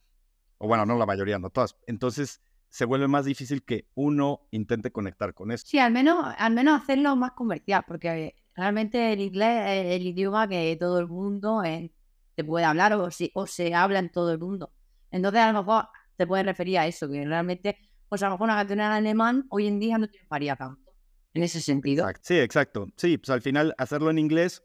O 0.58 0.68
bueno, 0.68 0.86
no 0.86 0.98
la 0.98 1.06
mayoría, 1.06 1.38
no 1.38 1.50
todas. 1.50 1.76
Entonces, 1.86 2.42
se 2.70 2.86
vuelve 2.86 3.10
más 3.10 3.26
difícil 3.26 3.64
que 3.66 3.90
uno 3.94 4.48
intente 4.52 4.90
conectar 4.92 5.34
con 5.34 5.52
esto. 5.52 5.70
Sí, 5.70 5.80
al 5.80 5.92
menos, 5.92 6.34
al 6.38 6.54
menos 6.54 6.82
hacerlo 6.82 7.14
más 7.18 7.32
comercial, 7.32 7.84
porque 7.86 8.36
realmente 8.56 9.12
el 9.12 9.20
inglés 9.20 9.64
es 9.68 9.96
el 10.00 10.08
idioma 10.08 10.48
que 10.48 10.78
todo 10.80 11.00
el 11.00 11.08
mundo 11.08 11.62
eh, 11.66 11.92
te 12.36 12.44
puede 12.46 12.64
hablar 12.64 12.94
o, 12.94 13.12
si- 13.12 13.32
o 13.34 13.48
se 13.48 13.74
habla 13.76 14.00
en 14.00 14.12
todo 14.12 14.32
el 14.32 14.40
mundo. 14.40 14.72
Entonces, 15.12 15.42
a 15.42 15.52
lo 15.52 15.60
mejor 15.64 15.90
te 16.16 16.26
puedes 16.26 16.46
referir 16.46 16.78
a 16.80 16.88
eso, 16.88 17.10
que 17.10 17.26
realmente, 17.26 17.78
pues 18.08 18.24
a 18.24 18.28
lo 18.28 18.34
mejor 18.36 18.46
una 18.46 18.56
canción 18.56 18.80
en 18.80 18.86
alemán 18.86 19.46
hoy 19.50 19.68
en 19.68 19.80
día 19.80 19.98
no 19.98 20.08
triunfaría 20.08 20.56
tanto, 20.56 20.89
en 21.34 21.44
ese 21.44 21.62
sentido. 21.62 22.04
Exacto. 22.04 22.22
Sí, 22.26 22.40
exacto. 22.40 22.88
Sí, 22.96 23.18
pues 23.18 23.30
al 23.30 23.42
final 23.42 23.74
hacerlo 23.78 24.10
en 24.10 24.20
inglés 24.20 24.64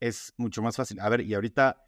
es 0.00 0.32
mucho 0.36 0.62
más 0.62 0.76
fácil. 0.76 1.00
A 1.00 1.08
ver, 1.08 1.20
y 1.22 1.34
ahorita 1.34 1.84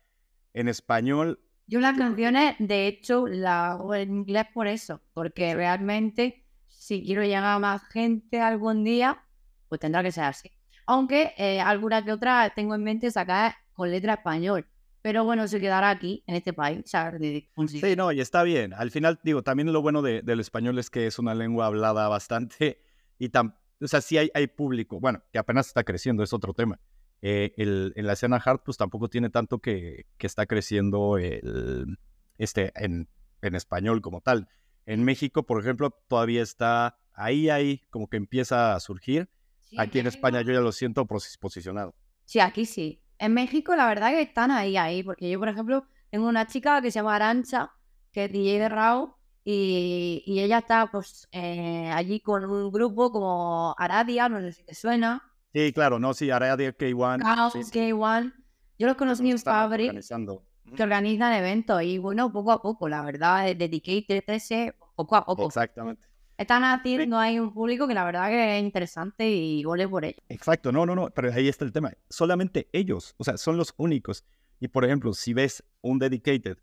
en 0.54 0.68
español, 0.68 1.40
Yo 1.66 1.80
las 1.80 1.96
canciones, 1.96 2.56
de 2.58 2.86
hecho, 2.86 3.26
las 3.26 3.74
hago 3.74 3.94
en 3.94 4.12
inglés 4.14 4.46
por 4.52 4.66
eso, 4.66 5.00
porque 5.14 5.54
realmente 5.54 6.44
si 6.68 7.02
quiero 7.02 7.22
llegar 7.22 7.44
a 7.44 7.58
más 7.58 7.82
gente 7.88 8.40
algún 8.40 8.84
día, 8.84 9.24
pues 9.68 9.80
tendrá 9.80 10.02
que 10.02 10.12
ser 10.12 10.24
así. 10.24 10.50
Aunque 10.86 11.32
eh, 11.38 11.60
alguna 11.60 12.04
que 12.04 12.12
otra 12.12 12.52
tengo 12.54 12.74
en 12.74 12.82
mente 12.82 13.10
sacar 13.10 13.54
con 13.72 13.90
letra 13.90 14.14
español, 14.14 14.66
pero 15.00 15.24
bueno, 15.24 15.48
se 15.48 15.60
quedará 15.60 15.90
aquí, 15.90 16.22
en 16.26 16.34
este 16.36 16.52
país, 16.52 16.82
sí, 16.84 17.96
no, 17.96 18.12
y 18.12 18.20
está 18.20 18.42
bien. 18.42 18.72
Al 18.74 18.90
final, 18.90 19.18
digo, 19.22 19.42
también 19.42 19.72
lo 19.72 19.80
bueno 19.82 20.02
de- 20.02 20.22
del 20.22 20.40
español 20.40 20.78
es 20.78 20.90
que 20.90 21.06
es 21.06 21.18
una 21.18 21.34
lengua 21.34 21.66
hablada 21.66 22.08
bastante 22.08 22.82
y 23.18 23.28
tam, 23.30 23.54
o 23.82 23.88
sea, 23.88 24.00
sí 24.00 24.16
hay, 24.18 24.30
hay 24.34 24.46
público, 24.46 25.00
bueno, 25.00 25.22
que 25.32 25.38
apenas 25.38 25.66
está 25.68 25.84
creciendo, 25.84 26.22
es 26.22 26.32
otro 26.32 26.54
tema. 26.54 26.78
Eh, 27.20 27.52
el, 27.56 27.92
en 27.96 28.06
la 28.06 28.14
escena 28.14 28.36
hard, 28.44 28.60
pues 28.64 28.76
tampoco 28.76 29.08
tiene 29.08 29.30
tanto 29.30 29.58
que, 29.60 30.06
que 30.18 30.26
está 30.26 30.46
creciendo 30.46 31.18
el, 31.18 31.98
este, 32.38 32.72
en, 32.74 33.08
en 33.42 33.54
español 33.54 34.00
como 34.00 34.20
tal. 34.20 34.48
En 34.86 35.04
México, 35.04 35.44
por 35.44 35.60
ejemplo, 35.60 35.90
todavía 36.08 36.42
está 36.42 36.98
ahí, 37.12 37.48
ahí, 37.50 37.82
como 37.90 38.08
que 38.08 38.16
empieza 38.16 38.74
a 38.74 38.80
surgir. 38.80 39.28
Sí, 39.60 39.76
Aquí 39.78 40.00
en 40.00 40.06
España 40.08 40.42
yo 40.42 40.52
ya 40.52 40.60
lo 40.60 40.72
siento 40.72 41.06
posi- 41.06 41.38
posicionado. 41.38 41.94
Sí, 42.24 42.40
aquí 42.40 42.66
sí. 42.66 43.00
En 43.18 43.34
México, 43.34 43.76
la 43.76 43.86
verdad 43.86 44.10
que 44.10 44.22
están 44.22 44.50
ahí, 44.50 44.76
ahí, 44.76 45.02
porque 45.04 45.30
yo, 45.30 45.38
por 45.38 45.48
ejemplo, 45.48 45.86
tengo 46.10 46.28
una 46.28 46.46
chica 46.46 46.82
que 46.82 46.90
se 46.90 46.98
llama 46.98 47.14
Arancha, 47.14 47.70
que 48.10 48.24
es 48.24 48.32
DJ 48.32 48.58
de 48.58 48.68
Raw, 48.68 49.14
y, 49.44 50.22
y 50.26 50.40
ella 50.40 50.58
está 50.58 50.88
pues 50.90 51.28
eh, 51.32 51.90
allí 51.92 52.20
con 52.20 52.44
un 52.44 52.70
grupo 52.70 53.10
como 53.10 53.74
Aradia, 53.78 54.28
no 54.28 54.40
sé 54.40 54.52
si 54.52 54.64
te 54.64 54.74
suena, 54.74 55.22
Sí, 55.54 55.70
claro, 55.74 55.98
no, 55.98 56.14
sí, 56.14 56.30
Aradia 56.30 56.74
K1. 56.74 57.20
Chaos, 57.22 57.52
sí, 57.52 57.62
sí, 57.62 57.78
K1. 57.78 58.32
Yo 58.78 58.86
los 58.86 58.96
conocí 58.96 59.30
en 59.30 59.38
Fabric, 59.38 59.88
organizando. 59.88 60.46
que 60.74 60.82
organizan 60.82 61.34
eventos, 61.34 61.82
y 61.82 61.98
bueno, 61.98 62.32
poco 62.32 62.52
a 62.52 62.62
poco, 62.62 62.88
la 62.88 63.02
verdad, 63.02 63.46
eh, 63.48 63.54
Dedicated 63.54 64.24
TS, 64.24 64.74
poco 64.96 65.14
a 65.16 65.24
poco. 65.26 65.46
Exactamente. 65.46 66.06
Están 66.38 66.64
haciendo 66.64 67.18
ahí 67.18 67.38
un 67.38 67.52
público 67.52 67.86
que 67.86 67.92
la 67.92 68.04
verdad 68.04 68.28
que 68.30 68.56
es 68.58 68.64
interesante 68.64 69.28
y 69.28 69.62
gole 69.62 69.86
por 69.86 70.06
ello. 70.06 70.16
Exacto, 70.30 70.72
no, 70.72 70.86
no, 70.86 70.94
no, 70.94 71.10
pero 71.10 71.30
ahí 71.30 71.48
está 71.48 71.66
el 71.66 71.72
tema. 71.72 71.92
Solamente 72.08 72.68
ellos, 72.72 73.14
o 73.18 73.24
sea, 73.24 73.36
son 73.36 73.58
los 73.58 73.74
únicos. 73.76 74.24
Y 74.58 74.68
por 74.68 74.84
ejemplo, 74.86 75.12
si 75.12 75.34
ves 75.34 75.62
un 75.82 75.98
dedicated, 75.98 76.56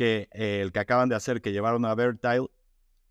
que 0.00 0.30
eh, 0.32 0.62
el 0.62 0.72
que 0.72 0.78
acaban 0.78 1.10
de 1.10 1.14
hacer, 1.14 1.42
que 1.42 1.52
llevaron 1.52 1.84
a 1.84 1.94
Vertile, 1.94 2.46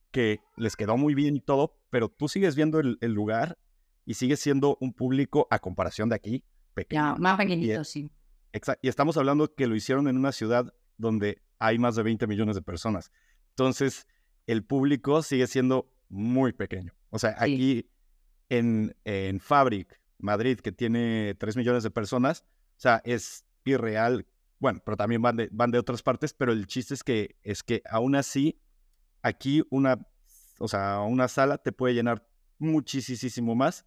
que 0.10 0.40
les 0.58 0.76
quedó 0.76 0.98
muy 0.98 1.14
bien 1.14 1.36
y 1.36 1.40
todo, 1.40 1.78
pero 1.92 2.10
tú 2.10 2.28
sigues 2.28 2.56
viendo 2.56 2.80
el, 2.80 2.98
el 3.02 3.12
lugar 3.14 3.60
y 4.08 4.16
sigues 4.16 4.40
siendo 4.40 4.76
un 4.82 4.92
público 4.94 5.46
a 5.52 5.60
comparación 5.60 6.10
de 6.10 6.16
aquí, 6.16 6.44
pequeño. 6.74 7.00
Ya, 7.00 7.16
más 7.16 7.38
pequeñito, 7.38 7.84
sí. 7.84 8.10
Exacto. 8.54 8.80
Y 8.82 8.90
estamos 8.90 9.18
hablando 9.18 9.54
que 9.54 9.68
lo 9.68 9.76
hicieron 9.76 10.08
en 10.08 10.18
una 10.18 10.32
ciudad 10.32 10.74
donde 10.98 11.44
hay 11.60 11.78
más 11.78 11.96
de 11.96 12.02
20 12.02 12.26
millones 12.26 12.56
de 12.56 12.64
personas. 12.64 13.12
Entonces, 13.50 14.08
el 14.48 14.64
público 14.64 15.22
sigue 15.22 15.46
siendo 15.46 15.94
muy 16.10 16.54
pequeño. 16.54 16.92
O 17.12 17.20
sea, 17.20 17.38
Sí. 17.38 17.54
aquí 17.54 17.90
en, 18.50 18.96
en 19.06 19.40
Fabric, 19.40 20.02
Madrid, 20.18 20.58
que 20.60 20.72
tiene 20.72 21.36
3 21.38 21.56
millones 21.56 21.84
de 21.84 21.92
personas, 21.92 22.46
o 22.78 22.80
sea, 22.80 23.00
es 23.06 23.46
irreal. 23.64 24.26
Bueno, 24.60 24.82
pero 24.84 24.98
también 24.98 25.22
van 25.22 25.38
de, 25.38 25.50
van 25.52 25.72
de 25.72 25.80
otras 25.80 26.02
partes, 26.04 26.34
pero 26.34 26.52
el 26.52 26.68
chiste 26.68 26.94
es 26.94 27.04
que, 27.04 27.38
es 27.44 27.64
que 27.64 27.82
aún 27.90 28.16
así, 28.16 28.60
aquí 29.22 29.64
una, 29.70 29.98
o 30.60 30.68
sea, 30.68 31.00
una 31.02 31.28
sala 31.28 31.58
te 31.58 31.72
puede 31.72 31.94
llenar 31.94 32.28
muchísimo 32.58 33.56
más 33.56 33.86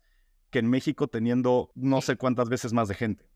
que 0.51 0.59
en 0.61 0.69
México 0.71 1.09
teniendo 1.09 1.71
no 1.75 2.01
sé 2.01 2.17
cuántas 2.17 2.49
veces 2.49 2.73
más 2.73 2.89
de 2.89 2.95
gente. 2.95 3.27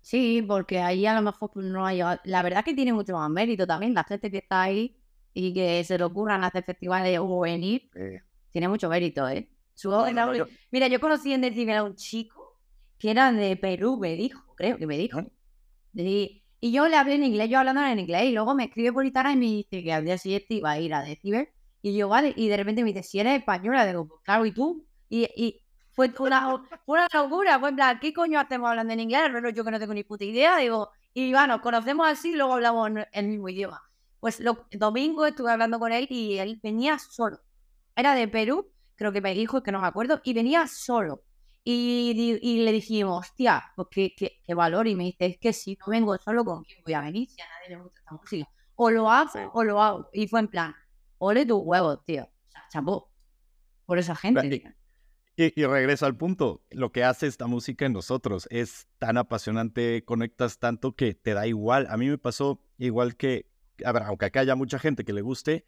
Sí, 0.00 0.44
porque 0.46 0.80
ahí 0.80 1.06
a 1.06 1.14
lo 1.14 1.22
mejor 1.22 1.50
pues, 1.52 1.64
no 1.66 1.86
hay. 1.86 2.00
La 2.24 2.42
verdad 2.42 2.64
que 2.64 2.74
tiene 2.74 2.92
mucho 2.92 3.14
más 3.14 3.30
mérito 3.30 3.66
también. 3.66 3.94
La 3.94 4.02
gente 4.02 4.30
que 4.30 4.38
está 4.38 4.62
ahí 4.62 4.96
y 5.32 5.54
que 5.54 5.82
se 5.84 5.96
le 5.96 6.02
ocurran 6.04 6.42
hacer 6.42 6.64
festivales 6.64 7.18
o 7.20 7.40
venir, 7.40 7.88
Eh, 7.94 8.20
tiene 8.50 8.68
mucho 8.68 8.88
mérito, 8.88 9.28
¿eh? 9.28 9.48
Su- 9.74 9.90
no, 9.90 10.10
no, 10.12 10.26
no, 10.26 10.34
yo- 10.34 10.46
Mira, 10.72 10.88
yo 10.88 10.98
conocí 11.00 11.32
en 11.32 11.40
Decibel 11.42 11.76
a 11.76 11.84
un 11.84 11.94
chico 11.94 12.58
que 12.98 13.12
era 13.12 13.30
de 13.32 13.56
Perú, 13.56 13.96
me 13.98 14.14
dijo, 14.16 14.42
creo 14.56 14.76
que 14.76 14.86
me 14.86 14.98
dijo. 14.98 15.20
Y, 15.94 16.41
y 16.64 16.70
yo 16.70 16.86
le 16.86 16.94
hablé 16.94 17.16
en 17.16 17.24
inglés, 17.24 17.50
yo 17.50 17.58
hablando 17.58 17.84
en 17.84 17.98
inglés, 17.98 18.26
y 18.26 18.32
luego 18.32 18.54
me 18.54 18.66
escribe 18.66 18.92
por 18.92 19.04
Instagram 19.04 19.32
y 19.32 19.36
me 19.36 19.46
dice 19.46 19.82
que 19.82 19.92
al 19.92 20.04
día 20.04 20.16
siguiente 20.16 20.54
iba 20.54 20.70
a 20.70 20.78
ir 20.78 20.94
a 20.94 21.02
Decibel. 21.02 21.48
Y 21.82 21.96
yo, 21.96 22.08
vale, 22.08 22.32
y 22.36 22.48
de 22.48 22.56
repente 22.56 22.84
me 22.84 22.92
dice, 22.92 23.02
si 23.02 23.18
eres 23.18 23.40
española, 23.40 23.84
digo, 23.84 24.06
pues 24.06 24.20
claro, 24.22 24.46
¿y 24.46 24.52
tú? 24.52 24.86
Y, 25.08 25.24
y 25.36 25.60
fue 25.90 26.12
una, 26.20 26.64
una 26.86 27.08
locura, 27.12 27.58
fue 27.58 27.70
en 27.70 27.74
plan, 27.74 27.98
¿qué 28.00 28.12
coño 28.12 28.38
hacemos 28.38 28.70
hablando 28.70 28.92
en 28.92 29.00
inglés? 29.00 29.22
Yo 29.56 29.64
que 29.64 29.70
no 29.72 29.80
tengo 29.80 29.92
ni 29.92 30.04
puta 30.04 30.24
idea, 30.24 30.56
digo, 30.58 30.90
y 31.12 31.32
bueno, 31.32 31.60
conocemos 31.60 32.06
así 32.06 32.30
y 32.30 32.36
luego 32.36 32.52
hablamos 32.52 32.90
en 32.90 33.06
el 33.12 33.26
mismo 33.26 33.48
idioma. 33.48 33.82
Pues 34.20 34.38
lo, 34.38 34.64
domingo 34.70 35.26
estuve 35.26 35.50
hablando 35.50 35.80
con 35.80 35.90
él 35.90 36.06
y 36.10 36.38
él 36.38 36.60
venía 36.62 36.96
solo. 37.00 37.40
Era 37.96 38.14
de 38.14 38.28
Perú, 38.28 38.70
creo 38.94 39.10
que 39.10 39.20
me 39.20 39.34
dijo, 39.34 39.64
que 39.64 39.72
no 39.72 39.80
me 39.80 39.88
acuerdo, 39.88 40.20
y 40.22 40.32
venía 40.32 40.68
solo. 40.68 41.24
Y, 41.64 42.12
di- 42.14 42.38
y 42.42 42.64
le 42.64 42.72
dijimos, 42.72 43.20
hostia, 43.20 43.62
pues 43.76 43.88
qué, 43.90 44.14
qué- 44.16 44.40
qué 44.44 44.54
valor. 44.54 44.88
Y 44.88 44.96
me 44.96 45.04
dice, 45.04 45.26
es 45.26 45.38
que 45.38 45.52
si 45.52 45.76
no 45.80 45.86
vengo 45.88 46.16
solo, 46.18 46.44
¿con 46.44 46.64
quién 46.64 46.78
voy 46.84 46.94
a 46.94 47.00
venir? 47.02 47.28
Si 47.30 47.40
a 47.40 47.44
nadie 47.48 47.76
le 47.76 47.82
gusta 47.82 48.00
esta 48.00 48.12
música. 48.14 48.48
O 48.74 48.90
lo 48.90 49.08
hago 49.10 49.30
Sí. 49.32 49.38
o 49.52 49.62
lo 49.64 49.80
hago. 49.80 50.08
Y 50.12 50.26
fue 50.26 50.40
en 50.40 50.48
plan, 50.48 50.74
ole 51.18 51.46
tus 51.46 51.60
huevos, 51.62 52.04
tío. 52.04 52.24
O 52.24 52.50
sea, 52.50 52.64
chapó. 52.70 53.10
Por 53.86 53.98
esa 53.98 54.16
gente. 54.16 54.46
y-. 54.46 54.62
Y, 55.36 55.60
y 55.62 55.64
regreso 55.66 56.04
al 56.04 56.16
punto, 56.16 56.62
lo 56.70 56.92
que 56.92 57.04
hace 57.04 57.26
esta 57.26 57.46
música 57.46 57.86
en 57.86 57.92
nosotros 57.94 58.46
es 58.50 58.86
tan 58.98 59.16
apasionante, 59.16 60.04
conectas 60.04 60.58
tanto 60.58 60.94
que 60.94 61.14
te 61.14 61.32
da 61.32 61.46
igual. 61.46 61.86
A 61.90 61.96
mí 61.96 62.08
me 62.08 62.18
pasó 62.18 62.60
igual 62.76 63.16
que, 63.16 63.46
a 63.84 63.92
ver, 63.92 64.02
aunque 64.02 64.26
acá 64.26 64.40
haya 64.40 64.56
mucha 64.56 64.78
gente 64.78 65.04
que 65.04 65.12
le 65.14 65.22
guste, 65.22 65.66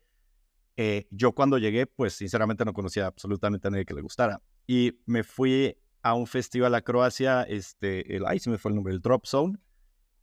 eh, 0.77 1.07
yo 1.11 1.33
cuando 1.33 1.57
llegué, 1.57 1.87
pues 1.87 2.15
sinceramente 2.15 2.65
no 2.65 2.73
conocía 2.75 3.07
absolutamente 3.07 3.69
a 3.69 3.71
nadie 3.71 3.87
que 3.87 3.95
le 3.95 4.03
gustara. 4.03 4.43
Y 4.67 5.01
me 5.07 5.23
fui 5.23 5.79
a 6.05 6.13
un 6.13 6.27
festival 6.27 6.75
a 6.75 6.83
Croacia, 6.83 7.45
este, 7.45 8.15
el, 8.15 8.27
ay, 8.27 8.39
se 8.39 8.51
me 8.51 8.59
fue 8.59 8.71
el 8.71 8.75
nombre, 8.75 8.93
el 8.93 9.01
Drop 9.01 9.25
Zone, 9.25 9.57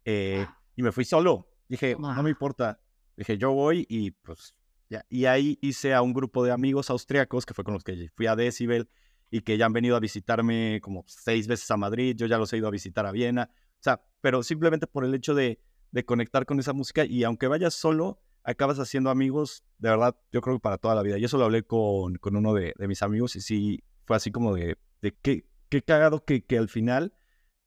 eh, 0.06 0.46
y 0.76 0.84
me 0.84 0.92
fui 0.92 1.04
solo. 1.04 1.50
Dije, 1.68 1.98
no 2.00 2.22
me 2.22 2.30
importa. 2.30 2.80
Dije, 3.18 3.40
yo 3.40 3.52
voy 3.52 3.88
y 3.90 4.12
pues 4.12 4.54
ya. 4.90 5.04
Y 5.10 5.26
ahí 5.26 5.58
hice 5.60 5.96
a 5.96 6.04
un 6.04 6.14
grupo 6.14 6.46
de 6.46 6.52
amigos 6.52 6.92
austriacos, 6.92 7.48
que 7.48 7.56
fue 7.56 7.64
con 7.64 7.74
los 7.74 7.84
que 7.84 8.10
fui 8.14 8.28
a 8.28 8.36
Decibel, 8.36 8.90
y 9.32 9.42
que 9.42 9.58
ya 9.58 9.66
han 9.66 9.74
venido 9.74 9.96
a 9.96 10.00
visitarme 10.00 10.80
como 10.84 11.04
seis 11.08 11.48
veces 11.48 11.70
a 11.72 11.78
Madrid, 11.78 12.16
yo 12.16 12.28
ya 12.28 12.38
los 12.38 12.54
he 12.54 12.58
ido 12.58 12.68
a 12.68 12.72
visitar 12.72 13.08
a 13.08 13.12
Viena, 13.12 13.50
o 13.52 13.80
sea, 13.80 14.06
pero 14.22 14.44
simplemente 14.44 14.86
por 14.86 15.04
el 15.04 15.16
hecho 15.16 15.34
de, 15.34 15.60
de 15.90 16.06
conectar 16.06 16.46
con 16.46 16.60
esa 16.60 16.74
música 16.74 17.06
y 17.06 17.24
aunque 17.24 17.48
vayas 17.48 17.74
solo, 17.74 18.22
acabas 18.44 18.78
haciendo 18.78 19.10
amigos, 19.10 19.64
de 19.80 19.90
verdad, 19.90 20.16
yo 20.32 20.42
creo 20.42 20.58
que 20.58 20.62
para 20.62 20.78
toda 20.78 20.94
la 20.94 21.02
vida. 21.02 21.18
Y 21.18 21.24
eso 21.24 21.40
lo 21.40 21.46
hablé 21.46 21.64
con, 21.64 22.16
con 22.16 22.36
uno 22.36 22.54
de, 22.54 22.76
de 22.78 22.88
mis 22.88 23.02
amigos 23.02 23.36
y 23.36 23.42
sí, 23.42 23.84
fue 24.06 24.16
así 24.16 24.32
como 24.32 24.54
de, 24.54 24.78
de 25.02 25.16
qué, 25.24 25.46
qué 25.72 25.82
cagado 25.82 26.24
que, 26.26 26.46
que 26.46 26.58
al 26.58 26.70
final 26.70 27.14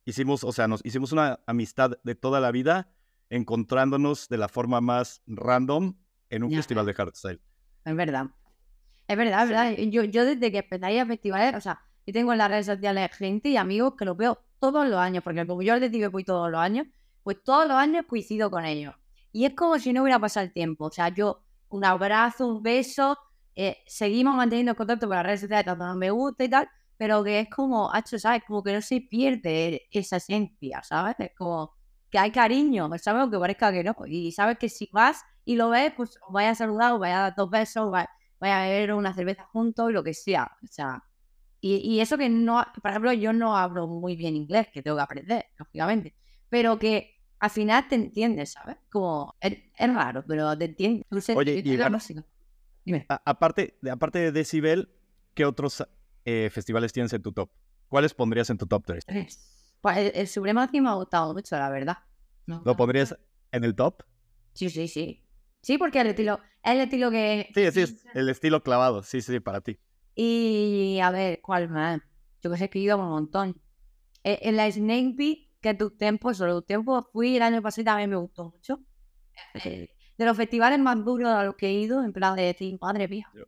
hicimos, 0.05 0.45
o 0.45 0.53
sea, 0.53 0.69
nos 0.69 0.85
hicimos 0.85 1.11
una 1.13 1.41
amistad 1.47 1.93
de 2.05 2.15
toda 2.15 2.39
la 2.39 2.53
vida 2.53 2.93
encontrándonos 3.31 4.29
de 4.29 4.39
la 4.39 4.49
forma 4.49 4.81
más 4.81 5.23
random 5.27 5.97
en 6.31 6.45
un 6.45 6.51
Ya. 6.51 6.59
festival 6.59 6.87
de 6.87 6.95
hardstyle. 6.95 7.41
Es 7.85 7.97
verdad. 7.97 8.27
Es 9.09 9.17
verdad, 9.17 9.43
es 9.43 9.49
verdad. 9.51 9.73
Yo, 9.91 10.05
yo 10.05 10.25
desde 10.25 10.53
que 10.53 10.59
empecé 10.59 11.01
a 11.01 11.07
festivales, 11.07 11.55
o 11.57 11.61
sea, 11.61 11.81
yo 12.07 12.13
tengo 12.13 12.33
en 12.33 12.39
las 12.39 12.49
redes 12.51 12.67
sociales 12.67 13.11
gente 13.17 13.49
y 13.49 13.57
amigos 13.57 13.95
que 13.99 14.05
los 14.05 14.17
veo 14.17 14.39
todos 14.61 14.87
los 14.87 14.99
años, 14.99 15.25
porque 15.25 15.47
como 15.47 15.63
yo 15.63 15.77
les 15.77 15.91
digo 15.91 16.09
que 16.09 16.13
voy 16.13 16.25
todos 16.25 16.51
los 16.51 16.61
años, 16.61 16.87
pues 17.23 17.43
todos 17.43 17.67
los 17.67 17.77
años 17.77 18.05
coincido 18.07 18.51
con 18.51 18.65
ellos. 18.65 18.95
Y 19.33 19.47
es 19.47 19.55
como 19.55 19.79
si 19.79 19.93
no 19.93 20.03
hubiera 20.03 20.19
pasado 20.19 20.45
el 20.47 20.53
tiempo. 20.53 20.87
O 20.87 20.91
sea, 20.91 21.09
yo 21.09 21.43
un 21.69 21.85
abrazo, 21.85 22.47
un 22.47 22.63
beso, 22.63 23.19
eh, 23.57 23.79
seguimos 23.87 24.37
manteniendo 24.37 24.75
contacto 24.77 25.07
con 25.07 25.17
las 25.17 25.27
redes 25.27 25.41
sociales, 25.41 25.65
tanto 25.67 25.95
me 25.97 26.11
gusta 26.11 26.45
y 26.45 26.49
tal, 26.49 26.69
pero 26.97 27.23
que 27.25 27.41
es 27.41 27.49
como, 27.51 27.91
¿sabes? 28.19 28.43
Como 28.47 28.63
que 28.63 28.73
no 28.75 28.81
se 28.83 29.01
pierde 29.03 29.83
esa 29.91 30.17
esencia, 30.17 30.83
¿sabes? 30.83 31.17
Es 31.19 31.31
como 31.37 31.73
que 32.11 32.19
hay 32.19 32.31
cariño, 32.31 32.89
¿sabes? 32.99 33.23
Aunque 33.23 33.39
parezca 33.39 33.73
que 33.73 33.83
no. 33.85 33.95
Y 34.07 34.33
sabes 34.33 34.59
que 34.59 34.69
si 34.69 34.89
vas 34.93 35.23
y 35.45 35.57
lo 35.57 35.71
ves, 35.71 35.93
pues 35.97 36.19
os 36.27 36.33
vaya 36.33 36.51
a 36.51 36.55
saludar, 36.55 36.93
os 36.95 37.01
vaya 37.01 37.19
a 37.19 37.23
dar 37.23 37.35
dos 37.37 37.51
besos, 37.51 37.91
vaya, 37.91 38.09
vaya 38.41 38.63
a 38.63 38.67
beber 38.69 38.95
una 38.95 39.13
cerveza 39.15 39.45
juntos, 39.53 39.93
lo 39.93 40.03
que 40.05 40.15
sea. 40.15 40.51
O 40.63 40.67
sea, 40.69 41.03
y, 41.61 41.77
y 41.77 42.01
eso 42.01 42.19
que 42.19 42.29
no, 42.29 42.65
por 42.83 42.91
ejemplo, 42.91 43.13
yo 43.13 43.33
no 43.33 43.57
hablo 43.57 43.87
muy 43.87 44.17
bien 44.17 44.37
inglés, 44.37 44.69
que 44.73 44.83
tengo 44.83 44.97
que 44.97 45.03
aprender, 45.03 45.47
lógicamente, 45.59 46.15
pero 46.49 46.79
que 46.79 47.15
al 47.41 47.51
final 47.51 47.89
te 47.89 47.95
entiendes, 47.97 48.53
¿sabes? 48.53 48.77
Como, 48.91 49.35
es, 49.41 49.59
es 49.77 49.95
raro, 49.95 50.25
pero 50.27 50.57
te 50.57 50.67
entiendes. 50.67 51.07
Oye, 51.37 51.55
y. 51.65 51.77
Dime. 52.85 53.07
A- 53.09 53.23
aparte, 53.25 53.79
aparte 53.91 54.19
de 54.19 54.33
Decibel, 54.33 54.91
¿qué 55.35 55.45
otros 55.47 55.87
eh, 56.25 56.51
festivales 56.51 56.93
tienes 56.93 57.13
en 57.13 57.23
tu 57.23 57.33
top? 57.33 57.51
¿Cuáles 57.89 58.15
pondrías 58.15 58.49
en 58.51 58.59
tu 58.59 58.67
top 58.67 58.85
3? 58.87 59.05
Pues 59.81 59.97
el, 59.99 60.13
el 60.15 60.29
Supremacy 60.29 60.81
me 60.81 60.89
ha 60.89 60.95
gustado 60.95 61.33
mucho, 61.35 61.57
la 61.57 61.69
verdad. 61.71 61.99
¿Lo 62.47 62.77
pondrías 62.77 63.17
en 63.53 63.65
el 63.65 63.75
top? 63.75 64.03
Sí, 64.53 64.71
sí, 64.71 64.89
sí. 64.89 65.23
Sí, 65.61 65.79
porque 65.79 66.01
el 66.01 66.09
estilo, 66.09 66.41
es 66.63 66.73
el 66.73 66.81
estilo 66.81 67.11
que... 67.11 67.49
Sí, 67.55 67.71
sí, 67.73 67.81
es 67.81 68.05
el 68.15 68.29
estilo 68.29 68.63
clavado. 68.63 69.03
Sí, 69.03 69.21
sí, 69.23 69.41
para 69.41 69.61
ti. 69.61 69.79
Y 70.15 70.99
a 71.03 71.11
ver, 71.11 71.41
¿cuál 71.43 71.69
más? 71.69 72.01
Yo 72.43 72.51
que 72.51 72.59
sé 72.59 72.69
que 72.71 72.79
he 72.79 72.83
ido 72.83 72.99
un 72.99 73.09
montón. 73.09 73.61
Eh, 74.23 74.39
En 74.43 74.57
la 74.57 74.71
Snake 74.71 75.15
Pit, 75.17 75.51
que 75.61 75.75
tu 75.75 75.91
tiempo, 75.91 76.33
solo 76.35 76.61
tu 76.61 76.63
tiempo, 76.67 77.03
fui 77.13 77.37
el 77.37 77.43
año 77.43 77.63
pasado 77.63 77.83
y 77.83 77.85
también 77.85 78.11
me 78.11 78.17
gustó 78.17 78.45
mucho. 78.51 78.81
Eh, 79.65 79.89
De 80.19 80.25
los 80.25 80.37
festivales 80.37 80.79
más 80.79 81.03
duros 81.05 81.29
a 81.31 81.45
los 81.45 81.57
que 81.57 81.67
he 81.69 81.73
ido, 81.73 82.05
en 82.05 82.13
plan 82.13 82.37
de 82.37 82.43
decir, 82.43 82.79
madre 82.81 83.09
mía. 83.09 83.29
Yo, 83.35 83.45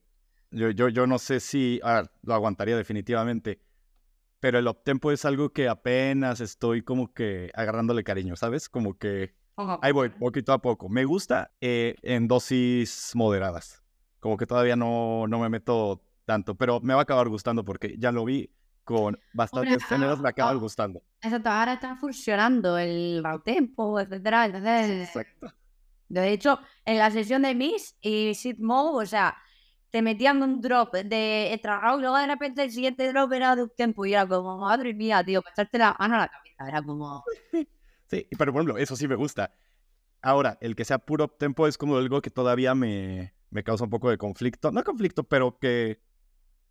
yo, 0.51 0.89
yo 0.89 1.07
no 1.07 1.19
sé 1.19 1.41
si 1.41 1.81
a 1.83 1.95
ver, 1.95 2.11
lo 2.23 2.35
aguantaría 2.35 2.77
definitivamente, 2.77 3.61
pero 4.41 4.59
el 4.59 4.69
uptempo 4.69 5.13
es 5.13 5.25
algo 5.25 5.51
que 5.51 5.69
apenas 5.69 6.41
estoy 6.41 6.83
como 6.83 7.13
que 7.13 7.51
agarrándole 7.55 8.05
cariño, 8.05 8.37
¿sabes? 8.37 8.69
Como 8.69 8.99
que 8.99 9.35
ahí 9.57 9.93
voy, 9.93 10.11
poquito 10.11 10.53
a 10.53 10.61
poco. 10.61 10.89
Me 10.89 11.05
gusta 11.05 11.53
eh, 11.61 11.97
en 12.03 12.29
dosis 12.29 13.13
moderadas, 13.15 13.83
como 14.21 14.37
que 14.37 14.47
todavía 14.47 14.77
no, 14.77 15.27
no 15.27 15.39
me 15.39 15.49
meto 15.49 16.03
tanto, 16.25 16.55
pero 16.55 16.81
me 16.81 16.95
va 16.95 17.01
a 17.01 17.03
acabar 17.05 17.29
gustando 17.29 17.65
porque 17.65 17.97
ya 17.99 18.13
lo 18.13 18.25
vi 18.25 18.51
con 18.85 19.19
bastantes 19.33 19.85
géneros, 19.85 20.21
me 20.21 20.29
acaban 20.29 20.59
gustando. 20.61 21.03
Exacto, 21.21 21.51
ahora 21.51 21.73
está 21.73 21.97
funcionando 21.97 22.79
el 22.79 23.23
tempo, 23.45 23.99
etcétera. 23.99 24.47
Entonces, 24.47 25.09
Exacto. 25.09 25.53
de 26.09 26.33
hecho, 26.33 26.61
en 26.85 26.99
la 26.99 27.11
sesión 27.11 27.43
de 27.43 27.55
Miss 27.55 27.97
y 28.01 28.35
Sid 28.35 28.59
Mo, 28.61 28.93
o 28.93 29.05
sea, 29.05 29.37
te 29.97 30.03
metían 30.03 30.43
un 30.43 30.61
drop 30.61 30.93
de 30.93 31.59
raw 31.65 31.97
y 31.97 32.03
luego 32.03 32.19
de 32.19 32.27
repente 32.27 32.63
el 32.63 32.71
siguiente 32.71 33.11
drop 33.11 33.33
era 33.33 33.57
de 33.57 33.63
un 33.63 33.71
tempo 33.75 34.05
y 34.05 34.13
era 34.13 34.29
como, 34.29 34.59
madre 34.59 34.93
mía, 34.93 35.25
tío, 35.25 35.41
para 35.41 35.55
echarte 35.55 35.79
la 35.79 35.97
mano 35.99 36.17
a 36.17 36.19
la 36.19 36.29
cabeza. 36.29 36.69
Era 36.69 36.83
como, 36.83 37.25
Sí, 38.11 38.27
pero 38.37 38.53
por 38.53 38.61
ejemplo, 38.61 38.77
eso 38.77 38.95
sí 38.95 39.09
me 39.09 39.15
gusta. 39.15 39.55
Ahora, 40.21 40.59
el 40.61 40.77
que 40.77 40.85
sea 40.85 40.99
puro 40.99 41.29
tempo 41.29 41.67
es 41.67 41.79
como 41.79 41.97
algo 41.97 42.21
que 42.21 42.29
todavía 42.29 42.75
me, 42.75 43.33
me 43.49 43.65
causa 43.65 43.85
un 43.85 43.91
poco 43.91 44.11
de 44.11 44.19
conflicto. 44.19 44.71
No 44.71 44.85
conflicto, 44.85 45.25
pero 45.25 45.59
que 45.59 46.03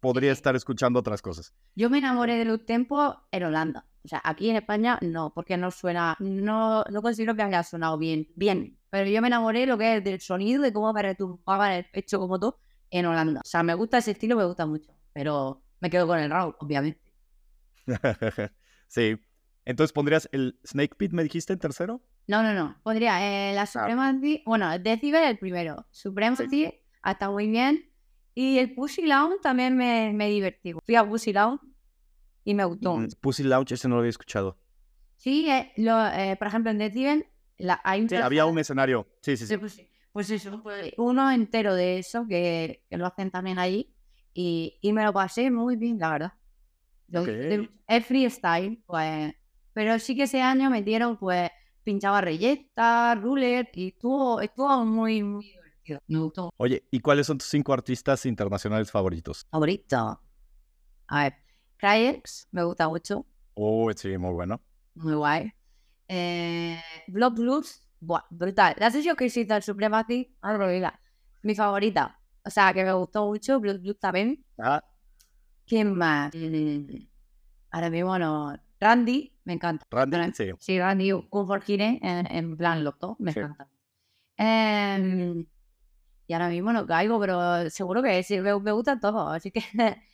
podría 0.01 0.31
estar 0.31 0.55
escuchando 0.55 0.99
otras 0.99 1.23
cosas. 1.23 1.51
Yo 1.73 1.89
me 1.89 1.97
enamoré 1.97 2.45
del 2.45 2.63
tempo 2.63 3.23
en 3.31 3.43
Holanda. 3.43 3.87
O 4.03 4.07
sea, 4.07 4.21
aquí 4.23 4.51
en 4.51 4.57
España 4.57 4.99
no, 5.01 5.33
porque 5.33 5.57
no 5.57 5.71
suena, 5.71 6.15
no, 6.19 6.83
no 6.83 7.01
considero 7.01 7.35
que 7.35 7.41
haya 7.41 7.63
sonado 7.63 7.97
bien, 7.97 8.27
bien. 8.35 8.77
Pero 8.91 9.09
yo 9.09 9.19
me 9.23 9.29
enamoré 9.29 9.61
de 9.61 9.65
lo 9.65 9.79
que 9.79 9.97
es 9.97 10.03
del 10.03 10.21
sonido, 10.21 10.61
de 10.61 10.71
cómo 10.71 10.93
me 10.93 11.01
retumbaba 11.01 11.71
en 11.73 11.79
el 11.79 11.89
pecho 11.89 12.19
como 12.19 12.39
tú 12.39 12.53
en 12.97 13.05
Holanda. 13.05 13.41
O 13.43 13.47
sea, 13.47 13.63
me 13.63 13.73
gusta 13.73 13.97
ese 13.97 14.11
estilo, 14.11 14.35
me 14.35 14.45
gusta 14.45 14.65
mucho. 14.65 14.93
Pero 15.13 15.63
me 15.79 15.89
quedo 15.89 16.07
con 16.07 16.19
el 16.19 16.29
Raúl, 16.29 16.55
obviamente. 16.59 17.01
sí. 18.87 19.17
Entonces 19.65 19.93
pondrías 19.93 20.29
el 20.31 20.59
Snake 20.65 20.95
Pit, 20.95 21.11
me 21.11 21.23
dijiste 21.23 21.53
en 21.53 21.59
tercero. 21.59 22.01
No, 22.27 22.43
no, 22.43 22.53
no. 22.53 22.79
Podría. 22.83 23.51
Eh, 23.51 23.53
la 23.53 23.65
Supremacy. 23.65 24.43
Bueno, 24.45 24.77
Decibel 24.79 25.23
el 25.23 25.37
primero. 25.37 25.85
Supremacy 25.91 26.73
está 27.03 27.29
muy 27.29 27.47
bien. 27.47 27.91
Y 28.33 28.59
el 28.59 28.73
Pussy 28.73 29.03
Lounge 29.03 29.39
también 29.41 29.77
me, 29.77 30.11
me 30.13 30.29
divertí. 30.29 30.73
Fui 30.85 30.95
a 30.95 31.07
Pussy 31.07 31.31
Lounge 31.33 31.63
y 32.43 32.53
me 32.53 32.65
gustó. 32.65 32.97
Mm, 32.97 33.07
Pussy 33.21 33.43
Lounge, 33.43 33.73
ese 33.73 33.87
no 33.87 33.95
lo 33.95 33.99
había 33.99 34.09
escuchado. 34.09 34.57
Sí, 35.15 35.49
eh, 35.49 35.71
lo, 35.77 36.05
eh, 36.07 36.35
por 36.37 36.47
ejemplo, 36.47 36.71
en 36.71 36.77
Decibel 36.77 37.25
la, 37.57 37.79
hay 37.83 38.01
un 38.01 38.09
Sí, 38.09 38.15
había 38.15 38.45
un 38.45 38.59
escenario. 38.59 39.07
Sí, 39.21 39.37
sí, 39.37 39.47
sí. 39.47 39.89
Pues, 40.15 40.29
eso, 40.29 40.63
pues, 40.63 40.93
uno 40.97 41.29
entero 41.29 41.75
de 41.75 41.99
eso 41.99 42.25
que, 42.25 42.85
que 42.89 42.95
lo 42.95 43.05
hacen 43.05 43.31
también 43.31 43.59
allí. 43.59 43.93
Y, 44.33 44.79
y 44.79 44.93
me 44.93 45.03
lo 45.03 45.11
pasé 45.11 45.51
muy 45.51 45.75
bien, 45.75 45.99
la 45.99 46.09
verdad. 46.09 46.33
Lo. 47.09 47.25
Es 47.85 48.05
freestyle, 48.05 48.81
pues. 48.85 49.33
Pero 49.73 49.99
sí 49.99 50.15
que 50.15 50.23
ese 50.23 50.41
año 50.41 50.69
metieron, 50.69 51.17
pues, 51.17 51.49
pinchaba 51.83 52.21
reyeta, 52.21 53.13
ruler, 53.15 53.69
y 53.73 53.89
estuvo, 53.89 54.39
estuvo 54.39 54.85
muy, 54.85 55.21
muy 55.21 55.43
divertido. 55.43 55.99
Me 56.07 56.19
gustó. 56.19 56.49
Oye, 56.55 56.87
¿y 56.91 57.01
cuáles 57.01 57.27
son 57.27 57.37
tus 57.37 57.49
cinco 57.49 57.73
artistas 57.73 58.25
internacionales 58.25 58.89
favoritos? 58.89 59.45
Favorito. 59.51 60.21
A 61.07 61.23
ver, 61.23 61.33
Cryx, 61.75 62.47
me 62.51 62.63
gusta 62.63 62.87
mucho. 62.87 63.25
Oh, 63.55 63.91
sí, 63.93 64.17
muy 64.17 64.31
bueno. 64.33 64.61
Muy 64.93 65.15
guay. 65.15 65.51
Eh, 66.07 66.79
Block 67.07 67.35
Blues, 67.35 67.84
buah, 68.05 68.23
brutal. 68.29 68.75
La 68.77 68.91
sesión 68.91 69.15
que 69.15 69.25
hiciste 69.25 69.55
el 69.55 69.63
Supremacy, 69.63 70.35
horrible. 70.41 70.91
Mi 71.43 71.55
favorita. 71.55 72.19
O 72.43 72.49
sea, 72.49 72.73
que 72.73 72.83
me 72.83 72.93
gustó 72.93 73.25
mucho. 73.27 73.59
Block 73.59 73.81
Blues 73.81 73.99
también. 73.99 74.43
Ah, 74.57 74.83
¿Quién 75.65 75.95
más? 75.95 76.31
Ahora 77.71 77.89
mismo 77.89 78.17
no. 78.19 78.55
Randy, 78.79 79.33
me 79.45 79.53
encanta. 79.53 79.85
Randy, 79.89 80.33
sí. 80.33 80.51
Sí, 80.59 80.79
Randy 80.79 81.11
con 81.29 81.47
Forkine 81.47 81.99
en, 82.03 82.27
en 82.31 82.57
plan 82.57 82.83
loco, 82.83 83.15
me 83.19 83.31
Sí. 83.31 83.39
encanta. 83.39 83.67
Em, 84.37 85.45
y 86.27 86.33
ahora 86.33 86.49
mismo 86.49 86.73
no 86.73 86.85
caigo, 86.85 87.19
pero 87.19 87.69
seguro 87.69 88.03
que 88.03 88.21
sí, 88.23 88.39
me, 88.41 88.57
me 88.59 88.71
gustan 88.71 88.99
todos, 88.99 89.35
así 89.35 89.51
que. 89.51 89.61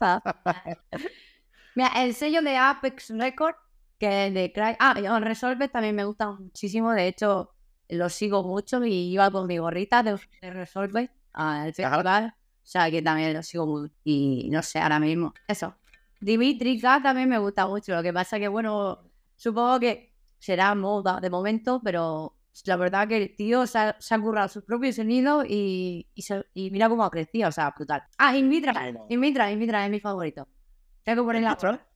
Mira, 1.74 1.88
el 2.02 2.14
sello 2.14 2.40
de 2.42 2.56
Apex 2.56 3.10
Record, 3.10 3.54
que 3.98 4.26
es 4.28 4.34
de 4.34 4.52
Cry. 4.52 4.76
Ah, 4.78 4.94
y 4.98 5.06
Resolve 5.24 5.68
también 5.68 5.94
me 5.96 6.04
gusta 6.04 6.30
muchísimo. 6.30 6.92
De 6.92 7.08
hecho, 7.08 7.50
lo 7.88 8.08
sigo 8.08 8.42
mucho 8.44 8.84
y 8.84 9.12
iba 9.12 9.30
con 9.30 9.46
mi 9.46 9.58
gorrita 9.58 10.02
de, 10.02 10.18
de 10.40 10.50
Resolve 10.50 11.10
al 11.32 11.72
festival. 11.74 12.34
O 12.62 12.70
sea, 12.70 12.90
que 12.90 13.00
también 13.02 13.32
lo 13.34 13.42
sigo 13.42 13.66
mucho. 13.66 13.92
Y 14.04 14.48
no 14.50 14.62
sé, 14.62 14.78
ahora 14.78 14.98
mismo. 15.00 15.32
Eso. 15.46 15.74
Dimitri 16.20 16.80
K 16.80 17.00
también 17.02 17.28
me 17.28 17.38
gusta 17.38 17.66
mucho. 17.66 17.94
Lo 17.94 18.02
que 18.02 18.12
pasa 18.12 18.38
que, 18.38 18.48
bueno, 18.48 19.10
supongo 19.36 19.80
que 19.80 20.12
será 20.38 20.74
moda 20.74 21.18
de 21.20 21.30
momento, 21.30 21.80
pero 21.82 22.34
la 22.66 22.76
verdad 22.76 23.06
que 23.08 23.16
el 23.16 23.36
tío 23.36 23.66
se 23.66 23.78
ha, 23.78 23.96
se 24.00 24.14
ha 24.14 24.20
currado 24.20 24.48
su 24.48 24.64
propio 24.64 24.92
sonido 24.92 25.44
y, 25.46 26.08
y, 26.14 26.22
se- 26.22 26.44
y 26.54 26.70
mira 26.70 26.88
cómo 26.88 27.04
ha 27.04 27.10
crecido, 27.10 27.48
o 27.48 27.52
sea, 27.52 27.70
brutal. 27.70 28.02
Ah, 28.18 28.36
Invitra, 28.36 28.72
Invitra, 29.08 29.50
Invitra 29.52 29.84
es 29.84 29.90
mi 29.90 30.00
favorito. 30.00 30.46
Tengo 31.04 31.22
que 31.22 31.26
poner 31.26 31.42
la 31.42 31.50
¿Invitra? 31.50 31.86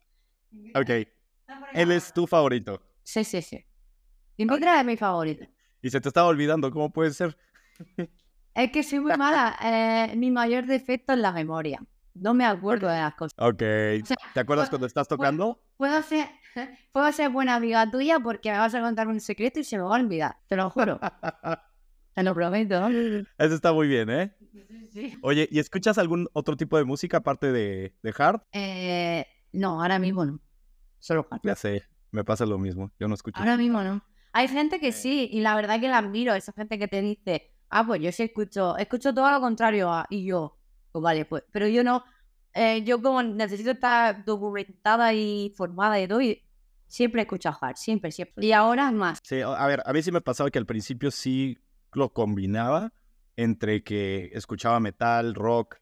Ok, 0.80 1.08
él 1.74 1.92
es 1.92 2.12
tu 2.12 2.26
favorito. 2.26 2.80
Sí, 3.02 3.24
sí, 3.24 3.42
sí. 3.42 3.64
Invitra 4.36 4.80
es 4.80 4.86
mi 4.86 4.96
favorito. 4.96 5.46
Y 5.82 5.90
se 5.90 6.00
te 6.00 6.08
estaba 6.08 6.28
olvidando, 6.28 6.70
¿cómo 6.70 6.92
puede 6.92 7.12
ser? 7.12 7.36
Es 8.54 8.70
que 8.70 8.82
soy 8.82 9.00
muy 9.00 9.16
mala. 9.16 9.56
eh, 9.64 10.14
mi 10.14 10.30
mayor 10.30 10.66
defecto 10.66 11.14
es 11.14 11.18
la 11.18 11.32
memoria. 11.32 11.82
No 12.14 12.34
me 12.34 12.44
acuerdo 12.44 12.86
de 12.86 12.98
las 12.98 13.14
cosas. 13.14 13.32
Ok, 13.38 13.58
sea, 14.04 14.16
¿te 14.34 14.40
acuerdas 14.40 14.68
cuando 14.68 14.86
estás 14.86 15.08
tocando? 15.08 15.62
Puedo 15.78 16.02
ser, 16.02 16.28
puedo 16.92 17.10
ser 17.12 17.30
buena 17.30 17.54
amiga 17.54 17.90
tuya 17.90 18.18
porque 18.20 18.50
me 18.52 18.58
vas 18.58 18.74
a 18.74 18.82
contar 18.82 19.08
un 19.08 19.20
secreto 19.20 19.60
y 19.60 19.64
se 19.64 19.78
me 19.78 19.84
va 19.84 19.96
a 19.96 20.00
olvidar. 20.00 20.36
Te 20.48 20.56
lo 20.56 20.68
juro. 20.68 21.00
Te 22.14 22.22
lo 22.22 22.34
prometo. 22.34 22.88
Eso 23.38 23.54
está 23.54 23.72
muy 23.72 23.88
bien, 23.88 24.10
¿eh? 24.10 24.36
Sí, 24.52 24.88
sí. 24.92 25.18
Oye, 25.22 25.48
¿y 25.50 25.58
escuchas 25.58 25.96
algún 25.96 26.28
otro 26.34 26.54
tipo 26.54 26.76
de 26.76 26.84
música 26.84 27.16
aparte 27.16 27.50
de, 27.52 27.94
de 28.02 28.14
hard? 28.18 28.42
Eh, 28.52 29.26
no, 29.52 29.80
ahora 29.80 29.98
mismo 29.98 30.26
no. 30.26 30.38
Solo 31.02 31.26
hard. 31.28 31.40
Ya 31.42 31.56
sé, 31.56 31.82
me 32.12 32.22
pasa 32.22 32.46
lo 32.46 32.58
mismo, 32.58 32.92
yo 33.00 33.08
no 33.08 33.14
escucho. 33.14 33.40
Ahora 33.40 33.56
mismo 33.56 33.82
no. 33.82 34.04
Hay 34.32 34.46
gente 34.46 34.78
que 34.78 34.92
sí, 34.92 35.28
y 35.32 35.40
la 35.40 35.56
verdad 35.56 35.80
que 35.80 35.88
la 35.88 35.98
admiro, 35.98 36.32
esa 36.32 36.52
gente 36.52 36.78
que 36.78 36.86
te 36.86 37.02
dice, 37.02 37.50
ah, 37.70 37.84
pues 37.84 38.00
yo 38.00 38.12
sí 38.12 38.22
escucho, 38.22 38.76
escucho 38.78 39.12
todo 39.12 39.28
lo 39.32 39.40
contrario 39.40 39.92
a, 39.92 40.06
y 40.10 40.24
yo, 40.24 40.56
pues 40.92 41.02
vale, 41.02 41.24
pues, 41.24 41.42
pero 41.50 41.66
yo 41.66 41.82
no, 41.82 42.04
eh, 42.54 42.84
yo 42.84 43.02
como 43.02 43.20
necesito 43.20 43.72
estar 43.72 44.24
documentada 44.24 45.12
y 45.12 45.52
formada 45.56 46.00
y 46.00 46.06
todo, 46.06 46.20
y 46.20 46.40
siempre 46.86 47.22
escucho 47.22 47.50
hard, 47.60 47.74
siempre, 47.74 48.12
siempre. 48.12 48.46
Y 48.46 48.52
ahora 48.52 48.92
más. 48.92 49.18
Sí, 49.24 49.40
a 49.40 49.66
ver, 49.66 49.82
a 49.84 49.92
mí 49.92 50.02
sí 50.02 50.12
me 50.12 50.20
pasaba 50.20 50.52
que 50.52 50.58
al 50.60 50.66
principio 50.66 51.10
sí 51.10 51.58
lo 51.92 52.12
combinaba 52.12 52.92
entre 53.34 53.82
que 53.82 54.30
escuchaba 54.34 54.78
metal, 54.78 55.34
rock, 55.34 55.78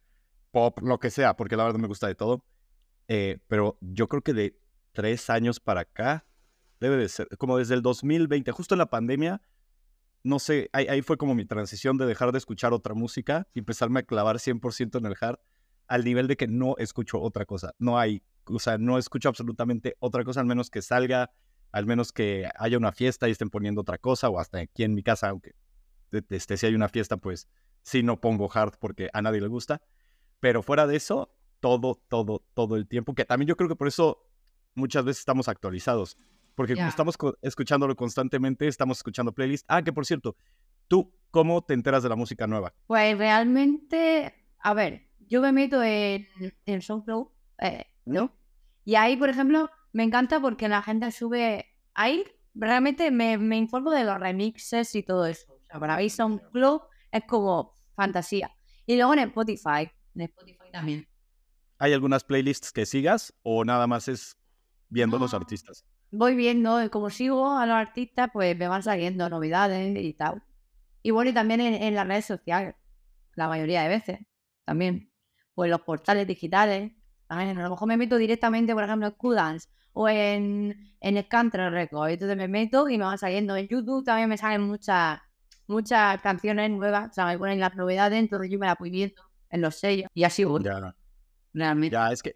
pop, 0.50 0.78
lo 0.80 0.98
que 0.98 1.10
sea, 1.10 1.36
porque 1.36 1.56
la 1.56 1.64
verdad 1.64 1.78
me 1.78 1.88
gusta 1.88 2.06
de 2.06 2.14
todo. 2.14 2.42
Eh, 3.06 3.38
pero 3.48 3.76
yo 3.80 4.08
creo 4.08 4.22
que 4.22 4.32
de 4.32 4.60
tres 4.92 5.30
años 5.30 5.60
para 5.60 5.82
acá, 5.82 6.26
debe 6.80 6.96
de 6.96 7.08
ser, 7.08 7.28
como 7.38 7.58
desde 7.58 7.74
el 7.74 7.82
2020, 7.82 8.50
justo 8.52 8.74
en 8.74 8.78
la 8.78 8.90
pandemia, 8.90 9.42
no 10.22 10.38
sé, 10.38 10.68
ahí, 10.72 11.02
fue 11.02 11.16
como 11.16 11.34
mi 11.34 11.46
transición 11.46 11.96
de 11.96 12.06
dejar 12.06 12.32
de 12.32 12.38
escuchar 12.38 12.72
otra 12.72 12.94
música 12.94 13.48
y 13.54 13.60
empezarme 13.60 14.00
a 14.00 14.02
clavar 14.02 14.38
100% 14.38 14.98
en 14.98 15.06
el 15.06 15.16
hard, 15.18 15.38
al 15.86 16.04
nivel 16.04 16.26
de 16.26 16.36
que 16.36 16.46
no 16.46 16.76
escucho 16.78 17.20
otra 17.20 17.46
cosa. 17.46 17.74
No 17.78 17.98
hay, 17.98 18.22
o 18.44 18.58
sea, 18.58 18.78
no 18.78 18.98
escucho 18.98 19.28
absolutamente 19.28 19.96
otra 19.98 20.24
cosa, 20.24 20.40
al 20.40 20.46
menos 20.46 20.70
que 20.70 20.82
salga 20.82 21.30
al 21.72 21.86
menos 21.86 22.12
que 22.12 22.48
haya 22.56 22.76
una 22.76 22.92
fiesta 22.92 23.28
y 23.28 23.32
estén 23.32 23.50
poniendo 23.50 23.80
otra 23.82 23.98
cosa, 23.98 24.28
o 24.28 24.38
hasta 24.38 24.58
aquí 24.58 24.84
en 24.84 24.94
mi 24.94 25.02
casa, 25.02 25.28
aunque 25.28 25.54
este, 26.10 26.56
si 26.56 26.66
hay 26.66 26.74
una 26.74 26.88
fiesta, 26.88 27.16
pues 27.16 27.48
sí 27.82 28.02
no 28.02 28.20
pongo 28.20 28.50
hard 28.52 28.74
porque 28.80 29.08
a 29.12 29.22
nadie 29.22 29.40
le 29.40 29.48
gusta. 29.48 29.82
Pero 30.40 30.62
fuera 30.62 30.86
de 30.86 30.96
eso, 30.96 31.32
todo, 31.60 32.02
todo, 32.08 32.44
todo 32.54 32.76
el 32.76 32.88
tiempo, 32.88 33.14
que 33.14 33.24
también 33.24 33.48
yo 33.48 33.56
creo 33.56 33.68
que 33.68 33.76
por 33.76 33.88
eso 33.88 34.29
muchas 34.74 35.04
veces 35.04 35.20
estamos 35.20 35.48
actualizados, 35.48 36.16
porque 36.54 36.74
Ya. 36.76 36.88
estamos 36.88 37.16
co- 37.16 37.36
escuchándolo 37.42 37.94
constantemente, 37.96 38.66
estamos 38.68 38.98
escuchando 38.98 39.32
playlist. 39.32 39.64
Ah, 39.68 39.82
que 39.82 39.92
por 39.92 40.06
cierto, 40.06 40.36
tú, 40.88 41.12
¿cómo 41.30 41.62
te 41.62 41.74
enteras 41.74 42.02
de 42.02 42.08
la 42.08 42.16
música 42.16 42.46
nueva? 42.46 42.72
Pues 42.86 43.16
realmente, 43.18 44.34
a 44.58 44.74
ver, 44.74 45.08
yo 45.28 45.40
me 45.40 45.52
meto 45.52 45.82
en, 45.82 46.26
en 46.66 46.82
SoundCloud, 46.82 47.28
eh, 47.58 47.84
¿no? 48.04 48.32
Y 48.84 48.94
ahí, 48.94 49.16
por 49.16 49.28
ejemplo, 49.28 49.70
me 49.92 50.02
encanta 50.04 50.40
porque 50.40 50.68
la 50.68 50.82
gente 50.82 51.10
sube. 51.12 51.66
Ahí 51.94 52.24
realmente 52.54 53.10
me, 53.10 53.38
me 53.38 53.56
informo 53.56 53.90
de 53.90 54.04
los 54.04 54.18
remixes 54.18 54.94
y 54.94 55.02
todo 55.02 55.26
eso. 55.26 55.52
O 55.52 55.60
sea, 55.66 55.78
para 55.78 55.96
mí 55.96 56.08
SoundCloud 56.08 56.80
es 57.12 57.22
como 57.26 57.74
fantasía. 57.94 58.50
Y 58.86 58.96
luego 58.96 59.12
en 59.12 59.20
Spotify, 59.20 59.90
en 60.14 60.22
Spotify 60.22 60.70
también. 60.72 61.06
¿Hay 61.78 61.92
algunas 61.92 62.24
playlists 62.24 62.72
que 62.72 62.84
sigas 62.86 63.32
o 63.42 63.64
nada 63.64 63.86
más 63.86 64.08
es 64.08 64.36
viendo 64.90 65.18
los 65.18 65.32
No. 65.32 65.38
artistas? 65.38 65.84
Voy 66.10 66.34
viendo, 66.34 66.82
y 66.84 66.88
como 66.90 67.08
sigo 67.10 67.56
a 67.56 67.64
los 67.66 67.76
artistas, 67.76 68.28
pues 68.32 68.56
me 68.58 68.68
van 68.68 68.82
saliendo 68.82 69.28
novedades 69.30 69.96
y 69.96 70.12
tal. 70.14 70.42
Y 71.02 71.12
bueno, 71.12 71.30
y 71.30 71.34
también 71.34 71.60
en, 71.62 71.74
en 71.74 71.94
las 71.94 72.06
redes 72.06 72.26
sociales, 72.26 72.74
la 73.34 73.48
mayoría 73.48 73.82
de 73.82 73.88
veces, 73.88 74.18
también. 74.64 75.10
En 75.56 75.70
los 75.70 75.82
portales 75.82 76.26
digitales. 76.26 76.92
También, 77.26 77.58
a 77.58 77.62
lo 77.62 77.70
mejor 77.70 77.86
me 77.86 77.96
meto 77.98 78.16
directamente, 78.16 78.72
por 78.74 78.82
ejemplo, 78.82 79.06
en 79.08 79.14
Qdance 79.14 79.68
o 79.92 80.08
en, 80.08 80.94
en 81.00 81.22
Scantra 81.24 81.68
Records. 81.70 82.14
Entonces 82.14 82.36
me 82.36 82.48
meto 82.48 82.88
y 82.88 82.96
me 82.98 83.04
van 83.04 83.18
saliendo. 83.18 83.54
En 83.56 83.68
YouTube 83.68 84.04
también 84.04 84.28
me 84.28 84.38
salen 84.38 84.62
muchas 84.62 85.20
muchas 85.66 86.20
canciones 86.22 86.70
nuevas. 86.70 87.10
O 87.10 87.12
sea, 87.12 87.26
me 87.26 87.38
ponen 87.38 87.60
las 87.60 87.76
novedades, 87.76 88.18
entonces 88.18 88.50
yo 88.50 88.58
me 88.58 88.66
las 88.66 88.78
voy 88.78 88.90
viendo 88.90 89.22
en 89.50 89.60
los 89.60 89.76
sellos. 89.76 90.08
Y 90.14 90.24
así 90.24 90.44
voy, 90.44 90.64
Ya. 90.64 90.96
realmente. 91.52 91.94
Ya, 91.94 92.10
es 92.10 92.22
que 92.22 92.34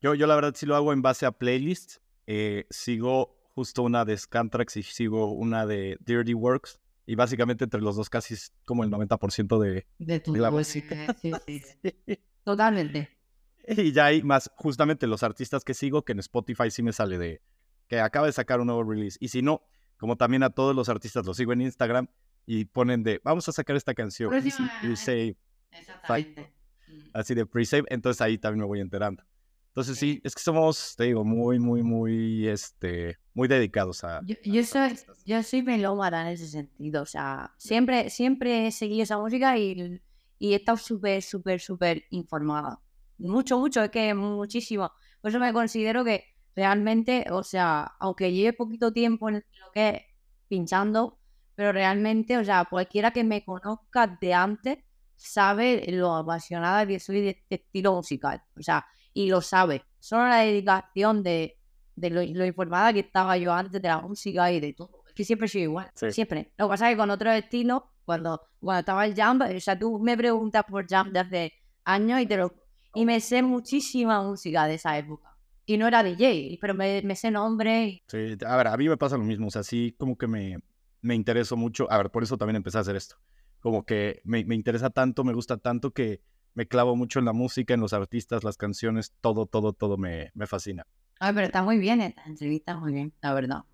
yo, 0.00 0.14
yo 0.14 0.26
la 0.26 0.34
verdad 0.34 0.54
sí 0.56 0.66
lo 0.66 0.76
hago 0.76 0.92
en 0.92 1.02
base 1.02 1.26
a 1.26 1.32
playlists. 1.32 2.00
Eh, 2.26 2.66
sigo 2.70 3.36
justo 3.54 3.82
una 3.82 4.04
de 4.04 4.16
Scantrax 4.16 4.76
y 4.76 4.82
sigo 4.82 5.32
una 5.32 5.66
de 5.66 5.96
Dirty 6.00 6.34
Works. 6.34 6.80
Y 7.06 7.14
básicamente 7.14 7.64
entre 7.64 7.80
los 7.80 7.96
dos 7.96 8.10
casi 8.10 8.34
es 8.34 8.52
como 8.64 8.84
el 8.84 8.90
90% 8.90 9.58
de... 9.58 9.86
De 9.98 10.20
tu 10.20 10.34
de 10.34 10.40
la 10.40 10.50
música. 10.50 11.16
sí, 11.20 11.32
sí, 11.46 11.62
sí. 11.82 12.20
Totalmente. 12.44 13.18
Y 13.66 13.92
ya 13.92 14.06
hay 14.06 14.22
más 14.22 14.50
justamente 14.56 15.06
los 15.06 15.22
artistas 15.22 15.64
que 15.64 15.74
sigo 15.74 16.04
que 16.04 16.12
en 16.12 16.18
Spotify 16.20 16.70
sí 16.70 16.82
me 16.82 16.92
sale 16.92 17.18
de 17.18 17.42
que 17.88 18.00
acaba 18.00 18.26
de 18.26 18.32
sacar 18.32 18.60
un 18.60 18.66
nuevo 18.66 18.84
release. 18.84 19.18
Y 19.20 19.28
si 19.28 19.42
no, 19.42 19.62
como 19.96 20.16
también 20.16 20.42
a 20.42 20.50
todos 20.50 20.74
los 20.76 20.88
artistas 20.88 21.26
los 21.26 21.36
sigo 21.36 21.52
en 21.52 21.62
Instagram 21.62 22.08
y 22.46 22.66
ponen 22.66 23.02
de 23.02 23.20
vamos 23.24 23.48
a 23.48 23.52
sacar 23.52 23.76
esta 23.76 23.94
canción. 23.94 24.30
Pre-save, 24.30 25.36
Exactamente. 25.70 26.54
Mm. 26.86 27.10
así 27.12 27.34
de 27.34 27.44
pre-save. 27.44 27.84
Entonces 27.88 28.20
ahí 28.20 28.38
también 28.38 28.60
me 28.60 28.66
voy 28.66 28.80
enterando. 28.80 29.22
Entonces 29.68 29.98
sí, 29.98 30.20
es 30.24 30.34
que 30.34 30.42
somos, 30.42 30.94
te 30.96 31.04
digo, 31.04 31.24
muy, 31.24 31.58
muy, 31.58 31.82
muy, 31.82 32.48
este, 32.48 33.18
muy 33.34 33.46
dedicados 33.46 34.02
a... 34.02 34.20
Yo, 34.24 34.34
a 34.34 34.48
yo 34.48 34.64
soy, 34.64 34.98
yo 35.24 35.42
soy 35.42 35.62
melómana 35.62 36.22
en 36.22 36.34
ese 36.34 36.48
sentido. 36.48 37.02
O 37.02 37.06
sea, 37.06 37.54
siempre, 37.58 38.10
siempre 38.10 38.66
he 38.66 38.72
seguido 38.72 39.04
esa 39.04 39.18
música 39.18 39.56
y, 39.56 40.00
y 40.38 40.52
he 40.52 40.56
estado 40.56 40.78
súper, 40.78 41.22
súper, 41.22 41.60
súper 41.60 42.04
informada. 42.10 42.80
Mucho, 43.18 43.58
mucho, 43.58 43.82
es 43.82 43.90
que 43.90 44.14
muchísimo. 44.14 44.90
Por 45.20 45.30
eso 45.30 45.38
me 45.38 45.52
considero 45.52 46.04
que 46.04 46.24
realmente, 46.56 47.26
o 47.30 47.44
sea, 47.44 47.82
aunque 48.00 48.32
lleve 48.32 48.52
poquito 48.52 48.92
tiempo 48.92 49.28
en 49.28 49.36
lo 49.36 49.72
que 49.72 49.88
es 49.88 50.02
pinchando, 50.48 51.18
pero 51.54 51.72
realmente, 51.72 52.36
o 52.36 52.44
sea, 52.44 52.64
cualquiera 52.64 53.12
que 53.12 53.22
me 53.22 53.44
conozca 53.44 54.18
de 54.20 54.34
antes 54.34 54.78
sabe 55.14 55.84
lo 55.88 56.14
apasionada 56.14 56.86
que 56.86 57.00
soy 57.00 57.20
de 57.20 57.30
este 57.30 57.56
estilo 57.56 57.94
musical, 57.94 58.42
o 58.56 58.62
sea, 58.62 58.86
y 59.24 59.28
lo 59.28 59.40
sabe. 59.40 59.82
Solo 59.98 60.28
la 60.28 60.38
dedicación 60.40 61.22
de, 61.22 61.56
de 61.96 62.10
lo, 62.10 62.22
lo 62.22 62.44
informada 62.46 62.92
que 62.92 63.00
estaba 63.00 63.36
yo 63.36 63.52
antes 63.52 63.80
de 63.82 63.88
la 63.88 64.00
música 64.00 64.50
y 64.52 64.60
de 64.60 64.72
todo. 64.74 65.02
Es 65.08 65.14
que 65.14 65.24
siempre 65.24 65.48
soy 65.48 65.62
igual, 65.62 65.90
Sí. 65.94 66.12
siempre. 66.12 66.52
Lo 66.56 66.66
que 66.66 66.70
pasa 66.70 66.88
es 66.88 66.94
que 66.94 66.98
con 66.98 67.10
otro 67.10 67.30
estilo, 67.32 67.90
cuando, 68.04 68.40
cuando 68.60 68.80
estaba 68.80 69.04
el 69.06 69.14
jump, 69.20 69.42
o 69.42 69.60
sea, 69.60 69.78
tú 69.78 69.98
me 69.98 70.16
preguntas 70.16 70.62
por 70.68 70.86
jump 70.88 71.12
de 71.12 71.18
hace 71.18 71.52
años 71.84 72.20
y 72.20 72.26
te 72.26 72.36
lo... 72.36 72.54
Y 72.94 73.04
me 73.04 73.20
sé 73.20 73.42
muchísima 73.42 74.22
música 74.22 74.66
de 74.66 74.74
esa 74.74 74.96
época. 74.96 75.34
Y 75.66 75.76
no 75.76 75.86
era 75.86 76.02
DJ, 76.02 76.56
pero 76.60 76.74
me, 76.74 77.02
me 77.02 77.14
sé 77.16 77.30
nombres. 77.30 77.88
y- 77.94 78.02
Sí, 78.06 78.36
a 78.46 78.56
ver, 78.56 78.68
a 78.68 78.76
mí 78.76 78.88
me 78.88 78.96
pasa 78.96 79.16
lo 79.18 79.24
mismo, 79.24 79.48
o 79.48 79.50
sea, 79.50 79.62
sí 79.62 79.94
como 79.98 80.16
que 80.16 80.26
me, 80.26 80.58
me 81.02 81.14
intereso 81.14 81.56
mucho, 81.56 81.90
a 81.90 81.98
ver, 81.98 82.10
por 82.10 82.22
eso 82.22 82.38
también 82.38 82.56
empecé 82.56 82.78
a 82.78 82.80
hacer 82.82 82.96
esto, 82.96 83.16
como 83.60 83.84
que 83.84 84.20
me, 84.24 84.44
me 84.44 84.54
interesa 84.54 84.88
tanto, 84.90 85.24
me 85.24 85.34
gusta 85.34 85.58
tanto 85.58 85.90
que 85.90 86.22
me 86.58 86.66
clavo 86.66 86.96
mucho 86.96 87.20
en 87.20 87.24
la 87.24 87.32
música, 87.32 87.74
en 87.74 87.80
los 87.80 87.92
artistas, 87.92 88.42
las 88.42 88.56
canciones, 88.56 89.14
todo, 89.20 89.46
todo, 89.46 89.72
todo 89.72 89.96
me, 89.96 90.32
me 90.34 90.48
fascina. 90.48 90.84
Ay, 91.20 91.32
pero 91.32 91.46
está 91.46 91.62
muy 91.62 91.78
bien 91.78 92.00
esta 92.00 92.24
entrevista, 92.24 92.76
muy 92.76 92.92
bien, 92.92 93.12
la 93.22 93.32
verdad. 93.32 93.64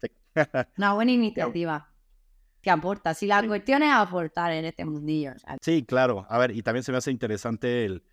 Sí. 0.00 0.06
Una 0.78 0.92
buena 0.92 1.10
iniciativa 1.10 1.92
que 2.62 2.70
aporta. 2.70 3.12
Si 3.14 3.26
la 3.26 3.44
cuestión 3.44 3.82
es 3.82 3.92
aportar 3.92 4.52
en 4.52 4.66
este 4.66 4.84
mundillo, 4.84 5.32
Sí, 5.60 5.84
claro. 5.84 6.26
A 6.28 6.38
ver, 6.38 6.52
y 6.52 6.62
también 6.62 6.84
se 6.84 6.92
me 6.92 6.98
hace 6.98 7.10
interesante 7.10 7.84
el 7.84 8.04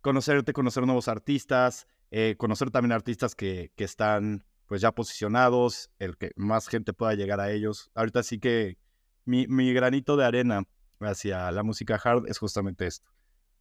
conocerte, 0.00 0.54
conocer 0.54 0.86
nuevos 0.86 1.06
artistas, 1.06 1.86
eh, 2.10 2.36
conocer 2.38 2.70
también 2.70 2.92
artistas 2.92 3.34
que, 3.34 3.70
que 3.76 3.84
están 3.84 4.46
pues 4.64 4.80
ya 4.80 4.92
posicionados, 4.92 5.90
el 5.98 6.16
que 6.16 6.30
más 6.36 6.68
gente 6.68 6.94
pueda 6.94 7.12
llegar 7.12 7.38
a 7.38 7.50
ellos. 7.50 7.90
Ahorita 7.94 8.22
sí 8.22 8.38
que 8.38 8.78
mi, 9.26 9.46
mi 9.46 9.74
granito 9.74 10.16
de 10.16 10.24
arena 10.24 10.62
hacia 11.00 11.52
la 11.52 11.62
música 11.62 12.00
hard 12.02 12.28
es 12.28 12.38
justamente 12.38 12.86
esto. 12.86 13.10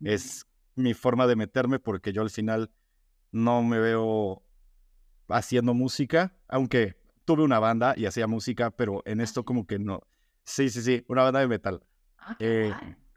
Es 0.04 0.45
mi 0.76 0.93
forma 0.93 1.28
de 1.28 1.36
meterme 1.36 1.80
porque 1.80 2.14
yo 2.14 2.22
al 2.22 2.30
final 2.30 2.72
no 3.32 3.64
me 3.64 3.80
veo 3.80 4.43
haciendo 5.28 5.74
música, 5.74 6.38
aunque 6.48 6.95
tuve 7.26 7.43
una 7.43 7.60
banda 7.60 7.93
y 7.98 8.06
hacía 8.06 8.28
música, 8.28 8.72
pero 8.72 9.02
en 9.06 9.22
esto 9.22 9.43
como 9.43 9.66
que 9.66 9.80
no. 9.80 10.02
Sí, 10.43 10.70
sí, 10.70 10.82
sí, 10.82 11.04
una 11.10 11.24
banda 11.24 11.39
de 11.41 11.48
metal. 11.48 11.86
ah, 12.20 12.36
eh, 12.39 12.72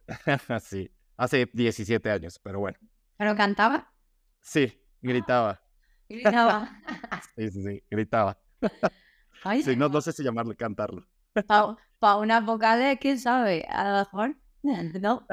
sí, 0.63 0.91
hace 1.17 1.49
17 1.53 2.11
años, 2.11 2.39
pero 2.43 2.61
bueno. 2.61 2.79
Pero 3.17 3.37
cantaba 3.37 3.93
Sí, 4.41 4.73
gritaba. 5.01 5.63
gritaba. 6.09 6.71
Sí, 7.37 7.51
sí, 7.51 7.63
sí, 7.63 7.85
gritaba. 7.91 8.39
Ay, 9.45 9.63
Sí, 9.63 9.77
no, 9.77 9.89
no 9.89 10.01
sé 10.01 10.13
si 10.13 10.23
llamarle 10.23 10.57
cantarlo. 10.57 11.07
Para 11.47 12.17
unas 12.17 12.45
vocales, 12.45 12.99
quién 13.01 13.19
sabe, 13.19 13.65
a 13.69 13.91
lo 13.91 13.99
mejor. 13.99 14.37
No. 14.63 15.27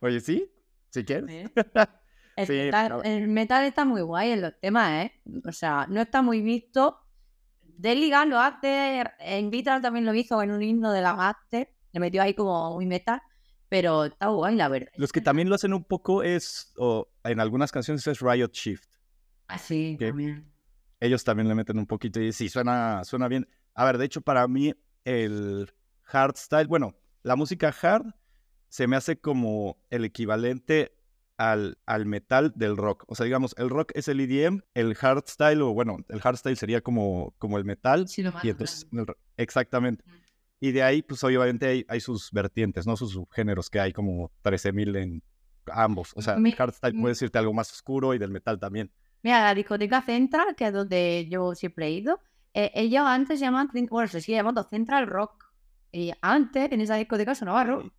Oye, 0.00 0.20
¿sí? 0.20 0.50
¿Si 0.96 1.04
quieres? 1.04 1.50
El, 2.36 2.46
Sí, 2.46 2.52
metal, 2.52 2.88
no. 2.90 3.02
el 3.02 3.28
metal 3.28 3.64
está 3.64 3.84
muy 3.84 4.02
guay 4.02 4.30
en 4.32 4.42
los 4.42 4.52
temas, 4.60 5.04
¿eh? 5.06 5.12
O 5.46 5.52
sea, 5.52 5.86
no 5.88 6.00
está 6.02 6.20
muy 6.22 6.40
visto. 6.42 6.98
Deligan 7.62 8.30
lo 8.30 8.38
hace, 8.38 9.04
en 9.20 9.50
Vitral 9.50 9.80
también 9.82 10.04
lo 10.06 10.14
hizo 10.14 10.42
en 10.42 10.50
un 10.50 10.62
himno 10.62 10.92
de 10.92 11.00
la 11.02 11.14
Master, 11.14 11.70
le 11.92 12.00
metió 12.00 12.22
ahí 12.22 12.34
como 12.34 12.74
muy 12.74 12.86
metal, 12.86 13.20
pero 13.68 14.04
está 14.04 14.28
guay, 14.28 14.54
la 14.54 14.68
verdad. 14.68 14.88
Los 14.96 15.12
que 15.12 15.20
también 15.20 15.48
lo 15.48 15.54
hacen 15.54 15.72
un 15.74 15.84
poco 15.84 16.22
es, 16.22 16.72
o 16.76 17.08
en 17.24 17.40
algunas 17.40 17.72
canciones 17.72 18.06
es 18.06 18.20
Riot 18.20 18.52
Shift. 18.52 18.88
Así 19.48 19.96
¿Qué? 19.98 20.08
también. 20.08 20.52
Ellos 21.00 21.24
también 21.24 21.48
le 21.48 21.54
meten 21.54 21.78
un 21.78 21.86
poquito 21.86 22.20
y 22.20 22.32
sí, 22.32 22.48
suena, 22.48 23.02
suena 23.04 23.28
bien. 23.28 23.46
A 23.74 23.84
ver, 23.84 23.98
de 23.98 24.06
hecho, 24.06 24.20
para 24.22 24.46
mí 24.48 24.74
el 25.04 25.70
hardstyle, 26.04 26.66
bueno, 26.66 26.94
la 27.22 27.36
música 27.36 27.74
hard 27.82 28.06
se 28.68 28.86
me 28.86 28.96
hace 28.96 29.18
como 29.18 29.78
el 29.90 30.04
equivalente 30.04 30.92
al, 31.38 31.78
al 31.86 32.06
metal 32.06 32.52
del 32.56 32.76
rock. 32.76 33.04
O 33.08 33.14
sea, 33.14 33.24
digamos, 33.24 33.54
el 33.58 33.68
rock 33.70 33.92
es 33.94 34.08
el 34.08 34.20
EDM, 34.20 34.62
el 34.74 34.94
hardstyle, 34.94 35.60
o 35.62 35.72
bueno, 35.74 35.98
el 36.08 36.20
hardstyle 36.20 36.56
sería 36.56 36.80
como, 36.80 37.34
como 37.38 37.58
el 37.58 37.64
metal. 37.64 38.08
Sí, 38.08 38.22
lo 38.22 38.32
más 38.32 38.44
Y 38.44 38.50
entonces, 38.50 38.86
el 38.92 39.06
exactamente. 39.36 40.02
Mm. 40.06 40.12
Y 40.60 40.72
de 40.72 40.82
ahí, 40.82 41.02
pues 41.02 41.22
obviamente 41.22 41.66
hay, 41.66 41.84
hay 41.88 42.00
sus 42.00 42.30
vertientes, 42.32 42.86
¿no? 42.86 42.96
Sus 42.96 43.12
subgéneros, 43.12 43.68
que 43.68 43.78
hay 43.80 43.92
como 43.92 44.32
13.000 44.42 44.96
en 44.96 45.22
ambos. 45.66 46.12
O 46.16 46.22
sea, 46.22 46.36
Mi- 46.36 46.50
el 46.50 46.56
hardstyle 46.56 46.94
mi- 46.94 47.02
puede 47.02 47.12
decirte 47.12 47.38
algo 47.38 47.52
más 47.52 47.70
oscuro 47.72 48.14
y 48.14 48.18
del 48.18 48.30
metal 48.30 48.58
también. 48.58 48.90
Mira, 49.22 49.42
la 49.42 49.54
discoteca 49.54 50.00
Central, 50.02 50.54
que 50.56 50.66
es 50.68 50.72
donde 50.72 51.26
yo 51.30 51.54
siempre 51.54 51.88
he 51.88 51.90
ido, 51.90 52.20
eh, 52.54 52.70
ellos 52.74 53.02
antes 53.04 53.38
se 53.40 53.50
bueno, 53.50 54.08
se 54.08 54.20
sigue 54.22 54.38
llamando 54.38 54.62
Central 54.64 55.06
Rock. 55.06 55.44
Y 55.92 56.12
antes 56.22 56.72
en 56.72 56.80
esa 56.80 56.96
discoteca 56.96 57.34
sonaba 57.34 57.64
rock. 57.64 57.92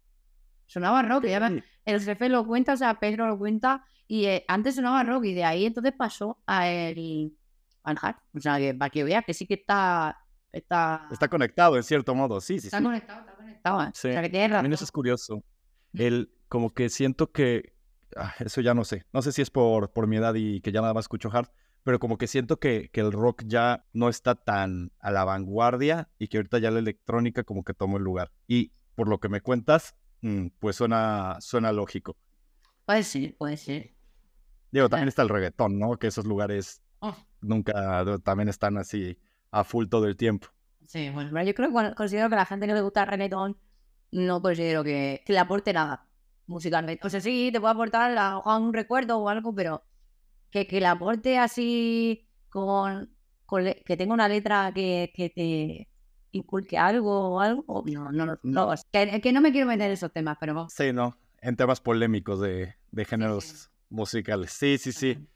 Sonaba 0.67 1.01
rock, 1.01 1.25
y 1.25 1.29
ya 1.29 1.51
el 1.85 2.01
jefe 2.01 2.29
lo 2.29 2.45
cuenta, 2.45 2.73
o 2.73 2.77
sea, 2.77 2.99
Pedro 2.99 3.27
lo 3.27 3.37
cuenta, 3.37 3.85
y 4.07 4.25
eh, 4.25 4.45
antes 4.47 4.75
sonaba 4.75 5.03
rock, 5.03 5.25
y 5.25 5.33
de 5.33 5.43
ahí 5.43 5.65
entonces 5.65 5.93
pasó 5.97 6.41
a 6.45 6.67
el, 6.69 7.35
al 7.83 7.97
hard. 8.01 8.17
O 8.35 8.39
sea, 8.39 8.57
que 8.57 8.73
para 8.73 8.89
que 8.89 9.03
veas 9.03 9.23
que 9.25 9.33
sí 9.33 9.47
que 9.47 9.55
está, 9.55 10.17
está, 10.51 11.07
Está 11.11 11.27
conectado 11.29 11.77
en 11.77 11.83
cierto 11.83 12.13
modo, 12.13 12.39
sí, 12.41 12.59
sí, 12.59 12.67
está 12.67 12.79
sí. 12.79 12.83
conectado, 12.83 13.21
está 13.21 13.35
conectado. 13.35 13.83
¿eh? 13.83 13.91
Sí, 13.93 14.09
O 14.09 14.11
sea, 14.11 14.21
que 14.21 14.29
También 14.29 14.51
razón. 14.51 14.73
eso 14.73 14.83
es 14.83 14.91
curioso. 14.91 15.43
El, 15.93 16.31
como 16.49 16.73
que 16.73 16.89
siento 16.89 17.31
que, 17.31 17.73
ah, 18.15 18.33
eso 18.39 18.61
ya 18.61 18.73
no 18.73 18.83
sé, 18.83 19.05
no 19.13 19.21
sé 19.21 19.31
si 19.31 19.41
es 19.41 19.49
por, 19.49 19.91
por 19.93 20.07
mi 20.07 20.17
edad 20.17 20.35
y 20.35 20.61
que 20.61 20.71
ya 20.71 20.81
nada 20.81 20.93
más 20.93 21.05
escucho 21.05 21.29
hard, 21.31 21.47
pero 21.83 21.99
como 21.99 22.17
que 22.17 22.27
siento 22.27 22.59
que, 22.59 22.89
que 22.91 22.99
el 22.99 23.13
rock 23.13 23.43
ya 23.45 23.85
no 23.93 24.09
está 24.09 24.35
tan 24.35 24.91
a 24.99 25.09
la 25.09 25.23
vanguardia 25.23 26.09
y 26.19 26.27
que 26.27 26.37
ahorita 26.37 26.59
ya 26.59 26.69
la 26.69 26.79
electrónica 26.79 27.43
como 27.45 27.63
que 27.63 27.73
tomó 27.73 27.95
el 27.95 28.03
lugar. 28.03 28.33
Y 28.45 28.73
por 28.95 29.07
lo 29.07 29.19
que 29.19 29.29
me 29.29 29.39
cuentas, 29.39 29.95
mm, 30.21 30.47
pues 30.59 30.75
suena, 30.75 31.37
suena 31.41 31.71
lógico. 31.71 32.17
Puede 32.85 33.03
ser, 33.03 33.35
puede 33.37 33.55
ser. 33.57 33.93
Digo, 34.71 34.89
también 34.89 35.07
está 35.09 35.21
el 35.21 35.29
reggaetón, 35.29 35.79
¿no? 35.79 35.97
Que 35.97 36.07
esos 36.07 36.25
lugares 36.25 36.81
Oh, 37.01 37.15
nunca, 37.41 38.05
también 38.23 38.49
están 38.49 38.77
así 38.77 39.19
a 39.51 39.63
full 39.63 39.87
todo 39.89 40.07
el 40.07 40.17
tiempo. 40.17 40.47
sí, 40.85 41.09
bueno, 41.09 41.29
yo 41.43 41.53
creo 41.53 41.69
que 41.69 41.73
bueno, 41.73 41.93
considero 41.95 42.29
que 42.29 42.35
a 42.35 42.37
la 42.39 42.45
gente 42.45 42.67
que 42.67 42.73
le 42.73 42.81
gusta 42.81 43.01
el 43.03 43.07
reggaetón 43.09 43.59
no 44.11 44.41
considero 44.41 44.83
que, 44.83 45.21
que 45.25 45.33
le 45.33 45.39
aporte 45.39 45.73
nada 45.73 46.07
musicalmente. 46.45 47.05
O 47.05 47.09
sea, 47.09 47.19
sí, 47.21 47.49
te 47.51 47.59
puede 47.59 47.73
aportar 47.73 48.17
a 48.17 48.57
un 48.57 48.73
recuerdo 48.73 49.19
o 49.19 49.29
algo, 49.29 49.53
pero 49.53 49.83
que, 50.51 50.67
que 50.67 50.79
le 50.81 50.87
aporte 50.87 51.37
así 51.39 52.29
con, 52.49 53.15
con 53.45 53.65
le- 53.65 53.83
que 53.85 53.97
tenga 53.97 54.13
una 54.13 54.29
letra 54.29 54.71
que, 54.73 55.11
que 55.15 55.29
te 55.31 55.89
inculque 56.31 56.77
algo 56.77 57.35
o 57.35 57.39
algo. 57.39 57.83
No, 57.85 58.11
no, 58.11 58.25
no. 58.25 58.37
no, 58.43 58.73
que, 58.91 59.21
que 59.21 59.31
no 59.31 59.41
me 59.41 59.51
quiero 59.51 59.67
meter 59.67 59.87
en 59.87 59.93
esos 59.93 60.11
temas, 60.11 60.37
pero 60.39 60.53
vamos. 60.53 60.73
Sí, 60.73 60.93
¿no? 60.93 61.17
En 61.41 61.55
temas 61.55 61.81
polémicos 61.81 62.39
de, 62.39 62.75
de 62.91 63.05
géneros 63.05 63.69
musicales. 63.89 64.51
Sí, 64.51 64.77
sí, 64.77 64.91
sí. 64.91 65.27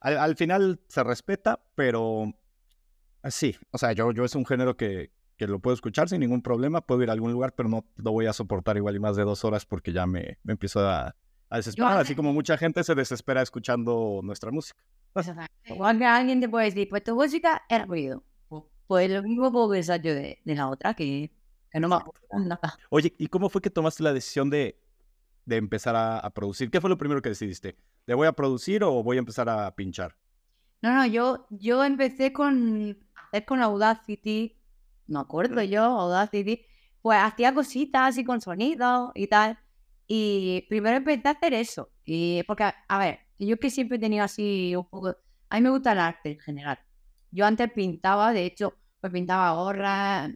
Al, 0.00 0.18
al 0.18 0.36
final 0.36 0.80
se 0.88 1.04
respeta, 1.04 1.60
pero 1.74 2.32
ah, 3.22 3.30
sí, 3.30 3.56
o 3.70 3.78
sea, 3.78 3.92
yo, 3.92 4.12
yo 4.12 4.24
es 4.24 4.34
un 4.34 4.44
género 4.44 4.76
que, 4.76 5.12
que 5.36 5.46
lo 5.46 5.60
puedo 5.60 5.74
escuchar 5.74 6.08
sin 6.08 6.20
ningún 6.20 6.42
problema, 6.42 6.80
puedo 6.80 7.02
ir 7.02 7.10
a 7.10 7.12
algún 7.12 7.32
lugar, 7.32 7.54
pero 7.54 7.68
no 7.68 7.84
lo 7.96 8.12
voy 8.12 8.26
a 8.26 8.32
soportar 8.32 8.76
igual 8.76 8.96
y 8.96 9.00
más 9.00 9.16
de 9.16 9.24
dos 9.24 9.44
horas 9.44 9.66
porque 9.66 9.92
ya 9.92 10.06
me, 10.06 10.38
me 10.42 10.52
empiezo 10.52 10.80
a, 10.80 11.14
a 11.48 11.56
desesperar, 11.56 11.98
así 11.98 12.14
como 12.14 12.32
mucha 12.32 12.56
gente 12.56 12.82
se 12.82 12.94
desespera 12.94 13.42
escuchando 13.42 14.20
nuestra 14.22 14.50
música. 14.50 14.80
Igual 15.66 15.98
que 15.98 16.06
alguien 16.06 16.40
te 16.40 16.48
puede 16.48 16.66
decir, 16.66 16.88
pues 16.88 17.04
tu 17.04 17.14
música 17.14 17.62
era 17.68 17.84
ruido. 17.84 18.24
Pu- 18.92 18.98
Pues 18.98 19.10
lo 19.10 19.22
mismo 19.22 19.50
puedo 19.52 19.70
pensar 19.70 20.00
yo 20.02 20.14
de, 20.14 20.40
de 20.44 20.54
la 20.54 20.68
otra, 20.68 20.94
que, 20.94 21.30
que 21.70 21.80
no 21.80 21.88
me 21.88 21.96
nada. 22.46 22.76
Oye, 22.90 23.14
¿y 23.18 23.26
cómo 23.28 23.48
fue 23.48 23.60
que 23.60 23.70
tomaste 23.70 24.02
la 24.02 24.12
decisión 24.12 24.50
de, 24.50 24.78
de 25.44 25.56
empezar 25.56 25.96
a, 25.96 26.18
a 26.18 26.30
producir? 26.30 26.70
¿Qué 26.70 26.80
fue 26.80 26.90
lo 26.90 26.98
primero 26.98 27.22
que 27.22 27.30
decidiste? 27.30 27.76
¿Le 28.06 28.14
voy 28.14 28.26
a 28.26 28.32
producir 28.32 28.84
o 28.84 29.02
voy 29.02 29.16
a 29.16 29.20
empezar 29.20 29.48
a 29.48 29.74
pinchar? 29.74 30.16
No, 30.82 30.92
no, 30.94 31.06
yo, 31.06 31.46
yo 31.50 31.84
empecé 31.84 32.32
con 32.32 32.98
con 33.46 33.62
Audacity, 33.62 34.58
no 35.06 35.20
acuerdo 35.20 35.62
yo, 35.62 35.82
Audacity, 35.84 36.66
pues 37.00 37.18
hacía 37.22 37.54
cositas 37.54 38.10
así 38.10 38.24
con 38.24 38.40
sonido 38.42 39.12
y 39.14 39.26
tal. 39.28 39.58
Y 40.06 40.66
primero 40.68 40.98
empecé 40.98 41.28
a 41.28 41.30
hacer 41.32 41.54
eso. 41.54 41.90
Y 42.04 42.42
porque, 42.42 42.64
a 42.88 42.98
ver, 42.98 43.20
yo 43.38 43.56
que 43.58 43.70
siempre 43.70 43.96
he 43.96 44.00
tenido 44.00 44.24
así 44.24 44.74
un 44.76 44.84
poco. 44.86 45.16
A 45.48 45.56
mí 45.56 45.62
me 45.62 45.70
gusta 45.70 45.92
el 45.92 45.98
arte 46.00 46.32
en 46.32 46.40
general. 46.40 46.78
Yo 47.30 47.46
antes 47.46 47.72
pintaba, 47.72 48.32
de 48.32 48.44
hecho, 48.44 48.74
pues 49.02 49.12
pintaba 49.12 49.52
gorras, 49.54 50.32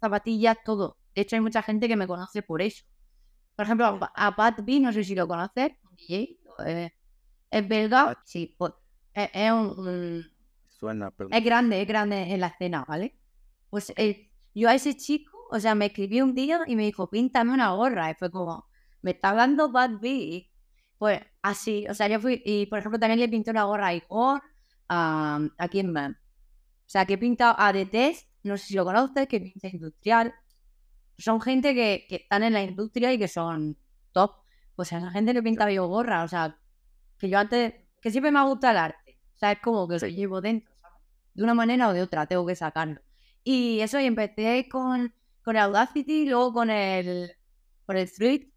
zapatillas, 0.00 0.58
todo. 0.64 0.98
De 1.14 1.22
hecho, 1.22 1.36
hay 1.36 1.42
mucha 1.42 1.62
gente 1.62 1.88
que 1.88 1.96
me 1.96 2.08
conoce 2.08 2.42
por 2.42 2.62
eso. 2.62 2.84
Por 3.56 3.64
ejemplo, 3.66 4.00
a- 4.14 4.36
Pat 4.36 4.60
B, 4.64 4.80
no 4.80 4.92
sé 4.92 5.04
si 5.04 5.14
lo 5.14 5.28
conoces, 5.28 5.72
DJ, 5.92 6.66
eh, 6.68 6.92
es 7.50 7.68
belga, 7.68 8.20
sí, 8.24 8.54
pues, 8.58 8.72
es, 9.14 9.30
es 9.34 9.52
un- 9.52 9.78
un, 9.78 10.26
Suena, 10.68 11.10
pero... 11.10 11.30
es 11.32 11.44
grande, 11.44 11.82
es 11.82 11.88
grande 11.88 12.22
en 12.32 12.40
la 12.40 12.48
escena, 12.48 12.84
¿vale? 12.88 13.18
Pues 13.70 13.92
eh, 13.96 14.30
yo 14.54 14.68
a 14.68 14.74
ese 14.74 14.96
chico, 14.96 15.32
o 15.50 15.60
sea, 15.60 15.74
me 15.74 15.86
escribió 15.86 16.24
un 16.24 16.34
día 16.34 16.60
y 16.66 16.76
me 16.76 16.84
dijo, 16.84 17.10
píntame 17.10 17.52
una 17.52 17.72
gorra. 17.72 18.10
Y 18.10 18.14
fue 18.14 18.30
como, 18.30 18.66
me 19.02 19.12
está 19.12 19.30
hablando 19.30 19.70
Bad 19.72 20.00
B. 20.00 20.50
Pues 20.98 21.20
así, 21.42 21.86
o 21.88 21.94
sea, 21.94 22.08
yo 22.08 22.20
fui, 22.20 22.42
y 22.44 22.66
por 22.66 22.78
ejemplo, 22.80 22.98
también 22.98 23.20
le 23.20 23.28
pinté 23.28 23.50
una 23.50 23.64
gorra 23.64 23.88
a 23.88 23.94
Igor, 23.94 24.42
a, 24.88 25.40
a 25.58 25.68
quién 25.68 25.92
más. 25.92 26.12
O 26.88 26.90
sea, 26.90 27.04
que 27.04 27.14
he 27.14 27.18
pintado 27.18 27.54
a 27.58 27.70
The 27.70 27.84
Test, 27.84 28.30
no 28.44 28.56
sé 28.56 28.68
si 28.68 28.74
lo 28.74 28.86
conoces, 28.86 29.28
que 29.28 29.40
pincha 29.40 29.68
industrial. 29.68 30.34
Son 31.18 31.38
gente 31.38 31.74
que, 31.74 32.06
que 32.08 32.16
están 32.16 32.42
en 32.44 32.54
la 32.54 32.62
industria 32.62 33.12
y 33.12 33.18
que 33.18 33.28
son 33.28 33.76
top. 34.12 34.36
Pues 34.74 34.90
esa 34.92 35.10
gente 35.10 35.34
que 35.34 35.42
pinta 35.42 35.70
gorra, 35.70 36.24
o 36.24 36.28
sea, 36.28 36.58
que 37.18 37.28
yo 37.28 37.38
antes, 37.38 37.74
que 38.00 38.10
siempre 38.10 38.30
me 38.30 38.38
ha 38.38 38.44
gustado 38.44 38.70
el 38.70 38.78
arte. 38.78 39.18
O 39.34 39.38
sea, 39.38 39.52
es 39.52 39.58
como 39.60 39.86
que 39.86 39.98
lo 39.98 40.06
llevo 40.06 40.40
dentro, 40.40 40.72
¿sabes? 40.80 41.02
De 41.34 41.42
una 41.42 41.52
manera 41.52 41.90
o 41.90 41.92
de 41.92 42.00
otra, 42.00 42.24
tengo 42.26 42.46
que 42.46 42.56
sacarlo. 42.56 43.02
Y 43.44 43.80
eso, 43.80 44.00
y 44.00 44.06
empecé 44.06 44.66
con, 44.70 45.12
con 45.42 45.56
el 45.56 45.62
Audacity, 45.64 46.26
luego 46.26 46.54
con 46.54 46.70
el, 46.70 47.36
con 47.84 47.98
el 47.98 48.08
Fruit, 48.08 48.50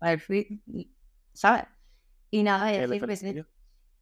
el 0.00 0.18
Fruit, 0.18 0.62
¿sabes? 1.34 1.64
Y 2.30 2.42
nada, 2.42 2.72
y, 2.72 2.78
así. 2.78 3.44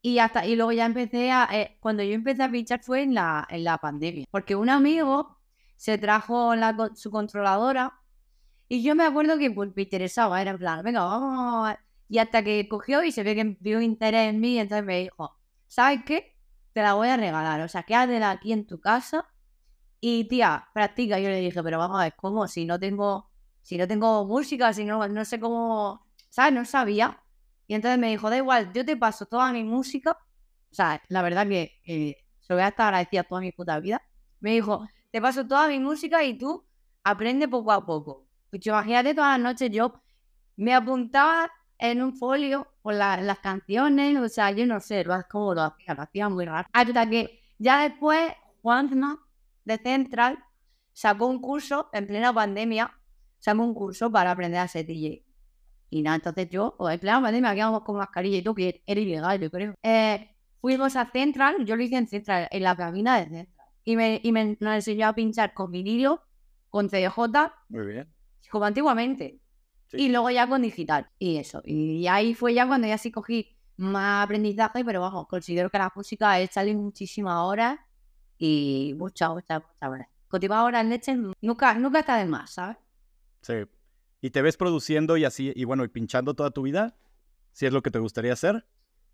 Y 0.04 0.18
hasta 0.18 0.44
y 0.44 0.54
luego 0.54 0.70
ya 0.70 0.84
empecé 0.84 1.32
a 1.32 1.48
eh, 1.50 1.78
cuando 1.80 2.02
yo 2.02 2.12
empecé 2.12 2.42
a 2.42 2.50
pinchar 2.50 2.82
fue 2.82 3.02
en 3.02 3.14
la 3.14 3.46
en 3.48 3.64
la 3.64 3.78
pandemia 3.78 4.26
porque 4.30 4.54
un 4.54 4.68
amigo 4.68 5.38
se 5.76 5.96
trajo 5.96 6.52
su 6.94 7.10
controladora 7.10 8.02
y 8.68 8.82
yo 8.82 8.94
me 8.94 9.04
acuerdo 9.04 9.38
que 9.38 9.50
pues, 9.50 9.70
me 9.74 9.82
interesaba 9.84 10.42
era 10.42 10.50
en 10.50 10.58
plan 10.58 10.84
venga 10.84 11.04
vamos 11.04 11.74
y 12.06 12.18
hasta 12.18 12.44
que 12.44 12.68
cogió 12.68 13.02
y 13.02 13.12
se 13.12 13.22
ve 13.22 13.34
que 13.34 13.56
vio 13.60 13.80
interés 13.80 14.28
en 14.28 14.40
mí 14.40 14.58
entonces 14.58 14.84
me 14.84 15.00
dijo 15.00 15.38
sabes 15.68 16.00
qué 16.04 16.36
te 16.74 16.82
la 16.82 16.92
voy 16.92 17.08
a 17.08 17.16
regalar 17.16 17.62
o 17.62 17.68
sea 17.68 17.84
quédatela 17.84 18.32
aquí 18.32 18.52
en 18.52 18.66
tu 18.66 18.80
casa 18.80 19.26
y 20.00 20.24
tía 20.28 20.68
practica 20.74 21.18
yo 21.18 21.30
le 21.30 21.40
dije 21.40 21.62
pero 21.62 21.78
vamos 21.78 21.98
a 21.98 22.04
ver 22.04 22.14
cómo 22.14 22.46
si 22.46 22.66
no 22.66 22.78
tengo 22.78 23.30
si 23.62 23.78
no 23.78 23.88
tengo 23.88 24.26
música 24.26 24.74
si 24.74 24.84
no 24.84 25.08
no 25.08 25.24
sé 25.24 25.40
cómo 25.40 26.06
sabes 26.28 26.52
no 26.52 26.66
sabía 26.66 27.23
y 27.66 27.74
entonces 27.74 27.98
me 27.98 28.10
dijo, 28.10 28.30
da 28.30 28.36
igual, 28.36 28.72
yo 28.72 28.84
te 28.84 28.96
paso 28.96 29.26
toda 29.26 29.52
mi 29.52 29.64
música. 29.64 30.18
O 30.70 30.74
sea, 30.74 31.02
la 31.08 31.22
verdad 31.22 31.46
que 31.46 31.80
se 32.40 32.52
lo 32.52 32.56
voy 32.56 32.64
a 32.64 32.68
estar 32.68 32.88
agradecida 32.88 33.24
toda 33.24 33.40
mi 33.40 33.52
puta 33.52 33.78
vida. 33.80 34.02
Me 34.40 34.52
dijo, 34.52 34.86
te 35.10 35.20
paso 35.20 35.46
toda 35.46 35.68
mi 35.68 35.78
música 35.78 36.22
y 36.24 36.36
tú 36.36 36.64
aprende 37.02 37.48
poco 37.48 37.72
a 37.72 37.84
poco. 37.84 38.26
Pues 38.50 38.66
imagínate 38.66 39.14
todas 39.14 39.38
las 39.38 39.52
noches 39.52 39.70
yo 39.70 40.00
me 40.56 40.74
apuntaba 40.74 41.50
en 41.78 42.02
un 42.02 42.16
folio 42.16 42.68
con 42.82 42.98
las 42.98 43.38
canciones, 43.40 44.16
o 44.18 44.28
sea, 44.28 44.50
yo 44.52 44.66
no 44.66 44.80
sé, 44.80 45.04
lo, 45.04 45.16
lo 45.16 45.62
hacía, 45.62 45.94
lo 45.94 46.02
hacía 46.02 46.28
muy 46.28 46.44
raro. 46.44 46.68
Hasta 46.72 47.08
que 47.08 47.40
ya 47.58 47.82
después 47.82 48.32
Juanma 48.62 49.18
de 49.64 49.78
Central 49.78 50.38
sacó 50.92 51.26
un 51.26 51.40
curso 51.40 51.88
en 51.92 52.06
plena 52.06 52.32
pandemia, 52.32 52.96
sacó 53.38 53.62
un 53.62 53.74
curso 53.74 54.10
para 54.10 54.30
aprender 54.30 54.60
a 54.60 54.68
ser 54.68 54.86
DJ. 54.86 55.24
Y 55.90 56.02
nada, 56.02 56.16
entonces 56.16 56.48
yo, 56.50 56.74
o 56.78 56.90
en 56.90 56.98
plan 56.98 57.22
pandemia, 57.22 57.54
quedamos 57.54 57.82
con 57.82 57.96
mascarilla 57.96 58.38
y 58.38 58.42
tú, 58.42 58.54
que 58.54 58.82
era 58.86 59.00
ilegal, 59.00 59.40
yo 59.40 59.50
creo. 59.50 59.74
Eh, 59.82 60.28
fuimos 60.60 60.96
a 60.96 61.10
Central, 61.10 61.64
yo 61.64 61.76
lo 61.76 61.82
hice 61.82 61.96
en 61.96 62.08
Central, 62.08 62.48
en 62.50 62.62
la 62.62 62.76
cabina 62.76 63.18
de 63.18 63.24
Central. 63.24 63.48
Y 63.84 63.96
me, 63.96 64.20
y 64.22 64.32
me 64.32 64.56
nos 64.60 64.74
enseñó 64.74 65.08
a 65.08 65.14
pinchar 65.14 65.52
con 65.54 65.70
vinilo, 65.70 66.22
con 66.70 66.88
CDJ. 66.88 67.18
Muy 67.68 67.86
bien. 67.86 68.08
Como 68.50 68.64
antiguamente. 68.64 69.40
Y 69.92 70.08
luego 70.08 70.30
ya 70.30 70.48
con 70.48 70.62
digital. 70.62 71.08
Y 71.18 71.36
eso. 71.36 71.62
Y 71.64 72.06
ahí 72.06 72.34
fue 72.34 72.54
ya 72.54 72.66
cuando 72.66 72.88
ya 72.88 72.98
sí 72.98 73.12
cogí 73.12 73.56
más 73.76 74.24
aprendizaje, 74.24 74.84
pero 74.84 75.00
vamos, 75.00 75.26
considero 75.28 75.70
que 75.70 75.78
la 75.78 75.92
música 75.94 76.40
es 76.40 76.50
salir 76.50 76.76
muchísimas 76.76 77.38
horas 77.38 77.78
y 78.38 78.94
muchas, 78.96 79.30
muchas, 79.30 79.62
muchas 79.62 79.90
horas. 79.90 80.08
Continuar 80.28 80.64
horas 80.64 80.82
en 80.82 80.90
leche 80.90 81.16
nunca, 81.40 81.74
nunca 81.74 82.00
está 82.00 82.16
de 82.16 82.26
más, 82.26 82.50
¿sabes? 82.50 82.76
Sí. 83.42 83.54
¿Y 84.24 84.30
te 84.30 84.40
ves 84.40 84.56
produciendo 84.56 85.18
y 85.18 85.26
así, 85.26 85.52
y 85.54 85.64
bueno, 85.64 85.84
y 85.84 85.88
pinchando 85.88 86.32
toda 86.32 86.50
tu 86.50 86.62
vida? 86.62 86.96
¿Si 87.52 87.66
es 87.66 87.74
lo 87.74 87.82
que 87.82 87.90
te 87.90 87.98
gustaría 87.98 88.32
hacer? 88.32 88.66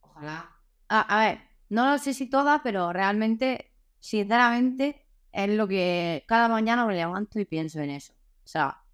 Ojalá. 0.02 0.48
a 0.86 1.18
ver, 1.18 1.40
no 1.68 1.90
lo 1.90 1.98
sé 1.98 2.14
si 2.14 2.30
toda, 2.30 2.62
pero 2.62 2.92
realmente, 2.92 3.72
sinceramente, 3.98 5.04
es 5.32 5.50
lo 5.50 5.66
que 5.66 6.22
cada 6.28 6.48
mañana 6.48 6.86
me 6.86 6.94
levanto 6.94 7.40
y 7.40 7.44
pienso 7.44 7.80
en 7.80 7.90
eso. 7.90 8.12
O 8.12 8.46
sea, 8.46 8.84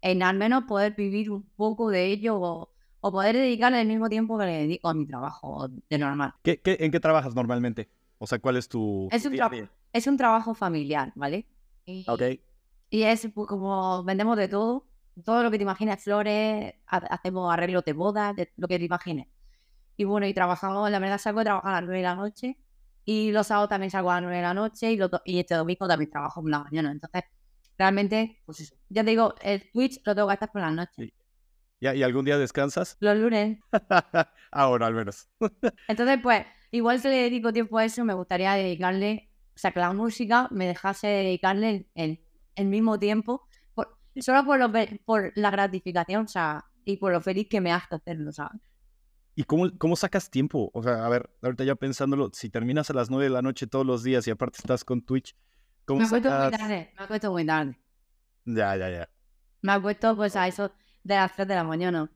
en 0.00 0.22
al 0.22 0.38
menos 0.38 0.64
poder 0.64 0.94
vivir 0.94 1.30
un 1.30 1.42
poco 1.42 1.90
de 1.90 2.06
ello 2.06 2.40
o, 2.40 2.72
poder 3.02 3.36
dedicarle 3.36 3.82
el 3.82 3.88
mismo 3.88 4.08
tiempo 4.08 4.38
que 4.38 4.46
le 4.46 4.52
dedico 4.52 4.88
a 4.88 4.94
mi 4.94 5.04
trabajo 5.04 5.68
de 5.68 5.98
normal. 5.98 6.32
¿Qué, 6.42 6.62
en 6.64 6.90
qué 6.90 6.98
trabajas 6.98 7.34
normalmente? 7.34 7.90
O 8.16 8.26
sea, 8.26 8.38
¿cuál 8.38 8.56
es 8.56 8.70
tu... 8.70 9.06
Es 9.12 9.26
un, 9.26 9.38
es 9.92 10.06
un 10.06 10.16
trabajo 10.16 10.54
familiar, 10.54 11.12
¿vale? 11.14 11.46
ok. 12.06 12.22
Y 12.88 13.02
es 13.02 13.28
como 13.34 14.02
vendemos 14.02 14.38
de 14.38 14.48
todo 14.48 14.86
todo 15.24 15.42
lo 15.42 15.50
que 15.50 15.58
te 15.58 15.62
imagines, 15.62 16.02
flores, 16.02 16.74
hacemos 16.86 17.52
arreglos 17.52 17.84
de 17.84 17.92
bodas, 17.92 18.34
de 18.36 18.50
lo 18.56 18.68
que 18.68 18.78
te 18.78 18.84
imagines. 18.84 19.26
Y 19.96 20.04
bueno, 20.04 20.26
y 20.26 20.34
trabajamos, 20.34 20.90
la 20.90 20.98
verdad 20.98 21.18
salgo 21.18 21.40
a 21.40 21.44
trabajar 21.44 21.74
a 21.74 21.80
las 21.80 21.84
9 21.84 21.98
de 21.98 22.02
la 22.02 22.14
noche 22.14 22.58
y 23.04 23.30
los 23.32 23.46
sábados 23.46 23.68
también 23.68 23.90
salgo 23.90 24.10
a 24.10 24.14
las 24.14 24.22
9 24.22 24.36
de 24.36 24.42
la 24.42 24.54
noche 24.54 24.92
y, 24.92 24.98
y 25.26 25.40
este 25.40 25.54
domingo 25.54 25.86
también 25.86 26.10
trabajo 26.10 26.40
por 26.40 26.50
la 26.50 26.60
mañana. 26.60 26.90
Entonces, 26.90 27.24
realmente, 27.76 28.40
pues 28.46 28.60
eso. 28.60 28.74
Ya 28.88 29.04
te 29.04 29.10
digo, 29.10 29.34
el 29.42 29.70
Twitch 29.70 30.00
lo 30.04 30.14
tengo 30.14 30.28
que 30.28 30.34
hacer 30.34 30.48
por 30.50 30.62
la 30.62 30.70
noche. 30.70 31.12
¿Y, 31.80 31.88
¿Y 31.88 32.02
algún 32.02 32.24
día 32.24 32.38
descansas? 32.38 32.96
Los 33.00 33.16
lunes. 33.18 33.58
Ahora, 34.50 34.86
al 34.86 34.94
menos. 34.94 35.28
Entonces, 35.88 36.18
pues, 36.22 36.46
igual 36.70 37.00
si 37.00 37.08
le 37.08 37.16
dedico 37.16 37.52
tiempo 37.52 37.78
a 37.78 37.84
eso, 37.84 38.04
me 38.04 38.14
gustaría 38.14 38.54
dedicarle, 38.54 39.30
o 39.54 39.58
sea, 39.58 39.72
que 39.72 39.80
la 39.80 39.92
música 39.92 40.48
me 40.50 40.66
dejase 40.66 41.06
dedicarle 41.06 41.88
el, 41.94 42.24
el 42.54 42.66
mismo 42.66 42.98
tiempo 42.98 43.48
Solo 44.20 44.44
por, 44.44 44.58
lo, 44.58 44.70
por 45.04 45.32
la 45.36 45.50
gratificación, 45.50 46.24
o 46.24 46.28
sea, 46.28 46.64
y 46.84 46.96
por 46.96 47.12
lo 47.12 47.20
feliz 47.20 47.48
que 47.48 47.60
me 47.60 47.72
hace 47.72 47.94
hacerlo, 47.94 48.32
¿sabes? 48.32 48.60
¿Y 49.34 49.44
cómo, 49.44 49.70
cómo 49.78 49.96
sacas 49.96 50.28
tiempo? 50.28 50.70
O 50.74 50.82
sea, 50.82 51.06
a 51.06 51.08
ver, 51.08 51.30
ahorita 51.42 51.64
ya 51.64 51.74
pensándolo, 51.74 52.30
si 52.34 52.50
terminas 52.50 52.90
a 52.90 52.94
las 52.94 53.08
9 53.08 53.24
de 53.24 53.30
la 53.30 53.40
noche 53.40 53.66
todos 53.66 53.86
los 53.86 54.02
días 54.02 54.26
y 54.26 54.30
aparte 54.30 54.58
estás 54.58 54.84
con 54.84 55.00
Twitch, 55.00 55.34
¿cómo 55.86 56.00
me 56.00 56.06
acuesto 56.06 56.28
muy 56.28 56.50
tarde, 56.50 56.92
me 56.98 57.04
acuesto 57.04 57.30
muy 57.30 57.46
tarde. 57.46 57.78
Ya, 58.44 58.76
ya, 58.76 58.90
ya. 58.90 59.08
Me 59.62 59.72
acuesto 59.72 60.14
pues 60.16 60.36
a 60.36 60.46
eso 60.48 60.72
de 61.02 61.14
las 61.14 61.34
3 61.34 61.48
de 61.48 61.54
la 61.54 61.64
mañana 61.64 62.10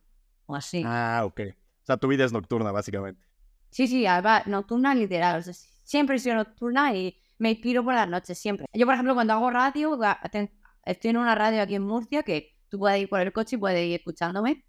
o 0.45 0.55
así. 0.55 0.83
Ah, 0.85 1.23
ok. 1.25 1.41
O 1.83 1.87
sea, 1.87 1.97
tu 1.97 2.09
vida 2.09 2.25
es 2.25 2.33
nocturna, 2.33 2.73
básicamente. 2.73 3.25
Sí, 3.71 3.87
sí, 3.87 4.07
además, 4.07 4.47
nocturna 4.47 4.95
literal. 4.95 5.39
O 5.39 5.43
sea, 5.43 5.55
siempre 5.85 6.17
he 6.17 6.19
sido 6.19 6.37
nocturna 6.37 6.95
y 6.95 7.17
me 7.39 7.51
inspiro 7.51 7.85
por 7.85 7.95
las 7.95 8.09
noches, 8.09 8.39
siempre. 8.39 8.67
Yo, 8.73 8.87
por 8.87 8.95
ejemplo, 8.95 9.15
cuando 9.15 9.33
hago 9.35 9.51
radio, 9.51 9.99
Estoy 10.87 11.11
en 11.11 11.17
una 11.17 11.35
radio 11.35 11.63
aquí 11.63 11.75
en 11.75 11.83
Murcia 11.83 12.23
que 12.23 12.55
tú 12.69 12.79
puedes 12.79 13.03
ir 13.03 13.09
por 13.09 13.21
el 13.21 13.33
coche 13.33 13.57
y 13.57 13.59
puedes 13.59 13.85
ir 13.85 13.97
escuchándome. 13.97 14.65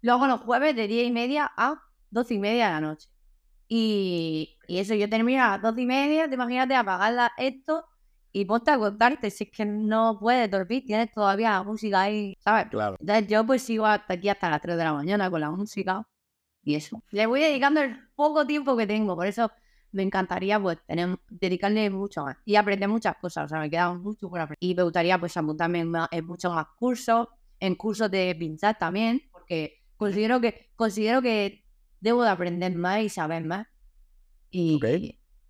Luego 0.00 0.26
los 0.26 0.40
jueves 0.40 0.74
de 0.74 0.88
10 0.88 1.06
y 1.06 1.12
media 1.12 1.50
a 1.56 1.80
12 2.10 2.34
y 2.34 2.38
media 2.40 2.66
de 2.66 2.72
la 2.72 2.80
noche. 2.80 3.08
Y, 3.68 4.58
eso, 4.66 4.94
yo 4.94 5.08
termino 5.08 5.42
a 5.44 5.50
las 5.52 5.62
12 5.62 5.80
y 5.82 5.86
media, 5.86 6.28
te 6.28 6.34
imagínate 6.34 6.74
apagar 6.74 7.30
esto 7.38 7.84
y 8.32 8.44
ponte 8.44 8.72
a 8.72 8.78
contarte. 8.78 9.30
Si 9.30 9.44
es 9.44 9.50
que 9.52 9.64
no 9.64 10.18
puedes 10.20 10.50
dormir, 10.50 10.82
tienes 10.84 11.12
todavía 11.12 11.62
música 11.62 12.02
ahí, 12.02 12.36
¿sabes? 12.40 12.66
Claro. 12.68 12.96
Entonces 12.98 13.28
yo 13.28 13.46
pues 13.46 13.62
sigo 13.62 13.86
hasta 13.86 14.14
aquí 14.14 14.28
hasta 14.28 14.50
las 14.50 14.60
3 14.60 14.76
de 14.76 14.84
la 14.84 14.92
mañana 14.92 15.30
con 15.30 15.40
la 15.40 15.50
música 15.52 16.02
y 16.64 16.74
eso. 16.74 17.02
Le 17.12 17.26
voy 17.26 17.40
dedicando 17.40 17.80
el 17.80 17.96
poco 18.16 18.44
tiempo 18.46 18.76
que 18.76 18.88
tengo, 18.88 19.14
por 19.14 19.28
eso 19.28 19.50
me 19.92 20.02
encantaría 20.02 20.60
pues 20.60 20.78
tener, 20.86 21.18
dedicarle 21.28 21.88
mucho 21.90 22.24
más 22.24 22.36
y 22.44 22.56
aprender 22.56 22.88
muchas 22.88 23.16
cosas, 23.20 23.44
o 23.44 23.48
sea, 23.48 23.60
me 23.60 23.70
queda 23.70 23.92
mucho 23.94 24.28
por 24.28 24.40
aprender. 24.40 24.58
Y 24.60 24.74
me 24.74 24.82
gustaría 24.82 25.18
pues 25.18 25.36
apuntarme 25.36 25.80
en, 25.80 26.26
muchos 26.26 26.54
más 26.54 26.66
cursos, 26.78 27.28
en 27.60 27.74
cursos 27.74 28.10
de 28.10 28.34
pinchar 28.38 28.78
también, 28.78 29.22
porque 29.30 29.82
considero 29.96 30.40
que, 30.40 30.70
considero 30.74 31.22
que 31.22 31.64
debo 32.00 32.22
de 32.22 32.30
aprender 32.30 32.74
más 32.74 33.02
y 33.02 33.08
saber 33.08 33.44
más. 33.44 33.66
Y, 34.50 34.80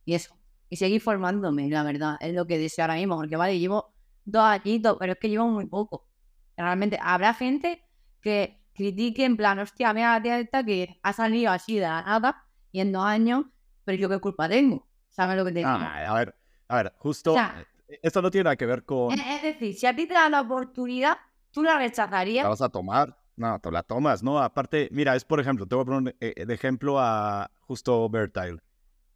y, 0.05 0.15
eso. 0.15 0.37
Y 0.69 0.77
seguir 0.77 1.01
formándome, 1.01 1.69
la 1.69 1.83
verdad, 1.83 2.17
es 2.21 2.35
lo 2.35 2.47
que 2.47 2.59
deseo 2.59 2.85
ahora 2.85 2.95
mismo, 2.97 3.17
porque 3.17 3.37
vale, 3.37 3.59
llevo 3.59 3.95
dos 4.25 4.43
añitos, 4.43 4.97
pero 4.99 5.13
es 5.13 5.19
que 5.19 5.29
llevo 5.29 5.47
muy 5.49 5.67
poco. 5.67 6.09
Realmente 6.57 6.99
habrá 7.01 7.35
gente 7.35 7.83
que 8.21 8.63
critique 8.75 9.25
en 9.25 9.37
plan, 9.37 9.59
hostia, 9.59 9.93
mira 9.93 10.15
la 10.15 10.23
tía 10.23 10.39
esta 10.41 10.65
que 10.65 10.99
ha 11.03 11.13
salido 11.13 11.51
así 11.51 11.77
de 11.77 11.83
nada 11.83 12.45
y 12.71 12.81
en 12.81 12.93
dos 12.93 13.05
años 13.05 13.47
pero 13.85 13.99
yo 13.99 14.09
qué 14.09 14.19
culpa 14.19 14.49
tengo. 14.49 14.87
¿Sabes 15.11 15.37
lo 15.37 15.45
que 15.45 15.53
te 15.53 15.59
digo? 15.59 15.71
Ah, 15.71 16.05
a 16.09 16.15
ver, 16.15 16.35
a 16.69 16.77
ver, 16.77 16.95
justo. 16.99 17.37
Eh, 17.37 17.99
esto 18.03 18.23
no 18.23 18.31
tiene 18.31 18.45
nada 18.45 18.57
que 18.57 18.67
ver 18.67 18.85
con. 18.85 19.13
Es 19.13 19.43
decir, 19.43 19.75
si 19.75 19.87
a 19.87 19.95
ti 19.95 20.07
te 20.07 20.15
da 20.15 20.29
la 20.31 20.41
oportunidad, 20.41 21.19
tú 21.51 21.63
la 21.63 21.79
rechazarías. 21.79 22.45
¿La 22.45 22.49
vas 22.49 22.63
a 22.63 22.69
tomar? 22.69 23.19
No, 23.37 23.59
tú 23.61 23.71
la 23.71 23.83
tomas, 23.83 24.23
¿no? 24.23 24.39
Aparte, 24.39 24.89
mira, 24.93 25.17
es 25.17 25.25
por 25.25 25.41
ejemplo, 25.41 25.67
te 25.67 25.75
voy 25.75 25.83
a 25.83 25.87
poner 25.87 26.17
eh, 26.21 26.47
de 26.47 26.55
ejemplo 26.55 26.99
a 26.99 27.51
justo 27.61 28.09
Bertile, 28.09 28.59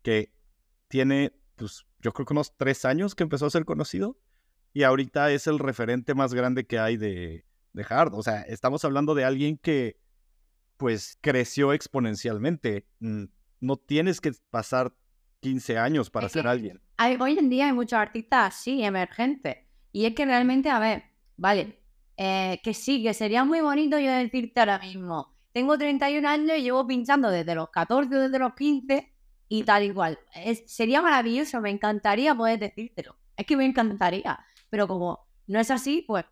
que 0.02 0.32
tiene, 0.88 1.32
pues, 1.56 1.86
yo 2.00 2.12
creo 2.12 2.26
que 2.26 2.32
unos 2.32 2.56
tres 2.56 2.84
años 2.84 3.14
que 3.14 3.22
empezó 3.22 3.46
a 3.46 3.50
ser 3.50 3.64
conocido 3.64 4.18
y 4.72 4.82
ahorita 4.82 5.30
es 5.30 5.46
el 5.46 5.58
referente 5.58 6.14
más 6.14 6.34
grande 6.34 6.66
que 6.66 6.78
hay 6.78 6.96
de, 6.96 7.44
de 7.72 7.86
Hard. 7.88 8.14
O 8.14 8.22
sea, 8.22 8.42
estamos 8.42 8.84
hablando 8.84 9.14
de 9.14 9.24
alguien 9.24 9.58
que, 9.58 9.98
pues, 10.76 11.18
creció 11.20 11.72
exponencialmente. 11.72 12.86
No 13.60 13.76
tienes 13.76 14.20
que 14.20 14.32
pasar 14.50 14.92
15 15.40 15.78
años 15.78 16.10
para 16.10 16.28
ser 16.28 16.46
alguien. 16.46 16.80
hoy 17.20 17.38
en 17.38 17.48
día 17.48 17.66
hay 17.66 17.72
muchos 17.72 17.98
artistas 17.98 18.54
así, 18.54 18.82
emergentes. 18.82 19.58
Y 19.92 20.06
es 20.06 20.14
que 20.14 20.24
realmente, 20.24 20.68
a 20.70 20.78
ver, 20.78 21.04
vale, 21.36 21.80
eh, 22.16 22.60
que 22.62 22.74
sí, 22.74 23.02
que 23.02 23.14
sería 23.14 23.44
muy 23.44 23.60
bonito 23.60 23.98
yo 23.98 24.10
decirte 24.10 24.60
ahora 24.60 24.78
mismo, 24.78 25.34
tengo 25.52 25.78
31 25.78 26.28
años 26.28 26.58
y 26.58 26.62
llevo 26.62 26.86
pinchando 26.86 27.30
desde 27.30 27.54
los 27.54 27.70
14, 27.70 28.14
desde 28.14 28.38
los 28.38 28.54
15 28.54 29.12
y 29.48 29.62
tal 29.62 29.84
igual. 29.84 30.18
sería 30.66 31.00
maravilloso, 31.00 31.60
me 31.60 31.70
encantaría 31.70 32.34
poder 32.34 32.58
decírtelo. 32.58 33.16
es 33.36 33.46
que 33.46 33.56
me 33.56 33.64
encantaría. 33.64 34.38
Pero 34.68 34.88
como 34.88 35.26
no 35.46 35.60
es 35.60 35.70
así, 35.70 36.04
pues, 36.06 36.24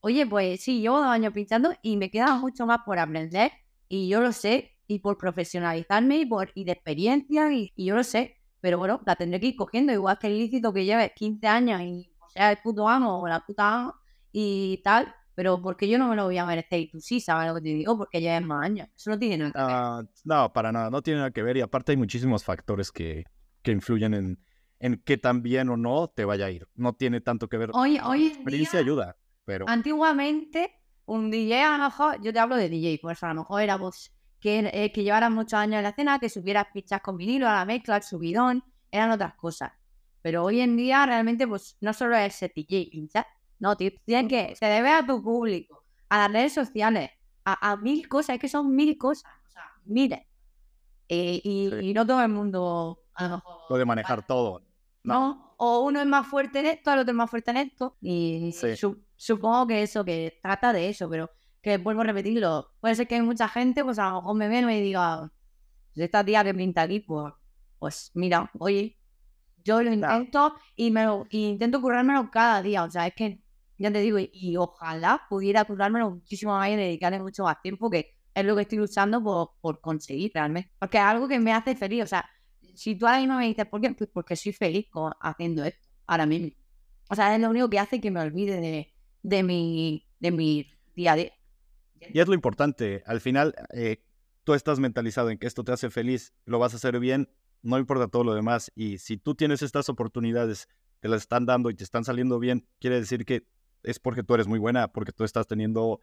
oye, 0.00 0.26
pues 0.26 0.60
sí, 0.62 0.80
llevo 0.80 0.98
dos 0.98 1.06
años 1.06 1.32
pinchando 1.32 1.74
y 1.82 1.96
me 1.96 2.10
queda 2.10 2.34
mucho 2.36 2.66
más 2.66 2.78
por 2.84 2.98
aprender 2.98 3.52
y 3.88 4.08
yo 4.08 4.20
lo 4.20 4.32
sé 4.32 4.71
y 4.86 4.98
por 4.98 5.18
profesionalizarme 5.18 6.18
y, 6.18 6.26
por, 6.26 6.50
y 6.54 6.64
de 6.64 6.72
experiencia 6.72 7.52
y, 7.52 7.72
y 7.76 7.86
yo 7.86 7.94
lo 7.94 8.04
sé. 8.04 8.36
Pero 8.60 8.78
bueno, 8.78 9.00
la 9.06 9.16
tendré 9.16 9.40
que 9.40 9.48
ir 9.48 9.56
cogiendo, 9.56 9.92
igual 9.92 10.18
que 10.18 10.28
el 10.28 10.38
lícito 10.38 10.72
que 10.72 10.84
lleves 10.84 11.10
15 11.16 11.46
años 11.46 11.80
y 11.80 12.12
o 12.20 12.30
sea 12.30 12.50
el 12.52 12.58
puto 12.58 12.88
amo 12.88 13.20
o 13.20 13.26
la 13.26 13.40
puta 13.44 13.74
amo 13.74 13.94
y 14.30 14.80
tal, 14.84 15.14
pero 15.34 15.60
porque 15.60 15.88
yo 15.88 15.98
no 15.98 16.08
me 16.08 16.16
lo 16.16 16.24
voy 16.24 16.38
a 16.38 16.46
merecer 16.46 16.80
y 16.80 16.90
tú 16.90 17.00
sí 17.00 17.20
sabes 17.20 17.48
lo 17.48 17.54
que 17.54 17.62
te 17.62 17.68
digo, 17.68 17.96
porque 17.96 18.20
lleves 18.20 18.42
más 18.46 18.64
años. 18.64 18.88
Eso 18.96 19.10
no 19.10 19.18
tiene 19.18 19.38
nada 19.38 19.52
que 19.52 19.58
ver. 19.58 19.66
Ah, 19.68 20.02
no, 20.24 20.52
para 20.52 20.72
nada, 20.72 20.90
no 20.90 21.02
tiene 21.02 21.18
nada 21.18 21.30
que 21.30 21.42
ver. 21.42 21.56
Y 21.56 21.60
aparte 21.60 21.92
hay 21.92 21.96
muchísimos 21.96 22.44
factores 22.44 22.92
que, 22.92 23.24
que 23.62 23.72
influyen 23.72 24.14
en, 24.14 24.38
en 24.78 25.02
que 25.04 25.16
tan 25.16 25.42
bien 25.42 25.68
o 25.68 25.76
no 25.76 26.08
te 26.08 26.24
vaya 26.24 26.46
a 26.46 26.50
ir. 26.50 26.68
No 26.74 26.94
tiene 26.94 27.20
tanto 27.20 27.48
que 27.48 27.56
ver. 27.56 27.70
Hoy, 27.72 27.98
hoy 28.04 28.26
en 28.26 28.32
experiencia 28.32 28.78
día, 28.78 28.86
ayuda, 28.86 29.16
pero 29.44 29.64
antiguamente, 29.68 30.72
un 31.06 31.30
DJ 31.30 31.64
a 31.64 31.78
lo 31.78 31.84
mejor, 31.84 32.22
yo 32.22 32.32
te 32.32 32.38
hablo 32.38 32.56
de 32.56 32.68
DJ, 32.68 32.98
pues 33.00 33.22
a 33.22 33.28
lo 33.28 33.40
mejor 33.40 33.62
era 33.62 33.78
pues, 33.78 34.11
que, 34.42 34.70
eh, 34.74 34.92
que 34.92 35.04
llevaras 35.04 35.30
muchos 35.30 35.54
años 35.54 35.76
en 35.78 35.84
la 35.84 35.88
escena, 35.90 36.18
que 36.18 36.28
supieras 36.28 36.66
pichas 36.74 37.00
con 37.00 37.16
vinilo, 37.16 37.48
a 37.48 37.54
la 37.54 37.64
mezcla, 37.64 37.96
el 37.96 38.02
subidón, 38.02 38.62
eran 38.90 39.10
otras 39.12 39.34
cosas. 39.36 39.72
Pero 40.20 40.44
hoy 40.44 40.60
en 40.60 40.76
día 40.76 41.06
realmente 41.06 41.46
pues 41.48 41.76
no 41.80 41.92
solo 41.94 42.16
es 42.16 42.34
ser 42.34 42.52
DJ 42.54 42.88
pinchar, 42.90 43.26
no, 43.60 43.76
tío, 43.76 43.90
tienes 44.04 44.28
que, 44.28 44.54
se 44.56 44.66
debe 44.66 44.90
a 44.90 45.06
tu 45.06 45.22
público, 45.22 45.84
a 46.10 46.18
las 46.18 46.32
redes 46.32 46.52
sociales, 46.52 47.10
a, 47.44 47.70
a 47.72 47.76
mil 47.76 48.08
cosas, 48.08 48.34
es 48.34 48.40
que 48.40 48.48
son 48.48 48.74
mil 48.74 48.98
cosas, 48.98 49.30
o 49.46 49.50
sea, 49.50 49.62
miles. 49.84 50.20
Eh, 51.08 51.40
y, 51.44 51.70
Sí. 51.70 51.76
y 51.90 51.94
no 51.94 52.06
todo 52.06 52.22
el 52.22 52.28
mundo 52.28 52.98
a 53.14 53.24
lo 53.28 53.36
mejor 53.36 53.56
lo 53.70 53.76
de 53.76 53.84
manejar 53.84 54.26
todo. 54.26 54.62
No. 55.04 55.14
¿no? 55.14 55.54
O 55.58 55.80
uno 55.80 56.00
es 56.00 56.06
más 56.06 56.26
fuerte 56.26 56.60
en 56.60 56.66
esto, 56.66 56.92
el 56.92 57.00
otro 57.00 57.12
es 57.12 57.16
más 57.16 57.30
fuerte 57.30 57.50
en 57.52 57.56
esto. 57.58 57.96
Y 58.00 58.52
Sí. 58.52 58.74
su- 58.76 59.04
supongo 59.16 59.66
que 59.68 59.82
eso, 59.82 60.04
que 60.04 60.38
trata 60.42 60.72
de 60.72 60.88
eso, 60.88 61.08
pero 61.08 61.30
que 61.62 61.78
vuelvo 61.78 62.02
a 62.02 62.04
repetirlo. 62.04 62.72
Puede 62.80 62.94
ser 62.96 63.08
que 63.08 63.16
hay 63.16 63.22
mucha 63.22 63.48
gente, 63.48 63.84
pues 63.84 63.98
a 63.98 64.10
lo 64.10 64.16
mejor 64.22 64.36
me 64.36 64.48
ven 64.48 64.64
y 64.64 64.66
me 64.66 64.80
diga, 64.82 65.32
esta 65.94 66.24
tía 66.24 66.44
que 66.44 66.54
pinta 66.54 66.82
aquí, 66.82 67.00
pues, 67.00 67.34
pues 67.78 68.10
mira, 68.14 68.50
oye, 68.58 68.98
yo 69.64 69.82
lo 69.82 69.92
intento 69.92 70.54
y 70.76 70.90
me 70.90 71.04
lo 71.04 71.26
y 71.30 71.46
intento 71.48 71.80
currármelo 71.80 72.30
cada 72.30 72.62
día. 72.62 72.84
O 72.84 72.90
sea, 72.90 73.06
es 73.06 73.14
que, 73.14 73.42
ya 73.78 73.92
te 73.92 74.00
digo, 74.00 74.18
y, 74.18 74.30
y 74.32 74.56
ojalá 74.56 75.22
pudiera 75.28 75.64
currármelo 75.64 76.10
muchísimo 76.10 76.52
más 76.56 76.68
y 76.70 76.76
dedicarle 76.76 77.20
mucho 77.20 77.44
más 77.44 77.60
tiempo, 77.62 77.90
que 77.90 78.16
es 78.34 78.44
lo 78.44 78.56
que 78.56 78.62
estoy 78.62 78.78
luchando 78.78 79.22
por, 79.22 79.52
por 79.60 79.80
conseguir 79.80 80.32
realmente. 80.34 80.72
Porque 80.78 80.98
es 80.98 81.04
algo 81.04 81.28
que 81.28 81.38
me 81.40 81.52
hace 81.52 81.76
feliz. 81.76 82.04
O 82.04 82.06
sea, 82.06 82.28
si 82.74 82.96
tú 82.96 83.06
ahora 83.06 83.20
mismo 83.20 83.36
me 83.38 83.46
dices, 83.46 83.66
¿por 83.66 83.80
qué? 83.80 83.90
Pues 83.94 84.10
porque 84.12 84.36
soy 84.36 84.52
feliz 84.52 84.86
con- 84.90 85.12
haciendo 85.20 85.64
esto, 85.64 85.88
ahora 86.06 86.26
mismo. 86.26 86.50
O 87.10 87.14
sea, 87.14 87.34
es 87.34 87.40
lo 87.40 87.50
único 87.50 87.68
que 87.70 87.78
hace 87.78 88.00
que 88.00 88.10
me 88.10 88.20
olvide 88.20 88.60
de, 88.60 88.94
de, 89.22 89.42
mi, 89.42 90.06
de 90.18 90.30
mi 90.30 90.72
día 90.94 91.12
a 91.12 91.16
día. 91.16 91.32
Y 92.10 92.20
es 92.20 92.28
lo 92.28 92.34
importante. 92.34 93.02
Al 93.06 93.20
final, 93.20 93.54
eh, 93.72 94.02
tú 94.44 94.54
estás 94.54 94.78
mentalizado 94.78 95.30
en 95.30 95.38
que 95.38 95.46
esto 95.46 95.64
te 95.64 95.72
hace 95.72 95.90
feliz, 95.90 96.32
lo 96.44 96.58
vas 96.58 96.72
a 96.72 96.76
hacer 96.76 96.98
bien, 96.98 97.28
no 97.62 97.78
importa 97.78 98.08
todo 98.08 98.24
lo 98.24 98.34
demás. 98.34 98.72
Y 98.74 98.98
si 98.98 99.16
tú 99.16 99.34
tienes 99.34 99.62
estas 99.62 99.88
oportunidades, 99.88 100.68
te 101.00 101.08
las 101.08 101.22
están 101.22 101.46
dando 101.46 101.70
y 101.70 101.74
te 101.74 101.84
están 101.84 102.04
saliendo 102.04 102.38
bien, 102.38 102.66
quiere 102.80 103.00
decir 103.00 103.24
que 103.24 103.46
es 103.82 103.98
porque 103.98 104.22
tú 104.22 104.34
eres 104.34 104.46
muy 104.46 104.58
buena, 104.58 104.92
porque 104.92 105.12
tú 105.12 105.24
estás 105.24 105.46
teniendo 105.46 106.00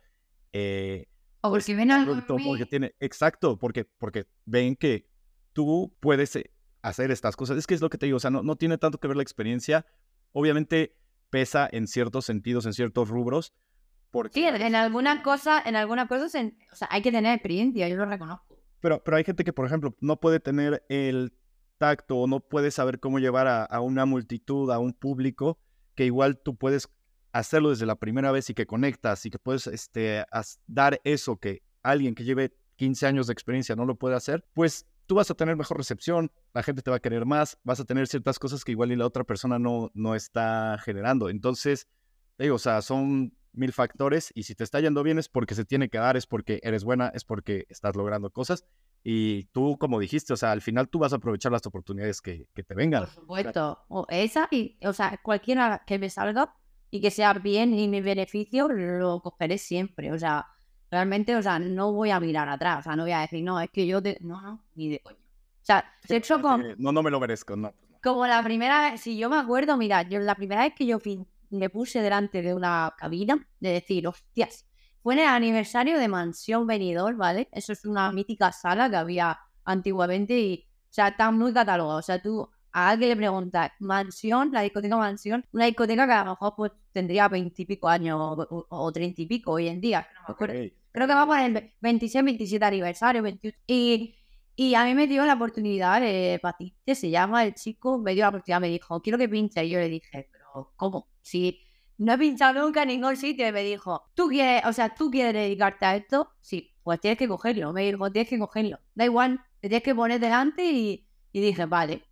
eh, 0.52 1.08
O 1.42 1.50
porque 1.50 1.76
ven 1.76 1.92
algo 1.92 2.14
en 2.14 2.22
producto, 2.22 2.46
porque 2.46 2.64
mí. 2.64 2.70
tiene, 2.70 2.96
exacto, 3.00 3.58
porque, 3.58 3.86
porque 3.86 4.28
ven 4.46 4.76
que 4.76 5.08
tú 5.54 5.96
puedes 6.00 6.36
eh, 6.36 6.52
hacer 6.82 7.12
estas 7.12 7.36
cosas. 7.36 7.58
Es 7.58 7.68
que 7.68 7.76
es 7.76 7.82
lo 7.82 7.90
que 7.90 7.98
te 7.98 8.06
digo, 8.06 8.18
o 8.18 8.20
sea, 8.20 8.32
no, 8.32 8.44
no 8.44 8.56
tiene 8.56 8.78
tanto 8.78 9.00
que 9.00 9.08
ver 9.08 9.18
la 9.18 9.24
experiencia. 9.24 9.86
Obviamente 10.32 10.96
pesa 11.30 11.68
en 11.72 11.88
ciertos 11.88 12.26
sentidos, 12.26 12.66
en 12.66 12.74
ciertos 12.74 13.10
rubros. 13.10 13.54
Porque 14.12 14.40
Sí, 14.40 14.46
en, 14.46 14.76
algunas 14.76 15.22
cosas, 15.22 15.66
en 15.66 15.76
algunas 15.76 16.08
cosas, 16.08 16.34
en- 16.36 16.58
o 16.72 16.76
sea, 16.76 16.88
hay 16.92 17.02
que 17.02 17.12
tener 17.12 17.34
experiencia, 17.34 17.88
yo 17.88 17.96
lo 17.96 18.06
reconozco. 18.06 18.58
Pero, 18.80 19.04
pero 19.04 19.18
hay 19.18 19.24
gente 19.24 19.44
que, 19.44 19.54
por 19.54 19.66
ejemplo, 19.66 19.96
no 20.00 20.20
puede 20.20 20.40
tener 20.40 20.84
el 20.90 21.34
tacto 21.78 22.18
o 22.18 22.28
no 22.28 22.40
puede 22.40 22.72
saber 22.72 23.00
cómo 23.00 23.20
llevar 23.20 23.48
a, 23.48 23.64
a 23.64 23.82
una 23.82 24.06
multitud, 24.06 24.72
a 24.72 24.80
un 24.80 24.94
público, 24.94 25.60
que 25.96 26.06
igual 26.06 26.40
tú 26.40 26.56
puedes 26.56 26.90
hacerlo 27.32 27.70
desde 27.70 27.86
la 27.86 27.96
primera 27.96 28.32
vez 28.32 28.50
y 28.50 28.54
que 28.54 28.66
conectas 28.66 29.26
y 29.26 29.30
que 29.30 29.40
puedes 29.40 29.68
este, 29.68 30.26
dar 30.68 31.00
eso 31.04 31.38
que 31.38 31.62
alguien 31.84 32.16
que 32.16 32.24
lleve 32.24 32.54
15 32.78 33.06
años 33.08 33.28
de 33.28 33.34
experiencia 33.34 33.76
no 33.76 33.86
lo 33.86 33.96
puede 33.96 34.16
hacer, 34.16 34.46
pues 34.54 34.88
tú 35.06 35.16
vas 35.16 35.30
a 35.30 35.36
tener 35.36 35.56
mejor 35.56 35.78
recepción, 35.78 36.32
la 36.54 36.64
gente 36.64 36.82
te 36.82 36.90
va 36.92 36.98
a 36.98 37.02
querer 37.02 37.26
más, 37.26 37.58
vas 37.64 37.80
a 37.80 37.86
tener 37.86 38.08
ciertas 38.08 38.40
cosas 38.40 38.64
que 38.64 38.72
igual 38.72 38.92
y 38.92 38.96
la 38.96 39.06
otra 39.06 39.24
persona 39.24 39.60
no, 39.60 39.92
no 39.94 40.16
está 40.16 40.78
generando. 40.84 41.30
Entonces, 41.30 41.88
digo, 42.38 42.56
o 42.56 42.60
sea, 42.60 42.82
son 42.82 43.34
mil 43.54 43.74
factores 43.74 44.32
y 44.36 44.44
si 44.44 44.56
te 44.56 44.64
está 44.64 44.80
yendo 44.80 45.04
bien 45.04 45.18
es 45.20 45.28
porque 45.30 45.56
se 45.56 45.66
tiene 45.66 45.90
que 45.90 45.98
dar, 45.98 46.18
es 46.18 46.28
porque 46.28 46.60
eres 46.64 46.84
buena, 46.84 47.10
es 47.14 47.24
porque 47.26 47.66
estás 47.70 47.96
logrando 47.96 48.30
cosas 48.32 48.66
y 49.04 49.46
tú, 49.46 49.78
como 49.80 50.00
dijiste, 50.00 50.34
o 50.34 50.38
sea, 50.38 50.52
al 50.52 50.62
final 50.62 50.90
tú 50.90 51.00
vas 51.00 51.14
a 51.14 51.18
aprovechar 51.18 51.52
las 51.52 51.66
oportunidades 51.66 52.22
que, 52.22 52.48
que 52.54 52.64
te 52.64 52.76
vengan. 52.76 53.06
Por 53.06 53.14
supuesto. 53.14 53.80
O 53.88 54.06
esa 54.10 54.48
y, 54.52 54.78
o 54.86 54.92
sea, 54.94 55.20
cualquiera 55.24 55.84
que 55.88 55.98
me 55.98 56.10
salga 56.10 56.54
y 56.92 57.00
que 57.02 57.10
sea 57.12 57.34
bien 57.34 57.74
y 57.74 57.88
mi 57.88 58.02
beneficio, 58.02 58.68
lo 58.68 59.22
cogeré 59.22 59.58
siempre. 59.58 60.12
O 60.12 60.20
sea, 60.20 60.48
realmente, 60.92 61.36
o 61.36 61.42
sea, 61.42 61.60
no 61.60 61.94
voy 61.94 62.10
a 62.12 62.20
mirar 62.20 62.50
atrás. 62.50 62.80
O 62.80 62.84
sea, 62.84 62.96
no 62.98 63.04
voy 63.04 63.14
a 63.14 63.20
decir, 63.22 63.42
no, 63.44 63.60
es 63.62 63.70
que 63.70 63.88
yo 63.88 64.02
te. 64.02 64.18
No, 64.22 64.42
no, 64.42 64.66
ni 64.76 64.90
de 64.90 65.00
coño. 65.00 65.18
O 65.18 65.66
sea, 65.66 65.86
sexo 66.04 66.34
Así 66.36 66.42
con, 66.44 66.66
No, 66.78 66.92
no 66.92 67.02
me 67.04 67.12
lo 67.12 67.20
merezco, 67.22 67.56
no. 67.56 67.72
pues 67.72 67.90
no. 67.92 68.00
como 68.04 68.28
la 68.28 68.44
primera 68.44 68.92
vez, 68.92 69.00
si 69.02 69.18
yo 69.18 69.30
me 69.30 69.38
acuerdo, 69.38 69.78
mira, 69.78 70.02
yo 70.02 70.20
la 70.20 70.36
primera 70.36 70.64
vez 70.64 70.74
que 70.76 70.86
yo 70.86 71.00
fin- 71.00 71.26
me 71.50 71.70
puse 71.70 72.02
delante 72.02 72.42
de 72.42 72.54
una 72.54 72.94
cabina, 72.98 73.48
de 73.60 73.70
decir, 73.74 74.08
hostias, 74.08 74.66
fue 75.02 75.14
en 75.16 75.22
el 75.22 75.28
aniversario 75.28 75.98
de 76.00 76.08
Mansión 76.08 76.68
Venidor, 76.68 77.16
¿vale? 77.16 77.48
Eso 77.52 77.74
es 77.74 77.86
una 77.86 78.12
mítica 78.12 78.52
sala 78.52 78.90
que 78.90 78.98
había 78.98 79.40
antiguamente 79.64 80.38
y, 80.40 80.68
o 80.68 80.88
sea, 80.94 81.10
está 81.10 81.32
muy 81.32 81.54
catalogado. 81.54 82.00
O 82.00 82.02
sea, 82.02 82.22
tú 82.22 82.50
a 82.72 82.90
alguien 82.90 83.10
le 83.12 83.16
preguntas, 83.16 83.72
Mansión, 83.80 84.52
la 84.52 84.62
discoteca 84.62 84.98
Mansión, 84.98 85.46
una 85.54 85.66
discoteca 85.66 86.06
que 86.06 86.14
a 86.14 86.24
lo 86.26 86.32
mejor 86.32 86.54
pues 86.56 86.72
tendría 86.92 87.28
veintipico 87.28 87.88
años 87.88 88.18
o- 88.20 88.92
treinta 88.92 89.22
y 89.22 89.26
pico 89.26 89.54
hoy 89.54 89.68
en 89.68 89.80
día. 89.82 90.08
no 90.16 90.22
me 90.28 90.34
acuerdo. 90.34 90.54
Creo 90.92 91.08
que 91.08 91.14
vamos 91.14 91.38
en 91.38 91.58
el 91.58 91.72
26, 91.82 92.26
27 92.26 92.66
aniversario, 92.66 93.22
28. 93.24 93.58
Y, 93.68 94.16
y 94.56 94.74
a 94.76 94.84
mí 94.86 94.94
me 94.96 95.08
dio 95.08 95.26
la 95.26 95.36
oportunidad, 95.36 96.02
eh, 96.04 96.40
Batiste 96.44 96.96
se 96.96 97.10
llama 97.10 97.44
el 97.46 97.54
chico, 97.54 97.98
me 98.00 98.14
dio 98.14 98.24
la 98.24 98.30
oportunidad, 98.30 98.60
me 98.60 98.68
dijo, 98.70 99.02
quiero 99.02 99.18
que 99.18 99.30
pinche. 99.30 99.64
Y 99.66 99.70
yo 99.70 99.80
le 99.80 99.88
dije, 99.90 100.30
¿cómo? 100.76 101.08
Si 101.22 101.62
no 102.00 102.14
he 102.14 102.18
pinchado 102.18 102.62
nunca 102.62 102.84
en 102.84 102.88
ningún 102.88 103.18
sitio. 103.18 103.48
Y 103.48 103.52
me 103.52 103.64
dijo, 103.64 104.10
¿tú 104.16 104.30
quieres, 104.30 104.64
o 104.66 104.74
sea, 104.74 104.96
tú 104.96 105.12
quieres 105.12 105.34
dedicarte 105.34 105.86
a 105.86 105.96
esto? 105.96 106.32
Sí, 106.42 106.74
pues 106.84 107.00
tienes 107.00 107.18
que 107.20 107.28
cogerlo. 107.28 107.74
Me 107.74 107.92
dijo, 107.92 108.12
tienes 108.12 108.30
que 108.30 108.40
cogerlo. 108.40 108.80
Da 108.96 109.06
igual, 109.06 109.42
te 109.60 109.68
tienes 109.68 109.84
que 109.84 109.94
poner 109.94 110.20
delante 110.20 110.64
y, 110.72 111.08
dije, 111.34 111.66
vale. 111.66 112.06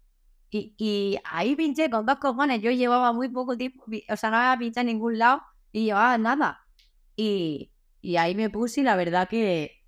Y, 0.49 1.17
ahí 1.25 1.55
pinché 1.55 1.89
con 1.89 2.05
dos 2.05 2.17
cojones. 2.17 2.61
Yo 2.61 2.71
llevaba 2.71 3.13
muy 3.13 3.29
poco 3.29 3.57
tiempo, 3.57 3.83
o 4.09 4.15
sea, 4.15 4.29
no 4.29 4.37
había 4.37 4.59
pinchado 4.59 4.81
en 4.81 4.93
ningún 4.93 5.17
lado 5.17 5.41
y 5.71 5.85
llevaba 5.85 6.17
nada. 6.17 6.67
Y, 7.15 7.71
y 8.01 8.17
ahí 8.17 8.35
me 8.35 8.49
puse 8.49 8.81
y 8.81 8.83
la 8.83 8.95
verdad 8.95 9.27
que 9.29 9.83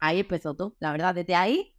ahí 0.00 0.20
empezó 0.20 0.54
todo. 0.54 0.76
La 0.80 0.92
verdad, 0.92 1.14
desde 1.14 1.34
ahí 1.34 1.76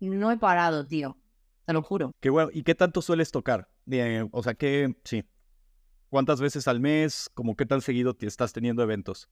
no 0.00 0.30
he 0.30 0.36
parado, 0.36 0.86
tío. 0.86 1.16
Te 1.64 1.72
lo 1.72 1.82
juro. 1.82 2.12
Qué 2.20 2.30
bueno. 2.30 2.50
¿Y 2.52 2.62
qué 2.62 2.74
tanto 2.74 3.02
sueles 3.02 3.30
tocar? 3.30 3.68
O 4.32 4.42
sea, 4.42 4.54
¿qué, 4.54 4.94
sí. 5.04 5.24
¿Cuántas 6.08 6.40
veces 6.40 6.66
al 6.68 6.80
mes? 6.80 7.30
¿Cómo 7.34 7.54
qué 7.54 7.66
tan 7.66 7.82
seguido 7.82 8.14
te 8.14 8.26
estás 8.26 8.52
teniendo 8.52 8.82
eventos? 8.82 9.28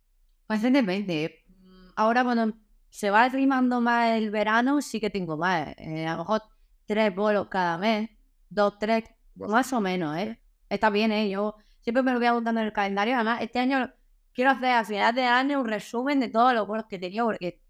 Pues 0.47 0.63
depende. 0.63 1.45
Mm, 1.49 1.89
Ahora 1.97 2.23
cuando 2.23 2.55
se 2.91 3.11
va 3.11 3.29
rimando 3.29 3.81
más 3.81 4.13
el 4.13 4.31
verano, 4.31 4.81
sí 4.83 5.01
que 5.01 5.11
tengo 5.11 5.37
más. 5.37 5.75
Eh, 5.79 6.07
a 6.07 6.13
lo 6.13 6.19
mejor 6.19 6.43
tres 6.87 7.15
bolos 7.15 7.49
cada 7.49 7.79
mes. 7.79 8.11
Dos, 8.49 8.79
tres, 8.79 9.05
más 9.35 9.73
o 9.73 9.81
menos, 9.81 10.17
¿eh? 10.19 10.41
Está 10.69 10.91
bien, 10.91 11.13
¿eh? 11.13 11.29
Yo 11.31 11.57
siempre 11.81 12.03
me 12.03 12.13
lo 12.13 12.19
voy 12.19 12.27
apuntando 12.27 12.61
en 12.61 12.67
el 12.67 12.73
calendario. 12.73 13.15
Además, 13.15 13.41
este 13.41 13.59
año 13.59 13.91
quiero 14.33 14.51
hacer 14.51 14.73
a 14.73 14.85
final 14.85 15.15
de 15.15 15.25
año 15.25 15.61
un 15.61 15.67
resumen 15.67 16.21
de 16.21 16.29
todos 16.29 16.53
los 16.53 16.67
bolos 16.67 16.85
que 16.89 16.97
he 16.97 16.99
tenido 16.99 17.27
porque, 17.27 17.63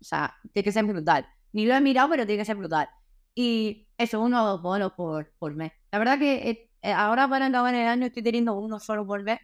o 0.00 0.04
sea, 0.04 0.34
tiene 0.52 0.64
que 0.64 0.72
ser 0.72 0.84
brutal. 0.84 1.26
Ni 1.52 1.66
lo 1.66 1.74
he 1.74 1.80
mirado, 1.80 2.08
pero 2.10 2.26
tiene 2.26 2.40
que 2.40 2.46
ser 2.46 2.56
brutal. 2.56 2.88
Y 3.34 3.88
eso, 3.98 4.20
uno 4.20 4.42
o 4.42 4.46
dos 4.46 4.62
bolos 4.62 4.92
por, 4.92 5.32
por 5.38 5.54
mes. 5.54 5.72
La 5.92 5.98
verdad 5.98 6.18
que 6.18 6.50
eh, 6.50 6.69
ahora 6.82 7.28
para 7.28 7.46
acabar 7.46 7.74
el 7.74 7.86
año 7.86 8.06
estoy 8.06 8.22
teniendo 8.22 8.54
uno 8.54 8.78
solo 8.80 9.06
por 9.06 9.22
mes. 9.22 9.38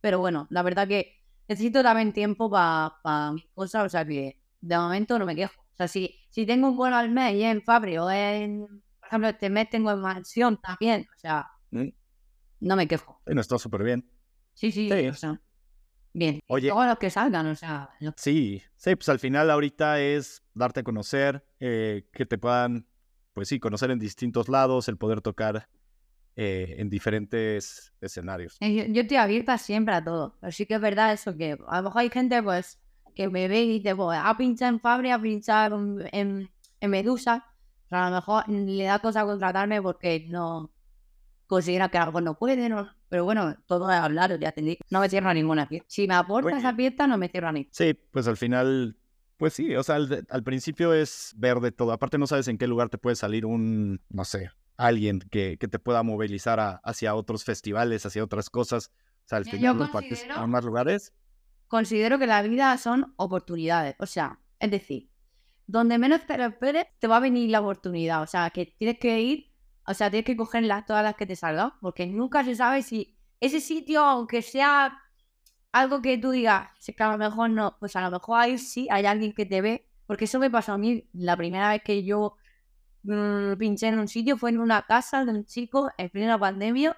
Pero 0.00 0.18
bueno, 0.18 0.46
la 0.50 0.62
verdad 0.62 0.88
que 0.88 1.22
necesito 1.48 1.82
también 1.82 2.12
tiempo 2.12 2.50
para 2.50 3.32
mis 3.32 3.46
cosas, 3.54 3.86
o 3.86 3.88
sea 3.88 4.04
que 4.04 4.40
de 4.60 4.76
momento 4.78 5.18
no 5.18 5.26
me 5.26 5.36
quejo. 5.36 5.60
O 5.60 5.76
sea, 5.76 5.88
si, 5.88 6.14
si 6.30 6.46
tengo 6.46 6.68
un 6.68 6.76
bolo 6.76 6.96
al 6.96 7.10
mes 7.10 7.34
y 7.34 7.42
en 7.42 7.62
Fabri 7.62 7.98
o 7.98 8.10
en, 8.10 8.66
por 8.98 9.06
ejemplo, 9.08 9.28
este 9.28 9.50
mes 9.50 9.68
tengo 9.70 9.90
en 9.90 10.00
Mansión 10.00 10.60
también, 10.60 11.06
o 11.14 11.18
sea, 11.18 11.46
¿Mm? 11.70 11.88
no 12.60 12.76
me 12.76 12.86
quejo. 12.88 13.20
Bueno, 13.24 13.40
está 13.40 13.58
súper 13.58 13.82
bien. 13.82 14.10
Sí, 14.54 14.70
sí, 14.72 14.88
Sí. 14.90 15.06
o 15.08 15.14
sea, 15.14 15.40
bien. 16.12 16.40
Oye, 16.48 16.68
Todos 16.70 16.86
los 16.86 16.98
que 16.98 17.10
salgan, 17.10 17.46
o 17.46 17.54
sea, 17.56 17.90
lo- 18.00 18.12
Sí, 18.16 18.62
sí, 18.76 18.96
pues 18.96 19.08
al 19.08 19.18
final 19.18 19.50
ahorita 19.50 20.00
es 20.00 20.42
darte 20.54 20.80
a 20.80 20.82
conocer, 20.82 21.44
eh, 21.60 22.08
que 22.12 22.26
te 22.26 22.36
puedan, 22.38 22.86
pues 23.32 23.48
sí, 23.48 23.58
conocer 23.60 23.90
en 23.90 23.98
distintos 23.98 24.48
lados, 24.48 24.88
el 24.88 24.96
poder 24.98 25.20
tocar 25.22 25.68
eh, 26.42 26.76
en 26.78 26.88
diferentes 26.88 27.92
escenarios. 28.00 28.56
Yo, 28.62 28.84
yo 28.88 29.02
estoy 29.02 29.18
abierta 29.18 29.58
siempre 29.58 29.94
a 29.94 30.02
todo. 30.02 30.38
Pero 30.40 30.50
sí 30.50 30.64
que 30.64 30.76
es 30.76 30.80
verdad 30.80 31.12
eso, 31.12 31.36
que 31.36 31.58
a 31.68 31.76
lo 31.76 31.82
mejor 31.82 32.00
hay 32.00 32.08
gente 32.08 32.42
pues 32.42 32.80
que 33.14 33.28
me 33.28 33.46
ve 33.46 33.64
y 33.64 33.78
dice, 33.78 33.94
pues 33.94 34.18
ha 34.18 34.34
pinchado 34.38 34.72
en 34.72 34.80
Fabri, 34.80 35.10
ha 35.10 35.20
pinchado 35.20 35.76
en, 36.12 36.48
en, 36.80 36.90
Medusa. 36.90 37.44
Pero 37.90 38.00
a 38.00 38.08
lo 38.08 38.16
mejor 38.16 38.48
le 38.48 38.84
da 38.84 39.00
cosa 39.00 39.26
contratarme 39.26 39.82
porque 39.82 40.28
no 40.30 40.72
considera 41.46 41.90
que 41.90 41.98
algo 41.98 42.22
no 42.22 42.38
puede, 42.38 42.70
¿no? 42.70 42.88
Pero 43.10 43.26
bueno, 43.26 43.54
todo 43.66 43.90
es 43.90 43.98
hablar, 43.98 44.40
ya 44.40 44.52
te 44.52 44.62
digo. 44.62 44.80
No 44.88 45.00
me 45.00 45.10
cierro 45.10 45.28
a 45.28 45.34
ninguna 45.34 45.66
fiesta. 45.66 45.88
Si 45.90 46.08
me 46.08 46.14
aporta 46.14 46.56
esa 46.56 46.74
fiesta, 46.74 47.06
no 47.06 47.18
me 47.18 47.28
cierro 47.28 47.48
a 47.48 47.52
ninguna. 47.52 47.70
Sí, 47.74 47.92
pues 48.12 48.26
al 48.26 48.38
final, 48.38 48.96
pues 49.36 49.52
sí, 49.52 49.76
o 49.76 49.82
sea, 49.82 49.96
al, 49.96 50.24
al 50.30 50.42
principio 50.42 50.94
es 50.94 51.34
ver 51.36 51.60
de 51.60 51.70
todo. 51.70 51.92
Aparte 51.92 52.16
no 52.16 52.26
sabes 52.26 52.48
en 52.48 52.56
qué 52.56 52.66
lugar 52.66 52.88
te 52.88 52.96
puede 52.96 53.16
salir 53.16 53.44
un, 53.44 54.00
no 54.08 54.24
sé, 54.24 54.50
alguien 54.86 55.20
que, 55.30 55.56
que 55.58 55.68
te 55.68 55.78
pueda 55.78 56.02
movilizar 56.02 56.58
a- 56.60 56.80
hacia 56.84 57.14
otros 57.14 57.44
festivales, 57.44 58.04
hacia 58.06 58.24
otras 58.24 58.50
cosas. 58.50 58.92
O 59.24 59.28
sea, 59.30 59.38
al 59.38 59.44
final 59.58 59.76
los 59.78 59.90
parques 59.90 60.20
considero- 60.20 60.44
en 60.44 60.50
más 60.50 60.64
lugares. 60.64 61.12
considero 61.68 62.18
que 62.18 62.26
la 62.26 62.42
vida 62.42 62.76
son 62.78 63.14
oportunidades. 63.16 63.94
O 64.00 64.06
sea, 64.06 64.40
es 64.58 64.70
decir, 64.70 65.08
donde 65.66 65.98
menos 65.98 66.26
te 66.26 66.36
lo 66.36 66.46
esperes, 66.46 66.86
te 66.98 67.06
va 67.06 67.18
a 67.18 67.20
venir 67.20 67.48
la 67.50 67.60
oportunidad. 67.60 68.22
O 68.22 68.26
sea, 68.26 68.50
que 68.50 68.66
tienes 68.66 68.98
que 68.98 69.20
ir, 69.20 69.52
o 69.86 69.94
sea, 69.94 70.10
tienes 70.10 70.24
que 70.26 70.36
cogerlas 70.36 70.84
todas 70.86 71.04
las 71.04 71.14
que 71.14 71.26
te 71.26 71.36
salgan, 71.36 71.72
porque 71.80 72.06
nunca 72.08 72.44
se 72.44 72.56
sabe 72.56 72.82
si 72.82 73.16
ese 73.40 73.60
sitio, 73.60 74.00
aunque 74.04 74.42
sea 74.42 74.98
algo 75.72 76.02
que 76.02 76.18
tú 76.18 76.30
digas, 76.32 76.68
"Sí, 76.80 76.92
que 76.92 77.02
a 77.04 77.12
lo 77.12 77.18
mejor 77.18 77.50
no, 77.50 77.76
pues 77.78 77.94
a 77.94 78.00
lo 78.00 78.10
mejor 78.10 78.40
ahí 78.40 78.58
sí 78.58 78.88
hay 78.90 79.06
alguien 79.06 79.32
que 79.32 79.46
te 79.46 79.60
ve, 79.60 79.86
porque 80.06 80.24
eso 80.24 80.40
me 80.40 80.50
pasó 80.50 80.72
a 80.72 80.78
mí 80.78 81.08
la 81.12 81.36
primera 81.36 81.68
vez 81.70 81.82
que 81.84 82.02
yo 82.02 82.34
mm, 83.02 83.54
pinché 83.58 83.88
en 83.88 83.98
un 83.98 84.08
sitio, 84.08 84.36
fue 84.36 84.50
en 84.50 84.58
una 84.58 84.82
casa 84.82 85.24
de 85.24 85.32
un 85.32 85.44
chico 85.44 85.90
en 85.98 86.10
plena 86.10 86.38
pandemia 86.38 86.96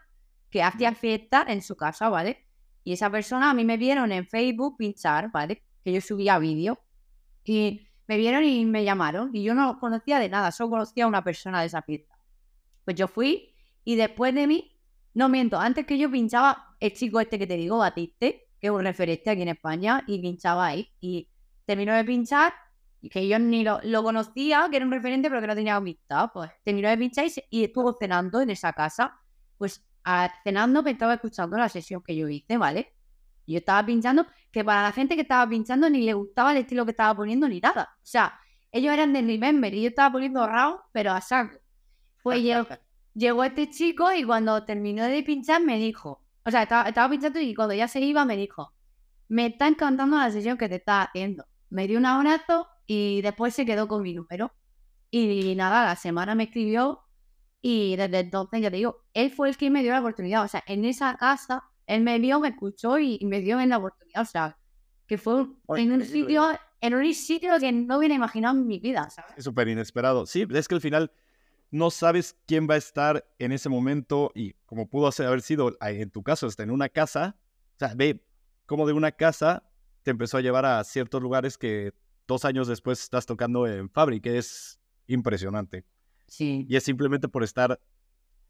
que 0.50 0.62
hacía 0.62 0.94
fiesta 0.94 1.44
en 1.48 1.62
su 1.62 1.76
casa, 1.76 2.08
¿vale? 2.08 2.46
Y 2.84 2.92
esa 2.92 3.10
persona 3.10 3.50
a 3.50 3.54
mí 3.54 3.64
me 3.64 3.76
vieron 3.76 4.12
en 4.12 4.26
Facebook 4.26 4.76
pinchar, 4.76 5.30
¿vale? 5.30 5.62
Que 5.84 5.92
yo 5.92 6.00
subía 6.00 6.38
vídeo. 6.38 6.78
Y 7.44 7.88
me 8.06 8.16
vieron 8.16 8.44
y 8.44 8.64
me 8.64 8.84
llamaron. 8.84 9.30
Y 9.34 9.42
yo 9.42 9.54
no 9.54 9.78
conocía 9.78 10.18
de 10.18 10.28
nada, 10.28 10.52
solo 10.52 10.70
conocía 10.70 11.04
a 11.04 11.08
una 11.08 11.24
persona 11.24 11.60
de 11.60 11.66
esa 11.66 11.82
fiesta. 11.82 12.18
Pues 12.84 12.96
yo 12.96 13.08
fui 13.08 13.54
y 13.84 13.96
después 13.96 14.34
de 14.34 14.46
mí, 14.46 14.76
no 15.14 15.28
miento, 15.28 15.58
antes 15.58 15.86
que 15.86 15.98
yo 15.98 16.10
pinchaba 16.10 16.76
el 16.80 16.92
chico 16.92 17.20
este 17.20 17.38
que 17.38 17.46
te 17.46 17.56
digo, 17.56 17.78
Batiste, 17.78 18.48
que 18.60 18.66
es 18.68 18.70
un 18.70 18.82
referente 18.82 19.30
aquí 19.30 19.42
en 19.42 19.48
España, 19.48 20.04
y 20.06 20.20
pinchaba 20.20 20.66
ahí. 20.66 20.88
Y 21.00 21.28
terminó 21.64 21.94
de 21.94 22.04
pinchar, 22.04 22.52
que 23.08 23.26
yo 23.28 23.38
ni 23.38 23.64
lo, 23.64 23.80
lo 23.82 24.02
conocía, 24.02 24.68
que 24.70 24.76
era 24.76 24.86
un 24.86 24.92
referente, 24.92 25.28
pero 25.28 25.40
que 25.40 25.46
no 25.46 25.54
tenía 25.54 25.76
amistad. 25.76 26.30
Pues 26.32 26.50
terminó 26.64 26.88
de 26.88 26.98
pinchar 26.98 27.26
y, 27.50 27.64
estuvo 27.64 27.92
cenando 27.98 28.40
en 28.40 28.50
esa 28.50 28.72
casa. 28.72 29.18
Pues 29.58 29.84
a- 30.04 30.30
cenando 30.44 30.82
me 30.82 30.92
estaba 30.92 31.14
escuchando 31.14 31.56
la 31.56 31.68
sesión 31.68 32.02
que 32.02 32.14
yo 32.16 32.28
hice, 32.28 32.56
¿vale? 32.56 32.94
Y 33.46 33.54
yo 33.54 33.58
estaba 33.58 33.84
pinchando, 33.84 34.26
que 34.50 34.64
para 34.64 34.82
la 34.82 34.92
gente 34.92 35.16
que 35.16 35.22
estaba 35.22 35.48
pinchando 35.48 35.90
ni 35.90 36.02
le 36.02 36.14
gustaba 36.14 36.52
el 36.52 36.58
estilo 36.58 36.84
que 36.84 36.92
estaba 36.92 37.14
poniendo 37.16 37.48
ni 37.48 37.60
nada. 37.60 37.90
O 37.96 38.06
sea, 38.06 38.38
ellos 38.70 38.92
eran 38.92 39.12
de 39.12 39.22
Remember 39.22 39.74
y 39.74 39.82
yo 39.82 39.88
estaba 39.88 40.12
poniendo 40.12 40.46
round, 40.46 40.78
pero 40.92 41.12
a 41.12 41.20
saco. 41.20 41.58
Pues 42.22 42.40
llegó, 42.42 42.66
llegó 43.14 43.44
este 43.44 43.68
chico 43.70 44.12
y 44.12 44.24
cuando 44.24 44.64
terminó 44.64 45.04
de 45.04 45.22
pinchar 45.22 45.62
me 45.62 45.78
dijo, 45.78 46.22
o 46.44 46.50
sea, 46.50 46.62
estaba, 46.62 46.88
estaba 46.88 47.10
pinchando 47.10 47.40
y 47.40 47.54
cuando 47.54 47.74
ya 47.74 47.88
se 47.88 48.00
iba 48.00 48.24
me 48.24 48.36
dijo, 48.36 48.72
me 49.28 49.46
está 49.46 49.66
encantando 49.68 50.16
la 50.18 50.30
sesión 50.30 50.56
que 50.56 50.68
te 50.68 50.76
estás 50.76 51.08
haciendo. 51.08 51.46
Me 51.70 51.86
dio 51.88 51.98
un 51.98 52.06
abrazo 52.06 52.68
y 52.94 53.22
después 53.22 53.54
se 53.54 53.64
quedó 53.64 53.88
con 53.88 54.02
mi 54.02 54.12
número. 54.12 54.52
Y 55.10 55.54
nada, 55.54 55.84
la 55.86 55.96
semana 55.96 56.34
me 56.34 56.44
escribió 56.44 57.00
y 57.62 57.96
desde 57.96 58.20
entonces, 58.20 58.60
ya 58.60 58.70
te 58.70 58.76
digo, 58.76 59.04
él 59.14 59.30
fue 59.30 59.48
el 59.48 59.56
que 59.56 59.70
me 59.70 59.82
dio 59.82 59.92
la 59.92 60.00
oportunidad. 60.00 60.44
O 60.44 60.48
sea, 60.48 60.62
en 60.66 60.84
esa 60.84 61.16
casa, 61.16 61.64
él 61.86 62.02
me 62.02 62.18
vio, 62.18 62.38
me 62.38 62.48
escuchó 62.48 62.98
y, 62.98 63.18
me 63.24 63.40
dio 63.40 63.60
en 63.60 63.70
la 63.70 63.78
oportunidad. 63.78 64.22
O 64.22 64.26
sea, 64.26 64.58
que 65.06 65.16
fue 65.16 65.46
en 65.76 65.92
un 65.92 66.04
sitio, 66.04 66.50
en 66.82 66.94
un 66.94 67.14
sitio 67.14 67.58
que 67.58 67.72
no 67.72 67.96
hubiera 67.96 68.14
imaginado 68.14 68.58
en 68.58 68.66
mi 68.66 68.78
vida, 68.78 69.08
¿sabes? 69.08 69.32
Es 69.38 69.44
súper 69.44 69.68
inesperado. 69.68 70.26
Sí, 70.26 70.46
es 70.50 70.68
que 70.68 70.74
al 70.74 70.80
final 70.82 71.12
no 71.70 71.90
sabes 71.90 72.36
quién 72.46 72.68
va 72.68 72.74
a 72.74 72.78
estar 72.78 73.24
en 73.38 73.52
ese 73.52 73.70
momento 73.70 74.32
y 74.34 74.52
como 74.66 74.86
pudo 74.90 75.10
haber 75.24 75.40
sido 75.40 75.76
en 75.80 76.10
tu 76.10 76.22
caso, 76.22 76.46
está 76.46 76.62
en 76.62 76.70
una 76.70 76.90
casa. 76.90 77.36
O 77.76 77.78
sea, 77.78 77.94
ve 77.94 78.22
cómo 78.66 78.86
de 78.86 78.92
una 78.92 79.12
casa 79.12 79.62
te 80.02 80.10
empezó 80.10 80.36
a 80.36 80.42
llevar 80.42 80.66
a 80.66 80.84
ciertos 80.84 81.22
lugares 81.22 81.56
que 81.56 81.94
dos 82.26 82.44
años 82.44 82.68
después 82.68 83.00
estás 83.02 83.26
tocando 83.26 83.66
en 83.66 83.88
Fabri, 83.90 84.20
que 84.20 84.38
es 84.38 84.78
impresionante. 85.06 85.84
Sí. 86.26 86.66
Y 86.68 86.76
es 86.76 86.84
simplemente 86.84 87.28
por 87.28 87.42
estar 87.44 87.78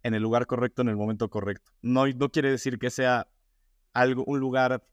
en 0.02 0.14
el 0.14 0.22
lugar 0.22 0.46
correcto 0.46 0.82
en 0.82 0.88
el 0.88 0.96
momento 0.96 1.28
correcto. 1.30 1.72
No, 1.80 2.06
no 2.06 2.28
quiere 2.30 2.50
decir 2.50 2.78
que 2.78 2.90
sea 2.90 3.28
algo, 3.92 4.24
un 4.26 4.40
lugar. 4.40 4.84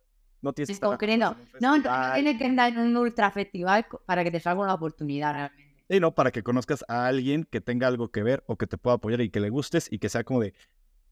No 0.41 0.53
tienes 0.53 0.79
que 0.79 1.17
No, 1.17 1.35
no, 1.59 1.77
no 1.77 2.13
tienes 2.13 2.37
que 2.37 2.45
andar 2.45 2.71
en 2.71 2.79
un 2.79 2.95
ultra 2.97 3.29
festival 3.31 3.85
para 4.05 4.23
que 4.23 4.31
te 4.31 4.39
salga 4.39 4.63
una 4.63 4.73
oportunidad 4.73 5.33
realmente. 5.33 5.83
Y 5.89 5.99
no, 5.99 6.13
para 6.13 6.31
que 6.31 6.43
conozcas 6.43 6.85
a 6.87 7.07
alguien 7.07 7.45
que 7.49 7.61
tenga 7.61 7.87
algo 7.87 8.09
que 8.09 8.23
ver 8.23 8.43
o 8.47 8.55
que 8.55 8.67
te 8.67 8.77
pueda 8.77 8.95
apoyar 8.97 9.21
y 9.21 9.31
que 9.31 9.39
le 9.39 9.49
gustes 9.49 9.91
y 9.91 9.97
que 9.99 10.07
sea 10.07 10.23
como 10.23 10.39
de, 10.41 10.53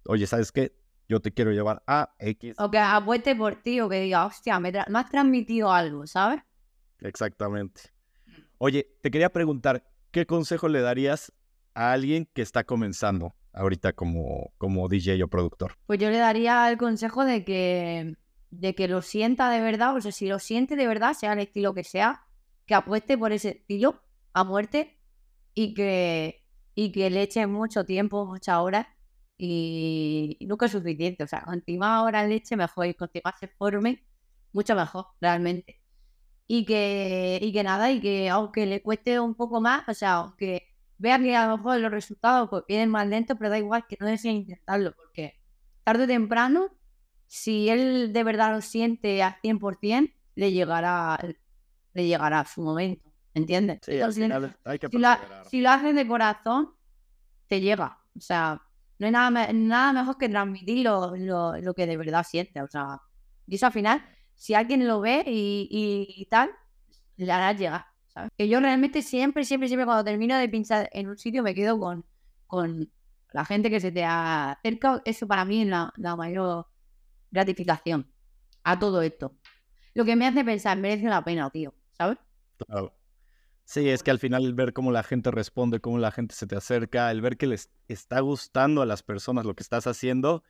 oye, 0.06 0.28
¿sabes 0.28 0.52
qué? 0.52 0.74
Yo 1.10 1.20
te 1.20 1.32
quiero 1.34 1.52
llevar 1.52 1.82
a 1.88 2.14
X. 2.20 2.56
O 2.60 2.70
que 2.70 2.78
apueste 2.78 3.36
por 3.36 3.56
ti 3.56 3.80
o 3.82 3.90
que 3.90 4.02
diga, 4.02 4.26
hostia, 4.26 4.60
me, 4.60 4.72
tra- 4.72 4.88
me 4.88 5.00
has 5.00 5.10
transmitido 5.10 5.72
algo, 5.72 6.06
¿sabes? 6.06 6.42
Exactamente. 7.00 7.82
Oye, 8.58 8.88
te 9.02 9.12
quería 9.12 9.30
preguntar, 9.30 9.84
¿qué 10.12 10.26
consejo 10.26 10.68
le 10.68 10.82
darías 10.82 11.32
a 11.74 11.92
alguien 11.92 12.28
que 12.34 12.42
está 12.42 12.64
comenzando 12.64 13.36
ahorita 13.54 13.94
como, 13.94 14.52
como 14.58 14.88
DJ 14.88 15.24
o 15.24 15.28
productor? 15.28 15.78
Pues 15.86 16.00
yo 16.00 16.10
le 16.10 16.18
daría 16.18 16.70
el 16.70 16.78
consejo 16.78 17.24
de 17.24 17.44
que, 17.44 18.16
de 18.50 18.76
que 18.76 18.88
lo 18.88 19.02
sienta 19.02 19.50
de 19.50 19.62
verdad, 19.62 19.96
o 19.96 20.02
sea, 20.02 20.12
si 20.12 20.28
lo 20.28 20.40
siente 20.40 20.76
de 20.76 20.88
verdad, 20.88 21.14
sea 21.14 21.34
el 21.34 21.40
estilo 21.40 21.74
que 21.74 21.84
sea, 21.84 22.26
que 22.66 22.76
apueste 22.76 23.18
por 23.18 23.32
ese 23.32 23.50
estilo 23.50 24.02
a 24.34 24.44
muerte 24.44 25.00
y 25.54 25.74
que, 25.74 26.44
y 26.76 26.92
que 26.92 27.10
le 27.10 27.24
eche 27.24 27.46
mucho 27.48 27.86
tiempo, 27.86 28.26
muchas 28.26 28.58
horas 28.58 28.88
y, 29.38 30.36
y 30.40 30.46
nunca 30.48 30.66
es 30.66 30.72
suficiente. 30.72 31.24
O 31.24 31.28
sea, 31.28 31.44
cuanto 31.44 31.72
más 31.74 32.04
horas 32.04 32.28
le 32.28 32.36
eche, 32.36 32.56
mejor 32.56 32.88
y 32.88 32.94
cuanto 32.96 33.20
más 33.24 33.40
se 33.40 33.48
forme, 33.48 34.04
mucho 34.52 34.76
mejor, 34.76 35.08
realmente. 35.22 35.82
Y 36.50 36.66
que, 36.66 37.40
y 37.42 37.52
que 37.54 37.64
nada, 37.64 37.92
y 37.92 38.00
que 38.02 38.30
aunque 38.30 38.66
le 38.66 38.82
cueste 38.82 39.20
un 39.20 39.36
poco 39.36 39.60
más, 39.62 39.88
o 39.90 39.94
sea, 39.94 40.14
aunque 40.16 40.64
vea 40.98 41.20
que 41.20 41.36
a 41.36 41.48
lo 41.48 41.58
mejor 41.58 41.80
los 41.80 41.92
resultados 41.92 42.50
pues, 42.50 42.64
vienen 42.68 42.90
más 42.90 43.06
lentos, 43.08 43.36
pero 43.38 43.50
da 43.50 43.58
igual 43.58 43.86
que 43.88 43.98
no 44.00 44.08
desee 44.08 44.32
intentarlo, 44.32 44.94
porque 44.96 45.34
tarde 45.84 46.06
o 46.06 46.08
temprano, 46.08 46.70
si 47.28 47.70
él 47.70 48.14
de 48.14 48.24
verdad 48.24 48.54
lo 48.56 48.62
siente 48.62 49.22
al 49.24 49.36
100%, 49.42 50.14
le 50.36 50.52
llegará, 50.54 51.20
le 51.94 52.08
llegará 52.08 52.46
su 52.46 52.62
momento, 52.62 53.12
¿entiendes? 53.34 53.80
Sí, 53.84 53.94
Entonces, 53.94 54.24
final 54.26 54.58
hay 54.64 54.80
que 54.80 54.88
si, 54.90 54.98
lo, 54.98 55.08
si 55.50 55.62
lo 55.62 55.70
haces 55.72 55.96
de 55.96 56.08
corazón, 56.08 56.76
te 57.48 57.62
llega. 57.62 58.00
O 58.16 58.20
sea, 58.22 58.62
no 59.00 59.06
hay 59.06 59.12
nada, 59.12 59.52
nada 59.54 59.94
mejor 59.94 60.18
que 60.18 60.30
transmitir 60.30 60.84
lo, 60.86 61.16
lo- 61.16 61.58
lo 61.58 61.74
que 61.74 61.86
de 61.88 61.98
verdad 61.98 62.26
siente. 62.28 62.62
O 62.62 62.68
sea, 62.68 63.00
y 63.48 63.56
eso 63.56 63.68
al 63.68 63.72
final, 63.74 64.04
si 64.38 64.54
alguien 64.54 64.88
lo 64.88 65.02
ve 65.02 65.24
y, 65.28 65.68
y- 65.70 66.22
y 66.22 66.26
tal, 66.28 66.52
le 67.18 67.32
hará 67.32 67.52
llegar. 67.54 67.86
¿sabes? 68.08 68.32
Que 68.38 68.48
yo 68.48 68.60
realmente 68.62 69.02
siempre, 69.02 69.44
siempre, 69.44 69.68
siempre 69.68 69.86
cuando 69.86 70.04
termino 70.06 70.38
de 70.38 70.50
pinchar 70.50 70.90
en 70.94 71.10
un 71.10 71.18
sitio 71.18 71.44
me 71.44 71.54
quedo 71.56 71.80
con, 71.80 72.06
con 72.48 72.92
la 73.34 73.46
gente 73.46 73.70
que 73.70 73.80
se 73.82 73.92
te 73.92 74.06
acerca. 74.06 75.02
Eso 75.06 75.28
para 75.28 75.46
mí 75.46 75.64
es 75.64 75.68
la, 75.68 75.92
la 75.98 76.16
mayor 76.16 76.68
gratificación 77.32 78.12
a 78.64 78.80
todo 78.80 79.02
esto. 79.02 79.36
Lo 79.94 80.06
que 80.06 80.16
me 80.16 80.28
hace 80.28 80.46
pensar, 80.46 80.78
merece 80.78 81.06
la 81.08 81.24
pena, 81.24 81.50
tío, 81.50 81.74
¿sabes? 81.92 82.18
Claro. 82.58 82.94
Sí, 83.66 83.90
es 83.90 84.02
que 84.02 84.12
al 84.12 84.20
final 84.20 84.46
el 84.46 84.54
ver 84.54 84.74
cómo 84.74 84.92
la 84.92 85.04
gente 85.04 85.30
responde, 85.32 85.82
cómo 85.82 85.98
la 85.98 86.12
gente 86.12 86.36
se 86.36 86.48
te 86.48 86.56
acerca, 86.56 87.12
el 87.12 87.22
ver 87.22 87.38
que 87.38 87.48
les 87.48 87.70
está 87.90 88.22
gustando 88.22 88.82
a 88.82 88.86
las 88.86 89.04
personas 89.04 89.46
lo 89.46 89.56
que 89.56 89.64
estás 89.64 89.88
haciendo, 89.88 90.44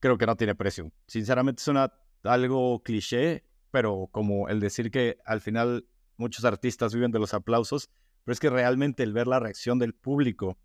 creo 0.00 0.18
que 0.18 0.26
no 0.26 0.36
tiene 0.36 0.54
precio. 0.54 0.92
Sinceramente 1.06 1.62
suena 1.62 1.92
algo 2.24 2.82
cliché, 2.82 3.44
pero 3.70 4.08
como 4.12 4.48
el 4.48 4.60
decir 4.60 4.90
que 4.90 5.18
al 5.24 5.40
final 5.40 5.86
muchos 6.16 6.44
artistas 6.44 6.94
viven 6.94 7.12
de 7.12 7.18
los 7.18 7.34
aplausos, 7.34 7.90
pero 8.24 8.32
es 8.32 8.40
que 8.40 8.50
realmente 8.50 9.02
el 9.02 9.12
ver 9.12 9.26
la 9.26 9.40
reacción 9.40 9.78
del 9.78 9.94
público 9.94 10.58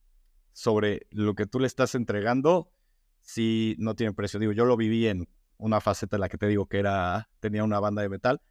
sobre 0.52 1.08
lo 1.12 1.36
que 1.36 1.46
tú 1.46 1.60
le 1.60 1.68
estás 1.68 1.96
entregando, 1.96 2.72
sí 3.22 3.76
no 3.80 3.96
tiene 3.96 4.14
precio. 4.14 4.40
Digo, 4.40 4.52
yo 4.52 4.66
lo 4.66 4.78
viví 4.78 5.08
en 5.08 5.28
una 5.58 5.82
faceta 5.82 6.18
en 6.18 6.22
la 6.22 6.30
que 6.30 6.38
te 6.38 6.48
digo 6.48 6.68
que 6.68 6.80
era, 6.80 7.30
tenía 7.40 7.64
una 7.64 7.80
banda 7.80 8.02
de 8.02 8.10
metal 8.10 8.42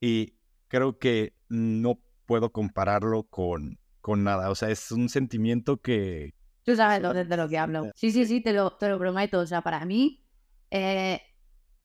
y 0.00 0.34
creo 0.68 0.98
que 0.98 1.34
no 1.48 2.00
puedo 2.26 2.52
compararlo 2.52 3.24
con, 3.24 3.78
con 4.00 4.24
nada. 4.24 4.50
O 4.50 4.54
sea, 4.54 4.70
es 4.70 4.90
un 4.92 5.08
sentimiento 5.08 5.78
que... 5.78 6.34
Tú 6.64 6.74
sabes 6.74 7.02
de, 7.02 7.24
de 7.24 7.36
lo 7.36 7.48
que 7.48 7.58
hablo. 7.58 7.90
Sí, 7.94 8.10
sí, 8.10 8.26
sí, 8.26 8.42
te 8.42 8.52
lo, 8.52 8.72
te 8.72 8.88
lo 8.88 8.98
prometo. 8.98 9.38
O 9.38 9.46
sea, 9.46 9.62
para 9.62 9.84
mí, 9.84 10.24
eh, 10.70 11.20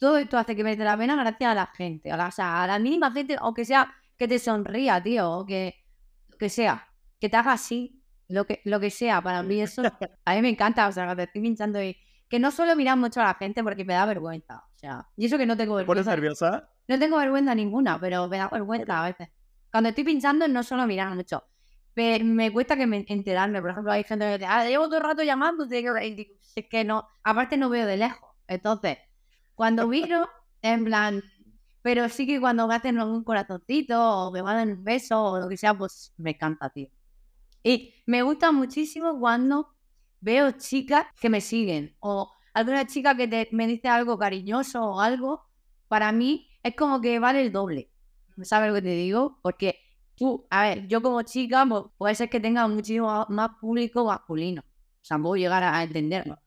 todo 0.02 0.18
esto 0.18 0.36
hace 0.36 0.56
que 0.56 0.64
merezca 0.64 0.84
la 0.84 0.98
pena 0.98 1.16
gracias 1.16 1.52
a 1.52 1.54
la 1.54 1.68
gente. 1.68 2.12
A 2.12 2.18
la, 2.18 2.28
o 2.28 2.32
sea, 2.32 2.64
a 2.64 2.68
la 2.68 2.80
mínima 2.80 3.12
gente, 3.12 3.36
aunque 3.40 3.66
sea 3.66 3.94
que 4.18 4.28
te 4.28 4.40
sonría, 4.40 5.02
tío, 5.02 5.32
o 5.32 5.46
que, 5.46 5.76
que 6.40 6.50
sea, 6.50 6.88
que 7.20 7.30
te 7.30 7.38
haga 7.38 7.52
así, 7.54 8.02
lo 8.28 8.48
que, 8.48 8.62
lo 8.66 8.80
que 8.80 8.90
sea, 8.90 9.22
para 9.22 9.44
mí 9.44 9.62
eso, 9.62 9.84
a 10.26 10.34
mí 10.34 10.42
me 10.42 10.50
encanta, 10.50 10.88
o 10.88 10.92
sea, 10.92 11.06
cuando 11.06 11.22
estoy 11.22 11.44
pinchando 11.44 11.82
y 11.84 11.96
que 12.28 12.40
no 12.40 12.50
suelo 12.50 12.76
mirar 12.76 12.98
mucho 12.98 13.22
a 13.22 13.26
la 13.26 13.36
gente 13.36 13.64
porque 13.64 13.86
me 13.86 13.94
da 13.94 14.08
vergüenza, 14.08 14.64
o 14.74 14.78
sea, 14.78 15.08
y 15.16 15.28
eso 15.28 15.38
que 15.38 15.46
no 15.46 15.56
tengo 15.56 15.78
¿Te 15.78 15.86
pones 15.86 16.08
vergüenza. 16.08 16.50
nerviosa? 16.50 16.70
No 16.88 16.98
tengo 16.98 17.18
vergüenza 17.18 17.54
ninguna, 17.54 18.00
pero 18.00 18.28
me 18.28 18.38
da 18.40 18.48
vergüenza 18.50 19.04
a 19.04 19.08
veces. 19.08 19.30
Cuando 19.72 19.90
estoy 19.90 20.04
pinchando 20.04 20.48
no 20.48 20.64
suelo 20.64 20.88
mirar 20.88 21.14
mucho. 21.16 21.44
Pero 21.94 22.26
me 22.26 22.52
cuesta 22.52 22.76
que 22.76 22.88
me 22.88 23.06
enterarme. 23.08 23.62
Por 23.62 23.70
ejemplo, 23.70 23.92
hay 23.92 24.04
gente 24.04 24.26
que 24.26 24.34
dice, 24.40 24.46
ah, 24.46 24.66
llevo 24.66 24.86
todo 24.86 24.98
el 24.98 25.04
rato 25.04 25.24
llamando. 25.24 25.66
y 25.66 25.68
digo, 25.70 25.94
Es 26.56 26.66
que 26.70 26.84
no, 26.84 27.08
aparte 27.24 27.56
no 27.58 27.70
veo 27.70 27.86
de 27.86 27.98
lejos. 27.98 28.30
Entonces, 28.48 28.98
cuando 29.62 29.88
miro, 29.88 30.28
en 30.64 30.86
plan, 30.86 31.22
pero 31.84 32.10
sí 32.10 32.26
que 32.26 32.40
cuando 32.40 32.64
hacen 32.72 33.00
un 33.00 33.24
corazoncito 33.24 33.96
o 33.96 34.32
me 34.32 34.42
mandan 34.42 34.76
un 34.76 34.84
beso 34.84 35.24
o 35.24 35.40
lo 35.40 35.48
que 35.48 35.56
sea, 35.56 35.78
pues 35.78 36.16
me 36.18 36.32
encanta, 36.32 36.72
tío. 36.72 36.88
Y 37.64 37.94
me 38.08 38.24
gusta 38.24 38.52
muchísimo 38.52 39.20
cuando 39.20 39.76
veo 40.20 40.50
chicas 40.54 41.06
que 41.20 41.30
me 41.30 41.42
siguen 41.42 41.96
o 42.00 42.32
alguna 42.56 42.88
chica 42.88 43.16
que 43.16 43.50
me 43.52 43.68
dice 43.68 43.88
algo 43.88 44.18
cariñoso 44.18 44.84
o 44.84 45.00
algo. 45.00 45.44
Para 45.88 46.12
mí 46.12 46.50
es 46.64 46.76
como 46.76 47.00
que 47.00 47.20
vale 47.20 47.42
el 47.44 47.52
doble. 47.52 47.92
¿Sabes 48.42 48.70
lo 48.70 48.74
que 48.74 48.82
te 48.82 48.96
digo? 48.96 49.38
Porque 49.44 49.76
tú, 50.16 50.48
a 50.50 50.64
ver, 50.64 50.88
yo 50.88 51.04
como 51.04 51.22
chica, 51.22 51.68
pues, 51.70 51.84
puede 52.00 52.16
ser 52.16 52.32
que 52.32 52.40
tenga 52.40 52.68
muchísimo 52.68 53.28
más 53.30 53.52
público 53.60 54.06
masculino. 54.06 54.64
O 54.64 55.04
sea, 55.04 55.20
puedo 55.20 55.36
llegar 55.36 55.62
a 55.62 55.84
entenderlo. 55.84 56.40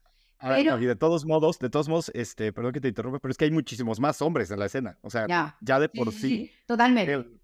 A 0.45 0.49
ver, 0.49 0.57
Pero- 0.63 0.77
no, 0.77 0.83
y 0.83 0.85
de 0.85 0.95
todos 0.95 1.25
modos, 1.25 1.57
de 1.59 1.69
todos 1.69 1.89
modos, 1.89 2.11
este, 2.13 2.53
perdón 2.53 2.71
que 2.73 2.81
te 2.81 2.87
interrumpa, 2.87 3.19
pero 3.19 3.31
es 3.31 3.37
que 3.37 3.45
hay 3.45 3.51
muchísimos 3.51 3.99
más 3.99 4.21
hombres 4.21 4.51
en 4.51 4.59
la 4.59 4.65
escena. 4.67 4.97
O 5.01 5.09
sea, 5.09 5.25
ya, 5.27 5.57
Ya. 5.61 5.79
de 5.79 5.89
por 5.89 6.11
sí. 6.11 6.51
Totalmente. 6.67 7.13
el- 7.13 7.39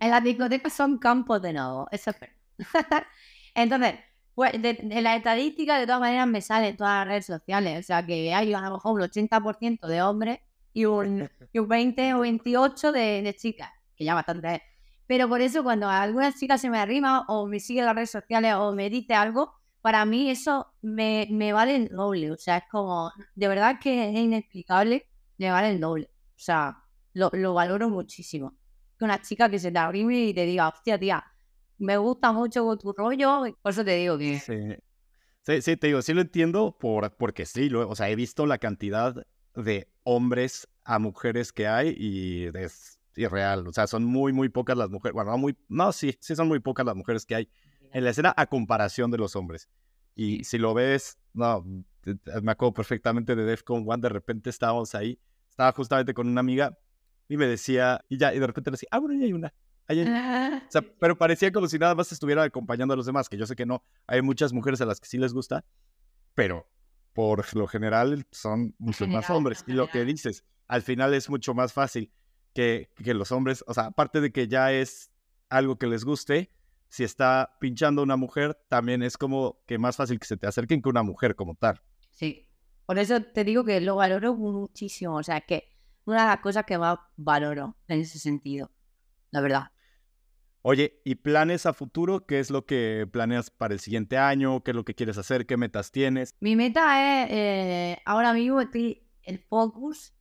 En 0.00 0.10
las 0.10 0.22
discotecas 0.22 0.72
son 0.72 0.98
campos 0.98 1.40
de 1.42 1.52
nuevo. 1.52 1.88
Eso. 1.90 2.12
Entonces, 3.54 3.94
pues 4.34 4.52
de, 4.60 4.74
de 4.74 5.00
las 5.02 5.16
estadísticas, 5.18 5.78
de 5.80 5.86
todas 5.86 6.00
maneras, 6.00 6.26
me 6.26 6.40
salen 6.40 6.76
todas 6.76 7.00
las 7.00 7.06
redes 7.08 7.26
sociales. 7.26 7.80
O 7.80 7.82
sea, 7.86 8.04
que 8.06 8.32
hay 8.34 8.52
a 8.52 8.60
lo 8.60 8.72
mejor 8.72 8.94
un 8.94 9.00
80% 9.02 9.86
de 9.86 10.02
hombres 10.02 10.38
y 10.72 10.84
un, 10.86 11.28
y 11.52 11.58
un 11.58 11.68
20 11.68 12.14
o 12.14 12.20
28 12.20 12.92
de, 12.92 13.22
de 13.22 13.34
chicas, 13.34 13.70
que 13.96 14.04
ya 14.04 14.14
bastante 14.14 14.54
es. 14.56 14.60
Pero 15.06 15.28
por 15.28 15.40
eso, 15.40 15.62
cuando 15.62 15.88
alguna 15.88 16.32
chica 16.32 16.56
se 16.56 16.70
me 16.70 16.78
arrima 16.78 17.26
o 17.28 17.46
me 17.46 17.60
sigue 17.60 17.80
en 17.80 17.86
las 17.86 17.94
redes 17.94 18.10
sociales 18.10 18.54
o 18.54 18.72
me 18.72 18.88
dice 18.88 19.14
algo, 19.14 19.52
para 19.82 20.04
mí 20.04 20.30
eso 20.30 20.72
me, 20.80 21.28
me 21.30 21.52
vale 21.52 21.76
el 21.76 21.88
doble. 21.88 22.30
O 22.30 22.36
sea, 22.36 22.58
es 22.58 22.64
como, 22.70 23.12
de 23.34 23.48
verdad 23.48 23.78
que 23.80 24.08
es 24.08 24.16
inexplicable, 24.16 25.08
me 25.38 25.50
vale 25.50 25.70
el 25.70 25.80
doble. 25.80 26.10
O 26.30 26.38
sea, 26.38 26.82
lo, 27.12 27.30
lo 27.32 27.52
valoro 27.52 27.90
muchísimo 27.90 28.56
que 28.98 29.04
una 29.04 29.20
chica 29.20 29.50
que 29.50 29.58
se 29.58 29.70
te 29.70 29.78
arrime 29.78 30.26
y 30.26 30.34
te 30.34 30.46
diga, 30.46 30.68
hostia, 30.68 30.98
tía, 30.98 31.24
me 31.78 31.96
gusta 31.96 32.32
mucho 32.32 32.76
tu 32.76 32.92
rollo. 32.92 33.42
Por 33.60 33.72
eso 33.72 33.84
te 33.84 33.96
digo 33.96 34.16
que. 34.16 34.38
Sí. 34.38 34.76
Sí, 35.44 35.60
sí, 35.60 35.76
te 35.76 35.88
digo, 35.88 36.00
sí 36.02 36.14
lo 36.14 36.20
entiendo 36.20 36.76
por, 36.78 37.16
porque 37.16 37.46
sí, 37.46 37.68
lo, 37.68 37.88
o 37.88 37.96
sea, 37.96 38.08
he 38.08 38.14
visto 38.14 38.46
la 38.46 38.58
cantidad 38.58 39.26
de 39.56 39.88
hombres 40.04 40.68
a 40.84 41.00
mujeres 41.00 41.52
que 41.52 41.66
hay 41.66 41.96
y 41.98 42.44
es 42.56 43.00
irreal. 43.16 43.66
O 43.66 43.72
sea, 43.72 43.88
son 43.88 44.04
muy, 44.04 44.32
muy 44.32 44.48
pocas 44.50 44.76
las 44.76 44.88
mujeres. 44.88 45.14
Bueno, 45.14 45.32
no 45.32 45.38
muy, 45.38 45.56
no, 45.68 45.90
sí, 45.90 46.16
sí 46.20 46.36
son 46.36 46.46
muy 46.46 46.60
pocas 46.60 46.86
las 46.86 46.94
mujeres 46.94 47.26
que 47.26 47.34
hay 47.34 47.48
en 47.92 48.04
la 48.04 48.10
escena 48.10 48.34
a 48.36 48.46
comparación 48.46 49.10
de 49.10 49.18
los 49.18 49.36
hombres. 49.36 49.68
Y 50.14 50.44
si 50.44 50.58
lo 50.58 50.74
ves, 50.74 51.18
no, 51.32 51.64
me 52.42 52.52
acuerdo 52.52 52.74
perfectamente 52.74 53.34
de 53.34 53.44
Defcon 53.44 53.84
One, 53.86 54.02
de 54.02 54.08
repente 54.08 54.50
estábamos 54.50 54.94
ahí, 54.94 55.18
estaba 55.48 55.72
justamente 55.72 56.14
con 56.14 56.28
una 56.28 56.40
amiga 56.40 56.76
y 57.28 57.36
me 57.36 57.46
decía, 57.46 58.04
y 58.08 58.18
ya, 58.18 58.34
y 58.34 58.38
de 58.38 58.46
repente 58.46 58.70
le 58.70 58.74
decía, 58.74 58.88
ah, 58.90 58.98
bueno, 58.98 59.14
ahí 59.14 59.24
hay 59.24 59.32
una. 59.32 59.54
ahí 59.86 60.00
hay 60.00 60.62
o 60.66 60.70
sea, 60.70 60.82
pero 60.98 61.16
parecía 61.16 61.52
como 61.52 61.66
si 61.66 61.78
nada 61.78 61.94
más 61.94 62.12
estuviera 62.12 62.42
acompañando 62.42 62.94
a 62.94 62.96
los 62.96 63.06
demás, 63.06 63.28
que 63.28 63.36
yo 63.36 63.46
sé 63.46 63.56
que 63.56 63.66
no. 63.66 63.84
Hay 64.06 64.22
muchas 64.22 64.52
mujeres 64.52 64.80
a 64.80 64.86
las 64.86 65.00
que 65.00 65.06
sí 65.06 65.18
les 65.18 65.32
gusta, 65.32 65.64
pero 66.34 66.68
por 67.14 67.54
lo 67.54 67.66
general 67.66 68.26
son 68.30 68.74
muchos 68.78 69.08
más 69.08 69.28
hombres. 69.30 69.64
Y 69.66 69.72
lo 69.72 69.88
que 69.88 70.04
dices, 70.04 70.44
al 70.68 70.82
final 70.82 71.14
es 71.14 71.28
mucho 71.30 71.54
más 71.54 71.72
fácil 71.72 72.12
que, 72.54 72.90
que 73.02 73.14
los 73.14 73.32
hombres, 73.32 73.64
o 73.66 73.74
sea, 73.74 73.86
aparte 73.86 74.20
de 74.20 74.32
que 74.32 74.48
ya 74.48 74.72
es 74.72 75.10
algo 75.48 75.76
que 75.76 75.86
les 75.86 76.04
guste, 76.04 76.50
si 76.92 77.04
está 77.04 77.56
pinchando 77.58 78.02
una 78.02 78.16
mujer, 78.16 78.54
también 78.68 79.02
es 79.02 79.16
como 79.16 79.62
que 79.66 79.78
más 79.78 79.96
fácil 79.96 80.20
que 80.20 80.26
se 80.26 80.36
te 80.36 80.46
acerquen 80.46 80.82
que 80.82 80.90
una 80.90 81.02
mujer 81.02 81.34
como 81.34 81.54
tal. 81.54 81.80
Sí. 82.10 82.46
Por 82.84 82.98
eso 82.98 83.22
te 83.22 83.44
digo 83.44 83.64
que 83.64 83.80
lo 83.80 83.96
valoro 83.96 84.34
muchísimo. 84.34 85.16
O 85.16 85.22
sea, 85.22 85.40
que 85.40 85.70
una 86.04 86.20
de 86.20 86.26
las 86.26 86.40
cosas 86.40 86.66
que 86.66 86.76
más 86.76 86.98
valoro 87.16 87.78
en 87.88 88.00
ese 88.00 88.18
sentido. 88.18 88.70
La 89.30 89.40
verdad. 89.40 89.70
Oye, 90.60 91.00
¿y 91.02 91.14
planes 91.14 91.64
a 91.64 91.72
futuro? 91.72 92.26
¿Qué 92.26 92.40
es 92.40 92.50
lo 92.50 92.66
que 92.66 93.08
planeas 93.10 93.50
para 93.50 93.72
el 93.72 93.80
siguiente 93.80 94.18
año? 94.18 94.62
¿Qué 94.62 94.72
es 94.72 94.74
lo 94.74 94.84
que 94.84 94.94
quieres 94.94 95.16
hacer? 95.16 95.46
¿Qué 95.46 95.56
metas 95.56 95.92
tienes? 95.92 96.34
Mi 96.40 96.56
meta 96.56 97.22
es, 97.24 97.30
eh, 97.30 98.02
ahora 98.04 98.34
mismo 98.34 98.60
estoy 98.60 99.08
el 99.22 99.38
focus 99.38 100.12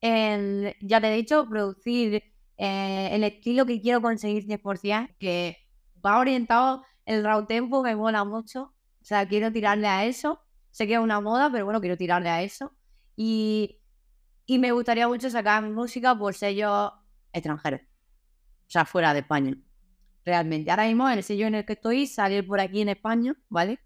en, 0.00 0.74
ya 0.80 1.00
te 1.00 1.06
he 1.06 1.16
dicho, 1.16 1.48
producir 1.48 2.24
eh, 2.56 3.10
el 3.12 3.22
estilo 3.22 3.64
que 3.64 3.80
quiero 3.80 4.02
conseguir 4.02 4.44
100%, 4.44 5.14
que 5.20 5.65
va 6.04 6.18
orientado 6.18 6.84
el 7.04 7.24
raw 7.24 7.46
tempo, 7.46 7.82
me 7.82 7.96
mola 7.96 8.24
mucho. 8.24 8.74
O 9.00 9.04
sea, 9.04 9.26
quiero 9.26 9.52
tirarle 9.52 9.86
a 9.86 10.04
eso. 10.04 10.40
Sé 10.70 10.86
que 10.86 10.94
es 10.94 11.00
una 11.00 11.20
moda, 11.20 11.50
pero 11.50 11.64
bueno, 11.64 11.80
quiero 11.80 11.96
tirarle 11.96 12.28
a 12.28 12.42
eso. 12.42 12.72
Y, 13.16 13.80
y 14.46 14.58
me 14.58 14.72
gustaría 14.72 15.08
mucho 15.08 15.30
sacar 15.30 15.62
música 15.62 16.18
por 16.18 16.34
sellos 16.34 16.92
extranjeros. 17.32 17.80
O 17.80 18.70
sea, 18.70 18.84
fuera 18.84 19.14
de 19.14 19.20
España. 19.20 19.56
Realmente. 20.24 20.70
Ahora 20.70 20.86
mismo, 20.86 21.08
el 21.08 21.22
sello 21.22 21.46
en 21.46 21.54
el 21.54 21.64
que 21.64 21.74
estoy, 21.74 22.06
salir 22.06 22.46
por 22.46 22.60
aquí 22.60 22.80
en 22.80 22.88
España, 22.88 23.36
¿vale? 23.48 23.78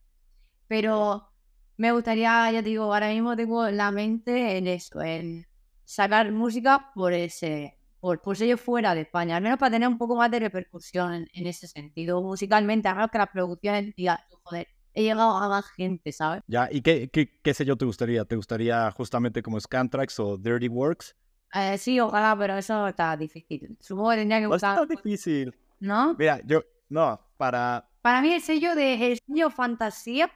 Pero 0.69 1.31
me 1.77 1.93
gustaría, 1.93 2.51
ya 2.53 2.63
digo, 2.63 2.85
ahora 2.85 3.09
mismo 3.09 3.37
tengo 3.37 3.69
la 3.71 3.91
mente 3.91 4.59
en 4.59 4.67
eso, 4.67 5.01
en 5.03 5.47
sacar 5.85 6.31
música 6.31 6.91
por 6.95 7.13
ese, 7.15 7.80
por, 8.01 8.21
por 8.21 8.37
sello 8.37 8.57
fuera 8.57 8.95
de 8.95 9.03
España, 9.03 9.37
al 9.37 9.43
menos 9.43 9.59
para 9.59 9.73
tener 9.73 9.89
un 9.89 9.99
poco 9.99 10.17
más 10.17 10.31
de 10.31 10.41
repercusión 10.41 11.15
en, 11.15 11.29
en 11.33 11.47
ese 11.47 11.69
sentido, 11.69 12.23
musicalmente, 12.23 12.89
a 12.89 13.09
que 13.13 13.19
las 13.19 13.29
producciones 13.29 13.95
digan, 13.95 14.19
joder, 14.43 14.69
he 14.95 15.03
llegado 15.03 15.37
a 15.37 15.49
más 15.49 15.67
gente, 15.71 16.13
¿sabes? 16.13 16.43
Ya, 16.47 16.69
¿y 16.71 16.81
qué, 16.81 17.11
qué, 17.11 17.41
qué 17.43 17.55
sello 17.55 17.77
te 17.77 17.85
gustaría? 17.85 18.25
¿Te 18.25 18.37
gustaría 18.37 18.91
justamente 18.91 19.43
como 19.43 19.61
Scantrax 19.61 20.19
o 20.21 20.37
Dirty 20.37 20.69
Works? 20.69 21.15
Eh, 21.55 21.79
sí, 21.79 21.99
ojalá, 22.01 22.37
pero 22.39 22.57
eso 22.57 22.87
está 22.89 23.17
difícil. 23.17 23.77
Supongo 23.81 24.11
que 24.11 24.17
tendría 24.17 24.39
que 24.39 24.45
No 24.45 24.51
buscar, 24.51 24.77
tan 24.77 24.89
difícil. 24.89 25.55
¿no? 25.81 26.15
Mira, 26.19 26.41
yo, 26.45 26.63
no, 26.89 27.21
para, 27.37 27.89
Para 28.03 28.23
mí 28.23 28.33
el 28.33 28.41
sello 28.41 28.75
de 28.75 29.13
el 29.13 29.19
sello 29.27 29.51
fantasía 29.51 30.31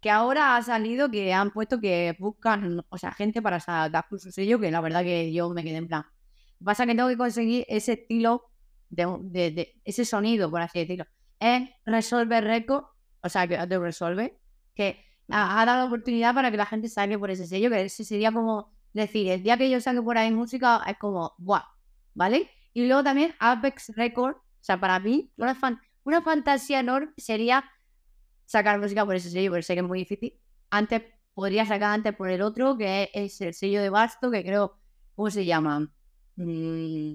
que 0.00 0.10
ahora 0.10 0.56
ha 0.56 0.62
salido 0.62 1.10
que 1.10 1.32
han 1.32 1.50
puesto 1.52 1.80
que 1.80 2.16
buscan, 2.18 2.84
o 2.88 2.98
sea, 2.98 3.12
gente 3.12 3.40
para 3.40 3.60
sacar 3.60 4.06
su 4.18 4.32
sello, 4.32 4.58
que 4.58 4.70
la 4.70 4.80
verdad 4.80 5.02
que 5.04 5.32
yo 5.32 5.50
me 5.50 5.62
quedé 5.62 5.76
en 5.76 5.86
plan. 5.88 6.04
Pasa 6.64 6.86
que 6.86 6.94
tengo 6.94 7.08
que 7.08 7.16
conseguir 7.16 7.64
ese 7.68 7.92
estilo 7.94 8.44
de, 8.90 9.06
de- 9.22 9.50
de- 9.50 9.80
ese 9.84 10.04
sonido, 10.04 10.50
por 10.50 10.60
así 10.60 10.80
decirlo. 10.80 11.06
Es 11.40 11.68
Resolver 11.84 12.44
Record, 12.44 12.84
o 13.22 13.28
sea, 13.28 13.46
que 13.48 13.56
de 13.66 13.78
Resolve, 13.78 14.38
que 14.74 15.04
ha, 15.30 15.60
ha 15.60 15.66
dado 15.66 15.86
oportunidad 15.86 16.34
para 16.34 16.50
que 16.50 16.56
la 16.56 16.66
gente 16.66 16.88
saque 16.88 17.18
por 17.18 17.30
ese 17.30 17.46
sello, 17.46 17.70
que 17.70 17.82
ese 17.82 18.04
sería 18.04 18.32
como 18.32 18.72
decir, 18.92 19.30
el 19.30 19.42
día 19.42 19.56
que 19.56 19.70
yo 19.70 19.80
saque 19.80 20.02
por 20.02 20.18
ahí 20.18 20.30
música 20.30 20.82
es 20.86 20.96
como, 20.98 21.32
¡guau! 21.38 21.62
¿Vale? 22.14 22.50
Y 22.74 22.86
luego 22.86 23.02
también 23.02 23.34
Apex 23.38 23.92
Record, 23.96 24.36
o 24.36 24.40
sea, 24.60 24.78
para 24.78 24.98
mí, 25.00 25.32
una, 25.36 25.58
una 26.04 26.22
fantasía 26.22 26.80
enorme 26.80 27.12
sería 27.16 27.64
sacar 28.44 28.78
música 28.80 29.04
por 29.04 29.16
ese 29.16 29.30
sello, 29.30 29.50
pero 29.50 29.62
sé 29.62 29.74
que 29.74 29.80
es 29.80 29.86
muy 29.86 30.00
difícil. 30.00 30.38
Antes, 30.70 31.02
podría 31.34 31.64
sacar 31.64 31.94
antes 31.94 32.14
por 32.14 32.28
el 32.30 32.42
otro, 32.42 32.76
que 32.76 33.10
es 33.14 33.40
el 33.40 33.54
sello 33.54 33.80
de 33.82 33.88
Basto, 33.90 34.30
que 34.30 34.42
creo, 34.44 34.78
¿cómo 35.14 35.30
se 35.30 35.44
llama? 35.44 35.90
Mm, 36.36 37.14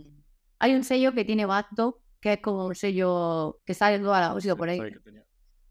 hay 0.60 0.74
un 0.76 0.84
sello 0.84 1.14
que 1.14 1.26
tiene 1.26 1.46
Basto, 1.46 2.02
que 2.20 2.34
es 2.34 2.40
como 2.42 2.66
un 2.68 2.76
sello 2.76 3.60
que 3.66 3.74
sale 3.74 3.96
en 3.98 4.04
toda 4.04 4.22
la 4.22 4.34
música 4.34 4.56
por 4.56 4.70
ahí. 4.70 4.80
tenía, 5.04 5.24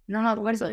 No, 0.06 0.23
no, 0.23 0.35
recuerdo. 0.35 0.68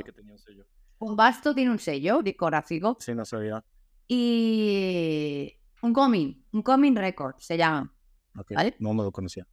un 0.99 1.15
Basto 1.15 1.53
tiene 1.53 1.71
un 1.71 1.79
sello 1.79 2.21
discográfico 2.21 2.97
Sí, 2.99 3.13
no 3.13 3.25
sabía. 3.25 3.63
y 4.07 5.53
un 5.81 5.93
coming, 5.93 6.43
un 6.51 6.61
coming 6.61 6.95
record 6.95 7.35
se 7.39 7.57
llama. 7.57 7.93
¿Vale? 8.49 8.75
No, 8.79 8.93
no 8.93 9.03
lo 9.03 9.11
conocía. 9.11 9.45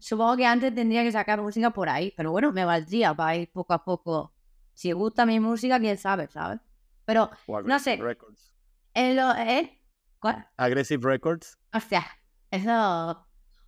Supongo 0.00 0.36
que 0.36 0.46
antes 0.46 0.72
tendría 0.74 1.02
que 1.02 1.10
sacar 1.10 1.42
música 1.42 1.70
por 1.70 1.88
ahí, 1.88 2.12
pero 2.16 2.30
bueno, 2.30 2.52
me 2.52 2.64
valdría 2.64 3.14
para 3.14 3.36
ir 3.36 3.50
poco 3.50 3.72
a 3.74 3.84
poco. 3.84 4.32
Si 4.72 4.92
gusta 4.92 5.26
mi 5.26 5.40
música, 5.40 5.80
quién 5.80 5.98
sabe, 5.98 6.28
¿sabes? 6.28 6.60
Pero, 7.04 7.30
no 7.64 7.78
sé. 7.80 7.96
Records. 7.96 8.54
¿eh? 8.94 9.77
¿Cuál? 10.20 10.48
Aggressive 10.56 11.00
Records. 11.02 11.58
Hostia, 11.72 12.06
eso. 12.50 13.26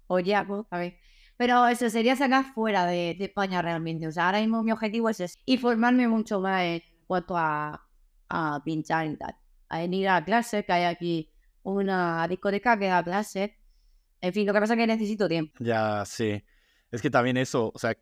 Oye, 0.09 0.37
ver. 0.71 0.99
Pero 1.37 1.67
eso 1.69 1.89
sería 1.89 2.17
sacar 2.17 2.53
fuera 2.53 2.85
de, 2.87 3.15
de 3.19 3.25
España 3.27 3.63
realmente. 3.63 4.07
O 4.07 4.13
sea, 4.13 4.27
ahora 4.27 4.41
mismo 4.41 4.63
mi 4.63 4.73
objetivo 4.73 5.09
es 5.09 5.21
ese. 5.21 5.39
Y 5.47 5.57
formarme 5.57 6.07
mucho 6.09 6.41
más 6.41 6.63
en 6.63 6.83
cuanto 7.07 7.37
a, 7.37 7.89
a 8.29 8.63
pinchar 8.65 9.07
y 9.07 9.17
tal. 9.17 9.35
A 9.69 9.85
ir 9.85 10.09
a 10.09 10.25
clases, 10.25 10.65
que 10.67 10.73
hay 10.73 10.85
aquí 10.85 11.33
una 11.63 12.27
discoteca 12.29 12.79
que 12.79 12.89
da 12.89 13.03
clases. 13.03 13.53
En 14.21 14.33
fin, 14.33 14.47
lo 14.47 14.53
que 14.53 14.61
pasa 14.61 14.75
es 14.75 14.79
que 14.79 14.87
necesito 14.87 15.29
tiempo. 15.29 15.55
Ya, 15.61 16.05
sí. 16.05 16.45
Es 16.91 17.01
que 17.01 17.09
también 17.09 17.37
eso, 17.37 17.71
o 17.73 17.79
sea, 17.79 17.97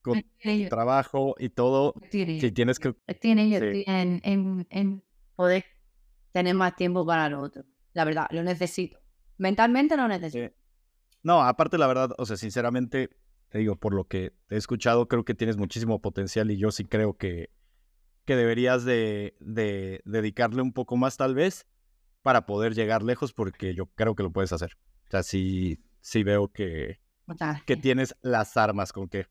con 0.00 0.24
trabajo 0.70 1.34
y 1.38 1.50
todo, 1.50 1.92
si 2.10 2.52
tienes 2.52 2.78
que... 2.78 2.94
Ello, 3.06 3.56
estoy 3.56 3.84
en, 3.86 4.20
en, 4.24 4.66
en 4.70 5.04
poder 5.34 5.64
tener 6.32 6.54
más 6.54 6.74
tiempo 6.76 7.04
para 7.04 7.28
lo 7.28 7.40
otro. 7.40 7.64
La 7.92 8.04
verdad, 8.04 8.26
lo 8.30 8.42
necesito. 8.42 8.98
Mentalmente 9.38 9.96
lo 9.96 10.08
necesito. 10.08 10.54
No, 11.22 11.42
aparte 11.42 11.78
la 11.78 11.86
verdad, 11.86 12.10
o 12.18 12.26
sea, 12.26 12.36
sinceramente, 12.36 13.10
te 13.48 13.58
digo, 13.58 13.76
por 13.76 13.94
lo 13.94 14.04
que 14.06 14.32
he 14.50 14.56
escuchado, 14.56 15.08
creo 15.08 15.24
que 15.24 15.34
tienes 15.34 15.56
muchísimo 15.56 16.00
potencial 16.00 16.50
y 16.50 16.58
yo 16.58 16.70
sí 16.70 16.84
creo 16.84 17.16
que, 17.16 17.50
que 18.24 18.36
deberías 18.36 18.84
de, 18.84 19.36
de 19.40 20.00
dedicarle 20.04 20.62
un 20.62 20.72
poco 20.72 20.96
más 20.96 21.16
tal 21.16 21.34
vez 21.34 21.66
para 22.22 22.46
poder 22.46 22.74
llegar 22.74 23.02
lejos 23.02 23.32
porque 23.32 23.74
yo 23.74 23.86
creo 23.86 24.14
que 24.14 24.22
lo 24.22 24.32
puedes 24.32 24.52
hacer. 24.52 24.76
O 25.06 25.10
sea, 25.10 25.22
sí, 25.22 25.82
sí 26.00 26.22
veo 26.22 26.48
que, 26.48 27.00
que 27.66 27.76
tienes 27.76 28.14
las 28.22 28.56
armas 28.56 28.92
con 28.92 29.08
que. 29.08 29.26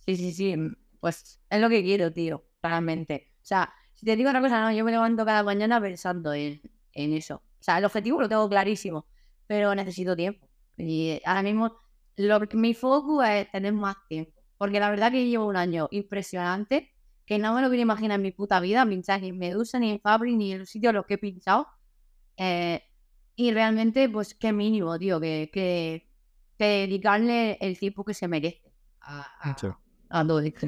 Sí, 0.00 0.16
sí, 0.16 0.32
sí. 0.32 0.56
Mm, 0.56 0.76
pues 1.00 1.40
es 1.48 1.60
lo 1.60 1.68
que 1.68 1.82
quiero, 1.82 2.12
tío, 2.12 2.44
claramente. 2.60 3.32
O 3.36 3.46
sea, 3.46 3.72
si 3.94 4.06
te 4.06 4.16
digo 4.16 4.30
una 4.30 4.40
cosa, 4.40 4.60
no, 4.60 4.72
yo 4.72 4.84
me 4.84 4.90
levanto 4.90 5.24
cada 5.24 5.42
mañana 5.42 5.80
pensando 5.80 6.32
en, 6.34 6.60
en 6.92 7.12
eso. 7.12 7.42
O 7.64 7.66
sea, 7.66 7.78
el 7.78 7.86
objetivo 7.86 8.20
lo 8.20 8.28
tengo 8.28 8.46
clarísimo, 8.46 9.06
pero 9.46 9.74
necesito 9.74 10.14
tiempo. 10.14 10.46
Y 10.76 11.18
ahora 11.24 11.42
mismo 11.42 11.78
lo, 12.16 12.38
mi 12.52 12.74
foco 12.74 13.22
es 13.22 13.50
tener 13.50 13.72
más 13.72 13.96
tiempo. 14.06 14.38
Porque 14.58 14.78
la 14.78 14.90
verdad 14.90 15.10
que 15.10 15.26
llevo 15.26 15.46
un 15.46 15.56
año 15.56 15.88
impresionante, 15.90 16.92
que 17.24 17.38
no 17.38 17.54
me 17.54 17.62
lo 17.62 17.68
quiero 17.68 17.80
imaginar 17.80 18.16
en 18.16 18.22
mi 18.22 18.32
puta 18.32 18.60
vida, 18.60 18.84
pinchar 18.84 19.22
ni 19.22 19.30
en 19.30 19.38
Medusa, 19.38 19.78
ni 19.78 19.92
en 19.92 20.00
Fabri, 20.00 20.36
ni 20.36 20.52
en 20.52 20.58
los 20.58 20.68
sitios 20.68 20.90
a 20.90 20.92
los 20.92 21.06
que 21.06 21.14
he 21.14 21.18
pinchado. 21.18 21.66
Eh, 22.36 22.82
y 23.34 23.50
realmente, 23.50 24.10
pues 24.10 24.34
qué 24.34 24.52
mínimo, 24.52 24.98
tío, 24.98 25.18
que, 25.18 25.48
que, 25.50 26.06
dedicarle 26.58 27.56
el 27.62 27.78
tiempo 27.78 28.04
que 28.04 28.12
se 28.12 28.28
merece 28.28 28.74
a, 29.00 29.26
a, 29.40 30.26
todo 30.26 30.40
esto. 30.40 30.66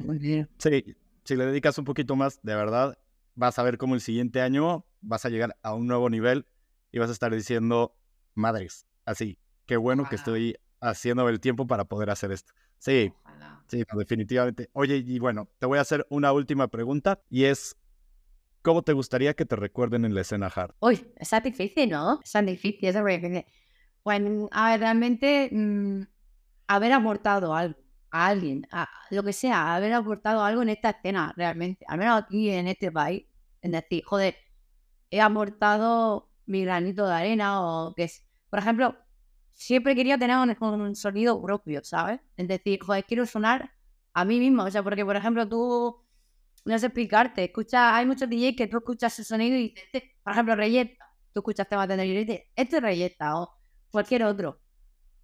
Sí, 0.57 0.97
si 1.25 1.37
le 1.37 1.45
dedicas 1.45 1.77
un 1.77 1.85
poquito 1.85 2.17
más, 2.17 2.41
de 2.43 2.55
verdad, 2.55 2.97
vas 3.35 3.59
a 3.59 3.63
ver 3.63 3.77
cómo 3.77 3.95
el 3.95 4.01
siguiente 4.01 4.41
año 4.41 4.87
vas 5.03 5.27
a 5.27 5.29
llegar 5.29 5.59
a 5.63 5.75
un 5.75 5.87
nuevo 5.87 6.09
nivel 6.09 6.47
y 6.97 6.99
vas 6.99 7.11
a 7.11 7.13
estar 7.13 7.31
diciendo, 7.31 7.95
madres, 8.35 8.87
así, 9.05 9.39
qué 9.67 9.77
bueno 9.77 10.09
que 10.09 10.17
estoy 10.17 10.57
haciendo 10.81 11.29
el 11.29 11.41
tiempo 11.41 11.67
para 11.67 11.85
poder 11.85 12.09
hacer 12.09 12.33
esto. 12.33 12.55
Sí, 12.79 13.13
sí, 13.69 13.85
definitivamente. 13.93 14.71
Oye, 14.73 15.05
y 15.07 15.19
bueno, 15.19 15.47
te 15.59 15.67
voy 15.67 15.77
a 15.77 15.83
hacer 15.83 16.07
una 16.09 16.33
última 16.33 16.69
pregunta 16.69 17.21
y 17.29 17.45
es, 17.45 17.77
¿cómo 18.63 18.81
te 18.81 18.95
gustaría 18.95 19.35
que 19.35 19.45
te 19.45 19.57
recuerden 19.57 20.07
en 20.07 20.15
la 20.15 20.23
escena 20.23 20.47
hard? 20.47 20.75
Uy, 20.81 21.07
es 21.17 21.31
difícil, 21.45 21.91
¿no? 21.91 22.19
Es 22.25 22.33
difícil, 22.47 22.89
es 22.89 22.95
difícil. 22.95 23.45
Bueno, 24.03 24.49
a 24.51 24.71
ver, 24.71 24.81
realmente 24.81 25.51
mm, 25.53 26.01
haber 26.67 26.93
aportado 26.95 27.55
algo 27.55 27.79
a 28.11 28.29
alguien, 28.29 28.67
a, 28.71 28.89
lo 29.11 29.23
que 29.23 29.35
sea, 29.35 29.75
haber 29.75 29.93
aportado 29.93 30.43
algo 30.43 30.63
en 30.63 30.71
esta 30.71 30.89
escena, 30.89 31.35
realmente, 31.37 31.85
al 31.89 31.99
menos 31.99 32.23
aquí 32.23 32.49
en 32.49 32.69
este 32.69 32.91
país, 32.91 33.27
en 33.61 33.73
decir, 33.73 34.03
joder, 34.07 34.35
he 35.11 35.21
aportado 35.21 36.31
mi 36.47 36.65
granito 36.65 37.07
de 37.07 37.13
arena 37.15 37.63
o 37.63 37.95
que 37.95 38.05
es, 38.05 38.25
por 38.51 38.59
ejemplo, 38.59 38.97
siempre 39.53 39.95
quería 39.95 40.19
tener 40.19 40.37
un, 40.37 40.97
sonido 40.97 41.41
propio, 41.43 41.83
¿sabes? 41.83 42.21
Es 42.37 42.49
decir, 42.49 42.79
joder, 42.83 43.05
quiero 43.05 43.27
sonar 43.27 43.73
a 44.13 44.25
mí 44.25 44.39
mismo, 44.39 44.65
o 44.65 44.71
sea, 44.71 44.83
porque 44.83 45.05
por 45.05 45.17
ejemplo 45.17 45.49
tú, 45.49 45.97
no 46.65 46.79
sé 46.79 46.87
explicarte, 46.87 47.45
escucha, 47.45 47.97
hay 47.97 48.07
muchos 48.07 48.29
DJs 48.29 48.57
que 48.57 48.67
tú 48.67 48.79
escuchas 48.79 49.13
ese 49.19 49.25
sonido 49.25 49.57
y 49.57 49.69
dices, 49.71 49.85
este, 49.93 50.17
por 50.23 50.33
ejemplo, 50.33 50.57
Reyeta, 50.57 51.05
tú 51.33 51.41
escuchas 51.41 51.69
temas 51.69 51.89
de 51.89 52.07
y 52.07 52.25
dices, 52.25 52.43
este 52.55 52.77
es 52.77 52.83
Reyeta 52.83 53.41
o 53.41 53.59
cualquier 53.91 54.25
otro. 54.25 54.61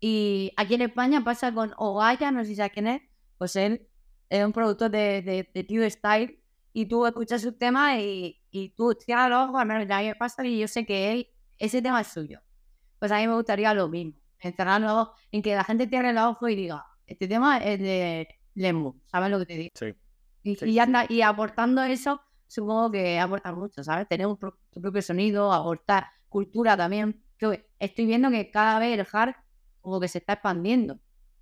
Y 0.00 0.52
aquí 0.56 0.74
en 0.74 0.82
España 0.82 1.22
pasa 1.22 1.54
con 1.54 1.72
Ogaya, 1.76 2.30
no 2.30 2.42
sé 2.42 2.50
si 2.50 2.56
sabes 2.56 2.72
quién 2.72 2.86
es, 2.88 3.02
pues 3.38 3.54
él 3.56 3.88
es 4.28 4.44
un 4.44 4.52
productor 4.52 4.90
de, 4.90 5.22
de, 5.22 5.48
de 5.52 5.90
Style 5.90 6.42
y 6.72 6.86
tú 6.86 7.06
escuchas 7.06 7.42
su 7.42 7.52
tema 7.52 8.00
y, 8.00 8.41
y 8.52 8.68
tú 8.70 8.96
cierras 9.00 9.30
los 9.30 9.48
ojos, 9.48 9.60
al 9.60 9.66
menos 9.66 9.88
me 9.88 10.14
pasa 10.14 10.46
y 10.46 10.60
yo 10.60 10.68
sé 10.68 10.86
que 10.86 11.12
él, 11.12 11.28
ese 11.58 11.82
tema 11.82 12.00
es 12.02 12.06
suyo. 12.08 12.40
Pues 12.98 13.10
a 13.10 13.16
mí 13.16 13.26
me 13.26 13.34
gustaría 13.34 13.74
lo 13.74 13.88
mismo, 13.88 14.14
encerrarlo 14.38 15.12
en 15.32 15.42
que 15.42 15.56
la 15.56 15.64
gente 15.64 15.88
cierre 15.88 16.12
los 16.12 16.24
ojos 16.24 16.50
y 16.50 16.54
diga, 16.54 16.86
este 17.06 17.26
tema 17.26 17.58
es 17.58 17.80
de 17.80 18.28
Lembu, 18.54 19.00
¿sabes 19.06 19.30
lo 19.30 19.40
que 19.40 19.46
te 19.46 19.56
digo? 19.56 19.70
Sí. 19.74 19.94
Y, 20.44 20.70
y, 20.70 20.78
anda, 20.78 21.06
y 21.08 21.22
aportando 21.22 21.82
eso, 21.82 22.20
supongo 22.46 22.90
que 22.90 23.18
aporta 23.18 23.52
mucho, 23.52 23.82
¿sabes? 23.82 24.06
Tener 24.06 24.26
un 24.26 24.38
tu 24.38 24.80
propio 24.80 25.02
sonido, 25.02 25.52
aportar 25.52 26.06
cultura 26.28 26.76
también. 26.76 27.22
estoy 27.78 28.06
viendo 28.06 28.30
que 28.30 28.50
cada 28.50 28.78
vez 28.78 28.98
el 28.98 29.06
hard 29.10 29.34
como 29.80 29.98
que 30.00 30.08
se 30.08 30.18
está 30.18 30.34
expandiendo. 30.34 31.00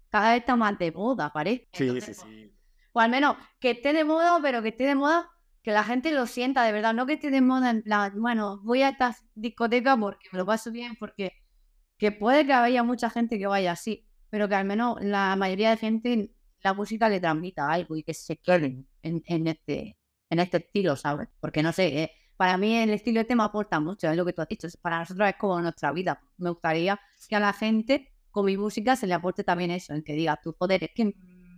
Cada 0.09 0.31
vez 0.33 0.41
está 0.41 0.57
más 0.57 0.79
de 0.79 0.93
moda, 0.93 1.33
parece. 1.33 1.69
Sí, 1.73 2.01
sí, 2.01 2.15
sí. 2.15 2.53
O 2.93 3.01
al 3.01 3.11
menos 3.11 3.37
que 3.61 3.71
esté 3.71 3.93
de 3.93 4.05
moda, 4.05 4.39
pero 4.43 4.63
que 4.63 4.71
esté 4.71 4.85
de 4.85 4.95
moda, 4.95 5.31
que 5.63 5.73
la 5.73 5.85
gente 5.85 6.13
lo 6.13 6.27
sienta 6.27 6.65
de 6.65 6.73
verdad. 6.73 6.95
No 6.95 7.07
que 7.07 7.15
esté 7.15 7.31
de 7.31 7.41
moda 7.41 7.71
en 7.71 7.83
plan, 7.83 8.13
bueno, 8.21 8.61
voy 8.63 8.83
a 8.83 8.91
esta 8.91 9.17
discoteca 9.35 9.97
porque 9.97 10.29
me 10.33 10.39
lo 10.39 10.47
paso 10.47 10.71
bien, 10.71 10.97
porque 10.99 11.33
que 11.99 12.13
puede 12.13 12.47
que 12.47 12.53
haya 12.53 12.83
mucha 12.83 13.11
gente 13.11 13.39
que 13.39 13.47
vaya 13.47 13.73
así, 13.73 14.07
pero 14.31 14.49
que 14.49 14.55
al 14.55 14.65
menos 14.65 14.97
la 15.03 15.37
mayoría 15.37 15.71
de 15.71 15.77
gente 15.77 16.35
la 16.63 16.75
música 16.75 17.09
le 17.09 17.21
transmita 17.21 17.71
algo 17.71 17.97
y 17.97 18.03
que 18.03 18.15
se 18.15 18.37
queden 18.37 18.87
en, 19.03 19.47
este, 19.47 19.97
en 20.29 20.41
este 20.41 20.59
estilo, 20.59 20.97
¿sabes? 20.97 21.29
Porque 21.41 21.63
no 21.63 21.73
sé, 21.73 22.03
eh, 22.03 22.11
para 22.37 22.57
mí 22.57 22.77
el 22.77 22.91
estilo 22.91 23.21
este 23.21 23.35
me 23.35 23.45
aporta 23.45 23.81
mucho, 23.81 24.11
es 24.11 24.17
lo 24.17 24.25
que 24.25 24.33
tú 24.33 24.43
has 24.43 24.49
dicho. 24.49 24.69
Para 24.81 25.01
nosotros 25.01 25.29
es 25.29 25.37
como 25.37 25.61
nuestra 25.61 25.93
vida. 25.93 26.21
Me 26.39 26.51
gustaría 26.51 27.01
que 27.29 27.37
a 27.37 27.41
la 27.41 27.53
gente 27.53 28.13
con 28.31 28.47
mi 28.47 28.57
música 28.57 28.97
se 28.97 29.07
le 29.07 29.15
aporte 29.15 29.45
también 29.45 29.71
eso, 29.71 29.93
en 29.93 30.03
que 30.03 30.15
diga, 30.15 30.39
tu 30.43 30.55
poder 30.55 30.85
es 30.85 30.91
que 30.95 31.03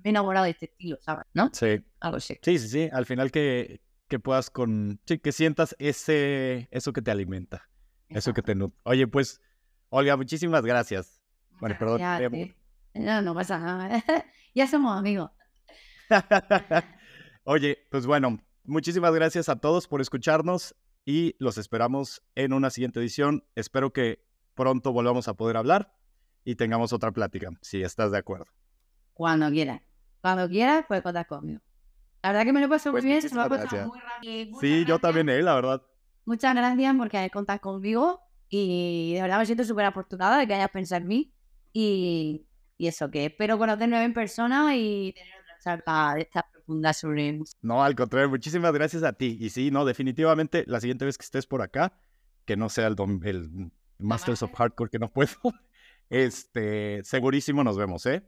he 0.04 0.08
enamorado 0.08 0.44
de 0.44 0.50
este 0.50 0.66
estilo, 0.66 0.98
¿sabes? 1.00 1.26
¿No? 1.34 1.50
Sí. 1.52 1.84
Algo 2.00 2.16
así. 2.16 2.38
Sí, 2.42 2.58
sí, 2.58 2.68
sí. 2.68 2.88
Al 2.92 3.06
final 3.06 3.30
que, 3.30 3.80
que 4.12 4.18
puedas 4.18 4.51
con. 4.51 5.01
Sí, 5.06 5.18
que 5.18 5.32
sientas 5.32 5.74
ese, 5.78 6.68
eso 6.70 6.93
que 6.93 7.01
te 7.01 7.10
alimenta. 7.10 7.70
Eso 8.10 8.34
que 8.34 8.43
te 8.43 8.55
nutre. 8.55 8.78
Oye, 8.82 9.06
pues, 9.06 9.40
Olga, 9.89 10.18
muchísimas 10.18 10.66
gracias. 10.66 11.22
Bueno, 11.60 11.76
perdón. 11.78 12.55
No, 12.93 13.22
no 13.22 13.34
pasa 13.34 13.59
nada. 13.59 14.05
ya 14.55 14.66
somos 14.66 14.98
amigos. 14.98 15.30
Oye, 17.44 17.86
pues 17.90 18.05
bueno, 18.05 18.39
muchísimas 18.64 19.14
gracias 19.14 19.48
a 19.48 19.56
todos 19.56 19.89
por 19.89 20.02
escucharnos 20.02 20.76
y 21.06 21.34
los 21.39 21.56
esperamos 21.56 22.22
en 22.34 22.52
una 22.52 22.68
siguiente 22.68 23.01
edición. 23.01 23.47
Espero 23.55 23.94
que 23.94 24.22
pronto 24.55 24.93
volvamos 24.93 25.26
a 25.26 25.32
poder 25.39 25.56
hablar 25.56 25.97
y 26.44 26.56
tengamos 26.56 26.93
otra 26.93 27.12
plática, 27.12 27.48
si 27.62 27.82
estás 27.82 28.12
de 28.12 28.18
acuerdo. 28.18 28.44
Cuando 29.14 29.51
quieras. 29.51 29.80
Cuando 30.20 30.51
quieras, 30.51 30.84
puedes 30.86 31.02
contar 31.02 31.26
conmigo. 31.26 31.62
La 32.22 32.30
verdad 32.30 32.44
que 32.44 32.52
me 32.52 32.60
lo 32.60 32.68
paso 32.68 32.90
muy 32.90 33.00
pues 33.00 33.04
bien, 33.04 33.22
se 33.22 33.34
me 33.34 33.42
ha 33.42 33.48
pasado 33.48 33.88
muy 33.88 33.98
rápido. 33.98 34.60
Sí, 34.60 34.84
yo 34.84 34.98
también, 34.98 35.28
eh, 35.28 35.42
la 35.42 35.54
verdad. 35.54 35.82
Muchas 36.24 36.54
gracias 36.54 36.94
porque 36.96 37.30
contado 37.30 37.60
conmigo 37.60 38.20
y 38.48 39.14
de 39.14 39.22
verdad 39.22 39.38
me 39.38 39.46
siento 39.46 39.64
súper 39.64 39.86
afortunada 39.86 40.38
de 40.38 40.46
que 40.46 40.54
hayas 40.54 40.70
pensado 40.70 41.00
en 41.00 41.08
mí 41.08 41.34
y, 41.72 42.46
y 42.76 42.86
eso, 42.86 43.10
que 43.10 43.26
espero 43.26 43.58
conocernos 43.58 44.00
en 44.00 44.14
persona 44.14 44.76
y 44.76 45.12
tener 45.14 45.32
otra 45.40 45.58
charla 45.58 46.14
de 46.14 46.22
estas 46.22 46.44
profundas 46.52 46.96
sobre... 46.98 47.40
No, 47.60 47.82
al 47.82 47.96
contrario, 47.96 48.28
muchísimas 48.28 48.72
gracias 48.72 49.02
a 49.02 49.12
ti. 49.14 49.36
Y 49.40 49.50
sí, 49.50 49.70
no, 49.72 49.84
definitivamente 49.84 50.64
la 50.68 50.80
siguiente 50.80 51.04
vez 51.04 51.18
que 51.18 51.24
estés 51.24 51.46
por 51.46 51.60
acá, 51.60 51.92
que 52.44 52.56
no 52.56 52.68
sea 52.68 52.86
el, 52.86 52.96
el 53.24 53.72
Masters 53.98 54.42
of 54.42 54.52
Hardcore 54.52 54.90
que 54.90 54.98
no 54.98 55.10
puedo, 55.10 55.32
este, 56.10 57.02
segurísimo 57.02 57.64
nos 57.64 57.76
vemos, 57.76 58.06
¿eh? 58.06 58.22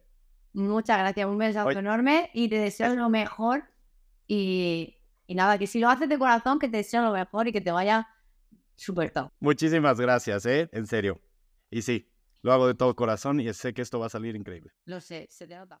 Muchas 0.53 0.99
gracias, 0.99 1.27
un 1.27 1.37
beso 1.37 1.69
enorme 1.69 2.29
y 2.33 2.49
te 2.49 2.57
deseo 2.57 2.95
lo 2.95 3.09
mejor. 3.09 3.65
Y, 4.27 4.97
nada, 5.27 5.57
que 5.57 5.67
si 5.67 5.79
lo 5.79 5.89
haces 5.89 6.09
de 6.09 6.17
corazón, 6.17 6.59
que 6.59 6.67
te 6.67 6.77
deseo 6.77 7.01
lo 7.01 7.11
mejor 7.11 7.47
y 7.47 7.51
que 7.51 7.61
te 7.61 7.71
vaya 7.71 8.07
súper 8.75 9.11
top. 9.11 9.31
Muchísimas 9.39 9.99
gracias, 9.99 10.45
¿eh? 10.45 10.69
En 10.71 10.87
serio. 10.87 11.21
Y 11.69 11.81
sí, 11.81 12.09
lo 12.41 12.53
hago 12.53 12.67
de 12.67 12.75
todo 12.75 12.95
corazón 12.95 13.39
y 13.39 13.51
sé 13.53 13.73
que 13.73 13.81
esto 13.81 13.99
va 13.99 14.05
a 14.05 14.09
salir 14.09 14.35
increíble. 14.35 14.71
Lo 14.85 15.01
sé, 15.01 15.27
se 15.29 15.47
te 15.47 15.55
nota. 15.55 15.73